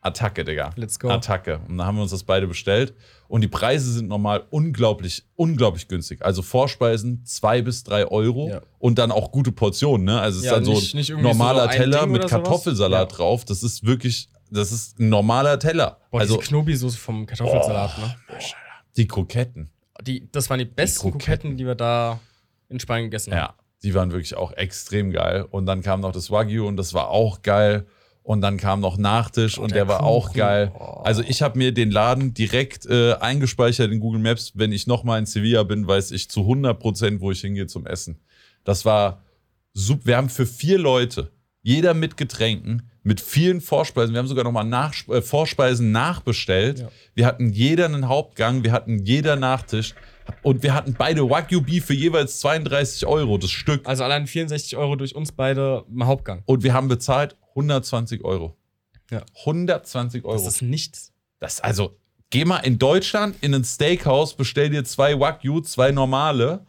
Attacke, 0.02 0.44
Digga. 0.46 0.72
Let's 0.76 1.00
go. 1.00 1.10
Attacke. 1.10 1.60
Und 1.68 1.78
dann 1.78 1.88
haben 1.88 1.96
wir 1.98 2.02
uns 2.04 2.12
das 2.12 2.24
beide 2.24 2.48
bestellt. 2.48 2.94
Und 3.28 3.42
die 3.42 3.48
Preise 3.48 3.92
sind 3.92 4.08
normal 4.08 4.46
unglaublich, 4.52 5.24
unglaublich 5.36 5.88
günstig. 5.88 6.24
Also 6.24 6.42
Vorspeisen 6.42 7.26
zwei 7.26 7.62
bis 7.62 7.84
drei 7.84 8.06
Euro 8.08 8.50
Ja. 8.50 8.62
und 8.80 8.98
dann 9.00 9.12
auch 9.12 9.32
gute 9.32 9.52
Portionen. 9.52 10.06
Ne? 10.06 10.20
Also 10.22 10.40
es 10.40 10.46
Ja, 10.46 10.52
ist 10.52 10.56
dann 10.58 10.66
so 10.66 10.72
nicht- 10.74 10.96
nicht 10.96 11.12
ein 11.12 11.18
so 11.18 11.22
normaler 11.24 11.64
ein 11.70 11.76
Teller 11.78 12.02
Ding 12.04 12.12
mit. 12.12 12.28
Kartoffelsalat 12.28 13.12
Ja. 13.12 13.18
drauf. 13.18 13.44
Das 13.44 13.64
ist 13.64 13.86
wirklich, 13.86 14.30
das 14.50 14.72
ist 14.72 15.00
ein 15.00 15.10
normaler 15.10 15.60
Teller. 15.60 15.98
Boah, 16.12 16.22
also 16.22 16.38
Knobi-Soße 16.38 16.98
vom 16.98 17.26
Kartoffelsalat, 17.26 17.98
ne? 17.98 18.16
die 18.96 19.08
Kroketten. 19.08 19.70
Die, 20.04 20.30
das 20.32 20.50
waren 20.50 20.60
die 20.60 20.66
besten 20.66 21.02
Kroketten. 21.12 21.20
Kroketten, 21.20 21.58
die 21.58 21.66
wir 21.66 21.76
da 21.76 22.20
in 22.70 22.80
Spanien 22.80 23.06
gegessen 23.10 23.34
haben. 23.34 23.40
Ja, 23.40 23.54
die 23.84 23.94
waren 23.94 24.12
wirklich 24.12 24.36
auch 24.38 24.54
extrem 24.54 25.12
geil. 25.12 25.46
Und 25.50 25.66
dann 25.66 25.82
kam 25.82 26.00
noch 26.02 26.12
das 26.12 26.32
Wagyu 26.32 26.66
und 26.68 26.78
das 26.78 26.94
war 26.94 27.10
auch 27.10 27.42
geil. 27.42 27.88
Und 28.28 28.42
dann 28.42 28.58
kam 28.58 28.82
noch 28.82 28.98
Nachtisch 28.98 29.58
und 29.58 29.72
der, 29.72 29.86
der 29.86 29.88
war 29.88 30.04
auch 30.04 30.28
Kuchen. 30.28 30.38
geil. 30.38 30.72
Oh. 30.78 31.00
Also 31.06 31.24
ich 31.26 31.42
habe 31.42 31.58
mir 31.58 31.72
den 31.72 31.92
Laden 31.92 32.34
direkt 32.34 32.86
äh, 32.86 33.14
eingespeichert 33.14 33.90
in 33.90 34.02
Google 34.02 34.20
Maps. 34.20 34.52
Wenn 34.54 34.74
ich 34.74 34.86
nochmal 34.86 35.20
in 35.20 35.26
Sevilla 35.26 35.64
bin, 35.64 35.88
weiß 35.88 36.12
ich 36.12 36.30
zu 36.30 36.42
100 36.42 36.78
Prozent, 36.78 37.22
wo 37.22 37.32
ich 37.32 37.40
hingehe 37.40 37.68
zum 37.68 37.88
Essen. 37.88 38.20
Das 38.66 38.84
war 38.84 39.24
super. 39.72 40.08
Wir 40.08 40.18
haben 40.18 40.28
für 40.28 40.46
vier 40.46 40.78
Leute, 40.78 41.32
jeder 41.62 41.94
mit 41.94 42.18
Getränken, 42.18 42.92
mit 43.02 43.22
vielen 43.22 43.62
Vorspeisen. 43.62 44.14
Wir 44.14 44.20
haben 44.20 44.28
sogar 44.28 44.44
nochmal 44.44 44.66
nach, 44.66 44.94
äh, 45.08 45.22
Vorspeisen 45.22 45.94
nachbestellt. 45.94 46.80
Ja. 46.80 46.90
Wir 47.16 47.26
hatten 47.28 47.54
jeder 47.54 47.86
einen 47.86 48.10
Hauptgang, 48.10 48.62
wir 48.66 48.74
hatten 48.74 49.00
jeder 49.06 49.38
Nachtisch. 49.38 49.96
Und 50.44 50.64
wir 50.64 50.74
hatten 50.74 50.96
beide 50.98 51.30
Wagyu 51.30 51.62
Beef 51.62 51.86
für 51.86 51.94
jeweils 51.94 52.42
32 52.42 53.06
Euro 53.06 53.38
das 53.38 53.52
Stück. 53.52 53.88
Also 53.88 54.04
allein 54.04 54.28
64 54.28 54.76
Euro 54.76 54.98
durch 54.98 55.16
uns 55.16 55.32
beide 55.32 55.86
im 55.90 56.06
Hauptgang. 56.06 56.44
Und 56.46 56.64
wir 56.64 56.74
haben 56.74 56.90
bezahlt 56.90 57.38
120 57.58 58.24
Euro. 58.24 58.56
Ja. 59.12 59.24
120 59.40 60.24
Euro. 60.26 60.34
Das 60.36 60.48
ist 60.48 60.62
nichts. 60.62 61.12
Das, 61.40 61.60
also, 61.62 61.98
geh 62.30 62.46
mal 62.46 62.60
in 62.60 62.78
Deutschland 62.78 63.36
in 63.42 63.54
ein 63.54 63.64
Steakhouse, 63.64 64.36
bestell 64.36 64.70
dir 64.70 64.84
zwei 64.86 65.20
Wagyu, 65.20 65.62
zwei 65.62 65.92
normale, 65.92 66.66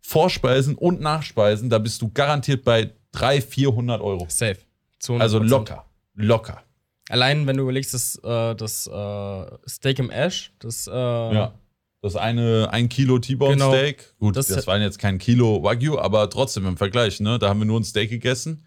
Vorspeisen 0.00 0.74
und 0.74 1.00
Nachspeisen. 1.00 1.70
Da 1.70 1.78
bist 1.78 2.00
du 2.02 2.10
garantiert 2.12 2.64
bei 2.64 2.92
300, 3.12 3.44
400 3.44 4.00
Euro. 4.00 4.26
Safe. 4.28 4.58
Zu 4.98 5.14
100%. 5.14 5.20
Also 5.20 5.38
locker. 5.38 5.84
Locker. 6.14 6.62
Allein, 7.10 7.46
wenn 7.46 7.56
du 7.56 7.62
überlegst, 7.62 7.94
das, 7.94 8.16
äh, 8.22 8.54
das 8.54 8.86
äh, 8.86 9.46
Steak 9.68 9.98
im 9.98 10.10
Ash, 10.10 10.52
das 10.58 10.86
äh, 10.86 10.92
Ja. 10.92 11.54
Das 12.00 12.14
eine, 12.14 12.68
ein 12.70 12.88
Kilo 12.88 13.18
T-Bone 13.18 13.54
Genau. 13.54 13.70
Steak. 13.72 14.14
Gut, 14.20 14.36
das, 14.36 14.46
Das- 14.46 14.68
waren 14.68 14.80
jetzt 14.82 14.98
kein 15.00 15.18
Kilo 15.18 15.64
Wagyu, 15.64 15.98
aber 15.98 16.30
trotzdem 16.30 16.64
im 16.66 16.76
Vergleich, 16.76 17.18
ne? 17.18 17.40
Da 17.40 17.48
haben 17.48 17.58
wir 17.58 17.64
nur 17.66 17.80
ein 17.80 17.84
Steak 17.84 18.08
gegessen. 18.10 18.64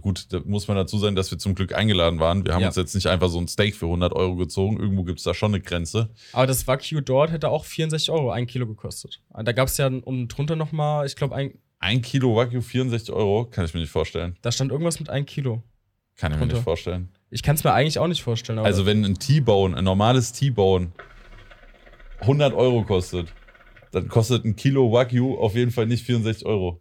Gut, 0.00 0.26
da 0.32 0.40
muss 0.44 0.66
man 0.66 0.76
dazu 0.76 0.98
sagen, 0.98 1.14
dass 1.14 1.30
wir 1.30 1.38
zum 1.38 1.54
Glück 1.54 1.72
eingeladen 1.74 2.18
waren. 2.18 2.44
Wir 2.44 2.54
haben 2.54 2.62
Ja. 2.62 2.66
uns 2.68 2.76
jetzt 2.76 2.94
nicht 2.94 3.06
einfach 3.06 3.28
so 3.28 3.38
ein 3.38 3.46
Steak 3.46 3.76
für 3.76 3.86
100 3.86 4.12
Euro 4.14 4.34
gezogen. 4.36 4.78
Irgendwo 4.80 5.04
gibt 5.04 5.18
es 5.18 5.24
da 5.24 5.32
schon 5.32 5.52
eine 5.54 5.60
Grenze. 5.60 6.10
Aber 6.32 6.46
das 6.46 6.66
Wagyu 6.66 7.00
dort 7.00 7.30
hätte 7.30 7.48
auch 7.50 7.64
64 7.64 8.10
Euro 8.10 8.30
ein 8.30 8.46
Kilo 8.48 8.66
gekostet. 8.66 9.22
Da 9.32 9.52
gab 9.52 9.68
es 9.68 9.76
ja 9.76 9.86
unten 9.86 10.26
drunter 10.28 10.56
noch 10.56 10.72
mal, 10.72 11.06
ich 11.06 11.14
glaube, 11.14 11.36
ein, 11.36 11.58
Ein 11.78 12.02
Kilo 12.02 12.34
Wagyu 12.34 12.62
64 12.62 13.14
Euro, 13.14 13.44
kann 13.44 13.64
ich 13.64 13.74
mir 13.74 13.80
nicht 13.80 13.90
vorstellen. 13.92 14.36
da 14.42 14.50
stand 14.50 14.72
irgendwas 14.72 14.98
mit 14.98 15.08
ein 15.10 15.24
Kilo. 15.26 15.62
Kann 16.16 16.32
ich 16.32 16.36
mir 16.36 16.40
Drunter. 16.40 16.54
nicht 16.56 16.64
vorstellen. 16.64 17.10
Ich 17.30 17.42
kann 17.42 17.54
es 17.56 17.62
mir 17.64 17.72
eigentlich 17.72 17.98
auch 17.98 18.08
nicht 18.08 18.22
vorstellen. 18.22 18.58
Also 18.60 18.86
wenn 18.86 19.04
ein 19.04 19.18
T-Bone, 19.18 19.76
ein 19.76 19.84
normales 19.84 20.32
T-Bone 20.32 20.90
100 22.20 22.54
Euro 22.54 22.82
kostet, 22.84 23.28
dann 23.92 24.08
kostet 24.08 24.44
ein 24.44 24.56
Kilo 24.56 24.90
Wagyu 24.92 25.36
auf 25.38 25.54
jeden 25.54 25.70
Fall 25.70 25.86
nicht 25.86 26.04
64 26.04 26.46
Euro. 26.46 26.80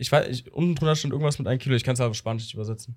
Ich 0.00 0.10
weiß, 0.10 0.26
ich, 0.28 0.52
unten 0.52 0.74
drunter 0.74 0.96
stand 0.96 1.12
irgendwas 1.12 1.38
mit 1.38 1.46
ein 1.48 1.58
Kilo. 1.58 1.74
Ich 1.76 1.84
kann 1.84 1.94
es 1.94 2.00
aber 2.00 2.14
Spanisch 2.14 2.44
nicht 2.44 2.54
übersetzen. 2.54 2.96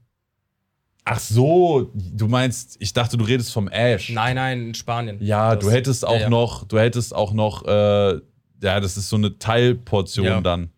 Ach 1.06 1.20
so, 1.20 1.92
du 1.94 2.28
meinst, 2.30 2.78
ich 2.80 2.94
dachte, 2.94 3.18
du 3.18 3.26
redest 3.26 3.52
vom 3.52 3.68
Ash. 3.68 4.10
Nein, 4.10 4.36
nein, 4.36 4.68
in 4.68 4.74
Spanien. 4.74 5.18
Ja, 5.22 5.56
Das- 5.56 5.66
du 5.66 5.72
hättest 5.72 6.08
auch 6.08 6.14
ja, 6.16 6.22
ja. 6.22 6.30
noch, 6.30 6.66
du 6.66 6.80
hättest 6.80 7.14
auch 7.14 7.34
noch, 7.34 7.66
äh, 7.66 8.14
ja, 8.62 8.80
das 8.80 8.96
ist 8.96 9.10
so 9.10 9.18
eine 9.18 9.38
Teilportion 9.38 10.26
Ja. 10.26 10.40
dann. 10.42 10.70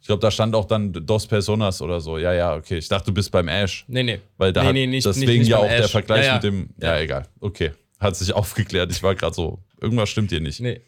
Ich 0.00 0.06
glaube, 0.06 0.20
da 0.20 0.30
stand 0.30 0.54
auch 0.54 0.64
dann 0.66 0.92
Dos 0.92 1.26
Personas 1.26 1.82
oder 1.82 2.00
so. 2.00 2.18
Ja, 2.18 2.32
ja, 2.32 2.54
okay. 2.56 2.78
Ich 2.78 2.88
dachte, 2.88 3.06
du 3.06 3.12
bist 3.14 3.30
beim 3.32 3.48
Ash. 3.48 3.84
Nee, 3.88 4.02
nee. 4.04 4.20
Weil 4.36 4.52
da 4.52 4.62
Nee, 4.64 4.72
nee, 4.72 4.86
nicht- 4.86 5.06
deswegen 5.06 5.30
nicht- 5.30 5.38
nicht 5.40 5.48
ja 5.48 5.58
auch 5.58 5.66
der 5.66 5.84
Ash. 5.84 5.90
Vergleich 5.90 6.20
Ja, 6.22 6.26
ja. 6.26 6.34
mit 6.34 6.44
dem. 6.44 6.68
Ja, 6.80 6.94
Ja. 6.96 7.00
egal. 7.02 7.26
Okay. 7.40 7.72
Hat 7.98 8.16
sich 8.16 8.32
aufgeklärt. 8.34 8.90
Ich 8.92 9.02
war 9.02 9.14
gerade 9.16 9.34
so, 9.34 9.58
irgendwas 9.80 10.08
stimmt 10.08 10.30
hier 10.30 10.40
nicht. 10.40 10.60
Nee. 10.60 10.80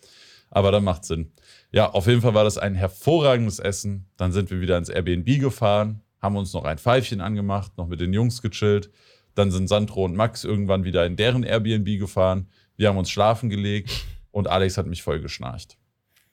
Aber 0.55 0.71
dann 0.71 0.85
macht 0.85 1.05
Sinn. 1.05 1.33
Ja, 1.73 1.91
auf 1.91 2.07
jeden 2.07 2.23
Fall 2.23 2.33
war 2.33 2.45
das 2.45 2.59
ein 2.59 2.77
hervorragendes 2.77 3.59
Essen. 3.59 4.07
Dann 4.17 4.33
sind 4.33 4.51
wir 4.51 4.61
wieder 4.61 4.79
ins 4.79 4.89
Airbnb 4.89 5.41
gefahren, 5.41 6.01
haben 6.23 6.37
uns 6.37 6.53
noch 6.53 6.65
ein 6.65 6.79
Pfeifchen 6.79 7.21
angemacht, 7.21 7.77
noch 7.77 7.89
mit 7.89 8.01
den 8.01 8.13
Jungs 8.13 8.41
gechillt. 8.41 8.91
Dann 9.35 9.51
sind 9.51 9.69
Sandro 9.69 10.05
und 10.05 10.15
Max 10.15 10.45
irgendwann 10.45 10.85
wieder 10.85 11.05
in 11.07 11.17
deren 11.17 11.43
Airbnb 11.43 11.99
gefahren. 11.99 12.49
Wir 12.77 12.89
haben 12.89 12.97
uns 12.97 13.11
schlafen 13.11 13.51
gelegt 13.51 13.91
und 14.31 14.47
Alex 14.47 14.79
hat 14.79 14.87
mich 14.87 15.03
voll 15.03 15.21
geschnarcht. 15.21 15.77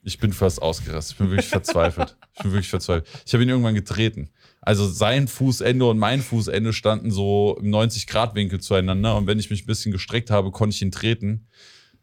Ich 0.04 0.20
bin 0.20 0.34
fast 0.34 0.62
ausgerastet. 0.62 1.14
Ich 1.14 1.18
bin 1.18 1.30
wirklich 1.32 1.50
verzweifelt. 1.50 2.16
Ich 2.34 2.44
bin 2.44 2.52
wirklich 2.52 2.70
verzweifelt. 2.70 3.08
Ich 3.26 3.34
habe 3.34 3.44
ihn 3.44 3.50
irgendwann 3.50 3.76
getreten. 3.76 4.30
Also 4.62 4.88
sein 4.88 5.28
Fußende 5.28 5.86
und 5.86 5.98
mein 5.98 6.22
Fußende 6.22 6.74
standen 6.74 7.10
so 7.10 7.58
im 7.60 7.72
90-Grad-Winkel 7.72 8.60
zueinander. 8.60 9.16
Und 9.16 9.26
wenn 9.26 9.40
ich 9.40 9.50
mich 9.50 9.64
ein 9.64 9.68
bisschen 9.68 9.92
gestreckt 9.92 10.30
habe, 10.30 10.52
konnte 10.52 10.76
ich 10.76 10.82
ihn 10.84 10.92
treten. 10.92 11.48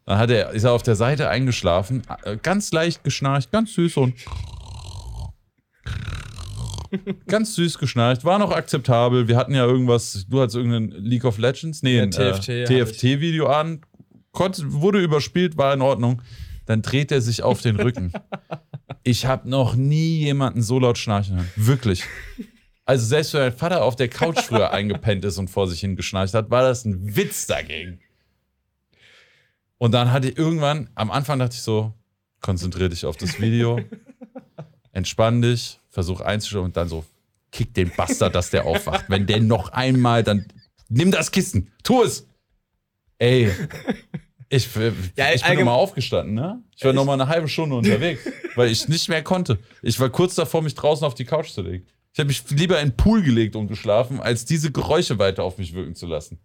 Dann 0.09 0.17
hat 0.17 0.31
er, 0.31 0.49
ist 0.49 0.63
er 0.63 0.71
auf 0.71 0.81
der 0.81 0.95
Seite 0.95 1.29
eingeschlafen, 1.29 2.01
äh, 2.23 2.35
ganz 2.35 2.71
leicht 2.71 3.03
geschnarcht, 3.03 3.51
ganz 3.51 3.75
süß 3.75 3.97
und 3.97 4.15
ganz 7.27 7.53
süß 7.53 7.77
geschnarcht, 7.77 8.25
war 8.25 8.39
noch 8.39 8.51
akzeptabel. 8.51 9.27
Wir 9.27 9.37
hatten 9.37 9.53
ja 9.53 9.67
irgendwas, 9.67 10.25
du 10.27 10.41
hattest 10.41 10.55
irgendein 10.55 11.03
League 11.03 11.25
of 11.25 11.37
Legends, 11.37 11.83
nee, 11.83 11.97
Ja, 11.97 12.01
ein 12.01 12.09
TFT 12.09 12.49
äh. 12.49 12.63
TFT-Video 12.83 13.45
an, 13.45 13.81
konnte, 14.31 14.63
wurde 14.73 14.99
überspielt, 14.99 15.57
war 15.57 15.75
in 15.75 15.81
Ordnung. 15.83 16.23
Dann 16.65 16.81
dreht 16.81 17.11
er 17.11 17.21
sich 17.21 17.43
auf 17.43 17.61
den 17.61 17.75
Rücken. 17.75 18.11
Ich 19.03 19.25
habe 19.25 19.49
noch 19.49 19.75
nie 19.75 20.17
jemanden 20.17 20.61
so 20.61 20.77
laut 20.77 20.97
schnarchen 20.97 21.37
hören. 21.37 21.49
Wirklich. 21.55 22.03
Also 22.85 23.05
selbst 23.05 23.33
wenn 23.33 23.41
mein 23.41 23.53
Vater 23.53 23.83
auf 23.83 23.95
der 23.95 24.09
Couch 24.09 24.39
früher 24.39 24.71
eingepennt 24.71 25.23
ist 25.23 25.37
und 25.37 25.49
vor 25.49 25.67
sich 25.67 25.79
hin 25.79 25.95
geschnarcht 25.95 26.33
hat, 26.33 26.51
war 26.51 26.63
das 26.63 26.83
ein 26.83 27.15
Witz 27.15 27.47
dagegen. 27.47 27.99
Und 29.79 29.93
dann 29.93 30.11
hatte 30.11 30.29
ich 30.29 30.37
irgendwann, 30.37 30.89
am 30.93 31.09
Anfang 31.09 31.39
dachte 31.39 31.55
ich 31.55 31.61
so, 31.61 31.93
konzentrier 32.41 32.89
dich 32.89 33.05
auf 33.05 33.17
das 33.17 33.41
Video, 33.41 33.79
entspann 34.91 35.41
dich, 35.41 35.79
versuch 35.89 36.21
einzuschauen 36.21 36.65
und 36.65 36.77
dann 36.77 36.87
so, 36.87 37.05
kick 37.51 37.73
den 37.73 37.89
Bastard, 37.95 38.35
dass 38.35 38.51
der 38.51 38.65
aufwacht. 38.65 39.05
Wenn 39.07 39.25
der 39.25 39.39
noch 39.39 39.69
einmal, 39.69 40.23
dann 40.23 40.45
nimm 40.89 41.11
das 41.11 41.31
Kissen, 41.31 41.71
tu 41.81 42.03
es. 42.03 42.27
Ey, 43.17 43.51
ich, 44.49 44.75
äh, 44.75 44.91
Ja, 45.15 45.33
ich 45.33 45.43
bin 45.43 45.55
nochmal 45.55 45.75
aufgestanden, 45.75 46.35
ne? 46.35 46.61
Ich 46.75 46.83
war 46.83 46.93
nochmal 46.93 47.19
eine 47.19 47.29
halbe 47.29 47.47
Stunde 47.47 47.75
unterwegs, 47.75 48.21
weil 48.55 48.69
ich 48.69 48.87
nicht 48.87 49.07
mehr 49.07 49.23
konnte. 49.23 49.59
Ich 49.81 49.99
war 49.99 50.09
kurz 50.09 50.35
davor, 50.35 50.61
mich 50.61 50.75
draußen 50.75 51.05
auf 51.05 51.15
die 51.15 51.25
Couch 51.25 51.49
zu 51.51 51.61
legen. 51.61 51.85
Ich 52.13 52.19
habe 52.19 52.27
mich 52.27 52.49
lieber 52.49 52.79
in 52.81 52.89
den 52.89 52.97
Pool 52.97 53.21
gelegt 53.21 53.55
und 53.55 53.67
geschlafen, 53.67 54.19
als 54.19 54.43
diese 54.43 54.71
Geräusche 54.71 55.19
weiter 55.19 55.43
auf 55.43 55.57
mich 55.57 55.73
wirken 55.73 55.95
zu 55.95 56.05
lassen. 56.05 56.39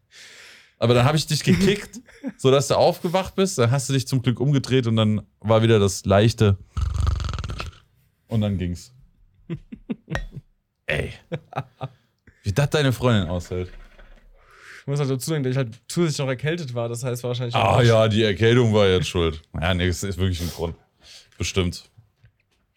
Aber 0.84 0.92
dann 0.92 1.06
habe 1.06 1.16
ich 1.16 1.26
dich 1.26 1.42
gekickt, 1.42 2.02
sodass 2.36 2.68
du 2.68 2.74
aufgewacht 2.74 3.34
bist. 3.36 3.56
Dann 3.56 3.70
hast 3.70 3.88
du 3.88 3.94
dich 3.94 4.06
zum 4.06 4.20
Glück 4.20 4.38
umgedreht 4.38 4.86
und 4.86 4.96
dann 4.96 5.22
war 5.40 5.62
wieder 5.62 5.78
das 5.78 6.04
leichte. 6.04 6.58
Und 8.26 8.42
dann 8.42 8.58
ging's. 8.58 8.92
Ey. 10.84 11.14
Wie 12.42 12.52
das 12.52 12.68
deine 12.68 12.92
Freundin 12.92 13.30
aushält. 13.30 13.70
Ich 14.82 14.86
muss 14.86 14.98
halt 15.00 15.08
dazu 15.08 15.30
sagen, 15.30 15.42
dass 15.42 15.52
ich 15.52 15.56
halt 15.56 15.70
zusätzlich 15.88 16.18
noch 16.18 16.28
erkältet 16.28 16.74
war. 16.74 16.90
Das 16.90 17.02
heißt 17.02 17.24
wahrscheinlich. 17.24 17.54
Ah 17.54 17.80
ja, 17.80 18.06
die 18.06 18.22
Erkältung 18.22 18.74
war 18.74 18.86
jetzt 18.86 19.08
schuld. 19.08 19.40
Ja, 19.58 19.72
nee, 19.72 19.86
das 19.86 20.02
ist 20.02 20.18
wirklich 20.18 20.42
ein 20.42 20.50
Grund. 20.50 20.76
Bestimmt. 21.38 21.88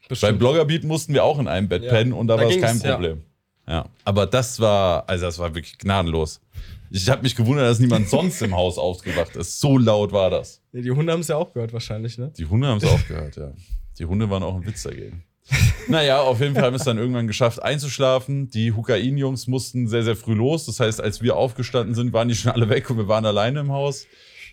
Bestimmt. 0.07 0.21
Beim 0.31 0.39
Bloggerbeat 0.39 0.85
mussten 0.85 1.13
wir 1.13 1.25
auch 1.25 1.39
in 1.39 1.49
einem 1.49 1.67
Bett 1.67 1.83
ja. 1.83 1.89
pennen 1.89 2.13
und 2.13 2.27
da, 2.27 2.37
da 2.37 2.43
war 2.43 2.49
es 2.49 2.61
kein 2.61 2.79
Problem. 2.79 3.23
Ja. 3.67 3.73
ja. 3.73 3.85
Aber 4.05 4.25
das 4.27 4.61
war, 4.61 5.09
also 5.09 5.25
das 5.25 5.37
war 5.39 5.53
wirklich 5.53 5.77
gnadenlos. 5.77 6.39
Ich 6.89 7.09
habe 7.09 7.21
mich 7.21 7.35
gewundert, 7.35 7.69
dass 7.69 7.79
niemand 7.79 8.09
sonst 8.09 8.41
im 8.41 8.55
Haus 8.55 8.77
aufgewacht 8.77 9.35
ist. 9.35 9.59
So 9.59 9.77
laut 9.77 10.11
war 10.11 10.29
das. 10.29 10.61
Ja, 10.71 10.81
die 10.81 10.91
Hunde 10.91 11.11
haben 11.13 11.21
es 11.21 11.27
ja 11.27 11.35
auch 11.35 11.53
gehört 11.53 11.73
wahrscheinlich, 11.73 12.17
ne? 12.17 12.31
Die 12.37 12.45
Hunde 12.45 12.67
haben 12.67 12.77
es 12.77 12.85
auch 12.85 13.07
gehört, 13.07 13.35
ja. 13.35 13.53
Die 13.99 14.05
Hunde 14.05 14.29
waren 14.29 14.43
auch 14.43 14.55
ein 14.55 14.65
Witz 14.65 14.83
dagegen. 14.83 15.23
naja, 15.87 16.21
auf 16.21 16.41
jeden 16.41 16.53
Fall 16.53 16.63
haben 16.63 16.73
wir 16.73 16.79
es 16.79 16.83
dann 16.83 16.97
irgendwann 16.97 17.27
geschafft 17.27 17.61
einzuschlafen. 17.61 18.49
Die 18.49 18.73
Hukain-Jungs 18.73 19.47
mussten 19.47 19.87
sehr, 19.87 20.03
sehr 20.03 20.15
früh 20.15 20.33
los. 20.33 20.65
Das 20.65 20.79
heißt, 20.79 21.01
als 21.01 21.21
wir 21.21 21.35
aufgestanden 21.35 21.95
sind, 21.95 22.13
waren 22.13 22.27
die 22.27 22.35
schon 22.35 22.51
alle 22.51 22.69
weg 22.69 22.89
und 22.89 22.97
wir 22.97 23.07
waren 23.07 23.25
alleine 23.25 23.61
im 23.61 23.71
Haus. 23.71 24.05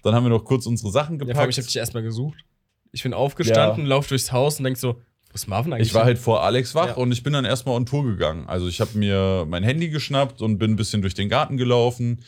Dann 0.03 0.15
haben 0.15 0.25
wir 0.25 0.31
noch 0.31 0.45
kurz 0.45 0.67
unsere 0.67 0.91
Sachen 0.91 1.19
gepackt. 1.19 1.37
Ja, 1.37 1.49
ich 1.49 1.57
habe 1.57 1.67
dich 1.67 1.77
erstmal 1.77 2.03
gesucht. 2.03 2.45
Ich 2.93 3.03
bin 3.03 3.13
aufgestanden, 3.13 3.85
ja. 3.85 3.91
lauf 3.91 4.07
durchs 4.07 4.31
Haus 4.31 4.59
und 4.59 4.65
denk 4.65 4.77
so, 4.77 5.01
ist 5.35 5.49
Marvin 5.49 5.73
eigentlich? 5.73 5.89
Ich 5.89 5.95
war 5.95 6.05
halt 6.05 6.19
vor 6.19 6.45
Alex 6.45 6.75
wach 6.75 6.89
ja. 6.89 6.95
und 6.95 7.11
ich 7.11 7.23
bin 7.23 7.33
dann 7.33 7.45
erstmal 7.45 7.75
on 7.75 7.87
Tour 7.87 8.05
gegangen. 8.05 8.47
Also 8.47 8.69
ich 8.69 8.81
habe 8.81 8.97
mir 8.97 9.45
mein 9.49 9.65
Handy 9.65 9.89
geschnappt 9.89 10.41
und 10.41 10.59
bin 10.59 10.73
ein 10.73 10.77
bisschen 10.77 11.03
durch 11.03 11.15
den 11.15 11.29
Garten 11.29 11.57
gelaufen. 11.57 12.21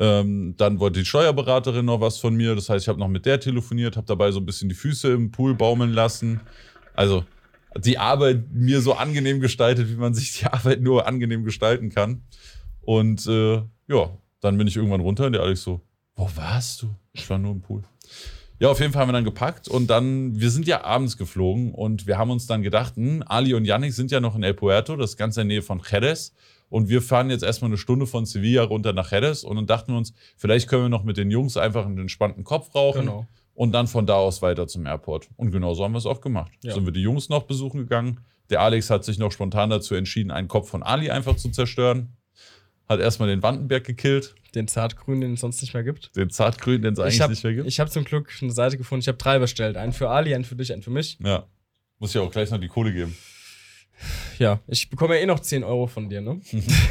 Ähm, 0.00 0.54
dann 0.56 0.80
wollte 0.80 1.00
die 1.00 1.04
Steuerberaterin 1.04 1.84
noch 1.84 2.00
was 2.00 2.18
von 2.18 2.34
mir. 2.34 2.54
Das 2.54 2.68
heißt, 2.68 2.84
ich 2.84 2.88
habe 2.88 2.98
noch 2.98 3.08
mit 3.08 3.26
der 3.26 3.38
telefoniert, 3.38 3.96
habe 3.96 4.06
dabei 4.06 4.32
so 4.32 4.40
ein 4.40 4.46
bisschen 4.46 4.68
die 4.68 4.74
Füße 4.74 5.12
im 5.12 5.30
Pool 5.30 5.54
baumeln 5.54 5.92
lassen. 5.92 6.40
Also 6.94 7.24
die 7.76 7.98
Arbeit 7.98 8.50
mir 8.50 8.80
so 8.80 8.94
angenehm 8.94 9.40
gestaltet, 9.40 9.90
wie 9.90 9.96
man 9.96 10.14
sich 10.14 10.38
die 10.38 10.46
Arbeit 10.46 10.80
nur 10.80 11.06
angenehm 11.06 11.44
gestalten 11.44 11.90
kann. 11.90 12.22
Und 12.80 13.26
äh, 13.26 13.62
ja, 13.88 14.18
dann 14.40 14.58
bin 14.58 14.66
ich 14.66 14.76
irgendwann 14.76 15.00
runter 15.00 15.26
und 15.26 15.32
der 15.32 15.42
Alex 15.42 15.62
so, 15.62 15.80
wo 16.16 16.28
warst 16.34 16.82
du? 16.82 16.94
Ich 17.12 17.28
war 17.28 17.38
nur 17.38 17.52
im 17.52 17.60
Pool. 17.60 17.82
Ja, 18.60 18.68
auf 18.68 18.80
jeden 18.80 18.92
Fall 18.92 19.02
haben 19.02 19.08
wir 19.08 19.14
dann 19.14 19.24
gepackt 19.24 19.68
und 19.68 19.88
dann, 19.88 20.38
wir 20.38 20.50
sind 20.50 20.66
ja 20.66 20.84
abends 20.84 21.16
geflogen 21.16 21.72
und 21.72 22.06
wir 22.06 22.18
haben 22.18 22.30
uns 22.30 22.46
dann 22.46 22.62
gedacht, 22.62 22.96
hm, 22.96 23.24
Ali 23.26 23.54
und 23.54 23.64
Yannick 23.64 23.92
sind 23.92 24.10
ja 24.10 24.20
noch 24.20 24.36
in 24.36 24.42
El 24.42 24.54
Puerto, 24.54 24.96
das 24.96 25.10
ist 25.10 25.16
ganz 25.16 25.36
in 25.36 25.48
der 25.48 25.56
Nähe 25.56 25.62
von 25.62 25.82
Jerez. 25.90 26.32
Und 26.70 26.88
wir 26.88 27.02
fahren 27.02 27.30
jetzt 27.30 27.44
erstmal 27.44 27.70
eine 27.70 27.78
Stunde 27.78 28.06
von 28.06 28.26
Sevilla 28.26 28.64
runter 28.64 28.92
nach 28.92 29.12
Jerez 29.12 29.44
und 29.44 29.56
dann 29.56 29.66
dachten 29.66 29.92
wir 29.92 29.98
uns, 29.98 30.12
vielleicht 30.36 30.68
können 30.68 30.84
wir 30.84 30.88
noch 30.88 31.04
mit 31.04 31.16
den 31.16 31.30
Jungs 31.30 31.56
einfach 31.56 31.84
einen 31.84 31.98
entspannten 31.98 32.42
Kopf 32.42 32.74
rauchen. 32.74 33.02
Genau 33.02 33.26
und 33.54 33.72
dann 33.72 33.86
von 33.86 34.06
da 34.06 34.14
aus 34.14 34.42
weiter 34.42 34.66
zum 34.66 34.86
Airport. 34.86 35.28
Und 35.36 35.50
genau 35.50 35.74
so 35.74 35.84
haben 35.84 35.92
wir 35.92 35.98
es 35.98 36.06
auch 36.06 36.20
gemacht. 36.20 36.52
Ja. 36.62 36.74
Sind 36.74 36.84
wir 36.84 36.92
die 36.92 37.02
Jungs 37.02 37.28
noch 37.28 37.44
besuchen 37.44 37.78
gegangen. 37.78 38.20
Der 38.50 38.60
Alex 38.60 38.90
hat 38.90 39.04
sich 39.04 39.18
noch 39.18 39.32
spontan 39.32 39.70
dazu 39.70 39.94
entschieden, 39.94 40.30
einen 40.30 40.48
Kopf 40.48 40.68
von 40.68 40.82
Ali 40.82 41.10
einfach 41.10 41.36
zu 41.36 41.50
zerstören. 41.50 42.16
Hat 42.88 43.00
erstmal 43.00 43.28
den 43.28 43.42
Wandenberg 43.42 43.84
gekillt. 43.84 44.34
Den 44.54 44.68
Zartgrün, 44.68 45.20
den 45.20 45.34
es 45.34 45.40
sonst 45.40 45.60
nicht 45.62 45.74
mehr 45.74 45.82
gibt. 45.82 46.14
Den 46.16 46.30
Zartgrün, 46.30 46.82
den 46.82 46.92
es 46.92 46.98
eigentlich 46.98 47.20
hab, 47.20 47.30
nicht 47.30 47.42
mehr 47.42 47.54
gibt. 47.54 47.66
Ich 47.66 47.80
habe 47.80 47.90
zum 47.90 48.04
Glück 48.04 48.30
eine 48.40 48.52
Seite 48.52 48.76
gefunden. 48.76 49.00
Ich 49.00 49.08
habe 49.08 49.18
drei 49.18 49.38
bestellt. 49.38 49.76
Einen 49.76 49.92
für 49.92 50.10
Ali, 50.10 50.34
einen 50.34 50.44
für 50.44 50.54
dich, 50.54 50.72
einen 50.72 50.82
für 50.82 50.90
mich. 50.90 51.18
Ja. 51.24 51.46
Muss 51.98 52.14
ja 52.14 52.20
auch 52.20 52.30
gleich 52.30 52.50
noch 52.50 52.60
die 52.60 52.68
Kohle 52.68 52.92
geben. 52.92 53.16
Ja, 54.38 54.60
ich 54.66 54.90
bekomme 54.90 55.14
ja 55.16 55.22
eh 55.22 55.26
noch 55.26 55.40
10 55.40 55.62
Euro 55.64 55.86
von 55.86 56.08
dir, 56.08 56.20
ne? 56.20 56.40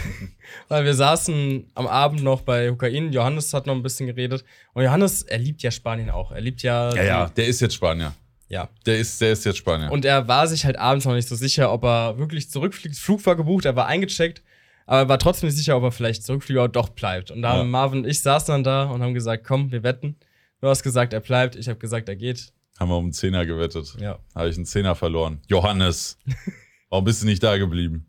Weil 0.70 0.86
wir 0.86 0.94
saßen 0.94 1.68
am 1.76 1.88
Abend 1.88 2.24
noch 2.24 2.42
bei 2.42 2.70
Hukain. 2.70 3.12
Johannes 3.12 3.54
hat 3.54 3.68
noch 3.68 3.76
ein 3.76 3.84
bisschen 3.84 4.08
geredet. 4.08 4.44
Und 4.74 4.84
Johannes, 4.84 5.24
er 5.24 5.38
liebt 5.38 5.62
ja 5.62 5.72
Spanien 5.72 6.10
auch. 6.10 6.32
Er 6.32 6.42
liebt 6.42 6.64
ja. 6.64 6.94
Ja, 6.96 7.04
ja, 7.04 7.30
der 7.30 7.48
ist 7.48 7.60
jetzt 7.60 7.76
Spanier. 7.76 8.14
Ja. 8.48 8.70
Der 8.86 8.98
ist, 9.00 9.20
der 9.20 9.34
ist 9.34 9.46
jetzt 9.46 9.58
Spanier. 9.58 9.92
Und 9.92 10.06
er 10.06 10.28
war 10.28 10.48
sich 10.48 10.66
halt 10.66 10.78
abends 10.78 11.06
noch 11.06 11.14
nicht 11.14 11.28
so 11.28 11.36
sicher, 11.36 11.72
ob 11.72 11.84
er 11.84 12.18
wirklich 12.18 12.50
zurückfliegt. 12.50 12.96
Flug 12.96 13.26
war 13.26 13.36
gebucht, 13.36 13.66
er 13.66 13.76
war 13.76 13.88
eingecheckt, 13.88 14.44
aber 14.86 15.00
er 15.00 15.10
war 15.10 15.20
trotzdem 15.20 15.48
nicht 15.48 15.58
sicher, 15.58 15.78
ob 15.78 15.84
er 15.84 15.92
vielleicht 15.92 16.24
zurückfliegt 16.24 16.60
oder 16.60 16.70
doch 16.70 16.90
bleibt. 16.90 17.32
Und 17.32 17.42
da 17.42 17.54
ja. 17.54 17.60
haben 17.60 17.72
Marvin 17.72 18.00
und 18.00 18.08
ich 18.08 18.22
saßen 18.22 18.52
dann 18.52 18.64
da 18.64 18.84
und 18.86 19.02
haben 19.02 19.14
gesagt, 19.14 19.46
komm, 19.46 19.72
wir 19.72 19.84
wetten. 19.84 20.16
Du 20.62 20.68
hast 20.68 20.84
gesagt, 20.84 21.14
er 21.14 21.20
bleibt. 21.20 21.56
Ich 21.56 21.68
habe 21.68 21.80
gesagt, 21.80 22.10
er 22.10 22.16
geht. 22.16 22.54
Haben 22.80 22.90
wir 22.90 22.98
um 22.98 23.06
einen 23.06 23.14
Zehner 23.14 23.46
gewettet. 23.46 23.96
Ja. 24.00 24.20
Habe 24.36 24.50
ich 24.50 24.56
einen 24.56 24.66
Zehner 24.66 24.96
verloren. 24.96 25.42
Johannes. 25.48 26.18
Warum 26.90 27.06
bist 27.06 27.22
du 27.22 27.26
nicht 27.26 27.44
da 27.44 27.58
geblieben? 27.58 28.08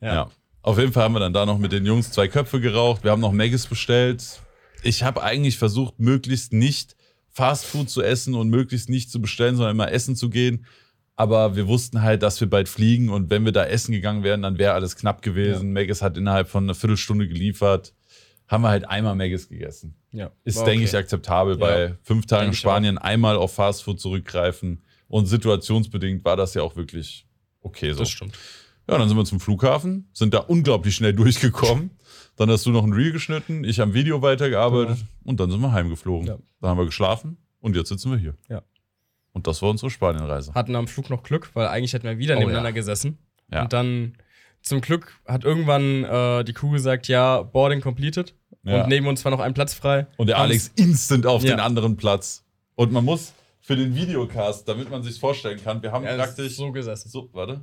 Ja. 0.00 0.14
ja. 0.14 0.30
Auf 0.62 0.78
jeden 0.78 0.92
Fall 0.92 1.04
haben 1.04 1.14
wir 1.14 1.20
dann 1.20 1.32
da 1.32 1.44
noch 1.44 1.58
mit 1.58 1.72
den 1.72 1.84
Jungs 1.84 2.10
zwei 2.10 2.28
Köpfe 2.28 2.60
geraucht. 2.60 3.04
Wir 3.04 3.10
haben 3.10 3.20
noch 3.20 3.32
Maggis 3.32 3.66
bestellt. 3.66 4.40
Ich 4.82 5.02
habe 5.02 5.22
eigentlich 5.22 5.58
versucht, 5.58 5.98
möglichst 5.98 6.52
nicht 6.52 6.96
Fastfood 7.30 7.90
zu 7.90 8.02
essen 8.02 8.34
und 8.34 8.48
möglichst 8.48 8.88
nicht 8.88 9.10
zu 9.10 9.20
bestellen, 9.20 9.56
sondern 9.56 9.74
immer 9.74 9.90
essen 9.90 10.16
zu 10.16 10.30
gehen. 10.30 10.66
Aber 11.16 11.54
wir 11.54 11.68
wussten 11.68 12.02
halt, 12.02 12.22
dass 12.22 12.40
wir 12.40 12.50
bald 12.50 12.68
fliegen 12.68 13.08
und 13.08 13.30
wenn 13.30 13.44
wir 13.44 13.52
da 13.52 13.64
essen 13.64 13.92
gegangen 13.92 14.24
wären, 14.24 14.42
dann 14.42 14.58
wäre 14.58 14.72
alles 14.72 14.96
knapp 14.96 15.22
gewesen. 15.22 15.68
Ja. 15.68 15.72
Maggis 15.72 16.02
hat 16.02 16.16
innerhalb 16.16 16.48
von 16.48 16.64
einer 16.64 16.74
Viertelstunde 16.74 17.28
geliefert. 17.28 17.94
Haben 18.48 18.62
wir 18.62 18.68
halt 18.68 18.88
einmal 18.88 19.14
Maggis 19.14 19.48
gegessen. 19.48 19.94
Ja. 20.10 20.32
Ist, 20.42 20.58
okay. 20.58 20.70
denke 20.70 20.84
ich, 20.84 20.96
akzeptabel. 20.96 21.54
Ja. 21.54 21.60
Bei 21.60 21.94
fünf 22.02 22.26
Tagen 22.26 22.48
in 22.48 22.54
Spanien 22.54 22.98
einmal 22.98 23.36
auf 23.36 23.54
Fastfood 23.54 24.00
zurückgreifen. 24.00 24.82
Und 25.06 25.26
situationsbedingt 25.26 26.24
war 26.24 26.36
das 26.36 26.54
ja 26.54 26.62
auch 26.62 26.74
wirklich 26.76 27.26
okay 27.60 27.92
so. 27.92 28.00
Das 28.00 28.10
stimmt. 28.10 28.36
Ja, 28.88 28.98
dann 28.98 29.08
sind 29.08 29.16
wir 29.16 29.24
zum 29.24 29.40
Flughafen, 29.40 30.08
sind 30.12 30.34
da 30.34 30.38
unglaublich 30.38 30.94
schnell 30.94 31.12
durchgekommen. 31.14 31.90
Dann 32.36 32.50
hast 32.50 32.66
du 32.66 32.70
noch 32.70 32.84
ein 32.84 32.92
Reel 32.92 33.12
geschnitten, 33.12 33.62
ich 33.62 33.80
am 33.80 33.94
Video 33.94 34.20
weitergearbeitet 34.20 34.96
genau. 34.96 35.08
und 35.24 35.40
dann 35.40 35.50
sind 35.50 35.60
wir 35.60 35.72
heimgeflogen. 35.72 36.26
Ja. 36.26 36.38
Dann 36.60 36.70
haben 36.70 36.78
wir 36.78 36.84
geschlafen 36.84 37.38
und 37.60 37.76
jetzt 37.76 37.88
sitzen 37.88 38.10
wir 38.10 38.18
hier. 38.18 38.34
Ja. 38.48 38.62
Und 39.34 39.46
das 39.48 39.60
war 39.60 39.68
unsere 39.68 39.90
Spanienreise. 39.90 40.54
Hatten 40.54 40.76
am 40.76 40.88
Flug 40.88 41.10
noch 41.10 41.24
Glück, 41.24 41.50
weil 41.54 41.66
eigentlich 41.66 41.92
hätten 41.92 42.06
wir 42.06 42.18
wieder 42.18 42.36
oh, 42.36 42.38
nebeneinander 42.38 42.70
ja. 42.70 42.74
gesessen. 42.74 43.18
Ja. 43.52 43.62
Und 43.62 43.72
dann 43.72 44.16
zum 44.62 44.80
Glück 44.80 45.20
hat 45.26 45.44
irgendwann 45.44 46.04
äh, 46.04 46.44
die 46.44 46.52
Crew 46.52 46.70
gesagt, 46.70 47.08
ja, 47.08 47.42
Boarding 47.42 47.80
completed. 47.80 48.34
Ja. 48.62 48.82
Und 48.82 48.88
neben 48.88 49.06
uns 49.08 49.24
war 49.24 49.32
noch 49.32 49.40
ein 49.40 49.52
Platz 49.52 49.74
frei. 49.74 50.06
Und 50.16 50.28
der 50.28 50.38
Alex 50.38 50.70
instant 50.76 51.26
auf 51.26 51.42
den 51.42 51.58
anderen 51.60 51.96
Platz. 51.96 52.44
Und 52.76 52.92
man 52.92 53.04
muss 53.04 53.34
für 53.60 53.76
den 53.76 53.94
Videocast, 53.94 54.68
damit 54.68 54.88
man 54.88 55.02
sich 55.02 55.18
vorstellen 55.18 55.60
kann. 55.62 55.82
Wir 55.82 55.90
haben 55.90 56.04
ja, 56.04 56.14
praktisch 56.16 56.56
so 56.56 56.70
gesessen. 56.70 57.08
So, 57.10 57.28
warte. 57.32 57.60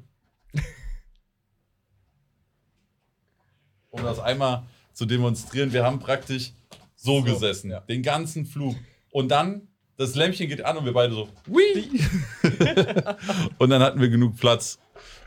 um 3.91 4.03
das 4.03 4.19
einmal 4.19 4.63
zu 4.93 5.05
demonstrieren, 5.05 5.71
wir 5.71 5.85
haben 5.85 5.99
praktisch 5.99 6.51
so, 6.95 7.19
so 7.19 7.23
gesessen, 7.23 7.71
ja. 7.71 7.79
den 7.79 8.03
ganzen 8.03 8.45
Flug. 8.45 8.75
Und 9.09 9.29
dann 9.29 9.69
das 10.01 10.15
Lämpchen 10.15 10.49
geht 10.49 10.65
an 10.65 10.77
und 10.77 10.85
wir 10.85 10.93
beide 10.93 11.13
so. 11.13 11.29
Wii! 11.45 12.01
und 13.57 13.69
dann 13.69 13.81
hatten 13.81 14.01
wir 14.01 14.09
genug 14.09 14.37
Platz. 14.37 14.79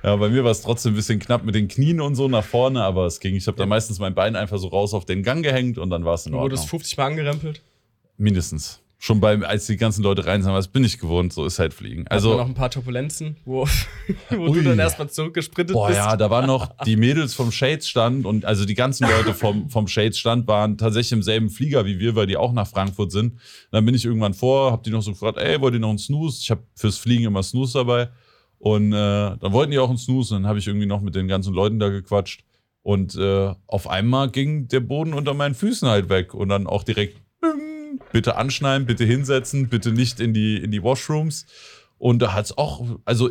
Ja, 0.03 0.17
bei 0.17 0.29
mir 0.29 0.45
war 0.45 0.51
es 0.51 0.61
trotzdem 0.61 0.93
ein 0.93 0.97
bisschen 0.97 1.19
knapp 1.19 1.45
mit 1.45 1.55
den 1.55 1.69
Knien 1.69 2.01
und 2.01 2.15
so 2.15 2.29
nach 2.29 2.45
vorne, 2.45 2.83
aber 2.83 3.07
es 3.07 3.21
ging. 3.21 3.35
Ich 3.35 3.47
habe 3.47 3.57
ja. 3.57 3.65
da 3.65 3.67
meistens 3.67 3.99
mein 3.99 4.15
Bein 4.15 4.37
einfach 4.37 4.59
so 4.59 4.69
raus 4.69 4.93
auf 4.93 5.07
den 5.07 5.23
Gang 5.23 5.43
gehängt 5.43 5.79
und 5.79 5.91
dann 5.91 6.05
war 6.05 6.15
es 6.15 6.27
in 6.27 6.35
Ordnung. 6.35 6.51
Wurde 6.51 6.57
es 6.57 6.65
50 6.65 6.97
Mal 6.99 7.07
angerempelt? 7.07 7.63
Mindestens 8.19 8.84
schon 9.05 9.21
bei, 9.21 9.39
als 9.43 9.67
die 9.67 9.77
ganzen 9.77 10.03
Leute 10.03 10.25
rein 10.25 10.43
sind, 10.43 10.51
was 10.55 10.69
bin 10.69 10.83
ich 10.83 10.99
gewohnt, 10.99 11.31
so 11.31 11.45
ist 11.45 11.59
halt 11.59 11.75
Fliegen. 11.75 12.09
Also 12.09 12.39
noch 12.39 12.47
ein 12.47 12.55
paar 12.55 12.71
Turbulenzen, 12.71 13.37
wo, 13.45 13.69
wo 14.31 14.55
du 14.55 14.63
dann 14.63 14.79
erstmal 14.79 15.11
zurückgesprintet 15.11 15.75
Boah, 15.75 15.89
bist. 15.89 15.99
ja, 15.99 16.17
da 16.17 16.31
waren 16.31 16.47
noch 16.47 16.75
die 16.87 16.97
Mädels 16.97 17.35
vom 17.35 17.53
Shades 17.53 17.87
Stand 17.87 18.25
und 18.25 18.47
also 18.47 18.65
die 18.65 18.73
ganzen 18.73 19.07
Leute 19.07 19.35
vom, 19.35 19.69
vom 19.69 19.89
Shades 19.89 20.17
Stand 20.17 20.49
waren 20.49 20.79
tatsächlich 20.79 21.13
im 21.13 21.23
selben 21.23 21.51
Flieger 21.51 21.85
wie 21.85 21.99
wir, 21.99 22.17
weil 22.17 22.27
die 22.27 22.39
auch 22.39 22.55
nach 22.55 22.67
Frankfurt 22.67 23.13
sind. 23.13 23.35
dann 23.71 23.85
bin 23.85 23.95
ich 23.95 24.07
irgendwann 24.07 24.33
vor, 24.33 24.73
hab 24.73 24.83
die 24.85 24.91
noch 24.91 25.03
so 25.03 25.11
gefragt, 25.11 25.37
ey, 25.37 25.61
wollt 25.61 25.75
ihr 25.75 25.81
noch 25.81 25.91
einen 25.91 25.99
Snooze? 25.99 26.41
Ich 26.41 26.51
habe 26.51 26.63
fürs 26.75 26.97
Fliegen 26.97 27.25
immer 27.25 27.43
Snooze 27.43 27.75
dabei. 27.75 28.09
Und 28.57 28.95
äh, 28.95 28.97
dann 29.37 29.53
wollten 29.53 29.73
die 29.73 29.79
auch 29.81 29.91
einen 29.91 29.99
Snooze 29.99 30.35
und 30.35 30.45
dann 30.45 30.49
habe 30.49 30.59
ich 30.59 30.67
irgendwie 30.67 30.87
noch 30.87 31.03
mit 31.03 31.15
den 31.15 31.29
ganzen 31.29 31.53
Leuten 31.53 31.79
da 31.79 31.91
gequatscht. 31.91 32.43
Und 32.81 33.17
äh, 33.17 33.53
auf 33.67 33.87
einmal 33.87 34.31
ging 34.31 34.67
der 34.69 34.81
Boden 34.81 35.13
unter 35.13 35.35
meinen 35.35 35.55
Füßen 35.55 35.87
halt 35.91 36.09
weg 36.09 36.33
und 36.33 36.49
dann 36.49 36.67
auch 36.67 36.85
direkt 36.85 37.21
bitte 38.13 38.37
anschneiden, 38.37 38.87
bitte 38.87 39.05
hinsetzen, 39.05 39.69
bitte 39.69 39.93
nicht 39.93 40.21
in 40.21 40.35
die, 40.35 40.57
in 40.57 40.71
die 40.71 40.83
Washrooms. 40.83 41.47
Und 41.99 42.21
da 42.21 42.35
hat 42.35 42.47
es 42.47 42.59
auch, 42.59 42.99
also 43.05 43.31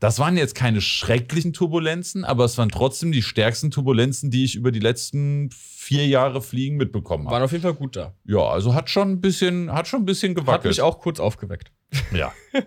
das 0.00 0.18
waren 0.18 0.36
jetzt 0.38 0.54
keine 0.54 0.80
schrecklichen 0.80 1.52
Turbulenzen, 1.52 2.24
aber 2.24 2.46
es 2.46 2.56
waren 2.56 2.70
trotzdem 2.70 3.12
die 3.12 3.22
stärksten 3.22 3.70
Turbulenzen, 3.70 4.30
die 4.30 4.44
ich 4.44 4.56
über 4.56 4.72
die 4.72 4.80
letzten 4.80 5.50
vier 5.50 6.06
Jahre 6.06 6.40
Fliegen 6.40 6.78
mitbekommen 6.78 7.26
habe. 7.26 7.34
Waren 7.34 7.42
auf 7.42 7.52
jeden 7.52 7.62
Fall 7.62 7.74
gut 7.74 7.96
da. 7.96 8.14
Ja, 8.24 8.40
also 8.48 8.74
hat 8.74 8.88
schon 8.88 9.10
ein 9.10 9.20
bisschen, 9.20 9.70
hat 9.70 9.86
schon 9.86 10.02
ein 10.02 10.06
bisschen 10.06 10.34
gewackelt. 10.34 10.64
Hat 10.64 10.64
mich 10.64 10.80
auch 10.80 11.00
kurz 11.00 11.20
aufgeweckt. 11.20 11.70
Ja. 12.14 12.32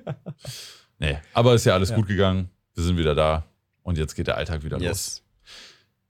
nee, 1.00 1.18
aber 1.34 1.56
ist 1.56 1.66
ja 1.66 1.74
alles 1.74 1.90
ja. 1.90 1.96
gut 1.96 2.08
gegangen. 2.08 2.50
Wir 2.76 2.84
sind 2.84 2.98
wieder 2.98 3.16
da 3.16 3.46
und 3.82 3.98
jetzt 3.98 4.16
geht 4.16 4.28
der 4.28 4.38
Alltag 4.38 4.64
wieder 4.64 4.80
yes. 4.80 4.90
los. 4.90 5.24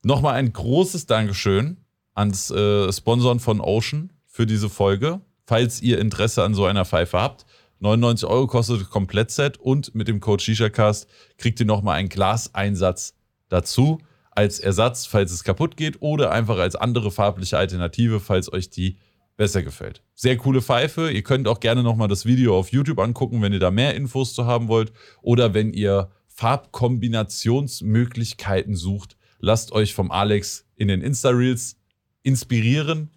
Nochmal 0.01 0.35
ein 0.35 0.51
großes 0.51 1.05
Dankeschön 1.05 1.77
ans 2.13 2.51
äh, 2.51 2.91
Sponsoren 2.91 3.39
von 3.39 3.61
Ocean 3.61 4.11
für 4.33 4.45
diese 4.47 4.67
Folge, 4.67 5.21
falls 5.45 5.83
ihr 5.83 5.99
Interesse 5.99 6.43
an 6.43 6.55
so 6.55 6.65
einer 6.65 6.85
Pfeife 6.85 7.21
habt. 7.21 7.45
99 7.79 8.27
Euro 8.27 8.47
kostet 8.47 8.81
das 8.81 8.89
Komplettset 8.89 9.57
und 9.57 9.93
mit 9.93 10.07
dem 10.07 10.19
Code 10.19 10.41
ShishaCast 10.43 11.07
kriegt 11.37 11.59
ihr 11.59 11.67
nochmal 11.67 11.99
einen 11.99 12.09
Glaseinsatz 12.09 13.13
dazu 13.49 13.99
als 14.31 14.59
Ersatz, 14.59 15.05
falls 15.05 15.31
es 15.31 15.43
kaputt 15.43 15.77
geht 15.77 16.01
oder 16.01 16.31
einfach 16.31 16.57
als 16.57 16.75
andere 16.75 17.11
farbliche 17.11 17.59
Alternative, 17.59 18.19
falls 18.19 18.51
euch 18.51 18.71
die 18.71 18.97
besser 19.37 19.61
gefällt. 19.61 20.01
Sehr 20.15 20.35
coole 20.37 20.63
Pfeife. 20.63 21.11
Ihr 21.11 21.21
könnt 21.21 21.47
auch 21.47 21.59
gerne 21.59 21.83
nochmal 21.83 22.07
das 22.07 22.25
Video 22.25 22.57
auf 22.57 22.71
YouTube 22.71 22.97
angucken, 22.97 23.43
wenn 23.43 23.53
ihr 23.53 23.59
da 23.59 23.69
mehr 23.69 23.93
Infos 23.93 24.33
zu 24.33 24.47
haben 24.47 24.67
wollt 24.67 24.91
oder 25.21 25.53
wenn 25.53 25.73
ihr 25.73 26.09
Farbkombinationsmöglichkeiten 26.27 28.75
sucht. 28.75 29.15
Lasst 29.37 29.73
euch 29.73 29.93
vom 29.93 30.09
Alex 30.09 30.65
in 30.75 30.87
den 30.87 31.01
Insta-Reels 31.01 31.77
inspirieren 32.23 33.11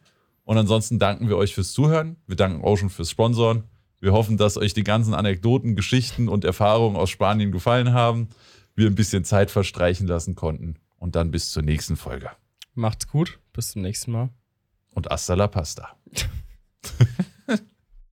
Und 0.47 0.57
ansonsten 0.57 1.01
danken 1.01 1.29
wir 1.29 1.37
euch 1.37 1.55
fürs 1.55 1.73
Zuhören. 1.73 2.17
Wir 2.29 2.37
danken 2.37 2.63
Ocean 2.63 2.89
fürs 2.89 3.11
Sponsoren. 3.11 3.65
Wir 3.99 4.13
hoffen, 4.13 4.37
dass 4.37 4.57
euch 4.57 4.75
die 4.75 4.85
ganzen 4.85 5.13
Anekdoten, 5.13 5.75
Geschichten 5.75 6.29
und 6.29 6.45
Erfahrungen 6.45 6.97
aus 6.97 7.11
Spanien 7.11 7.51
gefallen 7.51 7.93
haben. 7.93 8.29
Wir 8.77 8.87
ein 8.87 8.95
bisschen 8.95 9.25
Zeit 9.25 9.51
verstreichen 9.51 10.07
lassen 10.07 10.37
konnten. 10.37 10.77
Und 10.99 11.17
dann 11.17 11.33
bis 11.33 11.51
zur 11.51 11.65
nächsten 11.65 11.97
Folge. 11.97 12.31
Macht's 12.75 13.09
gut. 13.09 13.41
Bis 13.53 13.73
zum 13.73 13.83
nächsten 13.83 14.13
Mal. 14.13 14.29
Und 14.93 15.09
hasta 15.09 15.35
la 15.35 15.49
pasta. 15.49 15.97